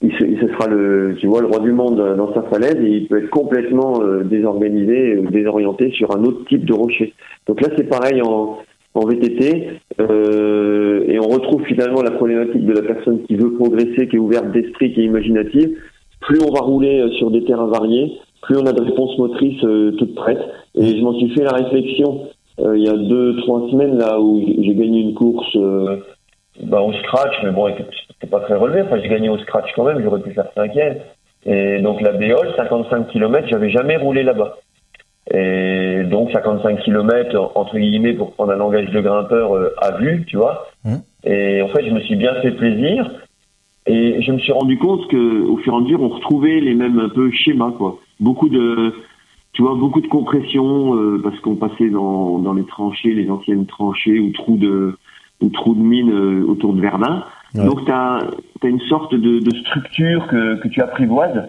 il 0.00 0.12
se, 0.12 0.24
il 0.24 0.38
se, 0.40 0.46
sera 0.48 0.68
le, 0.68 1.16
tu 1.18 1.26
vois, 1.26 1.40
le 1.40 1.48
roi 1.48 1.58
du 1.58 1.72
monde 1.72 2.16
dans 2.16 2.32
sa 2.32 2.42
falaise 2.42 2.76
et 2.76 2.88
il 2.88 3.08
peut 3.08 3.18
être 3.18 3.30
complètement 3.30 4.00
euh, 4.00 4.22
désorganisé, 4.22 5.16
euh, 5.16 5.22
désorienté 5.30 5.90
sur 5.90 6.16
un 6.16 6.22
autre 6.24 6.44
type 6.46 6.64
de 6.64 6.72
rocher. 6.72 7.14
Donc 7.46 7.60
là, 7.60 7.68
c'est 7.76 7.88
pareil 7.88 8.22
en, 8.22 8.58
en 8.94 9.06
VTT 9.06 9.70
euh, 10.00 11.04
et 11.08 11.18
on 11.18 11.28
retrouve 11.28 11.64
finalement 11.64 12.02
la 12.02 12.12
problématique 12.12 12.64
de 12.64 12.72
la 12.72 12.82
personne 12.82 13.22
qui 13.24 13.36
veut 13.36 13.52
progresser, 13.54 14.08
qui 14.08 14.16
est 14.16 14.20
ouverte 14.20 14.50
d'esprit, 14.52 14.92
qui 14.92 15.00
est 15.00 15.04
imaginative. 15.04 15.76
Plus 16.20 16.40
on 16.42 16.52
va 16.52 16.60
rouler 16.60 17.00
euh, 17.00 17.10
sur 17.12 17.30
des 17.30 17.44
terrains 17.44 17.66
variés, 17.66 18.18
plus 18.42 18.56
on 18.56 18.66
a 18.66 18.72
de 18.72 18.82
réponses 18.82 19.16
motrices 19.18 19.62
euh, 19.64 19.92
toutes 19.98 20.14
prêtes. 20.14 20.42
Et 20.74 20.98
je 20.98 21.02
m'en 21.02 21.14
suis 21.14 21.30
fait 21.30 21.44
la 21.44 21.52
réflexion 21.52 22.28
il 22.60 22.82
y 22.82 22.88
a 22.88 22.96
deux, 22.96 23.36
trois 23.36 23.70
semaines 23.70 23.98
là 23.98 24.20
où 24.20 24.42
j'ai 24.44 24.74
gagné 24.74 24.98
une 24.98 25.14
course 25.14 25.56
bah, 26.60 26.82
au 26.82 26.92
scratch, 26.92 27.34
mais 27.44 27.52
bon, 27.52 27.68
c'était 27.68 28.26
pas 28.26 28.40
très 28.40 28.56
relevé. 28.56 28.82
Enfin, 28.82 28.98
j'ai 29.00 29.08
gagné 29.08 29.28
au 29.28 29.38
scratch 29.38 29.70
quand 29.76 29.84
même, 29.84 30.02
j'aurais 30.02 30.20
pu 30.20 30.32
faire 30.32 30.48
cinquième. 30.56 30.96
Et 31.46 31.80
donc 31.80 32.00
la 32.00 32.12
Béole, 32.12 32.52
55 32.56 33.08
km, 33.08 33.46
j'avais 33.48 33.70
jamais 33.70 33.96
roulé 33.96 34.22
là-bas. 34.22 34.58
Et 35.30 36.04
donc 36.04 36.32
55 36.32 36.80
km 36.80 37.52
entre 37.54 37.78
guillemets 37.78 38.14
pour 38.14 38.32
prendre 38.32 38.52
un 38.52 38.56
langage 38.56 38.90
de 38.90 39.00
grimpeur 39.00 39.54
euh, 39.54 39.74
à 39.78 39.92
vue, 39.92 40.24
tu 40.26 40.36
vois. 40.36 40.66
Mmh. 40.84 40.96
Et 41.24 41.62
en 41.62 41.68
fait, 41.68 41.84
je 41.86 41.90
me 41.90 42.00
suis 42.00 42.16
bien 42.16 42.34
fait 42.40 42.50
plaisir. 42.52 43.10
Et 43.88 44.20
je 44.20 44.32
me 44.32 44.38
suis 44.38 44.52
rendu 44.52 44.78
compte 44.78 45.08
que 45.08 45.42
au 45.44 45.56
fur 45.56 45.72
et 45.72 45.76
à 45.76 45.80
mesure, 45.80 46.02
on 46.02 46.08
retrouvait 46.08 46.60
les 46.60 46.74
mêmes 46.74 47.00
un 47.00 47.08
peu 47.08 47.30
schémas, 47.30 47.72
quoi. 47.72 47.98
Beaucoup 48.20 48.50
de, 48.50 48.94
tu 49.54 49.62
vois, 49.62 49.74
beaucoup 49.74 50.02
de 50.02 50.06
compression 50.06 50.94
euh, 50.94 51.20
parce 51.22 51.38
qu'on 51.40 51.56
passait 51.56 51.88
dans, 51.88 52.38
dans 52.38 52.52
les 52.52 52.64
tranchées, 52.64 53.14
les 53.14 53.30
anciennes 53.30 53.66
tranchées 53.66 54.20
ou 54.20 54.30
trous 54.30 54.58
de 54.58 54.96
ou 55.40 55.48
trous 55.48 55.74
de 55.74 55.80
mine 55.80 56.10
euh, 56.10 56.44
autour 56.46 56.74
de 56.74 56.80
Verdun. 56.80 57.24
Donc 57.54 57.86
tu 57.86 57.92
as, 57.92 58.18
une 58.62 58.80
sorte 58.80 59.14
de, 59.14 59.38
de 59.38 59.56
structure 59.56 60.26
que, 60.26 60.56
que, 60.60 60.68
tu 60.68 60.82
apprivoises. 60.82 61.48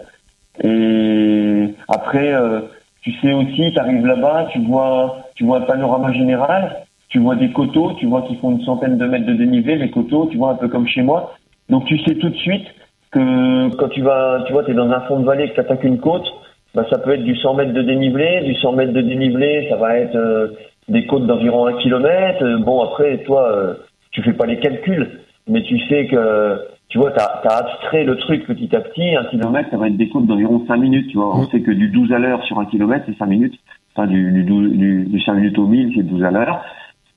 Et 0.64 1.66
après, 1.88 2.32
euh, 2.32 2.60
tu 3.02 3.12
sais 3.20 3.32
aussi, 3.32 3.72
tu 3.72 3.78
arrives 3.78 4.06
là-bas, 4.06 4.48
tu 4.52 4.60
vois, 4.64 5.18
tu 5.34 5.44
vois 5.44 5.58
un 5.58 5.62
panorama 5.62 6.12
général, 6.12 6.86
tu 7.08 7.18
vois 7.18 7.36
des 7.36 7.52
coteaux, 7.52 7.92
tu 7.98 8.06
vois 8.06 8.22
qu'ils 8.22 8.38
font 8.38 8.52
une 8.52 8.64
centaine 8.64 8.96
de 8.96 9.06
mètres 9.06 9.26
de 9.26 9.34
dénivelé, 9.34 9.76
les 9.76 9.90
coteaux, 9.90 10.26
tu 10.30 10.38
vois 10.38 10.52
un 10.52 10.56
peu 10.56 10.68
comme 10.68 10.86
chez 10.86 11.02
moi. 11.02 11.34
Donc 11.70 11.86
tu 11.86 11.98
sais 12.04 12.14
tout 12.16 12.28
de 12.28 12.36
suite 12.36 12.66
que 13.10 13.74
quand 13.76 13.88
tu 13.88 14.02
vas, 14.02 14.44
tu 14.46 14.52
vois, 14.52 14.64
tu 14.64 14.72
es 14.72 14.74
dans 14.74 14.90
un 14.90 15.00
fond 15.02 15.20
de 15.20 15.24
vallée, 15.24 15.48
que 15.48 15.54
tu 15.54 15.60
attaques 15.60 15.84
une 15.84 15.98
côte, 15.98 16.26
bah, 16.74 16.84
ça 16.90 16.98
peut 16.98 17.12
être 17.12 17.24
du 17.24 17.34
100 17.34 17.54
mètres 17.54 17.72
de 17.72 17.82
dénivelé, 17.82 18.42
du 18.44 18.54
100 18.54 18.72
mètres 18.72 18.92
de 18.92 19.00
dénivelé, 19.00 19.66
ça 19.68 19.76
va 19.76 19.96
être 19.96 20.14
euh, 20.14 20.48
des 20.88 21.06
côtes 21.06 21.26
d'environ 21.26 21.66
un 21.66 21.74
kilomètre. 21.74 22.44
Bon, 22.60 22.82
après, 22.82 23.18
toi, 23.24 23.76
tu 24.12 24.22
fais 24.22 24.32
pas 24.32 24.46
les 24.46 24.58
calculs, 24.58 25.20
mais 25.48 25.62
tu 25.62 25.78
sais 25.88 26.06
que 26.06 26.58
tu 26.90 26.98
vois, 26.98 27.12
tu 27.12 27.20
as, 27.20 27.56
abstrait 27.56 28.04
le 28.04 28.16
truc 28.16 28.46
petit 28.46 28.74
à 28.74 28.80
petit. 28.80 29.14
Un 29.14 29.24
kilomètre, 29.24 29.70
ça 29.70 29.76
va 29.76 29.86
être 29.86 29.96
des 29.96 30.08
côtes 30.08 30.26
d'environ 30.26 30.64
5 30.66 30.76
minutes. 30.76 31.08
Tu 31.08 31.16
vois, 31.16 31.36
on 31.36 31.42
mm. 31.42 31.50
sait 31.50 31.60
que 31.60 31.70
du 31.70 31.88
12 31.88 32.12
à 32.12 32.18
l'heure 32.18 32.42
sur 32.44 32.58
un 32.58 32.66
kilomètre, 32.66 33.04
c'est 33.06 33.16
5 33.16 33.26
minutes. 33.26 33.58
Enfin, 33.94 34.08
du, 34.08 34.32
du, 34.32 34.42
du, 34.42 35.04
du 35.04 35.20
5 35.20 35.34
minutes 35.34 35.58
au 35.58 35.66
1000, 35.66 35.92
c'est 35.96 36.02
12 36.02 36.24
à 36.24 36.30
l'heure. 36.32 36.64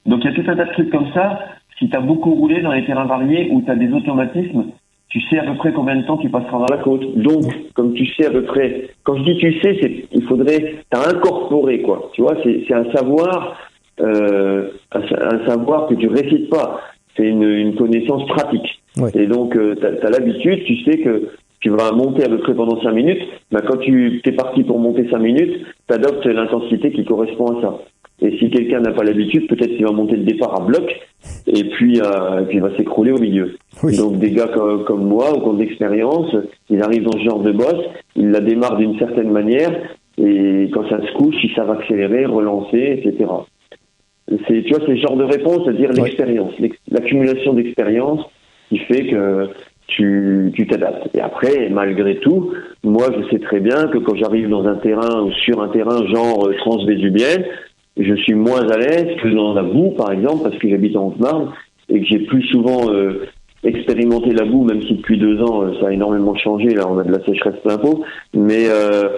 Donc, 0.05 0.23
il 0.23 0.31
y 0.31 0.33
a 0.33 0.43
tout 0.43 0.49
un 0.49 0.55
tas 0.55 0.65
de 0.65 0.71
trucs 0.73 0.91
comme 0.91 1.11
ça. 1.13 1.39
Si 1.83 1.89
tu 1.89 1.97
as 1.97 2.01
beaucoup 2.01 2.33
roulé 2.33 2.61
dans 2.61 2.71
les 2.71 2.85
terrains 2.85 3.05
variés 3.05 3.49
où 3.51 3.61
tu 3.61 3.69
as 3.69 3.75
des 3.75 3.91
automatismes, 3.91 4.67
tu 5.09 5.19
sais 5.29 5.37
à 5.37 5.43
peu 5.43 5.55
près 5.55 5.73
combien 5.73 5.97
de 5.97 6.03
temps 6.03 6.15
tu 6.15 6.29
passeras 6.29 6.59
dans 6.59 6.73
la 6.73 6.77
côte. 6.77 7.17
Donc, 7.17 7.43
comme 7.73 7.93
tu 7.93 8.05
sais 8.13 8.25
à 8.25 8.31
peu 8.31 8.43
près, 8.43 8.87
quand 9.03 9.17
je 9.17 9.23
dis 9.23 9.37
tu 9.37 9.59
sais, 9.59 9.77
c'est 9.81 10.05
il 10.13 10.23
faudrait, 10.23 10.75
t'as 10.89 11.09
incorporé 11.09 11.81
quoi. 11.81 12.09
Tu 12.13 12.21
vois, 12.21 12.35
c'est 12.41 12.73
un 12.73 12.89
savoir, 12.93 13.57
euh, 13.99 14.69
un, 14.93 15.01
un 15.01 15.45
savoir 15.45 15.87
que 15.87 15.95
tu 15.95 16.07
récites 16.07 16.49
pas 16.49 16.79
c'est 17.15 17.27
une, 17.27 17.43
une, 17.43 17.75
connaissance 17.75 18.25
pratique. 18.27 18.81
Et 19.13 19.27
donc, 19.27 19.55
euh, 19.55 19.75
tu 19.75 19.85
as, 19.85 20.09
l'habitude, 20.09 20.63
tu 20.63 20.83
sais 20.83 20.97
que 20.97 21.29
tu 21.59 21.69
vas 21.69 21.91
monter 21.91 22.23
à 22.23 22.29
peu 22.29 22.39
près 22.39 22.55
pendant 22.55 22.81
5 22.81 22.91
minutes. 22.91 23.21
Bah, 23.51 23.61
quand 23.67 23.77
tu 23.77 24.19
es 24.25 24.31
parti 24.31 24.63
pour 24.63 24.79
monter 24.79 25.07
5 25.11 25.19
minutes, 25.19 25.65
tu 25.87 25.93
adoptes 25.93 26.25
l'intensité 26.25 26.91
qui 26.91 27.05
correspond 27.05 27.57
à 27.57 27.61
ça. 27.61 27.79
Et 28.23 28.37
si 28.37 28.49
quelqu'un 28.49 28.79
n'a 28.79 28.91
pas 28.91 29.03
l'habitude, 29.03 29.47
peut-être 29.47 29.75
qu'il 29.75 29.85
va 29.85 29.91
monter 29.91 30.15
le 30.15 30.23
départ 30.23 30.61
à 30.61 30.65
bloc 30.65 30.89
et 31.45 31.63
puis, 31.65 31.99
euh, 31.99 32.41
et 32.41 32.45
puis 32.45 32.57
il 32.57 32.61
va 32.61 32.75
s'écrouler 32.77 33.11
au 33.11 33.19
milieu. 33.19 33.55
Donc 33.83 34.17
des 34.17 34.31
gars 34.31 34.47
comme, 34.47 34.85
comme 34.85 35.05
moi, 35.05 35.33
au 35.33 35.41
compte 35.41 35.57
d'expérience, 35.57 36.35
ils 36.69 36.81
arrivent 36.81 37.03
dans 37.03 37.17
ce 37.17 37.23
genre 37.23 37.39
de 37.39 37.51
boss, 37.51 37.75
ils 38.15 38.29
la 38.29 38.39
démarrent 38.39 38.77
d'une 38.77 38.97
certaine 38.97 39.31
manière 39.31 39.71
et 40.17 40.69
quand 40.73 40.87
ça 40.89 40.99
se 41.05 41.13
couche, 41.13 41.35
ils 41.43 41.53
savent 41.55 41.71
accélérer, 41.71 42.25
relancer, 42.25 43.01
etc 43.03 43.25
c'est 44.47 44.63
tu 44.63 44.69
vois 44.69 44.79
c'est 44.85 44.93
le 44.93 45.01
genre 45.01 45.17
de 45.17 45.23
réponse 45.23 45.61
c'est-à-dire 45.65 45.91
l'expérience. 45.91 46.53
L'accumulation 46.89 47.53
d'expérience 47.53 48.21
qui 48.69 48.79
fait 48.79 49.07
que 49.07 49.49
tu 49.87 50.51
tu 50.55 50.65
t'adaptes. 50.67 51.09
Et 51.13 51.21
après 51.21 51.69
malgré 51.69 52.17
tout 52.17 52.51
moi 52.83 53.07
je 53.15 53.29
sais 53.29 53.39
très 53.39 53.59
bien 53.59 53.87
que 53.87 53.97
quand 53.97 54.15
j'arrive 54.15 54.49
dans 54.49 54.65
un 54.65 54.75
terrain 54.75 55.23
ou 55.23 55.31
sur 55.31 55.61
un 55.61 55.69
terrain 55.69 56.05
genre 56.07 56.47
euh, 56.47 56.55
transvésubienne 56.57 57.43
je 57.97 58.15
suis 58.15 58.33
moins 58.33 58.67
à 58.69 58.77
l'aise 58.77 59.15
que 59.21 59.27
dans 59.29 59.53
la 59.53 59.63
boue 59.63 59.91
par 59.91 60.11
exemple 60.11 60.43
parce 60.43 60.57
que 60.57 60.69
j'habite 60.69 60.95
en 60.95 61.07
Haute-Marne 61.07 61.51
et 61.89 61.99
que 61.99 62.05
j'ai 62.05 62.19
plus 62.19 62.43
souvent 62.43 62.89
euh, 62.91 63.25
expérimenté 63.63 64.31
la 64.31 64.45
boue 64.45 64.63
même 64.63 64.81
si 64.81 64.95
depuis 64.95 65.17
deux 65.17 65.41
ans 65.41 65.63
euh, 65.63 65.73
ça 65.79 65.87
a 65.87 65.91
énormément 65.91 66.35
changé. 66.35 66.69
Là 66.69 66.87
on 66.89 66.97
a 66.97 67.03
de 67.03 67.11
la 67.11 67.23
sécheresse 67.23 67.59
plein 67.63 67.77
pot. 67.77 68.03
Mais 68.33 68.67
euh, 68.69 69.09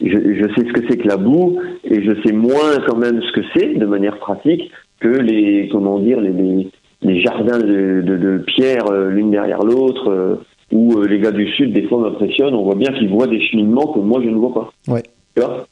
je, 0.00 0.06
je, 0.06 0.54
sais 0.54 0.66
ce 0.66 0.72
que 0.72 0.80
c'est 0.88 0.96
que 0.96 1.08
la 1.08 1.16
boue 1.16 1.58
et 1.84 2.02
je 2.02 2.22
sais 2.22 2.32
moins 2.32 2.78
quand 2.86 2.96
même 2.96 3.20
ce 3.20 3.32
que 3.32 3.46
c'est 3.54 3.74
de 3.74 3.86
manière 3.86 4.18
pratique 4.18 4.70
que 5.00 5.08
les 5.08 5.68
comment 5.72 5.98
dire 5.98 6.20
les, 6.20 6.70
les, 7.02 7.20
jardins 7.20 7.58
de, 7.58 8.02
de, 8.02 8.16
de 8.16 8.38
pierre 8.46 8.86
euh, 8.90 9.10
l'une 9.10 9.30
derrière 9.30 9.62
l'autre 9.62 10.08
euh, 10.08 10.36
où 10.72 11.02
les 11.02 11.18
gars 11.18 11.32
du 11.32 11.48
sud 11.54 11.72
des 11.72 11.88
fois 11.88 12.00
m'impressionnent. 12.00 12.54
On 12.54 12.62
voit 12.62 12.76
bien 12.76 12.92
qu'ils 12.92 13.08
voient 13.08 13.26
des 13.26 13.40
cheminements 13.40 13.92
que 13.92 13.98
moi 13.98 14.20
je 14.22 14.28
ne 14.28 14.36
vois 14.36 14.54
pas. 14.54 14.72
Ouais. 14.86 15.02
tu 15.34 15.42
vois? 15.42 15.66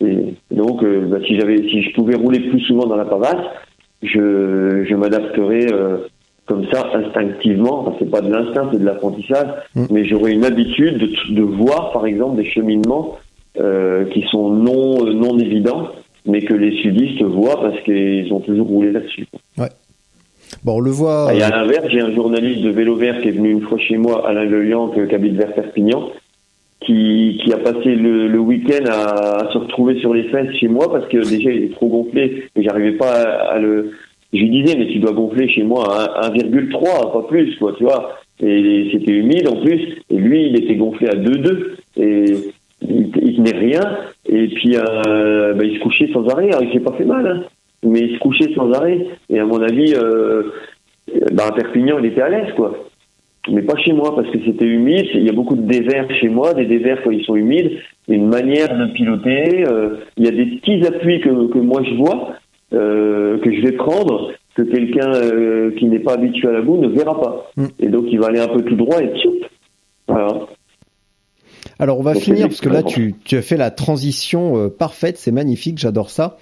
Et 0.00 0.34
donc 0.50 0.84
bah, 0.84 1.18
si 1.26 1.38
j'avais 1.38 1.56
si 1.68 1.82
je 1.82 1.94
pouvais 1.94 2.16
rouler 2.16 2.40
plus 2.40 2.60
souvent 2.60 2.86
dans 2.86 2.96
la 2.96 3.06
pavasse 3.06 3.44
je, 4.02 4.84
je 4.88 4.94
m'adapterais 4.94 5.66
comme 6.44 6.66
ça 6.70 6.90
instinctivement 6.94 7.80
enfin 7.80 7.96
c'est 7.98 8.10
pas 8.10 8.20
de 8.20 8.30
l'instinct 8.30 8.68
c'est 8.72 8.78
de 8.78 8.84
l'apprentissage 8.84 9.48
mm. 9.74 9.86
mais 9.90 10.04
j'aurais 10.04 10.32
une 10.32 10.44
habitude 10.44 10.98
de, 10.98 11.34
de 11.34 11.42
voir 11.42 11.92
par 11.92 12.04
exemple 12.04 12.36
des 12.36 12.44
cheminements 12.44 13.16
euh, 13.58 14.04
qui 14.10 14.22
sont 14.30 14.50
non 14.50 15.06
non 15.14 15.38
évidents, 15.38 15.88
mais 16.26 16.42
que 16.42 16.52
les 16.52 16.76
sudistes 16.82 17.22
voient 17.22 17.58
parce 17.62 17.80
qu'ils 17.84 18.30
ont 18.30 18.40
toujours 18.40 18.66
roulé 18.66 18.92
là-dessus. 18.92 19.26
Ouais. 19.56 19.70
Bon, 20.62 20.74
on 20.76 20.80
le 20.80 20.90
voit. 20.90 21.32
Et 21.32 21.42
à 21.42 21.48
l'inverse, 21.48 21.86
j'ai 21.90 22.02
un 22.02 22.14
journaliste 22.14 22.60
de 22.60 22.68
vélo 22.68 22.96
vert 22.96 23.18
qui 23.22 23.28
est 23.28 23.32
venu 23.32 23.52
une 23.52 23.62
fois 23.62 23.78
chez 23.78 23.96
moi, 23.96 24.28
Alain 24.28 24.44
Le 24.44 25.06
qui 25.08 25.14
habite 25.14 25.36
vers 25.36 25.54
Perpignan, 25.54 26.10
qui, 26.86 27.52
a 27.52 27.58
passé 27.58 27.94
le, 27.94 28.38
week-end 28.38 28.84
à, 28.88 29.50
se 29.52 29.58
retrouver 29.58 29.98
sur 30.00 30.14
les 30.14 30.24
fesses 30.24 30.54
chez 30.56 30.68
moi 30.68 30.90
parce 30.90 31.06
que 31.08 31.18
déjà 31.18 31.50
il 31.50 31.64
est 31.64 31.72
trop 31.72 31.88
gonflé. 31.88 32.44
Et 32.54 32.62
j'arrivais 32.62 32.96
pas 32.96 33.12
à, 33.12 33.58
le. 33.58 33.92
Je 34.32 34.38
lui 34.38 34.50
disais 34.50 34.76
mais 34.78 34.88
tu 34.88 34.98
dois 34.98 35.12
gonfler 35.12 35.48
chez 35.48 35.62
moi 35.62 35.84
à 36.16 36.30
1,3 36.30 37.12
pas 37.12 37.22
plus 37.28 37.56
quoi 37.58 37.74
tu 37.76 37.84
vois. 37.84 38.16
Et 38.40 38.88
c'était 38.92 39.12
humide 39.12 39.48
en 39.48 39.62
plus. 39.62 39.96
Et 40.10 40.16
lui 40.16 40.48
il 40.48 40.56
était 40.56 40.76
gonflé 40.76 41.08
à 41.08 41.14
2,2 41.14 41.64
et 41.96 42.24
il, 42.82 43.10
il 43.22 43.36
tenait 43.36 43.58
rien. 43.58 43.98
Et 44.28 44.48
puis 44.48 44.76
euh, 44.76 45.54
bah, 45.54 45.64
il 45.64 45.76
se 45.76 45.82
couchait 45.82 46.10
sans 46.12 46.26
arrêt. 46.28 46.48
Alors 46.48 46.62
il 46.62 46.72
s'est 46.72 46.84
pas 46.84 46.92
fait 46.92 47.04
mal 47.04 47.26
hein, 47.26 47.44
mais 47.82 48.00
il 48.00 48.14
se 48.14 48.20
couchait 48.20 48.52
sans 48.54 48.70
arrêt. 48.72 49.06
Et 49.30 49.38
à 49.38 49.44
mon 49.44 49.60
avis 49.60 49.94
euh, 49.94 50.52
bah, 51.32 51.46
à 51.48 51.52
Perpignan 51.52 51.98
il 51.98 52.06
était 52.06 52.22
à 52.22 52.28
l'aise 52.28 52.52
quoi 52.54 52.86
mais 53.50 53.62
pas 53.62 53.76
chez 53.78 53.92
moi 53.92 54.14
parce 54.14 54.28
que 54.30 54.38
c'était 54.44 54.64
humide. 54.64 55.06
Il 55.14 55.24
y 55.24 55.28
a 55.28 55.32
beaucoup 55.32 55.56
de 55.56 55.62
déserts 55.62 56.08
chez 56.20 56.28
moi, 56.28 56.54
des 56.54 56.66
déserts 56.66 57.02
quand 57.04 57.10
ils 57.10 57.24
sont 57.24 57.36
humides. 57.36 57.72
Une 58.08 58.28
manière 58.28 58.76
de 58.76 58.92
piloter. 58.92 59.64
euh, 59.68 59.96
il 60.16 60.24
y 60.24 60.28
a 60.28 60.30
des 60.30 60.46
petits 60.46 60.86
appuis 60.86 61.20
que, 61.20 61.52
que 61.52 61.58
moi 61.58 61.82
je 61.84 61.94
vois, 61.94 62.34
euh, 62.72 63.38
que 63.38 63.52
je 63.52 63.60
vais 63.62 63.72
prendre, 63.72 64.32
que 64.54 64.62
quelqu'un 64.62 65.12
euh, 65.14 65.72
qui 65.78 65.86
n'est 65.86 66.00
pas 66.00 66.14
habitué 66.14 66.48
à 66.48 66.52
la 66.52 66.62
boue 66.62 66.78
ne 66.78 66.88
verra 66.88 67.20
pas. 67.20 67.50
Mm. 67.56 67.66
Et 67.80 67.88
donc 67.88 68.06
il 68.10 68.18
va 68.18 68.28
aller 68.28 68.40
un 68.40 68.48
peu 68.48 68.62
tout 68.62 68.76
droit 68.76 69.00
et 69.02 69.08
tchoup. 69.18 69.34
Voilà. 70.08 70.46
Alors 71.78 71.98
on 71.98 72.02
va 72.02 72.14
Donc, 72.14 72.22
finir 72.22 72.46
parce 72.46 72.60
que 72.60 72.68
là 72.68 72.82
tu, 72.82 73.14
tu 73.24 73.36
as 73.36 73.42
fait 73.42 73.56
la 73.56 73.70
transition 73.70 74.70
parfaite, 74.70 75.18
c'est 75.18 75.32
magnifique, 75.32 75.78
j'adore 75.78 76.10
ça. 76.10 76.38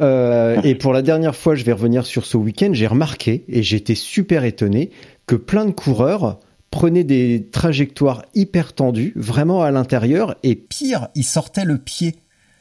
Euh, 0.00 0.60
et 0.62 0.74
pour 0.74 0.92
la 0.92 1.02
dernière 1.02 1.34
fois, 1.34 1.54
je 1.54 1.64
vais 1.64 1.72
revenir 1.72 2.06
sur 2.06 2.24
ce 2.24 2.36
week-end, 2.36 2.70
j'ai 2.72 2.86
remarqué 2.86 3.44
et 3.48 3.62
j'étais 3.62 3.94
super 3.94 4.44
étonné 4.44 4.90
que 5.28 5.36
plein 5.36 5.66
de 5.66 5.70
coureurs 5.70 6.38
prenaient 6.72 7.04
des 7.04 7.48
trajectoires 7.52 8.24
hyper 8.34 8.72
tendues, 8.72 9.12
vraiment 9.14 9.62
à 9.62 9.70
l'intérieur, 9.70 10.34
et 10.42 10.56
Pire, 10.56 11.08
il 11.14 11.22
sortait 11.24 11.64
le 11.64 11.78
pied. 11.78 12.12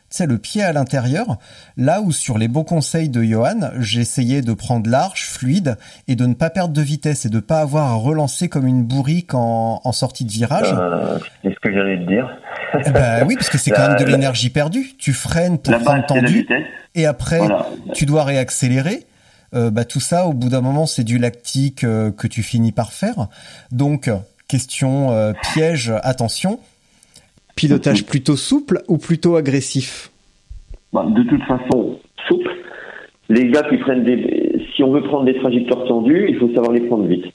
Tu 0.09 0.17
sais, 0.17 0.25
le 0.25 0.37
pied 0.37 0.63
à 0.63 0.71
l'intérieur, 0.71 1.37
là 1.75 1.99
où 2.01 2.13
sur 2.13 2.37
les 2.37 2.47
bons 2.47 2.63
conseils 2.63 3.09
de 3.09 3.21
Johan, 3.23 3.71
j'essayais 3.79 4.41
de 4.41 4.53
prendre 4.53 4.89
large, 4.89 5.25
fluide, 5.27 5.77
et 6.07 6.15
de 6.15 6.25
ne 6.25 6.33
pas 6.33 6.49
perdre 6.49 6.73
de 6.73 6.81
vitesse 6.81 7.25
et 7.25 7.29
de 7.29 7.39
pas 7.41 7.59
avoir 7.59 7.91
à 7.91 7.95
relancer 7.95 8.47
comme 8.47 8.67
une 8.67 8.83
bourrique 8.83 9.33
en, 9.33 9.81
en 9.83 9.91
sortie 9.91 10.23
de 10.23 10.31
virage. 10.31 10.73
Euh, 10.73 11.19
c'est 11.43 11.49
ce 11.53 11.59
que 11.61 11.73
j'allais 11.73 11.97
te 11.99 12.07
dire. 12.09 12.29
Ben 12.93 13.25
oui, 13.27 13.35
parce 13.35 13.49
que 13.49 13.57
c'est 13.57 13.71
quand 13.71 13.87
même 13.89 13.99
de 13.99 14.05
l'énergie 14.05 14.49
perdue. 14.49 14.91
Tu 14.97 15.11
freines 15.13 15.57
pour 15.57 15.77
prendre 15.79 16.05
tendu, 16.05 16.47
et 16.95 17.05
après, 17.05 17.39
Voilà. 17.39 17.67
tu 17.93 18.05
dois 18.05 18.23
réaccélérer. 18.23 19.05
Euh, 19.53 19.69
bah, 19.71 19.85
tout 19.85 19.99
ça, 19.99 20.27
au 20.27 20.33
bout 20.33 20.49
d'un 20.49 20.61
moment, 20.61 20.85
c'est 20.85 21.03
du 21.03 21.17
lactique 21.17 21.83
euh, 21.83 22.11
que 22.11 22.27
tu 22.27 22.43
finis 22.43 22.71
par 22.71 22.91
faire. 22.91 23.27
Donc, 23.71 24.09
question 24.47 25.11
euh, 25.11 25.33
piège, 25.53 25.93
attention. 26.03 26.59
pilotage 27.55 28.05
plutôt 28.05 28.35
souple 28.35 28.81
ou 28.87 28.97
plutôt 28.97 29.35
agressif 29.35 30.11
Bah, 30.93 31.05
de 31.09 31.23
toute 31.23 31.43
façon, 31.43 31.99
souple. 32.27 32.51
Les 33.29 33.49
gars 33.49 33.63
qui 33.63 33.77
prennent 33.77 34.03
des, 34.03 34.61
si 34.75 34.83
on 34.83 34.91
veut 34.91 35.03
prendre 35.03 35.25
des 35.25 35.37
trajectoires 35.37 35.85
tendues, 35.85 36.27
il 36.29 36.37
faut 36.37 36.53
savoir 36.53 36.71
les 36.71 36.81
prendre 36.81 37.05
vite. 37.05 37.25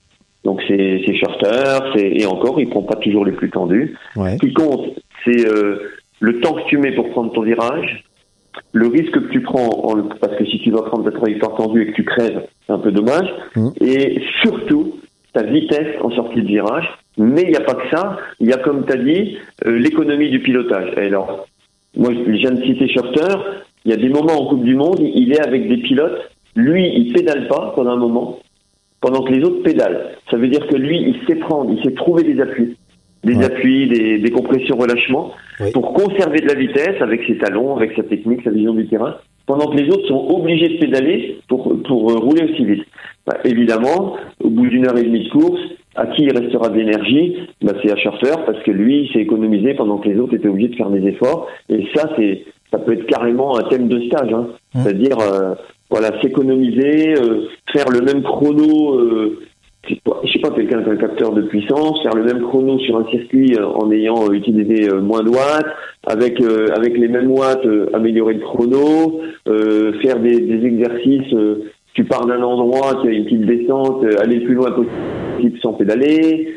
Donc 0.44 0.60
c'est 0.66 1.02
c'est 1.06 1.14
shorter, 1.14 1.78
c'est 1.94 2.20
et 2.20 2.26
encore, 2.26 2.60
il 2.60 2.68
prend 2.68 2.82
pas 2.82 2.96
toujours 2.96 3.24
les 3.24 3.32
plus 3.32 3.50
tendus. 3.50 3.96
Ouais. 4.16 4.32
Ce 4.32 4.46
qui 4.46 4.52
compte, 4.52 4.86
c'est 5.24 5.46
euh, 5.46 5.92
le 6.20 6.40
temps 6.40 6.54
que 6.54 6.66
tu 6.68 6.78
mets 6.78 6.92
pour 6.94 7.10
prendre 7.10 7.32
ton 7.32 7.42
virage, 7.42 8.04
le 8.72 8.86
risque 8.88 9.12
que 9.12 9.28
tu 9.32 9.40
prends, 9.42 9.68
en, 9.68 10.02
parce 10.20 10.36
que 10.36 10.44
si 10.46 10.58
tu 10.60 10.70
dois 10.70 10.84
prendre 10.86 11.04
ta 11.04 11.16
trajectoire 11.16 11.54
tendue 11.56 11.82
et 11.82 11.86
que 11.86 11.92
tu 11.96 12.04
crèves, 12.04 12.42
c'est 12.66 12.72
un 12.72 12.78
peu 12.78 12.92
dommage, 12.92 13.28
Mhm. 13.56 13.72
et 13.80 14.20
surtout 14.42 14.94
ta 15.32 15.42
vitesse 15.42 15.96
en 16.02 16.10
sortie 16.10 16.42
de 16.42 16.46
virage. 16.46 16.86
Mais 17.18 17.42
il 17.42 17.50
n'y 17.50 17.56
a 17.56 17.60
pas 17.60 17.74
que 17.74 17.88
ça, 17.94 18.18
il 18.40 18.48
y 18.48 18.52
a 18.52 18.58
comme 18.58 18.84
tu 18.86 18.92
as 18.92 18.96
dit, 18.96 19.36
euh, 19.66 19.78
l'économie 19.78 20.30
du 20.30 20.40
pilotage. 20.40 20.92
Et 20.96 21.06
alors, 21.06 21.46
moi 21.96 22.10
je 22.12 22.30
viens 22.30 22.52
de 22.52 22.62
citer 22.64 22.88
Schurter, 22.88 23.34
il 23.84 23.90
y 23.90 23.94
a 23.94 23.96
des 23.98 24.08
moments 24.08 24.40
en 24.40 24.46
Coupe 24.48 24.64
du 24.64 24.74
Monde, 24.74 25.00
il 25.00 25.32
est 25.32 25.46
avec 25.46 25.68
des 25.68 25.78
pilotes, 25.78 26.30
lui 26.56 26.90
il 26.94 27.12
pédale 27.12 27.48
pas 27.48 27.72
pendant 27.74 27.90
un 27.92 27.96
moment, 27.96 28.38
pendant 29.00 29.22
que 29.22 29.32
les 29.32 29.42
autres 29.44 29.62
pédalent. 29.62 30.10
Ça 30.30 30.36
veut 30.36 30.48
dire 30.48 30.66
que 30.68 30.76
lui, 30.76 30.98
il 31.02 31.16
sait 31.26 31.34
prendre, 31.36 31.70
il 31.76 31.82
sait 31.82 31.92
trouver 31.94 32.22
des 32.22 32.40
appuis. 32.40 32.76
Des 33.24 33.36
Ouais. 33.36 33.44
appuis, 33.44 33.86
des, 33.88 34.18
des 34.18 34.30
compressions 34.30 34.76
relâchements, 34.76 35.32
Oui. 35.60 35.70
pour 35.72 35.92
conserver 35.92 36.38
de 36.40 36.48
la 36.48 36.54
vitesse 36.54 37.00
avec 37.00 37.22
ses 37.26 37.38
talons, 37.38 37.76
avec 37.76 37.92
sa 37.94 38.02
technique, 38.02 38.40
sa 38.42 38.50
vision 38.50 38.74
du 38.74 38.86
terrain, 38.88 39.16
pendant 39.46 39.66
que 39.70 39.76
les 39.76 39.88
autres 39.90 40.06
sont 40.08 40.26
obligés 40.30 40.68
de 40.70 40.78
pédaler 40.78 41.38
pour, 41.48 41.72
pour 41.86 42.10
euh, 42.10 42.14
rouler 42.16 42.44
aussi 42.50 42.64
vite. 42.64 42.84
Bah, 43.26 43.36
évidemment, 43.44 44.16
au 44.42 44.48
bout 44.50 44.66
d'une 44.66 44.86
heure 44.86 44.98
et 44.98 45.04
demie 45.04 45.24
de 45.24 45.30
course, 45.30 45.60
à 45.94 46.06
qui 46.06 46.22
il 46.24 46.36
restera 46.36 46.68
de 46.68 46.76
l'énergie? 46.78 47.36
Bah, 47.62 47.72
C'est 47.82 47.92
à 47.92 47.96
Schurter, 47.96 48.34
parce 48.46 48.60
que 48.64 48.70
lui, 48.72 49.02
il 49.04 49.12
s'est 49.12 49.20
économisé 49.20 49.74
pendant 49.74 49.98
que 49.98 50.08
les 50.08 50.18
autres 50.18 50.34
étaient 50.34 50.48
obligés 50.48 50.68
de 50.68 50.76
faire 50.76 50.90
des 50.90 51.06
efforts. 51.06 51.46
Et 51.68 51.86
ça, 51.94 52.10
c'est 52.16 52.42
ça 52.72 52.78
peut 52.78 52.94
être 52.94 53.06
carrément 53.06 53.58
un 53.58 53.64
thème 53.68 53.86
de 53.88 54.00
stage. 54.06 54.32
Hein. 54.32 54.46
Mmh. 54.74 54.80
C'est-à-dire, 54.82 55.18
euh, 55.20 55.54
voilà, 55.90 56.08
s'économiser, 56.22 57.14
euh, 57.20 57.42
faire 57.72 57.84
le 57.90 58.00
même 58.00 58.22
chrono. 58.22 58.98
Euh, 58.98 59.40
je 59.88 59.94
sais 60.32 60.38
pas- 60.40 60.50
quelqu'un 60.50 60.82
qui 60.82 60.90
a 60.90 60.92
un 60.92 60.96
capteur 60.96 61.32
de 61.32 61.42
puissance, 61.42 62.02
faire 62.02 62.14
le 62.14 62.24
même 62.24 62.42
chrono 62.42 62.78
sur 62.80 62.98
un 62.98 63.04
circuit 63.10 63.56
euh, 63.58 63.66
en 63.66 63.90
ayant 63.90 64.28
euh, 64.28 64.32
utilisé 64.32 64.88
euh, 64.92 65.00
moins 65.00 65.22
de 65.22 65.28
watts, 65.28 65.66
avec 66.06 66.40
euh, 66.40 66.66
avec 66.76 66.96
les 66.96 67.08
mêmes 67.08 67.30
watts, 67.30 67.64
euh, 67.64 67.86
améliorer 67.92 68.34
le 68.34 68.40
chrono, 68.40 69.20
euh, 69.48 69.92
faire 70.00 70.20
des, 70.20 70.40
des 70.40 70.66
exercices. 70.66 71.34
tu 71.94 72.04
pars 72.04 72.26
d'un 72.26 72.42
endroit, 72.42 73.00
tu 73.02 73.08
as 73.08 73.12
une 73.12 73.24
petite 73.24 73.46
descente, 73.46 74.04
aller 74.20 74.36
le 74.40 74.44
plus 74.46 74.54
loin 74.54 74.70
possible 74.70 75.58
sans 75.60 75.72
pédaler, 75.74 76.54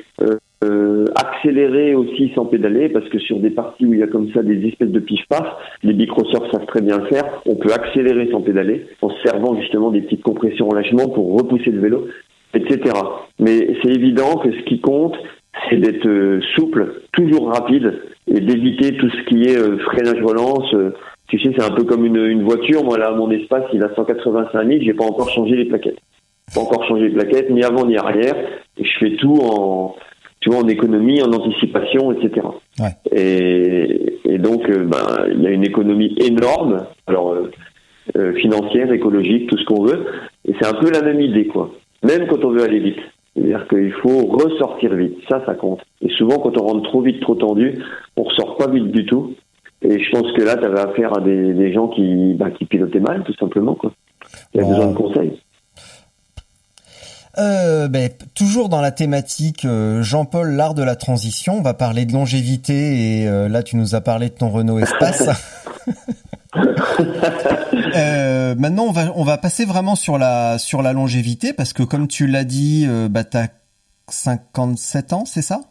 accélérer 1.16 1.94
aussi 1.94 2.32
sans 2.34 2.46
pédaler, 2.46 2.90
parce 2.90 3.08
que 3.10 3.20
sur 3.20 3.40
des 3.40 3.52
parties 3.52 3.86
où 3.86 3.94
il 3.94 4.00
y 4.00 4.04
a 4.04 4.08
comme 4.08 4.32
ça 4.34 4.42
des 4.42 4.66
espèces 4.68 4.90
de 4.90 5.00
pif-paf, 5.00 5.46
les 5.84 5.94
microsurfs 5.94 6.50
savent 6.52 6.66
très 6.66 6.82
bien 6.82 6.98
le 6.98 7.06
faire, 7.06 7.24
on 7.46 7.56
peut 7.56 7.72
accélérer 7.72 8.30
sans 8.32 8.42
pédaler, 8.42 8.88
en 9.02 9.10
se 9.10 9.22
servant 9.22 9.56
justement 9.60 9.92
des 9.92 10.02
petites 10.02 10.24
compressions 10.24 10.68
relâchement 10.68 11.08
pour 11.10 11.38
repousser 11.38 11.70
le 11.72 11.82
vélo, 11.82 12.08
etc. 12.54 12.94
Mais 13.40 13.76
c'est 13.82 13.92
évident 13.92 14.38
que 14.38 14.52
ce 14.52 14.64
qui 14.64 14.80
compte, 14.80 15.16
c'est 15.70 15.78
d'être 15.78 16.08
euh, 16.08 16.42
souple, 16.56 17.02
toujours 17.14 17.50
rapide, 17.50 18.02
et 18.28 18.40
d'éviter 18.40 18.98
tout 18.98 19.10
ce 19.10 19.24
qui 19.30 19.44
est 19.44 19.58
euh, 19.58 19.78
freinage-relance. 19.80 20.74
euh, 20.74 20.92
tu 21.28 21.40
sais, 21.40 21.52
c'est 21.58 21.64
un 21.64 21.74
peu 21.74 21.84
comme 21.84 22.06
une, 22.06 22.18
une 22.18 22.44
voiture. 22.44 22.84
Moi, 22.84 22.98
là, 22.98 23.12
mon 23.12 23.32
espace, 23.32 23.64
il 23.74 23.84
a 23.84 23.94
185 23.96 24.68
000. 24.68 24.80
J'ai 24.82 24.94
pas 24.94 25.06
encore 25.06 25.30
changé 25.30 25.56
les 25.56 25.66
plaquettes. 25.66 25.98
Pas 26.54 26.62
encore 26.62 26.86
changé 26.88 27.10
les 27.10 27.16
plaquettes, 27.16 27.50
ni 27.50 27.64
avant 27.64 27.86
ni 27.86 27.98
arrière. 27.98 28.36
Et 28.78 28.84
je 28.84 29.00
fais 29.00 29.16
tout 29.16 29.40
en, 29.42 29.96
tu 30.40 30.50
vois, 30.52 30.60
en 30.60 30.68
économie, 30.68 31.22
en 31.24 31.32
anticipation, 31.32 32.12
etc. 32.12 32.46
Ouais. 32.80 32.90
Et, 33.12 34.20
et 34.26 34.38
donc, 34.38 34.70
euh, 34.70 34.84
ben, 34.86 35.28
il 35.34 35.42
y 35.42 35.48
a 35.48 35.52
une 35.52 35.66
économie 35.66 36.16
énorme. 36.20 36.86
Alors, 37.08 37.32
euh, 37.32 37.52
euh, 38.18 38.34
financière, 38.36 38.92
écologique, 38.92 39.50
tout 39.50 39.58
ce 39.58 39.66
qu'on 39.66 39.84
veut. 39.84 40.06
Et 40.48 40.54
c'est 40.60 40.68
un 40.68 40.80
peu 40.80 40.92
la 40.92 41.02
même 41.02 41.22
idée, 41.22 41.48
quoi. 41.48 41.72
Même 42.06 42.28
quand 42.28 42.44
on 42.44 42.52
veut 42.52 42.64
aller 42.64 42.80
vite. 42.80 43.00
C'est-à-dire 43.36 43.68
qu'il 43.68 43.92
faut 44.02 44.26
ressortir 44.28 44.96
vite. 44.96 45.18
Ça, 45.30 45.44
ça 45.46 45.56
compte. 45.56 45.82
Et 46.02 46.10
souvent, 46.10 46.38
quand 46.40 46.58
on 46.58 46.66
rentre 46.66 46.84
trop 46.90 47.02
vite, 47.02 47.22
trop 47.22 47.36
tendu, 47.36 47.78
on 48.16 48.24
ressort 48.24 48.58
pas 48.58 48.68
vite 48.68 48.92
du 48.92 49.06
tout. 49.06 49.34
Et 49.82 50.02
je 50.02 50.10
pense 50.12 50.32
que 50.34 50.42
là, 50.42 50.56
tu 50.56 50.66
avais 50.66 50.80
affaire 50.80 51.18
à 51.18 51.22
des, 51.22 51.54
des 51.54 51.74
gens 51.74 51.90
qui, 51.90 52.34
bah, 52.36 52.50
qui 52.52 52.66
pilotaient 52.66 53.00
mal, 53.00 53.24
tout 53.24 53.36
simplement. 53.36 53.76
Quoi. 53.76 53.92
Il 54.54 54.62
y 54.62 54.64
a 54.64 54.68
besoin 54.68 54.88
de 54.88 54.96
conseils. 54.96 55.40
Euh, 57.38 57.90
ben, 57.90 58.10
toujours 58.34 58.70
dans 58.70 58.80
la 58.80 58.92
thématique 58.92 59.66
euh, 59.66 60.02
Jean-Paul, 60.02 60.52
l'art 60.52 60.74
de 60.74 60.84
la 60.84 60.96
transition, 60.96 61.56
on 61.58 61.62
va 61.62 61.74
parler 61.74 62.06
de 62.06 62.14
longévité 62.14 62.74
et 63.24 63.28
euh, 63.28 63.50
là 63.50 63.62
tu 63.62 63.76
nous 63.76 63.94
as 63.94 64.00
parlé 64.00 64.30
de 64.30 64.36
ton 64.36 64.50
Renault 64.50 64.80
Espace. 64.80 65.30
Euh, 67.96 68.56
maintenant 68.56 68.86
on 68.86 68.92
va 68.92 69.12
on 69.16 69.24
va 69.24 69.38
passer 69.38 69.66
vraiment 69.66 69.96
sur 69.96 70.18
la 70.18 70.58
sur 70.58 70.82
la 70.82 70.94
longévité 70.94 71.54
parce 71.54 71.74
que 71.74 71.84
comme 71.84 72.08
tu 72.08 72.28
l'as 72.28 72.44
dit, 72.44 72.86
euh, 72.88 73.08
bah 73.10 73.24
t'as 73.24 73.48
57 74.10 75.14
ans, 75.14 75.26
c'est 75.26 75.42
ça? 75.42 75.62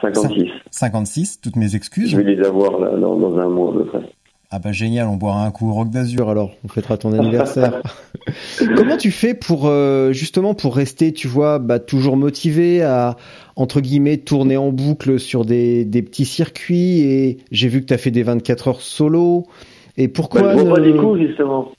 56. 0.00 0.50
56, 0.70 1.40
toutes 1.40 1.56
mes 1.56 1.74
excuses. 1.74 2.10
Je 2.10 2.16
vais 2.16 2.34
les 2.34 2.44
avoir 2.44 2.78
là, 2.78 2.96
dans, 2.96 3.16
dans 3.16 3.38
un 3.38 3.48
mois 3.48 3.70
à 3.70 3.72
peu 3.72 3.84
près. 3.86 4.00
Ah 4.50 4.58
bah 4.58 4.72
génial, 4.72 5.08
on 5.08 5.16
boira 5.16 5.44
un 5.44 5.50
coup 5.50 5.68
au 5.68 5.74
Rock 5.74 5.90
d'Azur. 5.90 6.30
alors, 6.30 6.52
on 6.64 6.68
fêtera 6.68 6.96
ton 6.96 7.12
anniversaire. 7.12 7.82
Comment 8.76 8.96
tu 8.96 9.10
fais 9.10 9.34
pour 9.34 9.66
euh, 9.66 10.12
justement 10.12 10.54
pour 10.54 10.74
rester, 10.74 11.12
tu 11.12 11.28
vois, 11.28 11.58
bah, 11.58 11.78
toujours 11.78 12.16
motivé 12.16 12.82
à 12.82 13.16
entre 13.56 13.82
guillemets 13.82 14.16
tourner 14.16 14.56
en 14.56 14.72
boucle 14.72 15.20
sur 15.20 15.44
des, 15.44 15.84
des 15.84 16.00
petits 16.00 16.24
circuits 16.24 17.00
et 17.00 17.38
j'ai 17.50 17.68
vu 17.68 17.82
que 17.82 17.86
tu 17.86 17.94
as 17.94 17.98
fait 17.98 18.10
des 18.10 18.22
24 18.22 18.68
heures 18.68 18.80
solo 18.80 19.46
et 19.98 20.08
pourquoi 20.08 20.40
Bah, 20.42 20.54
je 20.56 20.62
bois 20.64 20.74
pas 20.76 20.80
des 20.80 20.94
coups, 20.94 21.20
justement. 21.20 21.72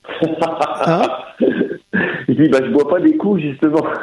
Hein 0.85 1.01
je 1.41 2.33
dis, 2.33 2.49
bah, 2.49 2.59
je 2.63 2.71
bois 2.71 2.87
pas 2.87 2.99
des 2.99 3.15
coups, 3.17 3.41
justement. 3.41 3.83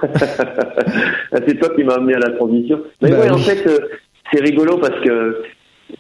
Ah, 1.33 1.39
c'est 1.47 1.59
toi 1.59 1.69
qui 1.77 1.83
m'as 1.85 1.95
amené 1.95 2.14
à 2.14 2.19
la 2.21 2.31
transition. 2.31 2.81
Mais 3.03 3.11
Bah 3.11 3.19
ouais, 3.21 3.31
en 3.31 3.35
oui. 3.35 3.43
fait, 3.43 3.67
euh, 3.67 3.79
c'est 4.33 4.41
rigolo 4.43 4.79
parce 4.79 4.99
que 5.01 5.43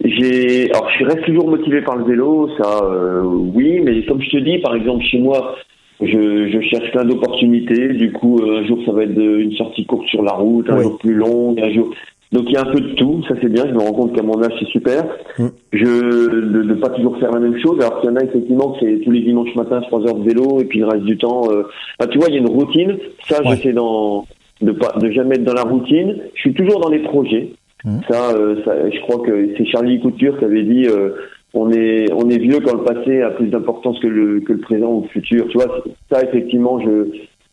j'ai, 0.02 0.70
alors, 0.70 0.88
je 0.98 1.04
reste 1.04 1.24
toujours 1.24 1.48
motivé 1.50 1.82
par 1.82 1.96
le 1.96 2.04
vélo, 2.04 2.48
ça, 2.56 2.80
euh, 2.84 3.22
oui, 3.22 3.80
mais 3.80 4.04
comme 4.06 4.22
je 4.22 4.30
te 4.30 4.36
dis, 4.38 4.58
par 4.58 4.74
exemple, 4.76 5.04
chez 5.04 5.18
moi, 5.18 5.56
je, 6.00 6.48
je 6.48 6.60
cherche 6.70 6.90
plein 6.92 7.04
d'opportunités. 7.04 7.88
Du 7.94 8.12
coup, 8.12 8.38
euh, 8.38 8.60
un 8.60 8.66
jour, 8.66 8.78
ça 8.86 8.92
va 8.92 9.02
être 9.02 9.18
une 9.18 9.52
sortie 9.56 9.84
courte 9.84 10.06
sur 10.08 10.22
la 10.22 10.32
route, 10.32 10.70
un 10.70 10.76
Oui. 10.78 10.84
jour 10.84 10.98
plus 10.98 11.14
longue, 11.14 11.60
un 11.60 11.70
jour. 11.70 11.90
Donc 12.32 12.44
il 12.48 12.52
y 12.52 12.56
a 12.56 12.62
un 12.62 12.72
peu 12.72 12.80
de 12.80 12.94
tout, 12.94 13.22
ça 13.28 13.34
c'est 13.40 13.48
bien, 13.48 13.64
je 13.66 13.72
me 13.72 13.78
rends 13.78 13.92
compte 13.92 14.14
qu'à 14.14 14.22
mon 14.22 14.42
âge 14.42 14.52
c'est 14.58 14.66
super. 14.66 15.04
Mm. 15.38 15.46
Je 15.72 16.28
de 16.30 16.62
ne 16.62 16.74
pas 16.74 16.90
toujours 16.90 17.16
faire 17.18 17.30
la 17.30 17.40
même 17.40 17.58
chose, 17.60 17.78
alors 17.80 18.00
qu'il 18.00 18.10
y 18.10 18.12
en 18.12 18.16
a 18.16 18.24
effectivement 18.24 18.72
que 18.72 18.78
c'est 18.80 19.00
tous 19.04 19.10
les 19.12 19.20
dimanches 19.20 19.54
matin 19.54 19.80
3 19.80 20.06
heures 20.08 20.16
de 20.16 20.24
vélo 20.28 20.60
et 20.60 20.64
puis 20.64 20.80
le 20.80 20.86
reste 20.86 21.04
du 21.04 21.16
temps 21.16 21.42
euh... 21.50 21.62
enfin, 22.00 22.10
tu 22.10 22.18
vois, 22.18 22.28
il 22.28 22.34
y 22.34 22.38
a 22.38 22.40
une 22.40 22.48
routine, 22.50 22.98
ça 23.28 23.40
Ouais. 23.42 23.56
j'essaie 23.56 23.72
dans 23.72 24.26
de 24.60 24.72
pas 24.72 24.92
de 24.98 25.10
jamais 25.12 25.36
être 25.36 25.44
dans 25.44 25.52
la 25.54 25.62
routine, 25.62 26.16
je 26.34 26.40
suis 26.40 26.54
toujours 26.54 26.80
dans 26.80 26.88
les 26.90 27.00
projets. 27.00 27.50
Mm. 27.84 27.98
Ça, 28.10 28.34
euh, 28.34 28.56
ça 28.64 28.90
je 28.90 29.00
crois 29.02 29.24
que 29.24 29.50
c'est 29.56 29.66
Charlie 29.66 30.00
Couture 30.00 30.38
qui 30.38 30.44
avait 30.44 30.64
dit 30.64 30.86
euh, 30.88 31.10
on 31.54 31.70
est 31.70 32.12
on 32.12 32.28
est 32.28 32.38
vieux 32.38 32.58
quand 32.60 32.76
le 32.76 32.84
passé 32.84 33.22
a 33.22 33.30
plus 33.30 33.48
d'importance 33.48 33.98
que 34.00 34.08
le 34.08 34.40
que 34.40 34.52
le 34.52 34.60
présent 34.60 34.92
ou 34.92 35.02
le 35.02 35.08
futur, 35.08 35.46
tu 35.48 35.58
vois, 35.58 35.84
ça 36.10 36.22
effectivement 36.24 36.80
je 36.80 37.06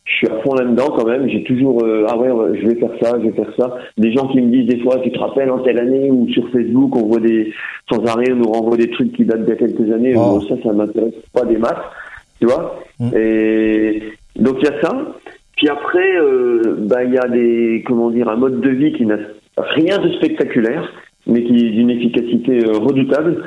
je 0.05 0.13
suis 0.15 0.27
à 0.27 0.41
fond 0.41 0.53
là-dedans 0.53 0.89
quand 0.95 1.07
même. 1.07 1.29
J'ai 1.29 1.43
toujours 1.43 1.83
euh, 1.83 2.05
ah 2.09 2.17
ouais, 2.17 2.59
je 2.59 2.67
vais 2.67 2.75
faire 2.75 2.91
ça, 3.01 3.17
je 3.19 3.29
vais 3.29 3.31
faire 3.31 3.53
ça. 3.57 3.77
Des 3.97 4.11
gens 4.11 4.27
qui 4.27 4.41
me 4.41 4.51
disent 4.51 4.67
des 4.67 4.81
fois, 4.81 4.99
tu 4.99 5.11
te 5.11 5.19
rappelles 5.19 5.49
en 5.49 5.59
telle 5.59 5.79
année 5.79 6.11
ou 6.11 6.27
sur 6.29 6.49
Facebook, 6.49 6.95
on 6.95 7.07
voit 7.07 7.19
des 7.19 7.53
sans 7.91 8.03
arrêt, 8.05 8.31
on 8.31 8.35
nous 8.35 8.51
renvoie 8.51 8.77
des 8.77 8.89
trucs 8.89 9.13
qui 9.13 9.23
datent 9.23 9.45
d'il 9.45 9.49
y 9.49 9.53
a 9.53 9.55
quelques 9.55 9.91
années. 9.91 10.13
Oh. 10.15 10.39
Bon, 10.39 10.41
ça, 10.41 10.55
ça 10.61 10.73
m'intéresse 10.73 11.13
pas 11.31 11.45
des 11.45 11.57
maths, 11.57 11.83
tu 12.39 12.47
vois. 12.47 12.79
Mm. 12.99 13.09
Et 13.15 14.03
donc 14.37 14.57
il 14.59 14.65
y 14.65 14.67
a 14.67 14.81
ça. 14.81 14.91
Puis 15.55 15.69
après, 15.69 16.17
euh, 16.17 16.75
bah 16.79 17.03
il 17.05 17.13
y 17.13 17.17
a 17.17 17.27
des 17.29 17.83
comment 17.85 18.09
dire 18.09 18.27
un 18.27 18.35
mode 18.35 18.59
de 18.59 18.69
vie 18.69 18.91
qui 18.91 19.05
n'a 19.05 19.17
rien 19.57 19.99
de 19.99 20.11
spectaculaire, 20.13 20.91
mais 21.27 21.43
qui 21.43 21.65
est 21.65 21.69
d'une 21.69 21.89
efficacité 21.89 22.65
euh, 22.65 22.73
redoutable. 22.79 23.43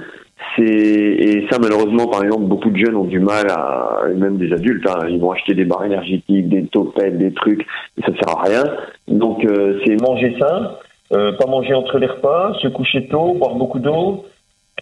Et 0.59 1.47
ça 1.51 1.59
malheureusement 1.59 2.07
par 2.07 2.23
exemple 2.25 2.45
beaucoup 2.45 2.71
de 2.71 2.77
jeunes 2.77 2.97
ont 2.97 3.05
du 3.05 3.21
mal 3.21 3.47
à 3.51 4.03
même 4.15 4.39
des 4.39 4.53
adultes 4.53 4.87
hein, 4.89 5.07
ils 5.09 5.21
vont 5.21 5.33
acheter 5.33 5.55
des 5.55 5.65
barres 5.65 5.85
énergétiques 5.85 6.49
des 6.49 6.67
topettes 6.67 7.19
des 7.19 7.33
trucs 7.33 7.67
et 7.99 8.03
ça 8.03 8.09
sert 8.09 8.39
à 8.39 8.43
rien. 8.43 8.65
Donc 9.09 9.45
euh, 9.45 9.81
c'est 9.85 10.01
manger 10.01 10.35
sain 10.39 10.73
euh, 11.13 11.33
pas 11.33 11.47
manger 11.47 11.75
entre 11.75 11.99
les 11.99 12.07
repas 12.07 12.55
se 12.61 12.69
coucher 12.69 13.07
tôt 13.09 13.35
boire 13.35 13.55
beaucoup 13.55 13.79
d'eau 13.79 14.25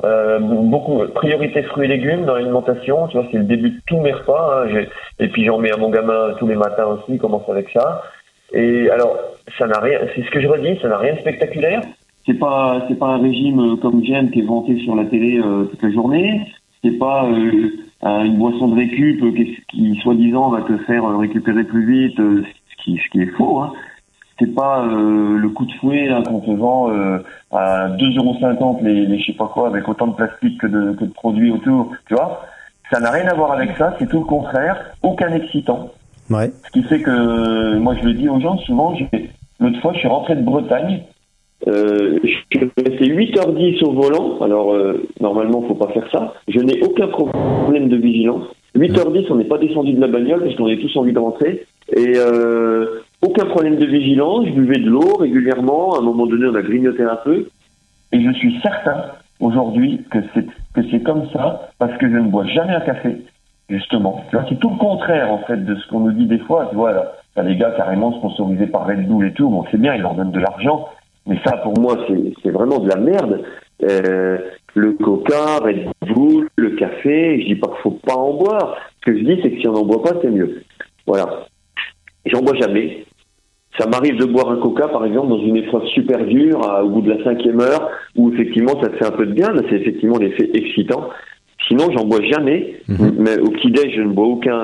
euh, 0.04 0.38
beaucoup 0.40 1.02
priorité 1.14 1.62
fruits 1.64 1.86
et 1.86 1.88
légumes 1.88 2.24
dans 2.24 2.34
l'alimentation 2.34 3.08
tu 3.08 3.16
vois 3.16 3.26
c'est 3.32 3.38
le 3.38 3.44
début 3.44 3.70
de 3.70 3.80
tous 3.86 3.98
mes 3.98 4.12
repas 4.12 4.64
hein, 4.64 4.84
et 5.18 5.28
puis 5.28 5.44
j'en 5.44 5.58
mets 5.58 5.72
à 5.72 5.76
mon 5.76 5.90
gamin 5.90 6.34
tous 6.38 6.46
les 6.46 6.56
matins 6.56 6.86
aussi 6.86 7.04
il 7.14 7.18
commence 7.18 7.48
avec 7.48 7.68
ça. 7.70 8.02
Et 8.52 8.88
alors 8.90 9.18
ça 9.58 9.66
n'a 9.66 9.80
rien 9.80 9.98
c'est 10.14 10.22
ce 10.22 10.30
que 10.30 10.40
je 10.40 10.46
redis 10.46 10.78
ça 10.82 10.88
n'a 10.88 10.98
rien 10.98 11.14
de 11.14 11.20
spectaculaire 11.20 11.80
c'est 12.26 12.38
pas 12.38 12.84
c'est 12.88 12.98
pas 12.98 13.08
un 13.14 13.18
régime 13.18 13.60
euh, 13.60 13.76
comme 13.76 14.02
j'aime 14.04 14.30
qui 14.30 14.40
est 14.40 14.44
vanté 14.46 14.78
sur 14.80 14.94
la 14.96 15.04
télé 15.04 15.38
euh, 15.38 15.64
toute 15.64 15.82
la 15.82 15.90
journée. 15.92 16.40
C'est 16.82 16.98
pas 16.98 17.24
euh, 17.26 17.70
un- 18.02 18.24
une 18.24 18.36
boisson 18.36 18.68
de 18.68 18.76
récup 18.76 19.22
euh, 19.22 19.32
qui, 19.32 19.56
qui 19.70 19.96
soi-disant 20.02 20.50
va 20.50 20.62
te 20.62 20.76
faire 20.84 21.04
euh, 21.04 21.16
récupérer 21.18 21.64
plus 21.64 21.84
vite, 22.08 22.16
ce 22.18 22.84
qui 22.84 22.96
ce 22.98 23.10
qui 23.10 23.20
est 23.22 23.32
faux. 23.36 23.60
Hein. 23.60 23.72
C'est 24.40 24.52
pas 24.54 24.84
euh, 24.84 25.36
le 25.38 25.48
coup 25.50 25.64
de 25.64 25.72
fouet 25.74 26.06
là 26.08 26.20
qu'on 26.22 26.40
te 26.40 26.50
vend 26.50 26.90
euh, 26.90 27.18
à 27.52 27.88
2,50€ 27.90 28.82
les, 28.82 29.06
les 29.06 29.18
je 29.20 29.26
sais 29.26 29.32
pas 29.32 29.46
quoi 29.46 29.68
avec 29.68 29.88
autant 29.88 30.08
de 30.08 30.14
plastique 30.14 30.58
que 30.60 30.66
de 30.66 30.92
que 30.92 31.04
de 31.04 31.12
produits 31.12 31.50
autour. 31.52 31.92
Tu 32.08 32.14
vois 32.14 32.42
Ça 32.90 32.98
n'a 33.00 33.10
rien 33.10 33.28
à 33.28 33.34
voir 33.34 33.52
avec 33.52 33.76
ça. 33.76 33.94
C'est 33.98 34.08
tout 34.08 34.18
le 34.18 34.24
contraire. 34.24 34.76
Aucun 35.02 35.32
excitant. 35.32 35.90
Ouais. 36.30 36.50
Ce 36.66 36.70
qui 36.72 36.82
fait 36.84 37.00
que, 37.02 37.76
moi 37.78 37.94
je 38.00 38.04
le 38.06 38.14
dis 38.14 38.28
aux 38.30 38.40
gens 38.40 38.56
souvent, 38.58 38.94
l'autre 39.60 39.80
fois 39.80 39.92
je 39.92 39.98
suis 39.98 40.08
rentré 40.08 40.34
de 40.34 40.42
Bretagne, 40.42 41.02
euh, 41.66 42.18
je 42.22 42.58
resté 42.58 43.06
8h10 43.06 43.84
au 43.84 43.92
volant, 43.92 44.38
alors 44.42 44.74
euh, 44.74 45.02
normalement 45.20 45.62
faut 45.62 45.74
pas 45.74 45.88
faire 45.88 46.08
ça, 46.12 46.34
je 46.48 46.60
n'ai 46.60 46.82
aucun 46.82 47.08
problème 47.08 47.88
de 47.88 47.96
vigilance. 47.96 48.44
8h10 48.76 49.26
on 49.30 49.36
n'est 49.36 49.44
pas 49.44 49.58
descendu 49.58 49.92
de 49.92 50.00
la 50.00 50.08
bagnole 50.08 50.42
parce 50.44 50.56
qu'on 50.56 50.66
avait 50.66 50.78
tous 50.78 50.96
envie 50.96 51.12
de 51.12 51.18
rentrer, 51.18 51.64
et 51.96 52.14
euh, 52.16 53.00
aucun 53.22 53.46
problème 53.46 53.76
de 53.76 53.86
vigilance, 53.86 54.46
je 54.46 54.52
buvais 54.52 54.80
de 54.80 54.90
l'eau 54.90 55.16
régulièrement, 55.18 55.94
à 55.94 55.98
un 55.98 56.02
moment 56.02 56.26
donné 56.26 56.46
on 56.46 56.54
a 56.54 56.62
grignoté 56.62 57.02
un 57.02 57.18
peu, 57.24 57.46
et 58.12 58.22
je 58.22 58.32
suis 58.32 58.60
certain 58.62 59.04
aujourd'hui 59.40 60.00
que 60.10 60.18
c'est 60.90 61.02
comme 61.02 61.28
ça 61.32 61.70
parce 61.78 61.96
que 61.98 62.08
je 62.08 62.16
ne 62.16 62.28
bois 62.28 62.46
jamais 62.46 62.74
un 62.74 62.80
café 62.80 63.16
justement. 63.68 64.24
C'est 64.48 64.58
tout 64.58 64.70
le 64.70 64.76
contraire 64.76 65.32
en 65.32 65.38
fait 65.38 65.64
de 65.64 65.74
ce 65.74 65.88
qu'on 65.88 66.00
nous 66.00 66.12
dit 66.12 66.26
des 66.26 66.38
fois. 66.40 66.66
Tu 66.70 66.76
vois, 66.76 66.92
là, 66.92 67.42
des 67.42 67.56
gars 67.56 67.72
carrément 67.76 68.12
sponsorisés 68.18 68.66
par 68.66 68.86
Red 68.86 69.06
Bull 69.06 69.26
et 69.26 69.32
tout. 69.32 69.48
Bon, 69.48 69.64
c'est 69.70 69.80
bien, 69.80 69.94
ils 69.94 70.02
leur 70.02 70.14
donnent 70.14 70.32
de 70.32 70.40
l'argent, 70.40 70.88
mais 71.26 71.38
ça 71.44 71.56
pour 71.58 71.78
moi 71.78 71.98
c'est 72.42 72.50
vraiment 72.50 72.78
de 72.80 72.88
la 72.88 72.96
merde. 72.96 73.42
Euh, 73.82 74.38
le 74.74 74.92
Coca, 74.92 75.58
Red 75.62 75.86
Bull, 76.14 76.48
le 76.56 76.70
café, 76.70 77.40
je 77.40 77.46
dis 77.46 77.54
pas 77.56 77.68
qu'il 77.68 77.78
faut 77.82 77.98
pas 78.04 78.14
en 78.16 78.34
boire. 78.34 78.76
Ce 79.00 79.10
que 79.10 79.18
je 79.18 79.24
dis 79.24 79.38
c'est 79.42 79.50
que 79.52 79.60
si 79.60 79.68
on 79.68 79.72
n'en 79.72 79.84
boit 79.84 80.02
pas, 80.02 80.12
c'est 80.22 80.30
mieux. 80.30 80.62
Voilà. 81.06 81.46
J'en 82.26 82.40
bois 82.40 82.54
jamais. 82.56 83.04
Ça 83.78 83.86
m'arrive 83.88 84.16
de 84.16 84.24
boire 84.24 84.50
un 84.50 84.56
coca, 84.58 84.86
par 84.88 85.04
exemple, 85.04 85.28
dans 85.28 85.40
une 85.40 85.56
épreuve 85.56 85.84
super 85.88 86.24
dure, 86.24 86.62
à- 86.68 86.84
au 86.84 86.88
bout 86.90 87.00
de 87.02 87.12
la 87.12 87.22
cinquième 87.24 87.60
heure, 87.60 87.88
où 88.16 88.32
effectivement 88.32 88.80
ça 88.80 88.88
te 88.88 88.96
fait 88.96 89.06
un 89.06 89.10
peu 89.10 89.26
de 89.26 89.32
bien. 89.32 89.52
C'est 89.68 89.76
effectivement 89.76 90.16
l'effet 90.18 90.48
excitant. 90.54 91.08
Sinon, 91.66 91.86
j'en 91.96 92.04
bois 92.04 92.20
jamais. 92.22 92.76
Mais 93.18 93.38
au 93.40 93.50
petit-déj, 93.50 93.94
je 93.96 94.02
ne 94.02 94.12
bois 94.12 94.26
aucun, 94.26 94.60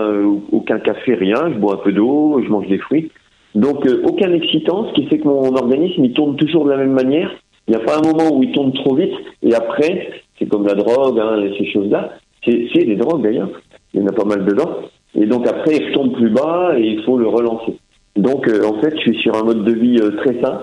aucun 0.53 0.79
café, 0.79 1.15
rien. 1.15 1.51
Je 1.53 1.59
bois 1.59 1.75
un 1.75 1.79
peu 1.79 1.93
d'eau, 1.93 2.41
je 2.45 2.49
mange 2.51 2.69
des 2.69 2.79
fruits. 2.79 3.11
Donc, 3.55 3.87
euh, 3.87 4.03
aucun 4.07 4.33
excitant, 4.33 4.87
ce 4.89 4.95
qui 4.95 5.07
fait 5.07 5.19
que 5.19 5.27
mon 5.29 5.55
organisme, 5.55 6.05
il 6.05 6.13
tourne 6.13 6.37
toujours 6.37 6.65
de 6.65 6.71
la 6.71 6.77
même 6.77 6.93
manière. 6.93 7.31
Il 7.69 7.75
n'y 7.75 7.81
a 7.83 7.85
pas 7.85 7.99
un 7.99 8.03
moment 8.03 8.35
où 8.37 8.43
il 8.43 8.53
tourne 8.53 8.73
trop 8.73 8.95
vite. 8.95 9.13
Et 9.43 9.55
après, 9.55 10.11
c'est 10.39 10.47
comme 10.49 10.67
la 10.67 10.75
drogue, 10.75 11.19
hein, 11.19 11.43
ces 11.59 11.67
choses-là. 11.71 12.13
C'est 12.45 12.69
c'est 12.73 12.85
des 12.85 12.97
drogues, 12.97 13.23
d'ailleurs. 13.23 13.51
Il 13.93 14.01
y 14.01 14.03
en 14.03 14.07
a 14.07 14.13
pas 14.13 14.25
mal 14.25 14.45
dedans. 14.45 14.71
Et 15.15 15.27
donc, 15.27 15.47
après, 15.49 15.77
il 15.77 15.89
retombe 15.89 16.13
plus 16.15 16.31
bas 16.31 16.75
et 16.79 16.83
il 16.87 17.03
faut 17.03 17.19
le 17.19 17.27
relancer. 17.27 17.77
Donc, 18.17 18.49
euh, 18.49 18.65
en 18.65 18.81
fait, 18.81 18.95
je 18.97 19.01
suis 19.13 19.19
sur 19.21 19.35
un 19.37 19.43
mode 19.45 19.65
de 19.65 19.73
vie 19.73 19.99
euh, 20.01 20.11
très 20.19 20.41
sain. 20.41 20.63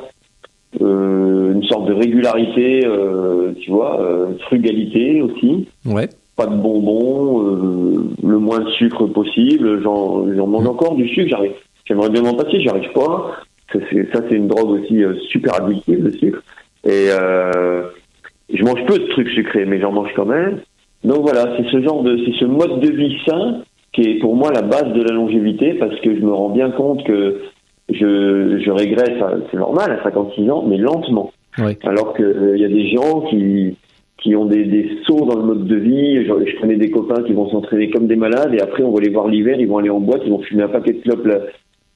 Euh, 0.81 1.53
une 1.53 1.63
sorte 1.63 1.88
de 1.88 1.93
régularité, 1.93 2.85
euh, 2.85 3.53
tu 3.61 3.71
vois, 3.71 3.99
euh, 4.01 4.33
frugalité 4.47 5.21
aussi 5.21 5.65
Ouais. 5.85 6.07
pas 6.35 6.45
de 6.45 6.55
bonbons, 6.55 7.41
euh, 7.47 7.93
le 8.23 8.38
moins 8.38 8.59
de 8.59 8.69
sucre 8.71 9.07
possible. 9.07 9.81
J'en, 9.81 10.31
j'en 10.35 10.47
mange 10.47 10.67
encore 10.67 10.95
du 10.95 11.07
sucre, 11.09 11.29
j'arrive. 11.29 11.53
J'aimerais 11.88 12.09
bien 12.09 12.21
m'en 12.21 12.33
passer, 12.33 12.61
j'arrive 12.61 12.91
pas. 12.93 13.38
Ça 13.73 13.79
c'est, 13.89 14.35
une 14.35 14.47
drogue 14.47 14.79
aussi 14.81 15.03
euh, 15.03 15.15
super 15.29 15.55
addictive, 15.61 16.03
le 16.03 16.11
sucre. 16.11 16.41
Et 16.85 17.07
euh, 17.11 17.83
je 18.53 18.63
mange 18.63 18.85
peu 18.85 18.97
de 18.97 19.07
trucs 19.07 19.29
sucrés, 19.29 19.65
mais 19.65 19.79
j'en 19.79 19.91
mange 19.91 20.11
quand 20.15 20.25
même. 20.25 20.59
Donc 21.03 21.21
voilà, 21.21 21.55
c'est 21.57 21.69
ce 21.69 21.81
genre 21.81 22.01
de, 22.03 22.17
c'est 22.25 22.33
ce 22.39 22.45
mode 22.45 22.79
de 22.79 22.91
vie 22.91 23.17
sain 23.25 23.61
qui 23.93 24.01
est 24.01 24.19
pour 24.19 24.35
moi 24.35 24.51
la 24.53 24.61
base 24.61 24.93
de 24.93 25.01
la 25.01 25.13
longévité, 25.15 25.73
parce 25.73 25.99
que 26.01 26.15
je 26.15 26.21
me 26.21 26.31
rends 26.31 26.49
bien 26.49 26.69
compte 26.71 27.03
que 27.05 27.41
je, 27.89 28.59
je 28.63 28.71
régresse, 28.71 29.21
à- 29.21 29.38
c'est 29.51 29.57
normal 29.57 29.91
à 29.99 30.03
56 30.03 30.49
ans, 30.49 30.63
mais 30.67 30.77
lentement. 30.77 31.31
Ouais. 31.57 31.77
Alors 31.83 32.13
qu'il 32.15 32.55
y 32.57 32.65
a 32.65 32.69
des 32.69 32.89
gens 32.89 33.21
qui, 33.29 33.75
qui 34.21 34.35
ont 34.35 34.45
des, 34.45 34.65
des 34.65 34.97
sauts 35.05 35.25
dans 35.25 35.38
le 35.38 35.43
mode 35.43 35.67
de 35.67 35.75
vie. 35.75 36.25
Je, 36.25 36.51
je 36.51 36.59
connais 36.59 36.75
des 36.75 36.91
copains 36.91 37.23
qui 37.23 37.33
vont 37.33 37.49
s'entraîner 37.49 37.89
comme 37.89 38.07
des 38.07 38.15
malades 38.15 38.53
et 38.53 38.61
après 38.61 38.83
on 38.83 38.91
va 38.91 39.01
les 39.01 39.09
voir 39.09 39.27
l'hiver, 39.27 39.57
ils 39.59 39.67
vont 39.67 39.77
aller 39.79 39.89
en 39.89 39.99
boîte, 39.99 40.21
ils 40.25 40.31
vont 40.31 40.41
fumer 40.41 40.63
un 40.63 40.67
paquet 40.69 40.93
de 40.93 41.01
clopes 41.01 41.27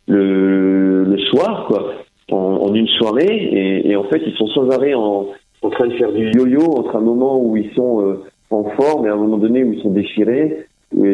le, 0.07 1.03
le 1.03 1.17
soir, 1.19 1.65
quoi, 1.67 1.93
en, 2.31 2.35
en 2.37 2.73
une 2.73 2.87
soirée. 2.87 3.25
Et, 3.27 3.89
et 3.91 3.95
en 3.95 4.03
fait, 4.05 4.21
ils 4.25 4.33
sont 4.35 4.47
sans 4.47 4.69
arrêt 4.69 4.93
en, 4.93 5.27
en 5.61 5.69
train 5.69 5.87
de 5.87 5.93
faire 5.93 6.11
du 6.11 6.31
yo-yo 6.31 6.61
entre 6.61 6.95
un 6.95 7.01
moment 7.01 7.39
où 7.41 7.55
ils 7.57 7.71
sont 7.75 8.01
euh, 8.01 8.23
en 8.49 8.63
forme 8.71 9.05
et 9.05 9.09
un 9.09 9.15
moment 9.15 9.37
donné 9.37 9.63
où 9.63 9.73
ils 9.73 9.81
sont 9.81 9.91
déchirés. 9.91 10.65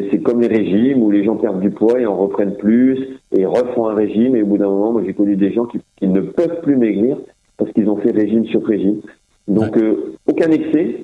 C'est 0.09 0.23
comme 0.23 0.41
les 0.41 0.47
régimes 0.47 1.03
où 1.03 1.11
les 1.11 1.23
gens 1.23 1.35
perdent 1.35 1.59
du 1.61 1.69
poids 1.69 1.99
et 2.01 2.05
en 2.07 2.15
reprennent 2.17 2.55
plus 2.57 3.19
et 3.35 3.45
refont 3.45 3.87
un 3.89 3.93
régime. 3.93 4.35
Et 4.35 4.41
au 4.41 4.47
bout 4.47 4.57
d'un 4.57 4.69
moment, 4.69 4.91
moi 4.91 5.03
j'ai 5.05 5.13
connu 5.13 5.35
des 5.35 5.53
gens 5.53 5.65
qui, 5.65 5.79
qui 5.99 6.07
ne 6.07 6.21
peuvent 6.21 6.61
plus 6.61 6.75
maigrir 6.75 7.17
parce 7.57 7.71
qu'ils 7.73 7.87
ont 7.87 7.97
fait 7.97 8.09
régime 8.11 8.45
sur 8.47 8.65
régime. 8.65 9.01
Donc 9.47 9.77
euh, 9.77 10.15
aucun 10.27 10.49
excès. 10.49 11.03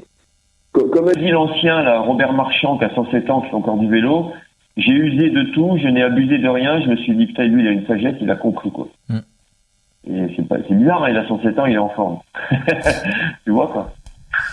Co- 0.71 0.87
Comme 0.87 1.07
a 1.07 1.13
dit 1.13 1.29
l'ancien 1.29 1.83
là, 1.83 1.99
Robert 2.01 2.33
Marchand 2.33 2.79
qui 2.79 2.85
a 2.85 2.89
107 2.95 3.29
ans, 3.29 3.41
qui 3.41 3.49
fait 3.49 3.55
encore 3.55 3.77
du 3.77 3.87
vélo, 3.87 4.25
j'ai 4.77 4.91
usé 4.93 5.29
de 5.29 5.43
tout, 5.53 5.77
je 5.81 5.87
n'ai 5.87 6.01
abusé 6.03 6.37
de 6.39 6.47
rien. 6.47 6.81
Je 6.81 6.89
me 6.89 6.95
suis 6.97 7.15
dit 7.15 7.27
putain 7.27 7.43
lui 7.45 7.61
il 7.63 7.67
a 7.67 7.71
une 7.71 7.85
sagesse, 7.85 8.15
il 8.21 8.29
a 8.31 8.35
compris 8.35 8.71
quoi. 8.71 8.87
Mm. 9.09 9.19
Et 10.05 10.33
c'est 10.35 10.47
pas, 10.47 10.57
c'est 10.67 10.75
bizarre, 10.75 11.03
hein, 11.03 11.09
il 11.11 11.17
a 11.17 11.25
107 11.27 11.59
ans, 11.59 11.65
il 11.65 11.75
est 11.75 11.77
en 11.77 11.89
forme. 11.89 12.19
tu 13.45 13.51
vois 13.51 13.67
quoi. 13.67 13.91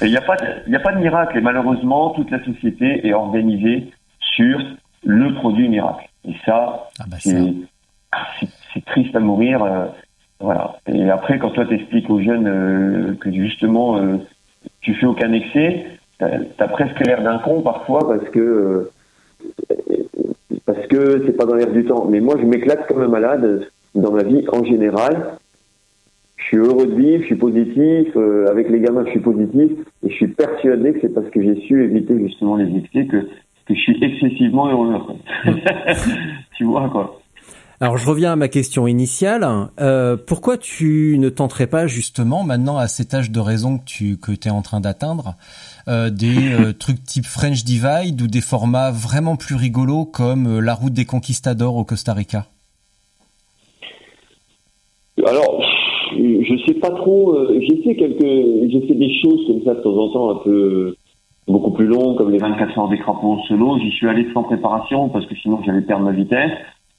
Et 0.03 0.07
il 0.07 0.11
n'y 0.11 0.17
a 0.17 0.21
pas, 0.21 0.37
y 0.69 0.77
a 0.77 0.81
pas 0.81 0.93
de 0.93 1.01
miracle. 1.01 1.37
Et 1.39 1.41
malheureusement, 1.41 2.11
toute 2.11 2.31
la 2.31 2.43
société 2.45 3.07
est 3.07 3.13
organisée 3.15 3.91
sur 4.37 4.61
le 5.05 5.35
produit 5.35 5.69
miracle. 5.69 6.09
Et 6.29 6.35
ça, 6.45 6.89
Ah 7.01 7.05
bah 7.09 7.17
c'est 7.19 7.33
c'est- 8.39 8.49
c'est 8.75 8.85
triste 8.85 9.17
à 9.17 9.21
mourir. 9.21 9.63
euh, 9.65 9.87
voilà. 10.39 10.77
Et 10.87 11.11
après, 11.11 11.39
quand 11.39 11.51
toi 11.51 11.65
t'expliques 11.67 12.09
aux 12.11 12.21
jeunes 12.21 12.47
euh, 12.47 13.15
que 13.21 13.33
justement 13.33 13.97
euh, 13.99 14.19
tu 14.83 14.95
fais 14.95 15.07
aucun 15.07 15.33
excès, 15.33 15.87
t'as 16.19 16.29
as 16.59 16.69
presque 16.69 17.01
l'air 17.07 17.23
d'un 17.23 17.39
con 17.39 17.63
parfois 17.63 18.01
parce 18.07 18.29
que 18.31 18.39
euh, 18.39 18.91
parce 20.73 20.87
que 20.87 21.25
c'est 21.27 21.33
pas 21.33 21.47
dans 21.47 21.55
l'air 21.55 21.73
du 21.73 21.85
temps. 21.85 22.07
Mais 22.09 22.21
moi, 22.21 22.37
je 22.41 22.47
m'éclate 22.47 22.87
comme 22.87 23.03
un 23.03 23.09
malade 23.09 23.69
dans 23.95 24.13
ma 24.13 24.23
vie 24.23 24.45
en 24.53 24.65
général. 24.65 25.39
Je 26.37 26.45
suis 26.45 26.57
heureux 26.59 26.87
de 26.87 26.95
vivre, 26.95 27.23
je 27.23 27.27
suis 27.27 27.37
positif. 27.37 28.17
euh, 28.17 28.47
avec 28.49 28.69
les 28.71 28.81
gamins, 28.81 29.05
je 29.07 29.11
suis 29.11 29.21
positif 29.21 29.73
et 30.05 30.11
je 30.11 30.15
suis 30.15 30.29
persuadé 30.29 30.93
que 30.93 31.01
c'est 31.03 31.13
parce 31.13 31.29
que 31.31 31.43
j'ai 31.43 31.61
su 31.63 31.83
éviter 31.85 32.17
justement 32.19 32.57
les 32.57 32.77
excès 32.79 33.07
que 33.07 33.27
je 33.69 33.75
suis 33.75 34.03
excessivement 34.03 34.69
heureux. 34.69 34.95
tu 36.57 36.65
vois 36.65 36.89
quoi. 36.89 37.21
Alors 37.81 37.97
je 37.97 38.07
reviens 38.07 38.33
à 38.33 38.37
ma 38.37 38.49
question 38.49 38.87
initiale. 38.87 39.47
Euh, 39.81 40.17
pourquoi 40.17 40.59
tu 40.59 41.17
ne 41.19 41.31
tenterais 41.31 41.67
pas 41.67 41.87
justement 41.87 42.45
maintenant 42.45 42.77
à 42.77 42.89
cet 42.89 43.15
âge 43.15 43.31
de 43.31 43.41
raison 43.41 43.79
que 43.79 43.85
tu 43.87 44.19
que 44.19 44.33
es 44.33 44.51
en 44.51 44.63
train 44.63 44.81
d'atteindre 44.81 45.35
euh, 45.89 46.11
des 46.11 46.53
euh, 46.53 46.73
trucs 46.73 47.03
type 47.03 47.27
French 47.27 47.65
Divide 47.65 48.21
ou 48.23 48.27
des 48.27 48.41
formats 48.41 48.91
vraiment 48.91 49.37
plus 49.37 49.55
rigolos 49.55 50.05
comme 50.05 50.61
la 50.61 50.75
route 50.75 50.93
des 50.93 51.05
conquistadors 51.05 51.77
au 51.77 51.85
Costa 51.85 52.13
Rica? 52.13 52.47
Alors 55.27 55.63
je 56.13 56.63
sais 56.67 56.75
pas 56.75 56.91
trop. 56.91 57.37
j'ai 57.53 57.83
fait 57.83 57.95
quelques, 57.95 58.21
j'ai 58.21 58.81
fait 58.87 58.95
des 58.95 59.13
choses 59.21 59.47
comme 59.47 59.63
ça 59.65 59.75
de 59.75 59.83
temps 59.83 59.97
en 59.97 60.09
temps 60.13 60.31
un 60.31 60.43
peu 60.43 60.97
beaucoup 61.51 61.71
plus 61.71 61.87
longues 61.87 62.17
comme 62.17 62.31
les 62.31 62.39
24 62.39 62.79
heures 62.79 62.89
des 62.89 62.99
crapauds 62.99 63.39
solo. 63.49 63.79
J'y 63.79 63.91
suis 63.91 64.09
allé 64.09 64.27
sans 64.33 64.43
préparation 64.43 65.09
parce 65.09 65.27
que 65.27 65.35
sinon 65.37 65.61
j'allais 65.65 65.83
perdre 65.83 66.05
ma 66.05 66.13
vitesse. 66.13 66.53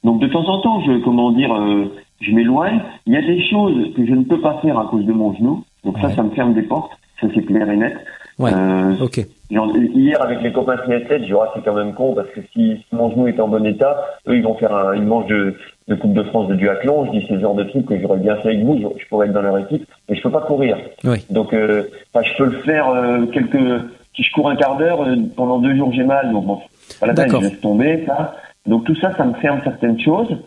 Donc 0.03 0.19
de 0.19 0.27
temps 0.27 0.47
en 0.47 0.61
temps, 0.61 0.81
je 0.85 1.03
comment 1.03 1.31
dire, 1.31 1.53
euh, 1.53 1.85
je 2.19 2.31
m'éloigne. 2.31 2.81
Il 3.05 3.13
y 3.13 3.17
a 3.17 3.21
des 3.21 3.41
choses 3.49 3.93
que 3.95 4.05
je 4.05 4.13
ne 4.13 4.23
peux 4.23 4.41
pas 4.41 4.59
faire 4.61 4.77
à 4.79 4.85
cause 4.85 5.05
de 5.05 5.13
mon 5.13 5.33
genou. 5.33 5.63
Donc 5.83 5.97
ça, 5.99 6.09
ça 6.11 6.23
me 6.23 6.31
ferme 6.31 6.53
des 6.53 6.63
portes. 6.63 6.91
Ça 7.19 7.27
c'est 7.33 7.43
clair 7.43 7.69
et 7.69 7.77
net. 7.77 7.93
Ouais. 8.39 8.51
Euh, 8.53 9.03
ok. 9.03 9.25
Hier 9.49 10.21
avec 10.21 10.41
les 10.41 10.51
copains 10.51 10.77
triathlètes, 10.77 11.23
j'ai 11.23 11.33
dit 11.33 11.39
c'est 11.53 11.63
quand 11.63 11.73
même 11.73 11.93
con 11.93 12.13
parce 12.13 12.29
que 12.29 12.41
si, 12.53 12.85
mon 12.91 13.11
genou 13.11 13.27
est 13.27 13.39
en 13.39 13.47
bon 13.47 13.65
état, 13.65 13.97
eux 14.27 14.37
ils 14.37 14.43
vont 14.43 14.55
faire 14.55 14.73
un, 14.73 14.93
une 14.93 15.05
manche 15.05 15.27
de, 15.27 15.55
de 15.87 15.95
Coupe 15.95 16.13
de 16.13 16.23
France 16.23 16.47
de 16.47 16.55
duathlon. 16.55 17.05
Je 17.05 17.11
dis 17.11 17.25
c'est 17.27 17.35
le 17.35 17.41
genre 17.41 17.55
de 17.55 17.63
truc 17.65 17.85
que 17.85 17.99
j'aurais 17.99 18.19
bien 18.19 18.35
fait 18.37 18.49
avec 18.49 18.63
vous. 18.63 18.79
Je, 18.79 19.07
pourrais 19.07 19.27
être 19.27 19.33
dans 19.33 19.41
leur 19.41 19.57
équipe, 19.57 19.85
mais 20.09 20.15
je 20.15 20.21
peux 20.21 20.31
pas 20.31 20.41
courir. 20.41 20.77
Oui. 21.03 21.25
Donc 21.29 21.53
euh, 21.53 21.83
je 22.15 22.37
peux 22.37 22.45
le 22.45 22.59
faire 22.61 22.89
euh, 22.89 23.25
quelques. 23.27 23.81
Si 24.15 24.23
je 24.23 24.31
cours 24.33 24.49
un 24.49 24.55
quart 24.55 24.77
d'heure 24.77 25.03
euh, 25.03 25.15
pendant 25.35 25.59
deux 25.59 25.75
jours 25.75 25.91
j'ai 25.93 26.03
mal, 26.03 26.31
donc 26.31 26.45
bon, 26.45 26.59
peine, 26.99 27.29
je 27.29 27.37
laisse 27.37 27.61
tomber 27.61 28.03
ça. 28.05 28.35
Donc 28.65 28.85
tout 28.85 28.95
ça, 28.95 29.11
ça 29.17 29.25
me 29.25 29.33
ferme 29.35 29.61
certaines 29.63 29.99
choses. 29.99 30.37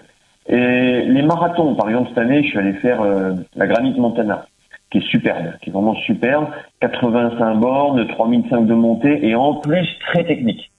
Et 0.46 1.02
les 1.06 1.22
marathons, 1.22 1.74
par 1.74 1.88
exemple, 1.88 2.10
cette 2.10 2.18
année, 2.18 2.42
je 2.42 2.48
suis 2.48 2.58
allé 2.58 2.74
faire 2.74 3.00
euh, 3.00 3.32
la 3.56 3.66
Granite 3.66 3.96
Montana, 3.96 4.46
qui 4.94 4.98
est 4.98 5.10
superbe, 5.10 5.46
qui 5.60 5.70
est 5.70 5.72
vraiment 5.72 5.96
superbe. 5.96 6.46
85 6.80 7.56
bornes, 7.56 8.06
3005 8.06 8.66
de 8.66 8.74
montée, 8.74 9.26
et 9.26 9.34
en 9.34 9.54
plus 9.54 9.88
très 10.06 10.24
technique. 10.24 10.70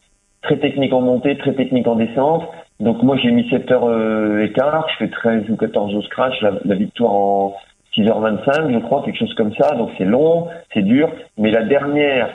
Très 0.42 0.58
technique 0.58 0.94
en 0.94 1.02
montée, 1.02 1.38
très 1.38 1.54
technique 1.54 1.86
en 1.88 1.96
descente. 1.96 2.44
Donc 2.80 3.04
moi, 3.04 3.18
j'ai 3.18 3.32
mis 3.32 3.50
7 3.50 3.70
heures 3.72 3.90
euh, 3.90 4.46
écart, 4.46 4.88
je 4.94 5.06
fais 5.06 5.12
13 5.12 5.50
ou 5.50 5.58
14 5.58 5.96
au 5.96 6.02
scratch, 6.04 6.42
la, 6.42 6.52
la 6.64 6.76
victoire 6.76 7.12
en 7.12 7.56
6h25, 7.98 8.74
je 8.74 8.80
crois, 8.80 9.04
quelque 9.04 9.20
chose 9.20 9.34
comme 9.34 9.54
ça. 9.56 9.76
Donc 9.76 9.90
c'est 9.98 10.06
long, 10.06 10.48
c'est 10.74 10.84
dur. 10.84 11.12
Mais 11.38 11.52
la 11.52 11.64
dernière, 11.64 12.30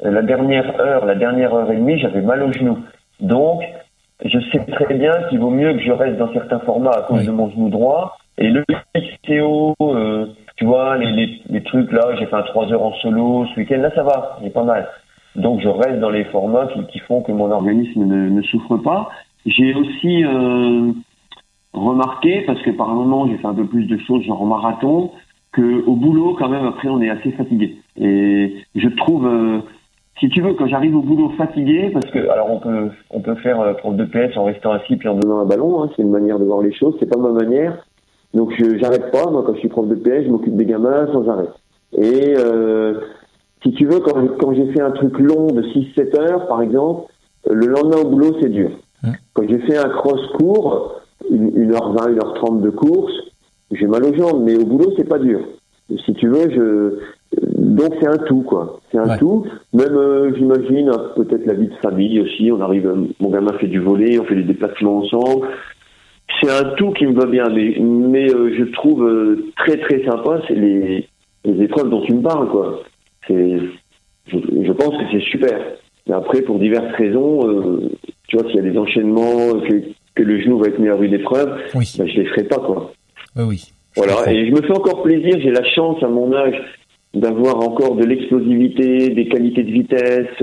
la 0.00 0.22
dernière 0.22 0.80
heure, 0.80 1.04
la 1.04 1.16
dernière 1.16 1.52
heure 1.52 1.70
et 1.72 1.76
demie, 1.76 1.98
j'avais 1.98 2.22
mal 2.22 2.44
au 2.44 2.52
genou. 2.52 2.78
Donc, 3.18 3.62
je 4.24 4.38
sais 4.52 4.64
très 4.66 4.94
bien 4.94 5.12
qu'il 5.28 5.40
vaut 5.40 5.50
mieux 5.50 5.72
que 5.72 5.82
je 5.82 5.90
reste 5.90 6.16
dans 6.16 6.32
certains 6.32 6.60
formats 6.60 6.92
à 6.92 7.02
cause 7.02 7.26
de 7.26 7.32
mon 7.32 7.50
genou 7.50 7.70
droit. 7.70 8.18
Et 8.38 8.50
le 8.50 8.64
XTO, 8.96 9.74
euh, 9.80 10.26
tu 10.56 10.64
vois, 10.64 10.96
les, 10.98 11.40
les, 11.48 11.62
trucs 11.64 11.90
là, 11.90 12.14
j'ai 12.18 12.26
fait 12.26 12.36
un 12.36 12.42
3 12.42 12.72
heures 12.72 12.82
en 12.82 12.92
solo 12.94 13.46
ce 13.46 13.60
week-end, 13.60 13.78
là 13.78 13.90
ça 13.94 14.02
va, 14.02 14.38
j'ai 14.42 14.50
pas 14.50 14.62
mal. 14.62 14.88
Donc 15.36 15.60
je 15.60 15.68
reste 15.68 15.98
dans 15.98 16.10
les 16.10 16.24
formats 16.26 16.68
qui, 16.90 16.98
font 17.00 17.22
que 17.22 17.32
mon 17.32 17.50
organisme 17.50 18.04
ne, 18.04 18.28
ne 18.28 18.42
souffre 18.42 18.76
pas. 18.76 19.10
J'ai 19.46 19.74
aussi 19.74 20.24
euh, 20.24 20.92
remarqué, 21.72 22.42
parce 22.46 22.62
que 22.62 22.70
par 22.70 22.88
moment 22.88 23.26
j'ai 23.26 23.36
fait 23.38 23.46
un 23.46 23.54
peu 23.54 23.66
plus 23.66 23.86
de 23.86 23.98
choses 23.98 24.22
genre 24.22 24.46
marathon, 24.46 25.10
que 25.52 25.84
au 25.86 25.96
boulot 25.96 26.36
quand 26.38 26.48
même 26.48 26.66
après 26.66 26.88
on 26.88 27.00
est 27.00 27.10
assez 27.10 27.32
fatigué. 27.32 27.76
Et 27.96 28.54
je 28.76 28.88
trouve 28.88 29.26
euh, 29.26 29.60
si 30.20 30.28
tu 30.28 30.40
veux, 30.40 30.54
quand 30.54 30.68
j'arrive 30.68 30.94
au 30.94 31.02
boulot 31.02 31.30
fatigué, 31.30 31.90
parce 31.92 32.06
que 32.06 32.28
alors 32.28 32.50
on 32.52 32.60
peut 32.60 32.90
on 33.10 33.20
peut 33.20 33.34
faire 33.36 33.60
euh, 33.60 33.74
prof 33.74 33.96
de 33.96 34.04
PS 34.04 34.36
en 34.36 34.44
restant 34.44 34.70
assis 34.70 34.96
puis 34.96 35.08
en 35.08 35.16
donnant 35.16 35.40
un 35.40 35.46
ballon, 35.46 35.82
hein, 35.82 35.90
c'est 35.96 36.02
une 36.02 36.10
manière 36.10 36.38
de 36.38 36.44
voir 36.44 36.62
les 36.62 36.72
choses, 36.72 36.94
c'est 37.00 37.10
pas 37.10 37.18
ma 37.18 37.32
manière. 37.32 37.84
Donc 38.34 38.52
je 38.58 38.78
j'arrête 38.78 39.10
pas, 39.10 39.30
moi 39.30 39.42
quand 39.46 39.54
je 39.54 39.60
suis 39.60 39.68
prof 39.68 39.88
de 39.88 39.94
PS, 39.94 40.24
je 40.26 40.30
m'occupe 40.30 40.56
des 40.56 40.66
gamins 40.66 41.06
sans 41.12 41.28
arrêt. 41.28 41.48
Et 41.96 42.34
euh, 42.36 42.94
si 43.62 43.72
tu 43.72 43.86
veux, 43.86 44.00
quand, 44.00 44.14
quand 44.38 44.52
j'ai 44.54 44.72
fait 44.72 44.80
un 44.80 44.90
truc 44.90 45.18
long 45.18 45.46
de 45.46 45.62
6-7 45.62 46.18
heures, 46.20 46.46
par 46.48 46.60
exemple, 46.62 47.10
le 47.50 47.66
lendemain 47.66 47.98
au 48.02 48.08
boulot, 48.08 48.36
c'est 48.40 48.48
dur. 48.48 48.70
Mmh. 49.02 49.10
Quand 49.34 49.44
j'ai 49.48 49.58
fait 49.60 49.76
un 49.76 49.88
cross 49.88 50.20
court, 50.38 51.00
1h20, 51.32 52.16
1h30 52.18 52.60
de 52.60 52.70
course, 52.70 53.12
j'ai 53.70 53.86
mal 53.86 54.04
aux 54.04 54.14
jambes, 54.14 54.42
mais 54.44 54.56
au 54.56 54.64
boulot, 54.64 54.92
c'est 54.96 55.08
pas 55.08 55.18
dur. 55.18 55.40
Si 56.04 56.14
tu 56.14 56.28
veux, 56.28 56.50
je, 56.50 56.98
donc 57.74 57.94
c'est 58.00 58.08
un 58.08 58.16
tout 58.18 58.42
quoi, 58.42 58.80
c'est 58.90 58.98
un 58.98 59.08
Ouais. 59.08 59.18
tout. 59.18 59.44
Même 59.72 59.96
euh, 59.96 60.34
j'imagine 60.34 60.88
euh, 60.88 61.08
peut-être 61.16 61.44
la 61.46 61.54
vie 61.54 61.68
de 61.68 61.74
famille 61.82 62.20
aussi. 62.20 62.50
On 62.50 62.60
arrive, 62.60 62.86
euh, 62.86 63.06
mon 63.20 63.30
gamin 63.30 63.52
fait 63.58 63.66
du 63.66 63.80
volet, 63.80 64.18
on 64.18 64.24
fait 64.24 64.36
des 64.36 64.44
déplacements 64.44 64.98
ensemble. 64.98 65.46
C'est 66.40 66.50
un 66.50 66.64
tout 66.76 66.90
qui 66.92 67.06
me 67.06 67.14
va 67.14 67.26
bien, 67.26 67.44
mais 67.48 67.76
mais 67.80 68.30
euh, 68.32 68.54
je 68.58 68.64
trouve 68.72 69.04
euh, 69.06 69.46
très 69.56 69.76
très 69.78 70.04
sympa, 70.04 70.40
c'est 70.48 70.54
les 70.54 71.06
les 71.44 71.62
épreuves 71.64 71.90
dont 71.90 72.02
tu 72.02 72.14
me 72.14 72.22
parles 72.22 72.48
quoi. 72.48 72.82
Je, 73.28 73.58
je 74.28 74.72
pense 74.72 74.90
que 74.96 75.04
c'est 75.12 75.24
super. 75.30 75.58
Mais 76.06 76.14
après 76.14 76.42
pour 76.42 76.58
diverses 76.58 76.92
raisons, 76.96 77.48
euh, 77.48 77.88
tu 78.28 78.36
vois 78.36 78.46
s'il 78.50 78.56
y 78.56 78.66
a 78.66 78.70
des 78.70 78.78
enchaînements 78.78 79.60
que 79.60 79.82
que 80.14 80.22
le 80.22 80.40
genou 80.40 80.58
va 80.58 80.68
être 80.68 80.78
mis 80.78 80.88
à 80.88 80.94
rude 80.94 81.12
épreuve, 81.12 81.56
Oui, 81.74 81.90
ben, 81.98 82.06
je 82.06 82.20
les 82.20 82.26
ferai 82.26 82.44
pas 82.44 82.58
quoi. 82.58 82.92
oui, 83.36 83.44
oui. 83.48 83.64
Voilà, 83.96 84.30
et 84.32 84.46
je 84.48 84.50
me 84.52 84.60
fais 84.62 84.72
encore 84.76 85.02
plaisir, 85.04 85.38
j'ai 85.40 85.50
la 85.52 85.62
chance 85.64 86.02
à 86.02 86.08
mon 86.08 86.32
âge 86.34 86.56
d'avoir 87.14 87.56
encore 87.60 87.94
de 87.94 88.04
l'explosivité, 88.04 89.10
des 89.10 89.28
qualités 89.28 89.62
de 89.62 89.70
vitesse 89.70 90.42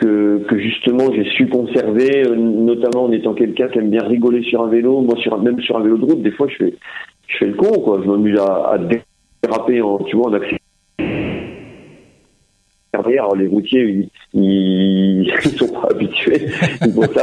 que, 0.00 0.58
justement 0.58 1.12
j'ai 1.12 1.24
su 1.30 1.48
conserver, 1.48 2.26
euh, 2.26 2.34
notamment 2.36 3.04
en 3.04 3.12
étant 3.12 3.34
quelqu'un 3.34 3.68
qui 3.68 3.78
aime 3.78 3.90
bien 3.90 4.02
rigoler 4.04 4.42
sur 4.42 4.62
un 4.62 4.68
vélo. 4.68 5.00
Moi, 5.00 5.16
sur 5.18 5.40
même 5.40 5.60
sur 5.60 5.76
un 5.76 5.82
vélo 5.82 5.98
de 5.98 6.04
route, 6.04 6.22
des 6.22 6.30
fois, 6.30 6.46
je 6.48 6.56
fais, 6.56 6.74
je 7.26 7.36
fais 7.38 7.46
le 7.46 7.54
con, 7.54 7.80
quoi. 7.80 8.00
Je 8.02 8.08
m'amuse 8.08 8.38
à, 8.38 8.70
à 8.70 8.78
déraper, 8.78 9.82
en, 9.82 9.98
tu 9.98 10.16
vois, 10.16 10.30
en. 10.30 10.58
Les 13.36 13.46
routiers, 13.46 13.82
ils, 13.84 14.08
ils, 14.34 15.30
sont 15.58 15.68
pas 15.68 15.88
habitués. 15.90 16.46
Ils 16.84 16.92
font 16.92 17.02
ça, 17.12 17.22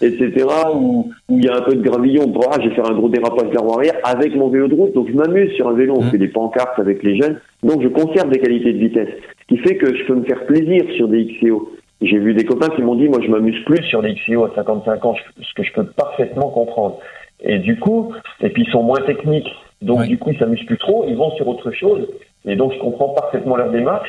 etc. 0.00 0.46
Où 0.74 1.10
où 1.28 1.38
il 1.38 1.44
y 1.44 1.48
a 1.48 1.56
un 1.56 1.60
peu 1.62 1.74
de 1.74 1.82
gravillon. 1.82 2.26
Bon, 2.28 2.40
ah, 2.50 2.58
je 2.62 2.68
vais 2.68 2.74
faire 2.74 2.86
un 2.90 2.94
gros 2.94 3.08
dérapage 3.08 3.48
vers 3.50 3.62
arrière 3.76 3.94
avec 4.02 4.34
mon 4.34 4.48
vélo 4.48 4.68
de 4.68 4.74
route. 4.74 4.92
Donc, 4.94 5.08
je 5.08 5.14
m'amuse 5.14 5.52
sur 5.52 5.68
un 5.68 5.74
vélo. 5.74 5.94
On 5.98 6.02
Mm. 6.04 6.10
fait 6.10 6.18
des 6.18 6.28
pancartes 6.28 6.78
avec 6.78 7.02
les 7.02 7.16
jeunes. 7.20 7.38
Donc, 7.62 7.82
je 7.82 7.88
conserve 7.88 8.30
des 8.30 8.38
qualités 8.40 8.72
de 8.72 8.78
vitesse. 8.78 9.08
Ce 9.42 9.54
qui 9.54 9.58
fait 9.58 9.76
que 9.76 9.94
je 9.94 10.04
peux 10.06 10.14
me 10.14 10.24
faire 10.24 10.44
plaisir 10.46 10.82
sur 10.96 11.08
des 11.08 11.26
XCO. 11.26 11.70
J'ai 12.02 12.18
vu 12.18 12.34
des 12.34 12.44
copains 12.44 12.68
qui 12.74 12.82
m'ont 12.82 12.96
dit, 12.96 13.08
moi, 13.08 13.20
je 13.24 13.30
m'amuse 13.30 13.62
plus 13.64 13.82
sur 13.84 14.02
des 14.02 14.14
XCO 14.14 14.44
à 14.44 14.52
55 14.54 15.04
ans, 15.04 15.14
ce 15.40 15.54
que 15.54 15.62
je 15.62 15.72
peux 15.72 15.84
parfaitement 15.84 16.48
comprendre. 16.50 16.98
Et 17.40 17.58
du 17.58 17.78
coup, 17.78 18.12
et 18.40 18.48
puis 18.50 18.64
ils 18.66 18.70
sont 18.70 18.82
moins 18.82 19.00
techniques. 19.06 19.48
Donc, 19.82 20.00
Ouais. 20.00 20.06
du 20.08 20.18
coup, 20.18 20.30
ils 20.30 20.38
s'amusent 20.38 20.64
plus 20.66 20.78
trop. 20.78 21.04
Ils 21.08 21.16
vont 21.16 21.30
sur 21.32 21.46
autre 21.48 21.70
chose. 21.72 22.06
Et 22.46 22.56
donc, 22.56 22.72
je 22.74 22.78
comprends 22.78 23.08
parfaitement 23.10 23.56
leur 23.56 23.70
démarche. 23.70 24.08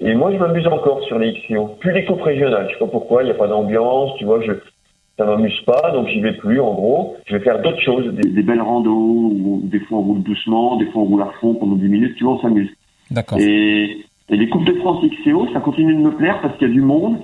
Et 0.00 0.14
moi, 0.14 0.32
je 0.32 0.38
m'amuse 0.38 0.66
encore 0.66 1.02
sur 1.04 1.18
les 1.18 1.32
XCO. 1.34 1.76
Plus 1.80 1.92
les 1.92 2.04
coupes 2.04 2.22
régionales. 2.22 2.66
Je 2.68 2.72
sais 2.74 2.78
pas 2.80 2.86
pourquoi. 2.90 3.22
Il 3.22 3.26
n'y 3.26 3.30
a 3.30 3.34
pas 3.34 3.46
d'ambiance. 3.46 4.12
Tu 4.18 4.24
vois, 4.24 4.40
je, 4.42 4.52
ça 5.16 5.24
m'amuse 5.24 5.60
pas, 5.66 5.92
donc 5.92 6.08
j'y 6.08 6.20
vais 6.20 6.32
plus. 6.32 6.60
En 6.60 6.74
gros, 6.74 7.16
je 7.26 7.36
vais 7.36 7.44
faire 7.44 7.60
d'autres 7.62 7.80
choses, 7.80 8.12
des, 8.14 8.28
des 8.30 8.42
belles 8.42 8.60
randos. 8.62 8.90
Où 8.90 9.60
des 9.64 9.80
fois, 9.80 9.98
on 9.98 10.02
roule 10.02 10.22
doucement, 10.22 10.76
des 10.76 10.86
fois, 10.86 11.02
on 11.02 11.06
roule 11.06 11.22
à 11.22 11.30
fond 11.40 11.54
pendant 11.54 11.76
10 11.76 11.88
minutes. 11.88 12.16
Tu 12.16 12.24
vois, 12.24 12.34
on 12.34 12.40
s'amuse. 12.40 12.70
D'accord. 13.10 13.38
Et, 13.38 13.98
et 14.30 14.36
les 14.36 14.48
coupes 14.48 14.64
de 14.64 14.74
France 14.80 15.04
XCO, 15.04 15.48
ça 15.52 15.60
continue 15.60 15.94
de 15.94 16.00
me 16.00 16.10
plaire 16.16 16.40
parce 16.40 16.56
qu'il 16.58 16.66
y 16.68 16.70
a 16.70 16.74
du 16.74 16.80
monde. 16.80 17.18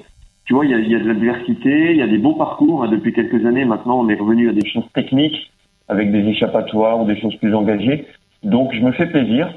Tu 0.45 0.55
vois, 0.55 0.65
il 0.65 0.71
y 0.71 0.75
a, 0.75 0.79
il 0.79 0.91
y 0.91 0.95
a 0.95 0.99
de 1.01 1.07
l'adversité, 1.09 1.91
il 1.93 1.97
y 1.97 2.03
a 2.03 2.07
des 2.07 2.19
beaux 2.19 2.35
parcours. 2.35 2.85
hein. 2.85 2.89
Depuis 2.91 3.13
quelques 3.13 3.45
années, 3.47 3.65
maintenant, 3.65 4.01
on 4.01 4.09
est 4.09 4.15
revenu 4.17 4.49
à 4.49 4.53
des 4.53 4.67
choses 4.69 4.85
techniques 4.95 5.51
avec 5.89 6.13
des 6.13 6.21
échappatoires 6.29 7.01
ou 7.01 7.07
des 7.07 7.21
choses 7.21 7.35
plus 7.37 7.55
engagées. 7.55 8.07
Donc, 8.45 8.73
je 8.75 8.81
me 8.81 8.93
fais 8.93 9.07
plaisir. 9.07 9.53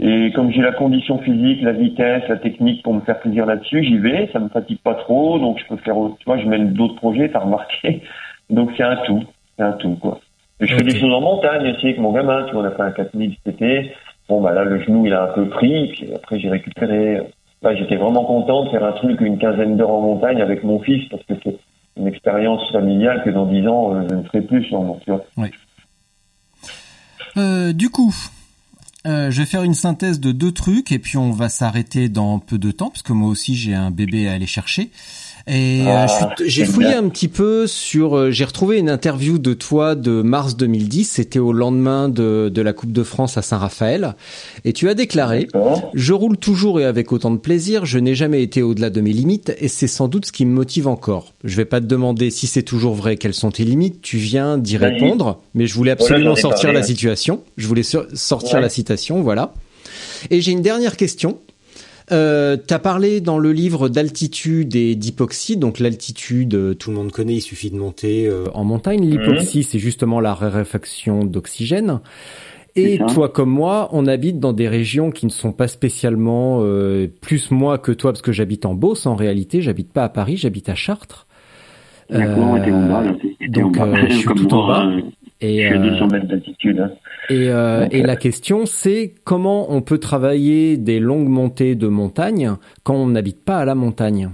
Et 0.00 0.32
comme 0.34 0.50
j'ai 0.50 0.60
la 0.60 0.72
condition 0.72 1.18
physique, 1.18 1.62
la 1.62 1.72
vitesse, 1.72 2.24
la 2.28 2.36
technique 2.36 2.82
pour 2.82 2.94
me 2.94 3.00
faire 3.02 3.20
plaisir 3.20 3.46
là-dessus, 3.46 3.84
j'y 3.84 3.98
vais. 3.98 4.28
Ça 4.32 4.40
me 4.40 4.48
fatigue 4.48 4.80
pas 4.80 4.94
trop, 4.94 5.38
donc 5.38 5.58
je 5.60 5.66
peux 5.66 5.76
faire. 5.76 5.96
autre- 5.96 6.16
Tu 6.18 6.24
vois, 6.24 6.36
je 6.38 6.46
mène 6.46 6.72
d'autres 6.72 6.96
projets, 6.96 7.28
t'as 7.30 7.38
remarqué. 7.40 8.02
Donc 8.50 8.72
c'est 8.76 8.82
un 8.82 8.96
tout, 9.06 9.22
c'est 9.56 9.62
un 9.64 9.72
tout 9.72 9.94
quoi. 9.94 10.20
Et 10.60 10.66
je 10.66 10.74
fais 10.76 10.82
des 10.82 10.98
choses 10.98 11.12
en 11.14 11.20
montagne 11.22 11.72
aussi 11.72 11.86
avec 11.86 11.98
mon 11.98 12.12
gamin. 12.12 12.44
Tu 12.44 12.52
vois, 12.52 12.62
on 12.62 12.66
a 12.66 12.70
fait 12.72 12.82
un 12.82 12.90
4000 12.90 13.36
cet 13.44 13.54
été. 13.54 13.92
Bon 14.28 14.40
bah 14.42 14.52
là, 14.52 14.64
le 14.64 14.80
genou 14.82 15.06
il 15.06 15.12
a 15.14 15.24
un 15.24 15.32
peu 15.34 15.48
pris, 15.48 15.88
puis 15.92 16.12
après 16.14 16.38
j'ai 16.40 16.50
récupéré. 16.50 17.20
Bah, 17.62 17.74
j'étais 17.74 17.96
vraiment 17.96 18.24
content 18.24 18.64
de 18.64 18.70
faire 18.70 18.84
un 18.84 18.92
truc 18.92 19.20
une 19.22 19.38
quinzaine 19.38 19.76
d'heures 19.78 19.90
en 19.92 20.00
montagne 20.02 20.42
avec 20.42 20.62
mon 20.64 20.78
fils 20.80 21.08
parce 21.08 21.22
que 21.24 21.34
c'est 21.42 21.56
une 21.96 22.06
expérience 22.08 22.60
familiale 22.72 23.22
que 23.24 23.30
dans 23.30 23.46
dix 23.46 23.66
ans 23.66 23.94
euh, 23.94 24.02
je 24.10 24.14
ne 24.16 24.22
ferai 24.24 24.42
plus 24.42 24.64
sûrement. 24.64 24.98
Tu 25.04 25.10
vois. 25.12 25.24
Euh, 27.36 27.72
du 27.72 27.88
coup, 27.90 28.12
euh, 29.06 29.30
je 29.30 29.40
vais 29.40 29.46
faire 29.46 29.62
une 29.62 29.74
synthèse 29.74 30.18
de 30.18 30.32
deux 30.32 30.52
trucs 30.52 30.90
et 30.92 30.98
puis 30.98 31.18
on 31.18 31.30
va 31.30 31.48
s'arrêter 31.48 32.08
dans 32.08 32.38
peu 32.38 32.58
de 32.58 32.70
temps 32.70 32.88
parce 32.88 33.02
que 33.02 33.12
moi 33.12 33.28
aussi 33.28 33.54
j'ai 33.54 33.74
un 33.74 33.90
bébé 33.90 34.28
à 34.28 34.32
aller 34.32 34.46
chercher. 34.46 34.90
Et 35.46 35.82
euh, 35.86 36.06
Ah, 36.08 36.34
j'ai 36.46 36.64
fouillé 36.64 36.88
bien. 36.90 37.04
un 37.04 37.08
petit 37.10 37.28
peu 37.28 37.66
sur. 37.66 38.16
euh, 38.16 38.30
j'ai 38.30 38.44
retrouvé 38.44 38.78
une 38.78 38.88
interview 38.88 39.38
de 39.38 39.52
toi 39.52 39.94
de 39.94 40.22
mars 40.22 40.56
2010. 40.56 41.04
C'était 41.04 41.38
au 41.38 41.52
lendemain 41.52 42.08
de, 42.08 42.50
de 42.52 42.62
la 42.62 42.72
Coupe 42.72 42.92
de 42.92 43.02
France 43.02 43.36
à 43.36 43.42
Saint-Raphaël, 43.42 44.14
et 44.64 44.72
tu 44.72 44.88
as 44.88 44.94
déclaré. 44.94 45.48
Je 45.92 46.12
roule 46.14 46.38
toujours 46.38 46.80
et 46.80 46.84
avec 46.86 47.12
autant 47.12 47.30
de 47.30 47.36
plaisir. 47.36 47.84
Je 47.84 47.98
n'ai 47.98 48.14
jamais 48.14 48.42
été 48.42 48.62
au-delà 48.62 48.88
de 48.88 49.00
mes 49.02 49.12
limites, 49.12 49.54
et 49.58 49.68
c'est 49.68 49.86
sans 49.86 50.08
doute 50.08 50.24
ce 50.26 50.32
qui 50.32 50.46
me 50.46 50.52
motive 50.54 50.88
encore. 50.88 51.34
Je 51.44 51.56
vais 51.56 51.66
pas 51.66 51.80
te 51.80 51.86
demander 51.86 52.30
si 52.30 52.46
c'est 52.46 52.62
toujours 52.62 52.94
vrai. 52.94 53.16
Quelles 53.16 53.34
sont 53.34 53.50
tes 53.50 53.64
limites 53.64 54.00
Tu 54.00 54.16
viens 54.16 54.56
d'y 54.56 54.78
répondre, 54.78 55.40
mais 55.54 55.66
je 55.66 55.74
voulais 55.74 55.90
absolument 55.90 56.36
sortir 56.36 56.68
parlé, 56.68 56.78
la 56.78 56.82
situation. 56.86 57.40
Je 57.58 57.66
voulais 57.68 57.82
sortir 57.82 58.54
Ouais. 58.54 58.60
la 58.62 58.68
citation. 58.70 59.20
Voilà. 59.22 59.52
Et 60.30 60.40
j'ai 60.40 60.52
une 60.52 60.62
dernière 60.62 60.96
question. 60.96 61.38
Euh, 62.12 62.56
T'as 62.56 62.78
parlé 62.78 63.20
dans 63.20 63.38
le 63.38 63.52
livre 63.52 63.88
d'altitude 63.88 64.76
et 64.76 64.94
d'hypoxie, 64.94 65.56
donc 65.56 65.78
l'altitude, 65.78 66.54
euh, 66.54 66.74
tout 66.74 66.90
le 66.90 66.96
monde 66.96 67.12
connaît, 67.12 67.36
il 67.36 67.40
suffit 67.40 67.70
de 67.70 67.76
monter 67.76 68.26
euh, 68.26 68.46
en 68.52 68.64
montagne. 68.64 69.08
L'hypoxie, 69.08 69.62
c'est 69.62 69.78
justement 69.78 70.20
la 70.20 70.34
raréfaction 70.34 71.24
d'oxygène. 71.24 72.00
Et 72.76 72.98
toi 73.12 73.28
comme 73.28 73.50
moi, 73.50 73.88
on 73.92 74.06
habite 74.06 74.40
dans 74.40 74.52
des 74.52 74.68
régions 74.68 75.12
qui 75.12 75.26
ne 75.26 75.30
sont 75.30 75.52
pas 75.52 75.68
spécialement 75.68 76.58
euh, 76.62 77.06
plus 77.20 77.52
moi 77.52 77.78
que 77.78 77.92
toi, 77.92 78.12
parce 78.12 78.22
que 78.22 78.32
j'habite 78.32 78.66
en 78.66 78.74
Beauce 78.74 79.06
en 79.06 79.14
réalité, 79.14 79.62
j'habite 79.62 79.92
pas 79.92 80.02
à 80.02 80.08
Paris, 80.08 80.36
j'habite 80.36 80.68
à 80.68 80.74
Chartres. 80.74 81.26
Euh, 82.10 82.58
donc, 83.48 83.78
euh, 83.78 84.06
je 84.08 84.14
suis 84.14 84.26
tout 84.36 84.52
en 84.52 84.66
bas. 84.66 84.90
Et, 85.40 85.62
Je 85.62 85.66
suis 85.66 85.74
à 85.74 85.80
euh, 85.80 85.90
200 85.90 86.06
mètres 86.08 86.26
d'altitude. 86.28 86.80
hein. 86.80 86.90
et, 87.28 87.48
euh, 87.50 87.82
Donc, 87.84 87.94
et 87.94 88.02
euh, 88.02 88.06
la 88.06 88.16
question, 88.16 88.66
c'est 88.66 89.14
comment 89.24 89.72
on 89.72 89.82
peut 89.82 89.98
travailler 89.98 90.76
des 90.76 91.00
longues 91.00 91.28
montées 91.28 91.74
de 91.74 91.88
montagne 91.88 92.52
quand 92.82 92.94
on 92.94 93.08
n'habite 93.08 93.44
pas 93.44 93.58
à 93.58 93.64
la 93.64 93.74
montagne? 93.74 94.30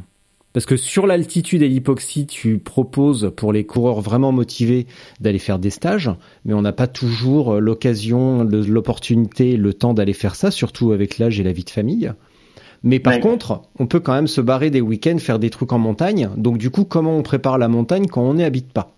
Parce 0.52 0.66
que 0.66 0.76
sur 0.76 1.06
l'altitude 1.06 1.62
et 1.62 1.68
l'hypoxie, 1.68 2.26
tu 2.26 2.58
proposes 2.58 3.32
pour 3.36 3.52
les 3.52 3.64
coureurs 3.64 4.00
vraiment 4.00 4.32
motivés 4.32 4.86
d'aller 5.20 5.38
faire 5.38 5.60
des 5.60 5.70
stages, 5.70 6.10
mais 6.44 6.54
on 6.54 6.62
n'a 6.62 6.72
pas 6.72 6.88
toujours 6.88 7.60
l'occasion, 7.60 8.42
l'opportunité, 8.42 9.56
le 9.56 9.74
temps 9.74 9.94
d'aller 9.94 10.12
faire 10.12 10.34
ça, 10.34 10.50
surtout 10.50 10.90
avec 10.90 11.18
l'âge 11.18 11.38
et 11.38 11.44
la 11.44 11.52
vie 11.52 11.62
de 11.62 11.70
famille. 11.70 12.12
Mais 12.82 12.98
par 12.98 13.14
Ouais. 13.14 13.20
contre, 13.20 13.62
on 13.78 13.86
peut 13.86 14.00
quand 14.00 14.14
même 14.14 14.26
se 14.26 14.40
barrer 14.40 14.70
des 14.70 14.80
week-ends, 14.80 15.18
faire 15.18 15.38
des 15.38 15.50
trucs 15.50 15.72
en 15.72 15.78
montagne. 15.78 16.30
Donc 16.36 16.58
du 16.58 16.70
coup, 16.70 16.84
comment 16.84 17.16
on 17.16 17.22
prépare 17.22 17.56
la 17.58 17.68
montagne 17.68 18.06
quand 18.08 18.22
on 18.22 18.34
n'y 18.34 18.42
habite 18.44 18.72
pas? 18.72 18.96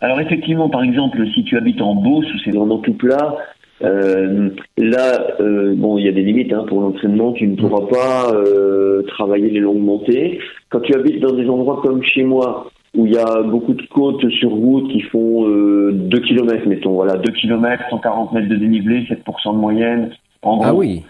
Alors 0.00 0.20
effectivement, 0.20 0.68
par 0.68 0.82
exemple, 0.82 1.26
si 1.34 1.44
tu 1.44 1.56
habites 1.56 1.80
en 1.80 1.94
Beauce 1.94 2.26
où 2.26 2.38
c'est 2.44 2.50
vraiment 2.50 2.78
tout 2.78 2.94
plat, 2.94 3.36
euh, 3.82 4.50
là, 4.76 5.36
euh, 5.40 5.74
bon, 5.76 5.98
il 5.98 6.06
y 6.06 6.08
a 6.08 6.12
des 6.12 6.22
limites 6.22 6.52
hein, 6.52 6.64
pour 6.68 6.80
l'entraînement. 6.80 7.32
Tu 7.32 7.46
ne 7.46 7.56
pourras 7.56 7.86
pas 7.86 8.32
euh, 8.34 9.02
travailler 9.08 9.50
les 9.50 9.60
longues 9.60 9.82
montées. 9.82 10.38
Quand 10.70 10.80
tu 10.80 10.94
habites 10.94 11.20
dans 11.20 11.34
des 11.34 11.48
endroits 11.48 11.80
comme 11.82 12.02
chez 12.02 12.24
moi, 12.24 12.70
où 12.96 13.06
il 13.06 13.12
y 13.12 13.18
a 13.18 13.42
beaucoup 13.42 13.74
de 13.74 13.82
côtes 13.82 14.28
sur 14.30 14.50
route 14.50 14.90
qui 14.90 15.02
font 15.02 15.46
euh, 15.48 15.92
2 15.92 16.18
km, 16.20 16.66
mettons, 16.66 16.92
voilà, 16.92 17.16
2 17.18 17.32
km, 17.32 17.84
140 17.90 18.32
mètres 18.32 18.48
de 18.48 18.56
dénivelé, 18.56 19.02
7% 19.02 19.52
de 19.52 19.58
moyenne. 19.58 20.10
En 20.42 20.60
Ah 20.62 20.70
gros, 20.70 20.80
oui, 20.80 21.02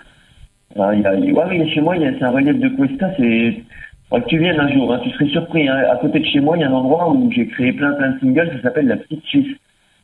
ah, 0.78 0.94
il 0.94 1.00
y 1.00 1.06
a, 1.06 1.12
ouais, 1.12 1.44
oui, 1.48 1.70
chez 1.70 1.80
moi, 1.80 1.96
il 1.96 2.02
y 2.02 2.06
a, 2.06 2.12
c'est 2.18 2.24
un 2.24 2.30
relief 2.30 2.58
de 2.58 2.68
Cuesta, 2.68 3.10
c'est, 3.16 3.62
faudrait 4.08 4.24
que 4.24 4.28
tu 4.28 4.38
viennes 4.38 4.60
un 4.60 4.72
jour, 4.72 4.92
hein, 4.92 5.00
tu 5.02 5.10
serais 5.10 5.26
surpris, 5.28 5.68
hein. 5.68 5.76
À 5.90 5.96
côté 5.96 6.20
de 6.20 6.24
chez 6.26 6.40
moi, 6.40 6.56
il 6.56 6.60
y 6.60 6.64
a 6.64 6.68
un 6.68 6.72
endroit 6.72 7.10
où 7.10 7.30
j'ai 7.32 7.46
créé 7.46 7.72
plein, 7.72 7.92
plein 7.92 8.10
de 8.12 8.18
singles, 8.20 8.50
ça 8.56 8.62
s'appelle 8.62 8.86
la 8.86 8.96
Petite 8.96 9.24
Suisse. 9.24 9.56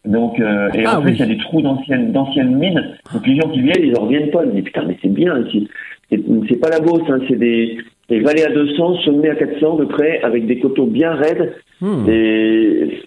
Donc, 0.05 0.41
euh, 0.41 0.69
et 0.75 0.85
Ah 0.85 0.99
en 0.99 1.03
fait, 1.03 1.11
oui. 1.11 1.17
il 1.17 1.21
y 1.21 1.23
a 1.23 1.27
des 1.27 1.39
trous 1.39 1.63
d'anciennes, 1.63 2.11
d'anciennes 2.13 2.57
mines. 2.57 2.97
Donc, 3.13 3.27
les 3.27 3.37
gens 3.37 3.49
qui 3.51 3.61
viennent, 3.61 3.85
ils 3.85 3.97
en 3.97 4.03
reviennent 4.03 4.31
pas. 4.31 4.45
Ils 4.45 4.51
disent, 4.53 4.65
putain, 4.65 4.85
mais 4.87 4.97
c'est 5.01 5.13
bien 5.13 5.39
ici. 5.47 5.69
C'est, 6.11 6.21
c'est 6.49 6.57
pas 6.57 6.71
la 6.71 6.81
Beauce, 6.81 7.03
hein, 7.09 7.21
c'est 7.29 7.39
des, 7.39 7.79
des 8.09 8.21
vallées 8.21 8.43
à 8.43 8.51
200, 8.51 8.97
sommets 9.05 9.31
à 9.31 9.37
400 9.37 9.77
de 9.77 9.85
près, 9.85 10.21
avec 10.23 10.47
des 10.47 10.59
coteaux 10.59 10.87
bien 10.87 11.15
raides. 11.15 11.55
Hmm. 11.81 12.05
Et 12.09 13.03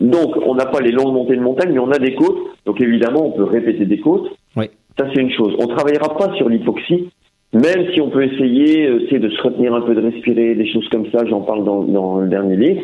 donc, 0.00 0.36
on 0.44 0.56
n'a 0.56 0.66
pas 0.66 0.80
les 0.80 0.90
longues 0.90 1.14
montées 1.14 1.36
de 1.36 1.40
montagne, 1.42 1.70
mais 1.72 1.78
on 1.78 1.90
a 1.92 1.98
des 1.98 2.14
côtes. 2.14 2.38
Donc, 2.66 2.80
évidemment, 2.80 3.26
on 3.26 3.30
peut 3.30 3.44
répéter 3.44 3.84
des 3.86 4.00
côtes. 4.00 4.28
Oui. 4.56 4.66
Ça, 4.98 5.06
c'est 5.14 5.20
une 5.20 5.30
chose. 5.30 5.54
On 5.60 5.68
travaillera 5.68 6.16
pas 6.16 6.34
sur 6.34 6.48
l'hypoxie, 6.48 7.08
même 7.56 7.92
si 7.92 8.00
on 8.00 8.10
peut 8.10 8.24
essayer, 8.24 8.86
euh, 8.86 9.06
c'est 9.08 9.18
de 9.18 9.28
se 9.30 9.42
retenir 9.42 9.74
un 9.74 9.80
peu, 9.80 9.94
de 9.94 10.00
respirer, 10.00 10.54
des 10.54 10.70
choses 10.72 10.88
comme 10.90 11.06
ça. 11.10 11.24
J'en 11.26 11.40
parle 11.40 11.64
dans, 11.64 11.82
dans 11.82 12.18
le 12.18 12.28
dernier 12.28 12.56
livre. 12.56 12.82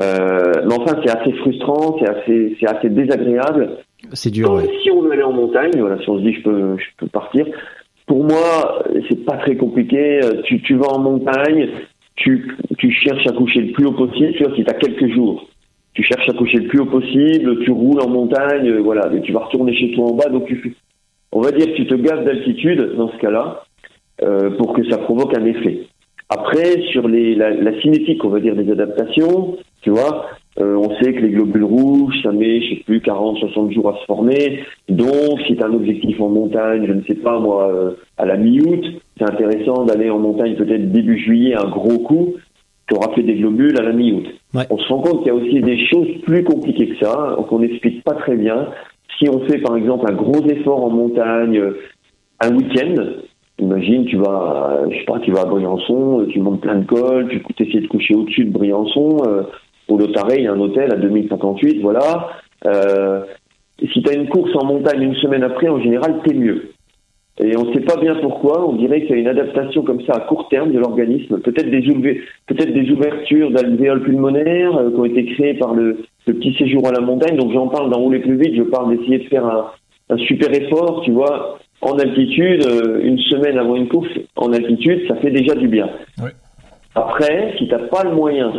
Euh, 0.00 0.52
mais 0.66 0.74
enfin, 0.74 1.00
c'est 1.04 1.10
assez 1.10 1.32
frustrant, 1.32 1.96
c'est 1.98 2.08
assez, 2.08 2.56
c'est 2.60 2.68
assez 2.68 2.88
désagréable. 2.90 3.78
c'est 4.12 4.30
dur. 4.30 4.48
Comme 4.48 4.58
ouais. 4.58 4.70
si 4.82 4.90
on 4.90 5.02
veut 5.02 5.12
aller 5.12 5.22
en 5.22 5.32
montagne, 5.32 5.72
voilà, 5.78 5.98
si 6.02 6.08
on 6.08 6.18
se 6.18 6.22
dit 6.22 6.34
je 6.34 6.42
peux, 6.42 6.76
je 6.76 6.86
peux 6.98 7.08
partir. 7.08 7.46
Pour 8.06 8.24
moi, 8.24 8.84
c'est 9.08 9.24
pas 9.24 9.36
très 9.38 9.56
compliqué. 9.56 10.20
Euh, 10.22 10.42
Tu, 10.44 10.62
tu 10.62 10.74
vas 10.76 10.88
en 10.88 11.00
montagne, 11.00 11.68
tu, 12.16 12.56
tu 12.78 12.90
cherches 12.92 13.26
à 13.26 13.32
coucher 13.32 13.60
le 13.60 13.72
plus 13.72 13.86
haut 13.86 13.92
possible. 13.92 14.32
Tu 14.34 14.44
vois, 14.44 14.54
si 14.54 14.64
tu 14.64 14.70
as 14.70 14.74
quelques 14.74 15.08
jours, 15.12 15.48
tu 15.94 16.02
cherches 16.04 16.28
à 16.28 16.32
coucher 16.32 16.58
le 16.58 16.68
plus 16.68 16.80
haut 16.80 16.86
possible, 16.86 17.64
tu 17.64 17.72
roules 17.72 18.00
en 18.00 18.08
montagne, 18.08 18.68
euh, 18.68 18.80
voilà, 18.80 19.10
et 19.12 19.20
tu 19.22 19.32
vas 19.32 19.40
retourner 19.40 19.74
chez 19.74 19.92
toi 19.92 20.04
en 20.06 20.14
bas. 20.14 20.28
Donc, 20.28 20.46
tu, 20.46 20.76
on 21.32 21.40
va 21.40 21.50
dire 21.50 21.66
que 21.66 21.72
tu 21.76 21.86
te 21.86 21.94
gaves 21.94 22.24
d'altitude 22.24 22.94
dans 22.96 23.10
ce 23.10 23.16
cas-là 23.18 23.64
euh, 24.22 24.50
pour 24.56 24.72
que 24.72 24.88
ça 24.90 24.98
provoque 24.98 25.36
un 25.36 25.44
effet. 25.44 25.86
Après, 26.30 26.82
sur 26.92 27.08
les, 27.08 27.34
la, 27.34 27.50
la 27.50 27.80
cinétique, 27.80 28.22
on 28.24 28.28
va 28.28 28.40
dire 28.40 28.54
des 28.54 28.70
adaptations, 28.70 29.56
tu 29.80 29.90
vois, 29.90 30.26
euh, 30.60 30.76
on 30.76 30.94
sait 30.96 31.14
que 31.14 31.20
les 31.20 31.30
globules 31.30 31.64
rouges, 31.64 32.16
ça 32.22 32.32
met, 32.32 32.60
je 32.60 32.68
sais 32.70 32.82
plus, 32.84 33.00
40, 33.00 33.38
60 33.38 33.72
jours 33.72 33.88
à 33.90 33.98
se 34.00 34.04
former. 34.06 34.60
Donc, 34.88 35.40
si 35.46 35.56
tu 35.56 35.62
un 35.62 35.72
objectif 35.72 36.20
en 36.20 36.28
montagne, 36.28 36.84
je 36.86 36.92
ne 36.92 37.02
sais 37.04 37.14
pas 37.14 37.38
moi, 37.38 37.72
euh, 37.72 37.92
à 38.16 38.26
la 38.26 38.36
mi-août, 38.36 38.84
c'est 39.16 39.24
intéressant 39.24 39.84
d'aller 39.84 40.10
en 40.10 40.18
montagne 40.18 40.56
peut-être 40.56 40.90
début 40.90 41.18
juillet, 41.18 41.54
un 41.54 41.68
gros 41.68 41.98
coup, 41.98 42.34
tu 42.88 42.94
auras 42.94 43.14
fait 43.14 43.22
des 43.22 43.36
globules 43.36 43.78
à 43.78 43.82
la 43.82 43.92
mi-août. 43.92 44.26
Ouais. 44.52 44.64
On 44.70 44.78
se 44.78 44.88
rend 44.88 45.00
compte 45.00 45.18
qu'il 45.22 45.28
y 45.28 45.30
a 45.30 45.34
aussi 45.34 45.60
des 45.60 45.86
choses 45.86 46.08
plus 46.26 46.42
compliquées 46.42 46.88
que 46.88 47.04
ça, 47.04 47.36
qu'on 47.48 47.60
n'explique 47.60 48.02
pas 48.02 48.14
très 48.14 48.36
bien. 48.36 48.68
Si 49.18 49.28
on 49.28 49.46
fait 49.46 49.58
par 49.58 49.76
exemple 49.76 50.10
un 50.10 50.14
gros 50.14 50.44
effort 50.48 50.84
en 50.84 50.90
montagne, 50.90 51.62
un 52.40 52.56
week-end, 52.56 52.94
imagine 53.58 54.04
tu 54.06 54.16
vas, 54.16 54.80
euh, 54.82 54.90
je 54.90 54.98
sais 54.98 55.04
pas, 55.04 55.18
tu 55.20 55.32
vas 55.32 55.42
à 55.42 55.44
Briançon, 55.46 56.20
euh, 56.20 56.26
tu 56.26 56.40
montes 56.40 56.60
plein 56.60 56.76
de 56.76 56.86
cols, 56.86 57.28
tu 57.28 57.64
essaies 57.64 57.80
de 57.80 57.86
coucher 57.88 58.14
au-dessus 58.14 58.44
de 58.44 58.50
Briançon, 58.50 59.18
euh, 59.26 59.42
au 59.88 59.98
Lotaré, 59.98 60.36
il 60.38 60.44
y 60.44 60.46
a 60.46 60.52
un 60.52 60.60
hôtel 60.60 60.92
à 60.92 60.96
2058, 60.96 61.80
voilà. 61.80 62.28
Euh, 62.66 63.22
si 63.92 64.02
tu 64.02 64.10
as 64.10 64.14
une 64.14 64.28
course 64.28 64.50
en 64.56 64.64
montagne 64.64 65.02
une 65.02 65.14
semaine 65.16 65.42
après, 65.42 65.68
en 65.68 65.80
général, 65.80 66.20
t'es 66.24 66.34
mieux. 66.34 66.70
Et 67.40 67.56
on 67.56 67.64
ne 67.64 67.72
sait 67.72 67.84
pas 67.84 67.96
bien 67.96 68.16
pourquoi, 68.16 68.68
on 68.68 68.74
dirait 68.74 69.02
qu'il 69.02 69.10
y 69.10 69.14
a 69.14 69.20
une 69.20 69.28
adaptation 69.28 69.82
comme 69.82 70.00
ça 70.02 70.14
à 70.14 70.20
court 70.20 70.48
terme 70.48 70.72
de 70.72 70.78
l'organisme, 70.78 71.38
peut-être 71.38 71.70
des, 71.70 71.82
peut-être 72.46 72.72
des 72.72 72.90
ouvertures 72.90 73.52
d'alvéoles 73.52 74.02
pulmonaires 74.02 74.76
euh, 74.76 74.90
qui 74.90 74.96
ont 74.96 75.04
été 75.04 75.24
créées 75.24 75.54
par 75.54 75.74
le, 75.74 75.98
le 76.26 76.34
petit 76.34 76.54
séjour 76.54 76.86
à 76.88 76.92
la 76.92 77.00
montagne. 77.00 77.36
Donc 77.36 77.52
j'en 77.52 77.68
parle 77.68 77.90
dans 77.90 78.00
Rouler 78.00 78.18
plus 78.18 78.36
vite, 78.36 78.56
je 78.56 78.62
parle 78.62 78.96
d'essayer 78.96 79.18
de 79.18 79.28
faire 79.28 79.46
un, 79.46 79.70
un 80.10 80.16
super 80.18 80.52
effort, 80.52 81.02
tu 81.04 81.12
vois, 81.12 81.58
en 81.80 81.98
altitude, 81.98 82.66
euh, 82.66 83.00
une 83.02 83.18
semaine 83.18 83.58
avant 83.58 83.76
une 83.76 83.88
course, 83.88 84.08
en 84.36 84.52
altitude, 84.52 85.06
ça 85.08 85.16
fait 85.16 85.30
déjà 85.30 85.54
du 85.54 85.68
bien. 85.68 85.88
Oui. 86.18 86.30
Après, 86.94 87.54
si 87.58 87.68
tu 87.68 87.72
n'as 87.72 87.86
pas 87.86 88.04
le 88.04 88.14
moyen 88.14 88.52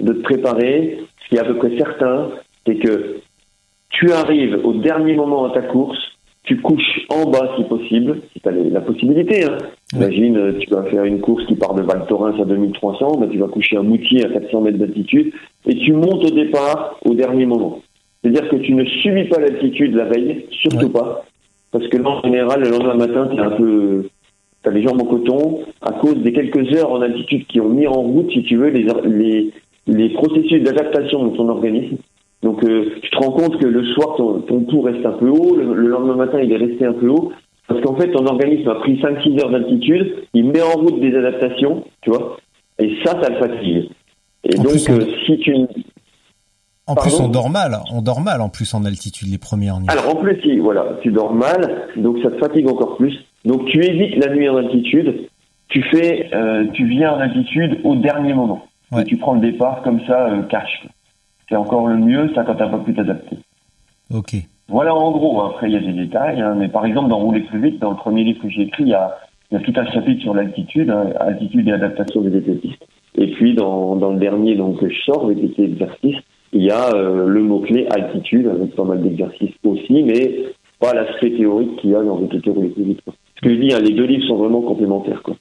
de 0.00 0.12
te 0.12 0.22
préparer, 0.22 0.98
ce 1.22 1.28
qui 1.28 1.36
est 1.36 1.40
à 1.40 1.44
peu 1.44 1.56
près 1.56 1.76
certain, 1.76 2.30
c'est 2.66 2.76
que 2.76 3.20
tu 3.90 4.12
arrives 4.12 4.58
au 4.64 4.74
dernier 4.74 5.14
moment 5.14 5.44
à 5.44 5.50
ta 5.50 5.62
course, 5.62 5.98
tu 6.44 6.56
couches 6.60 7.06
en 7.10 7.30
bas 7.30 7.54
si 7.56 7.64
possible, 7.64 8.22
si 8.32 8.40
tu 8.40 8.48
as 8.48 8.52
la 8.52 8.80
possibilité. 8.80 9.44
Hein. 9.44 9.58
Imagine, 9.92 10.36
euh, 10.38 10.52
tu 10.58 10.70
vas 10.70 10.84
faire 10.84 11.04
une 11.04 11.20
course 11.20 11.44
qui 11.46 11.54
part 11.54 11.74
de 11.74 11.82
Val 11.82 12.06
Thorens 12.08 12.40
à 12.40 12.44
2300, 12.44 13.18
ben, 13.18 13.28
tu 13.28 13.38
vas 13.38 13.48
coucher 13.48 13.76
à 13.76 13.82
Moutier 13.82 14.24
à 14.24 14.28
400 14.28 14.62
mètres 14.62 14.78
d'altitude, 14.78 15.32
et 15.66 15.76
tu 15.76 15.92
montes 15.92 16.24
au 16.24 16.30
départ 16.30 16.98
au 17.04 17.14
dernier 17.14 17.44
moment. 17.44 17.82
C'est-à-dire 18.22 18.48
que 18.48 18.56
tu 18.56 18.74
ne 18.74 18.84
subis 18.84 19.24
pas 19.24 19.40
l'altitude 19.40 19.94
la 19.94 20.06
veille, 20.06 20.46
surtout 20.50 20.90
pas, 20.90 21.24
parce 21.72 21.86
que 21.88 21.96
là, 21.96 22.08
en 22.08 22.22
général, 22.22 22.60
le 22.62 22.70
lendemain 22.70 22.94
matin, 22.94 23.28
tu 23.32 23.40
un 23.40 23.50
peu... 23.50 24.08
T'as 24.62 24.70
les 24.70 24.82
jambes 24.82 25.00
en 25.00 25.06
coton 25.06 25.60
à 25.80 25.92
cause 25.92 26.16
des 26.16 26.34
quelques 26.34 26.76
heures 26.76 26.92
en 26.92 27.00
altitude 27.00 27.46
qui 27.46 27.60
ont 27.60 27.70
mis 27.70 27.86
en 27.86 28.02
route, 28.02 28.30
si 28.30 28.42
tu 28.42 28.56
veux, 28.56 28.68
les, 28.68 28.86
les, 29.06 29.50
les 29.86 30.08
processus 30.10 30.62
d'adaptation 30.62 31.28
de 31.28 31.36
ton 31.36 31.48
organisme. 31.48 31.96
Donc 32.42 32.62
euh, 32.64 32.92
tu 33.02 33.10
te 33.10 33.16
rends 33.16 33.32
compte 33.32 33.58
que 33.58 33.66
le 33.66 33.84
soir, 33.94 34.16
ton, 34.16 34.40
ton 34.40 34.60
pouls 34.60 34.82
reste 34.82 35.04
un 35.04 35.12
peu 35.12 35.28
haut, 35.28 35.56
le, 35.56 35.74
le 35.74 35.88
lendemain 35.88 36.16
matin, 36.16 36.40
il 36.42 36.52
est 36.52 36.56
resté 36.56 36.84
un 36.84 36.92
peu 36.92 37.08
haut, 37.08 37.32
parce 37.68 37.80
qu'en 37.82 37.96
fait, 37.96 38.10
ton 38.10 38.26
organisme 38.26 38.68
a 38.68 38.76
pris 38.76 38.96
5-6 39.00 39.40
heures 39.40 39.50
d'altitude, 39.50 40.14
il 40.34 40.44
met 40.44 40.62
en 40.62 40.72
route 40.72 41.00
des 41.00 41.14
adaptations, 41.14 41.84
tu 42.02 42.10
vois, 42.10 42.38
et 42.78 42.96
ça, 43.04 43.20
ça 43.22 43.30
le 43.30 43.36
fatigue. 43.36 43.88
Et 44.44 44.58
En 44.58 44.62
donc, 44.62 44.72
plus, 44.72 44.88
euh, 44.90 45.00
si 45.26 45.38
tu... 45.38 45.54
En 46.90 46.94
plus, 46.96 47.20
on 47.20 47.28
dort 47.28 47.50
mal. 47.50 47.78
On 47.92 48.02
dort 48.02 48.20
mal 48.20 48.40
en 48.40 48.48
plus 48.48 48.74
en 48.74 48.84
altitude 48.84 49.28
les 49.30 49.38
premières 49.38 49.78
nuits. 49.78 49.88
Alors 49.88 50.10
en 50.10 50.16
plus, 50.16 50.40
si, 50.42 50.58
voilà, 50.58 50.84
tu 51.02 51.12
dors 51.12 51.32
mal, 51.32 51.88
donc 51.96 52.18
ça 52.22 52.30
te 52.30 52.38
fatigue 52.38 52.68
encore 52.68 52.96
plus. 52.96 53.16
Donc 53.44 53.64
tu 53.66 53.84
évites 53.84 54.16
la 54.16 54.34
nuit 54.34 54.48
en 54.48 54.56
altitude, 54.56 55.28
tu 55.68 55.82
fais, 55.84 56.28
euh, 56.34 56.66
tu 56.74 56.86
viens 56.86 57.12
en 57.12 57.20
altitude 57.20 57.78
au 57.84 57.94
dernier 57.94 58.34
moment. 58.34 58.66
Ouais. 58.90 59.02
Et 59.02 59.04
tu 59.04 59.16
prends 59.16 59.34
le 59.34 59.40
départ 59.40 59.82
comme 59.82 60.00
ça, 60.06 60.26
euh, 60.26 60.42
cash. 60.42 60.86
C'est 61.48 61.56
encore 61.56 61.86
le 61.86 61.96
mieux, 61.96 62.30
ça, 62.34 62.42
quand 62.42 62.56
t'as 62.56 62.68
pas 62.68 62.78
pu 62.78 62.92
t'adapter. 62.92 63.36
Ok. 64.12 64.34
Voilà 64.68 64.94
en 64.94 65.10
gros, 65.10 65.42
après 65.42 65.68
il 65.68 65.72
y 65.72 65.76
a 65.76 65.80
des 65.80 65.92
détails, 65.92 66.40
hein, 66.40 66.54
mais 66.56 66.68
par 66.68 66.86
exemple 66.86 67.08
dans 67.08 67.18
Rouler 67.18 67.40
plus 67.40 67.60
vite, 67.60 67.80
dans 67.80 67.90
le 67.90 67.96
premier 67.96 68.22
livre 68.22 68.40
que 68.40 68.48
j'ai 68.48 68.62
écrit, 68.62 68.84
il 68.84 68.90
y 68.90 68.94
a, 68.94 69.16
il 69.50 69.58
y 69.58 69.60
a 69.60 69.64
tout 69.64 69.72
un 69.74 69.84
chapitre 69.90 70.22
sur 70.22 70.32
l'altitude, 70.32 70.90
hein, 70.90 71.06
altitude 71.18 71.66
et 71.66 71.72
adaptation 71.72 72.20
des 72.20 72.30
diététistes. 72.30 72.86
Et 73.16 73.32
puis 73.32 73.54
dans, 73.54 73.96
dans 73.96 74.10
le 74.10 74.20
dernier 74.20 74.54
donc 74.54 74.78
que 74.78 74.88
je 74.88 75.00
sors 75.02 75.24
avec 75.24 75.38
les 75.38 75.64
exercices, 75.64 76.18
il 76.52 76.64
y 76.64 76.70
a 76.70 76.92
euh, 76.94 77.26
le 77.26 77.42
mot-clé 77.42 77.86
altitude 77.90 78.48
avec 78.48 78.74
pas 78.74 78.84
mal 78.84 79.02
d'exercices 79.02 79.54
aussi, 79.64 80.02
mais 80.02 80.46
pas 80.80 80.94
l'aspect 80.94 81.30
théorique 81.36 81.76
qu'il 81.80 81.90
y 81.90 81.94
a 81.94 82.02
dans 82.02 82.18
l'autothéorie 82.18 82.74
Ce 82.76 83.40
que 83.40 83.54
je 83.54 83.60
dis, 83.60 83.72
hein, 83.72 83.80
les 83.80 83.92
deux 83.92 84.04
livres 84.04 84.26
sont 84.26 84.36
vraiment 84.36 84.62
complémentaires. 84.62 85.22
Quoi. 85.22 85.36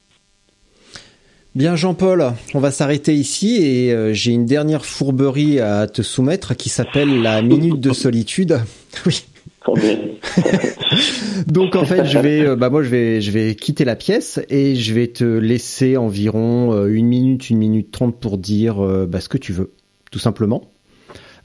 Bien 1.56 1.76
Jean-Paul, 1.76 2.34
on 2.53 2.60
va 2.60 2.69
s'arrêter 2.69 3.14
ici 3.14 3.57
et 3.60 3.91
euh, 3.91 4.14
j'ai 4.14 4.31
une 4.31 4.45
dernière 4.45 4.86
fourberie 4.86 5.60
à 5.60 5.88
te 5.88 6.03
soumettre 6.03 6.56
qui 6.56 6.69
s'appelle 6.69 7.22
la 7.23 7.41
minute 7.41 7.80
de 7.80 7.91
solitude. 7.91 8.60
oui. 9.06 9.23
Donc 11.48 11.76
en 11.76 11.86
fait, 11.86 12.06
je 12.06 12.18
vais, 12.19 12.41
euh, 12.41 12.56
bah 12.56 12.69
moi 12.69 12.81
je 12.84 12.90
vais, 12.90 13.22
je 13.22 13.31
vais 13.31 13.56
quitter 13.56 13.84
la 13.84 13.95
pièce 13.95 14.40
et 14.49 14.76
je 14.76 14.94
vais 14.94 15.07
te 15.07 15.23
laisser 15.23 15.98
environ 15.98 16.86
une 16.88 17.07
minute, 17.07 17.49
une 17.49 17.57
minute 17.57 17.91
trente 17.91 18.19
pour 18.19 18.38
dire 18.38 18.76
bah, 19.07 19.19
ce 19.19 19.30
que 19.30 19.38
tu 19.38 19.52
veux, 19.52 19.72
tout 20.11 20.19
simplement. 20.19 20.69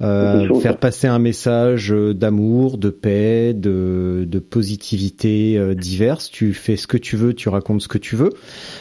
Euh, 0.02 0.60
faire 0.60 0.76
passer 0.76 1.06
un 1.06 1.18
message 1.18 1.90
d'amour, 1.90 2.78
de 2.78 2.90
paix, 2.90 3.54
de, 3.54 4.24
de 4.28 4.38
positivité 4.38 5.56
euh, 5.56 5.74
diverse. 5.74 6.30
Tu 6.30 6.52
fais 6.52 6.76
ce 6.76 6.86
que 6.86 6.96
tu 6.96 7.16
veux, 7.16 7.34
tu 7.34 7.48
racontes 7.48 7.82
ce 7.82 7.88
que 7.88 7.98
tu 7.98 8.16
veux. 8.16 8.30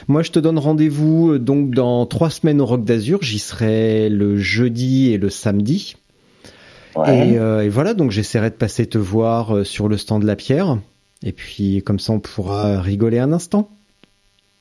Moi, 0.07 0.23
je 0.23 0.31
te 0.31 0.40
donne 0.40 0.57
rendez-vous 0.57 1.38
donc 1.38 1.72
dans 1.72 2.06
trois 2.06 2.30
semaines 2.30 2.61
au 2.61 2.65
Rock 2.65 2.84
d'Azur. 2.84 3.19
J'y 3.22 3.40
serai 3.40 4.10
le 4.10 4.38
jeudi 4.38 5.11
et 5.11 5.18
le 5.18 5.30
samedi. 5.30 5.95
Et, 7.07 7.34
et, 7.34 7.69
voilà, 7.69 7.95
donc 7.95 8.11
j'essaierai 8.11 8.52
de 8.52 8.56
passer 8.56 8.85
te 8.85 8.99
voir 8.99 9.65
sur 9.65 9.88
le 9.88 9.98
stand 9.98 10.22
de 10.22 10.27
la 10.27 10.35
pierre. 10.35 10.77
Et 11.23 11.31
puis 11.31 11.81
comme 11.84 11.99
ça, 11.99 12.14
on 12.14 12.19
pourra 12.19 12.81
rigoler 12.81 13.19
un 13.19 13.31
instant. 13.31 13.69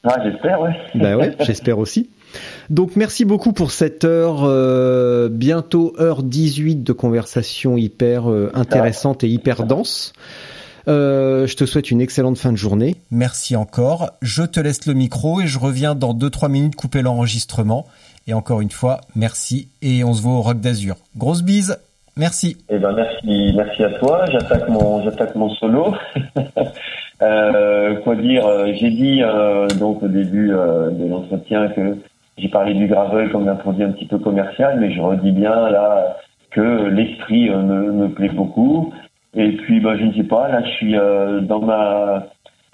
Ah, 0.05 0.17
j'espère, 0.25 0.61
ouais. 0.61 0.73
Bah 0.95 1.17
ouais, 1.17 1.37
j'espère 1.41 1.79
aussi. 1.79 2.11
Donc 2.71 2.97
merci 2.97 3.25
beaucoup 3.25 3.53
pour 3.53 3.71
cette 3.71 4.05
heure, 4.05 4.45
euh, 4.45 5.29
bientôt 5.29 5.95
heure 6.01 6.23
18 6.23 6.83
de 6.83 6.93
conversation 6.93 7.77
hyper 7.77 8.31
euh, 8.31 8.51
intéressante 8.55 9.25
et 9.25 9.29
hyper 9.29 9.65
dense. 9.65 10.13
Euh, 10.89 11.47
je 11.47 11.55
te 11.55 11.65
souhaite 11.65 11.91
une 11.91 12.01
excellente 12.01 12.39
fin 12.39 12.51
de 12.51 12.57
journée. 12.57 12.97
Merci 13.11 13.57
encore. 13.57 14.13
Je 14.23 14.43
te 14.43 14.59
laisse 14.59 14.87
le 14.87 14.95
micro 14.95 15.41
et 15.41 15.47
je 15.47 15.59
reviens 15.59 15.95
dans 15.95 16.15
2-3 16.15 16.51
minutes 16.51 16.77
couper 16.77 17.03
l'enregistrement. 17.03 17.87
Et 18.27 18.35
encore 18.35 18.61
une 18.61 18.71
fois, 18.71 19.01
merci 19.15 19.69
et 19.81 20.03
on 20.03 20.15
se 20.15 20.23
voit 20.23 20.33
au 20.33 20.43
Rock 20.43 20.61
d'Azur. 20.61 20.97
Grosse 21.17 21.43
bise. 21.43 21.79
Merci. 22.17 22.57
Eh 22.69 22.79
ben 22.79 22.93
merci, 22.93 23.53
merci 23.57 23.85
à 23.85 23.91
toi. 23.99 24.25
J'attaque 24.31 24.69
mon, 24.69 25.03
j'attaque 25.03 25.35
mon 25.35 25.51
solo. 25.57 25.95
quoi 27.19 28.17
dire 28.17 28.45
J'ai 28.75 28.91
dit 28.91 29.23
donc 29.79 30.03
au 30.03 30.09
début 30.09 30.49
de 30.49 31.09
l'entretien 31.09 31.69
que 31.69 31.97
j'ai 32.39 32.49
parlé 32.49 32.75
du 32.75 32.87
gravel 32.87 33.31
comme 33.31 33.45
d'un 33.45 33.57
produit 33.57 33.85
un 33.85 33.93
petit 33.93 34.07
peu 34.07 34.19
commercial, 34.19 34.79
mais 34.81 34.93
je 34.93 35.01
redis 35.01 35.33
bien 35.33 35.69
là 35.69 36.17
que 36.51 36.89
l'esprit 36.89 37.49
euh, 37.49 37.63
me, 37.63 37.93
me, 37.93 38.09
plaît 38.09 38.29
beaucoup. 38.29 38.93
Et 39.35 39.53
puis, 39.53 39.81
bah, 39.81 39.97
je 39.97 40.05
ne 40.05 40.13
sais 40.13 40.25
pas, 40.25 40.49
là, 40.49 40.63
je 40.65 40.71
suis 40.71 40.97
euh, 40.97 41.41
dans 41.41 41.61
ma 41.61 42.25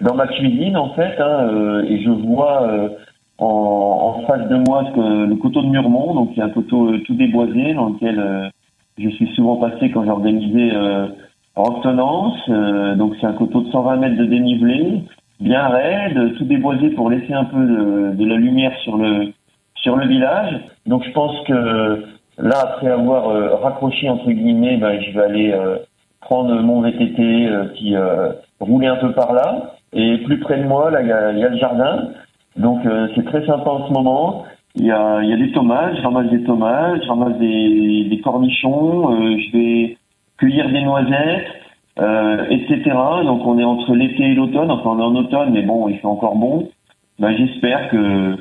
dans 0.01 0.15
ma 0.15 0.27
cuisine 0.27 0.77
en 0.77 0.93
fait, 0.93 1.19
hein, 1.19 1.49
euh, 1.49 1.83
et 1.83 2.01
je 2.01 2.09
vois 2.09 2.89
en, 3.37 3.45
en, 3.45 4.27
face 4.27 4.47
de 4.47 4.55
moi 4.55 4.85
que 4.95 5.25
le 5.25 5.35
coteau 5.35 5.61
de 5.61 5.67
Murmont, 5.67 6.13
donc 6.13 6.37
a 6.37 6.45
un 6.45 6.49
coteau 6.49 6.97
tout 6.99 7.15
déboisé 7.15 7.73
dans 7.73 7.89
lequel 7.89 8.49
je 8.97 9.09
suis 9.09 9.27
souvent 9.35 9.57
passé 9.57 9.91
quand 9.91 10.05
j'organisais 10.05 10.71
en 11.55 11.81
tenance. 11.81 12.49
donc 12.97 13.15
c'est 13.19 13.27
un 13.27 13.33
coteau 13.33 13.61
de 13.63 13.71
120 13.71 13.97
mètres 13.97 14.15
de 14.15 14.25
dénivelé, 14.25 15.03
bien 15.41 15.67
raide, 15.67 16.35
tout 16.37 16.45
déboisé 16.45 16.91
pour 16.91 17.09
laisser 17.09 17.33
un 17.33 17.45
peu 17.45 17.59
de, 17.59 18.11
de 18.15 18.25
la 18.25 18.35
lumière 18.35 18.77
sur 18.83 18.95
le 18.95 19.33
sur 19.81 19.95
le 19.95 20.07
village. 20.07 20.59
Donc 20.85 21.03
je 21.03 21.11
pense 21.11 21.35
que 21.47 22.03
là, 22.37 22.59
après 22.61 22.87
avoir 22.87 23.29
euh, 23.29 23.55
raccroché 23.55 24.09
entre 24.09 24.29
guillemets, 24.31 24.77
ben, 24.77 24.99
je 25.01 25.11
vais 25.11 25.25
aller 25.25 25.51
euh, 25.51 25.77
prendre 26.21 26.53
mon 26.61 26.81
VTT 26.81 27.19
euh, 27.19 27.65
qui 27.75 27.95
rouler 28.59 28.87
un 28.87 28.97
peu 28.97 29.11
par 29.13 29.33
là. 29.33 29.75
Et 29.93 30.17
plus 30.19 30.39
près 30.39 30.59
de 30.59 30.65
moi, 30.65 30.91
là, 30.91 31.01
il 31.01 31.07
y 31.07 31.39
y 31.39 31.43
a, 31.43 31.49
le 31.49 31.57
jardin. 31.57 32.09
Donc 32.57 32.81
c'est 33.15 33.25
très 33.25 33.45
sympa 33.45 33.69
en 33.69 33.87
ce 33.87 33.93
moment. 33.93 34.43
Il 34.75 34.85
y 34.85 34.91
a, 34.91 35.23
y 35.23 35.33
a 35.33 35.37
des 35.37 35.51
tomates, 35.51 35.95
je 35.95 36.01
ramasse 36.01 36.29
des 36.29 36.43
tomates, 36.43 37.01
je 37.03 37.07
ramasse 37.07 37.37
des, 37.37 38.05
des 38.09 38.21
cornichons, 38.21 39.37
je 39.37 39.51
vais 39.57 39.97
cueillir 40.37 40.69
des 40.69 40.81
noisettes, 40.81 41.47
etc. 42.49 42.81
Donc 43.25 43.47
on 43.47 43.57
est 43.57 43.63
entre 43.63 43.95
l'été 43.95 44.23
et 44.23 44.35
l'automne, 44.35 44.69
enfin 44.69 44.91
on 44.91 44.99
est 44.99 45.03
en 45.03 45.15
automne, 45.15 45.51
mais 45.53 45.63
bon, 45.63 45.87
il 45.87 45.97
fait 45.97 46.05
encore 46.05 46.35
bon. 46.35 46.69
Ben, 47.17 47.35
J'espère 47.35 47.89
que 47.89 48.35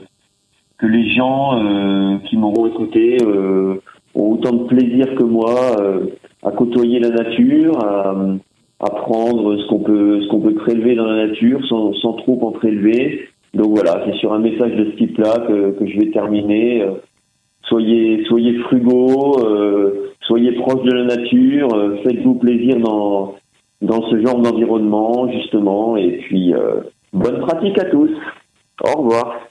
que 0.79 0.87
les 0.87 1.11
gens 1.11 1.59
euh, 1.59 2.19
qui 2.29 2.37
m'auront 2.37 2.67
écouté 2.67 3.19
euh, 3.23 3.75
ont 4.15 4.33
autant 4.33 4.53
de 4.53 4.65
plaisir 4.65 5.15
que 5.17 5.25
moi 5.25 5.55
euh, 5.81 6.07
à 6.45 6.53
côtoyer 6.53 7.01
la 7.01 7.11
nature, 7.11 7.79
à, 7.85 8.15
à 8.81 8.91
prendre 8.91 9.57
ce 9.57 9.67
qu'on 9.67 9.81
peut 9.81 10.23
ce 10.23 10.29
qu'on 10.29 10.41
peut 10.41 10.55
prélever 10.55 10.95
dans 10.95 11.07
la 11.07 11.27
nature 11.27 11.61
sans, 11.67 11.93
sans 11.95 12.13
trop 12.15 12.39
en 12.47 12.53
prélever. 12.53 13.29
Donc 13.55 13.71
voilà, 13.71 14.05
c'est 14.07 14.17
sur 14.19 14.33
un 14.33 14.39
message 14.39 14.73
de 14.77 14.85
ce 14.93 14.97
type-là 14.97 15.47
que, 15.49 15.71
que 15.73 15.87
je 15.87 15.99
vais 15.99 16.11
terminer. 16.11 16.87
Soyez 17.65 18.25
soyez 18.27 18.55
frugaux, 18.61 19.37
soyez 20.23 20.53
proches 20.53 20.85
de 20.85 20.93
la 20.93 21.05
nature, 21.17 21.69
faites-vous 22.05 22.35
plaisir 22.35 22.77
dans 22.79 23.35
dans 23.83 24.03
ce 24.09 24.21
genre 24.25 24.39
d'environnement 24.41 25.29
justement, 25.33 25.97
et 25.97 26.19
puis 26.19 26.53
bonne 27.13 27.41
pratique 27.41 27.79
à 27.79 27.87
tous. 27.87 28.11
Au 28.85 28.99
revoir. 29.03 29.49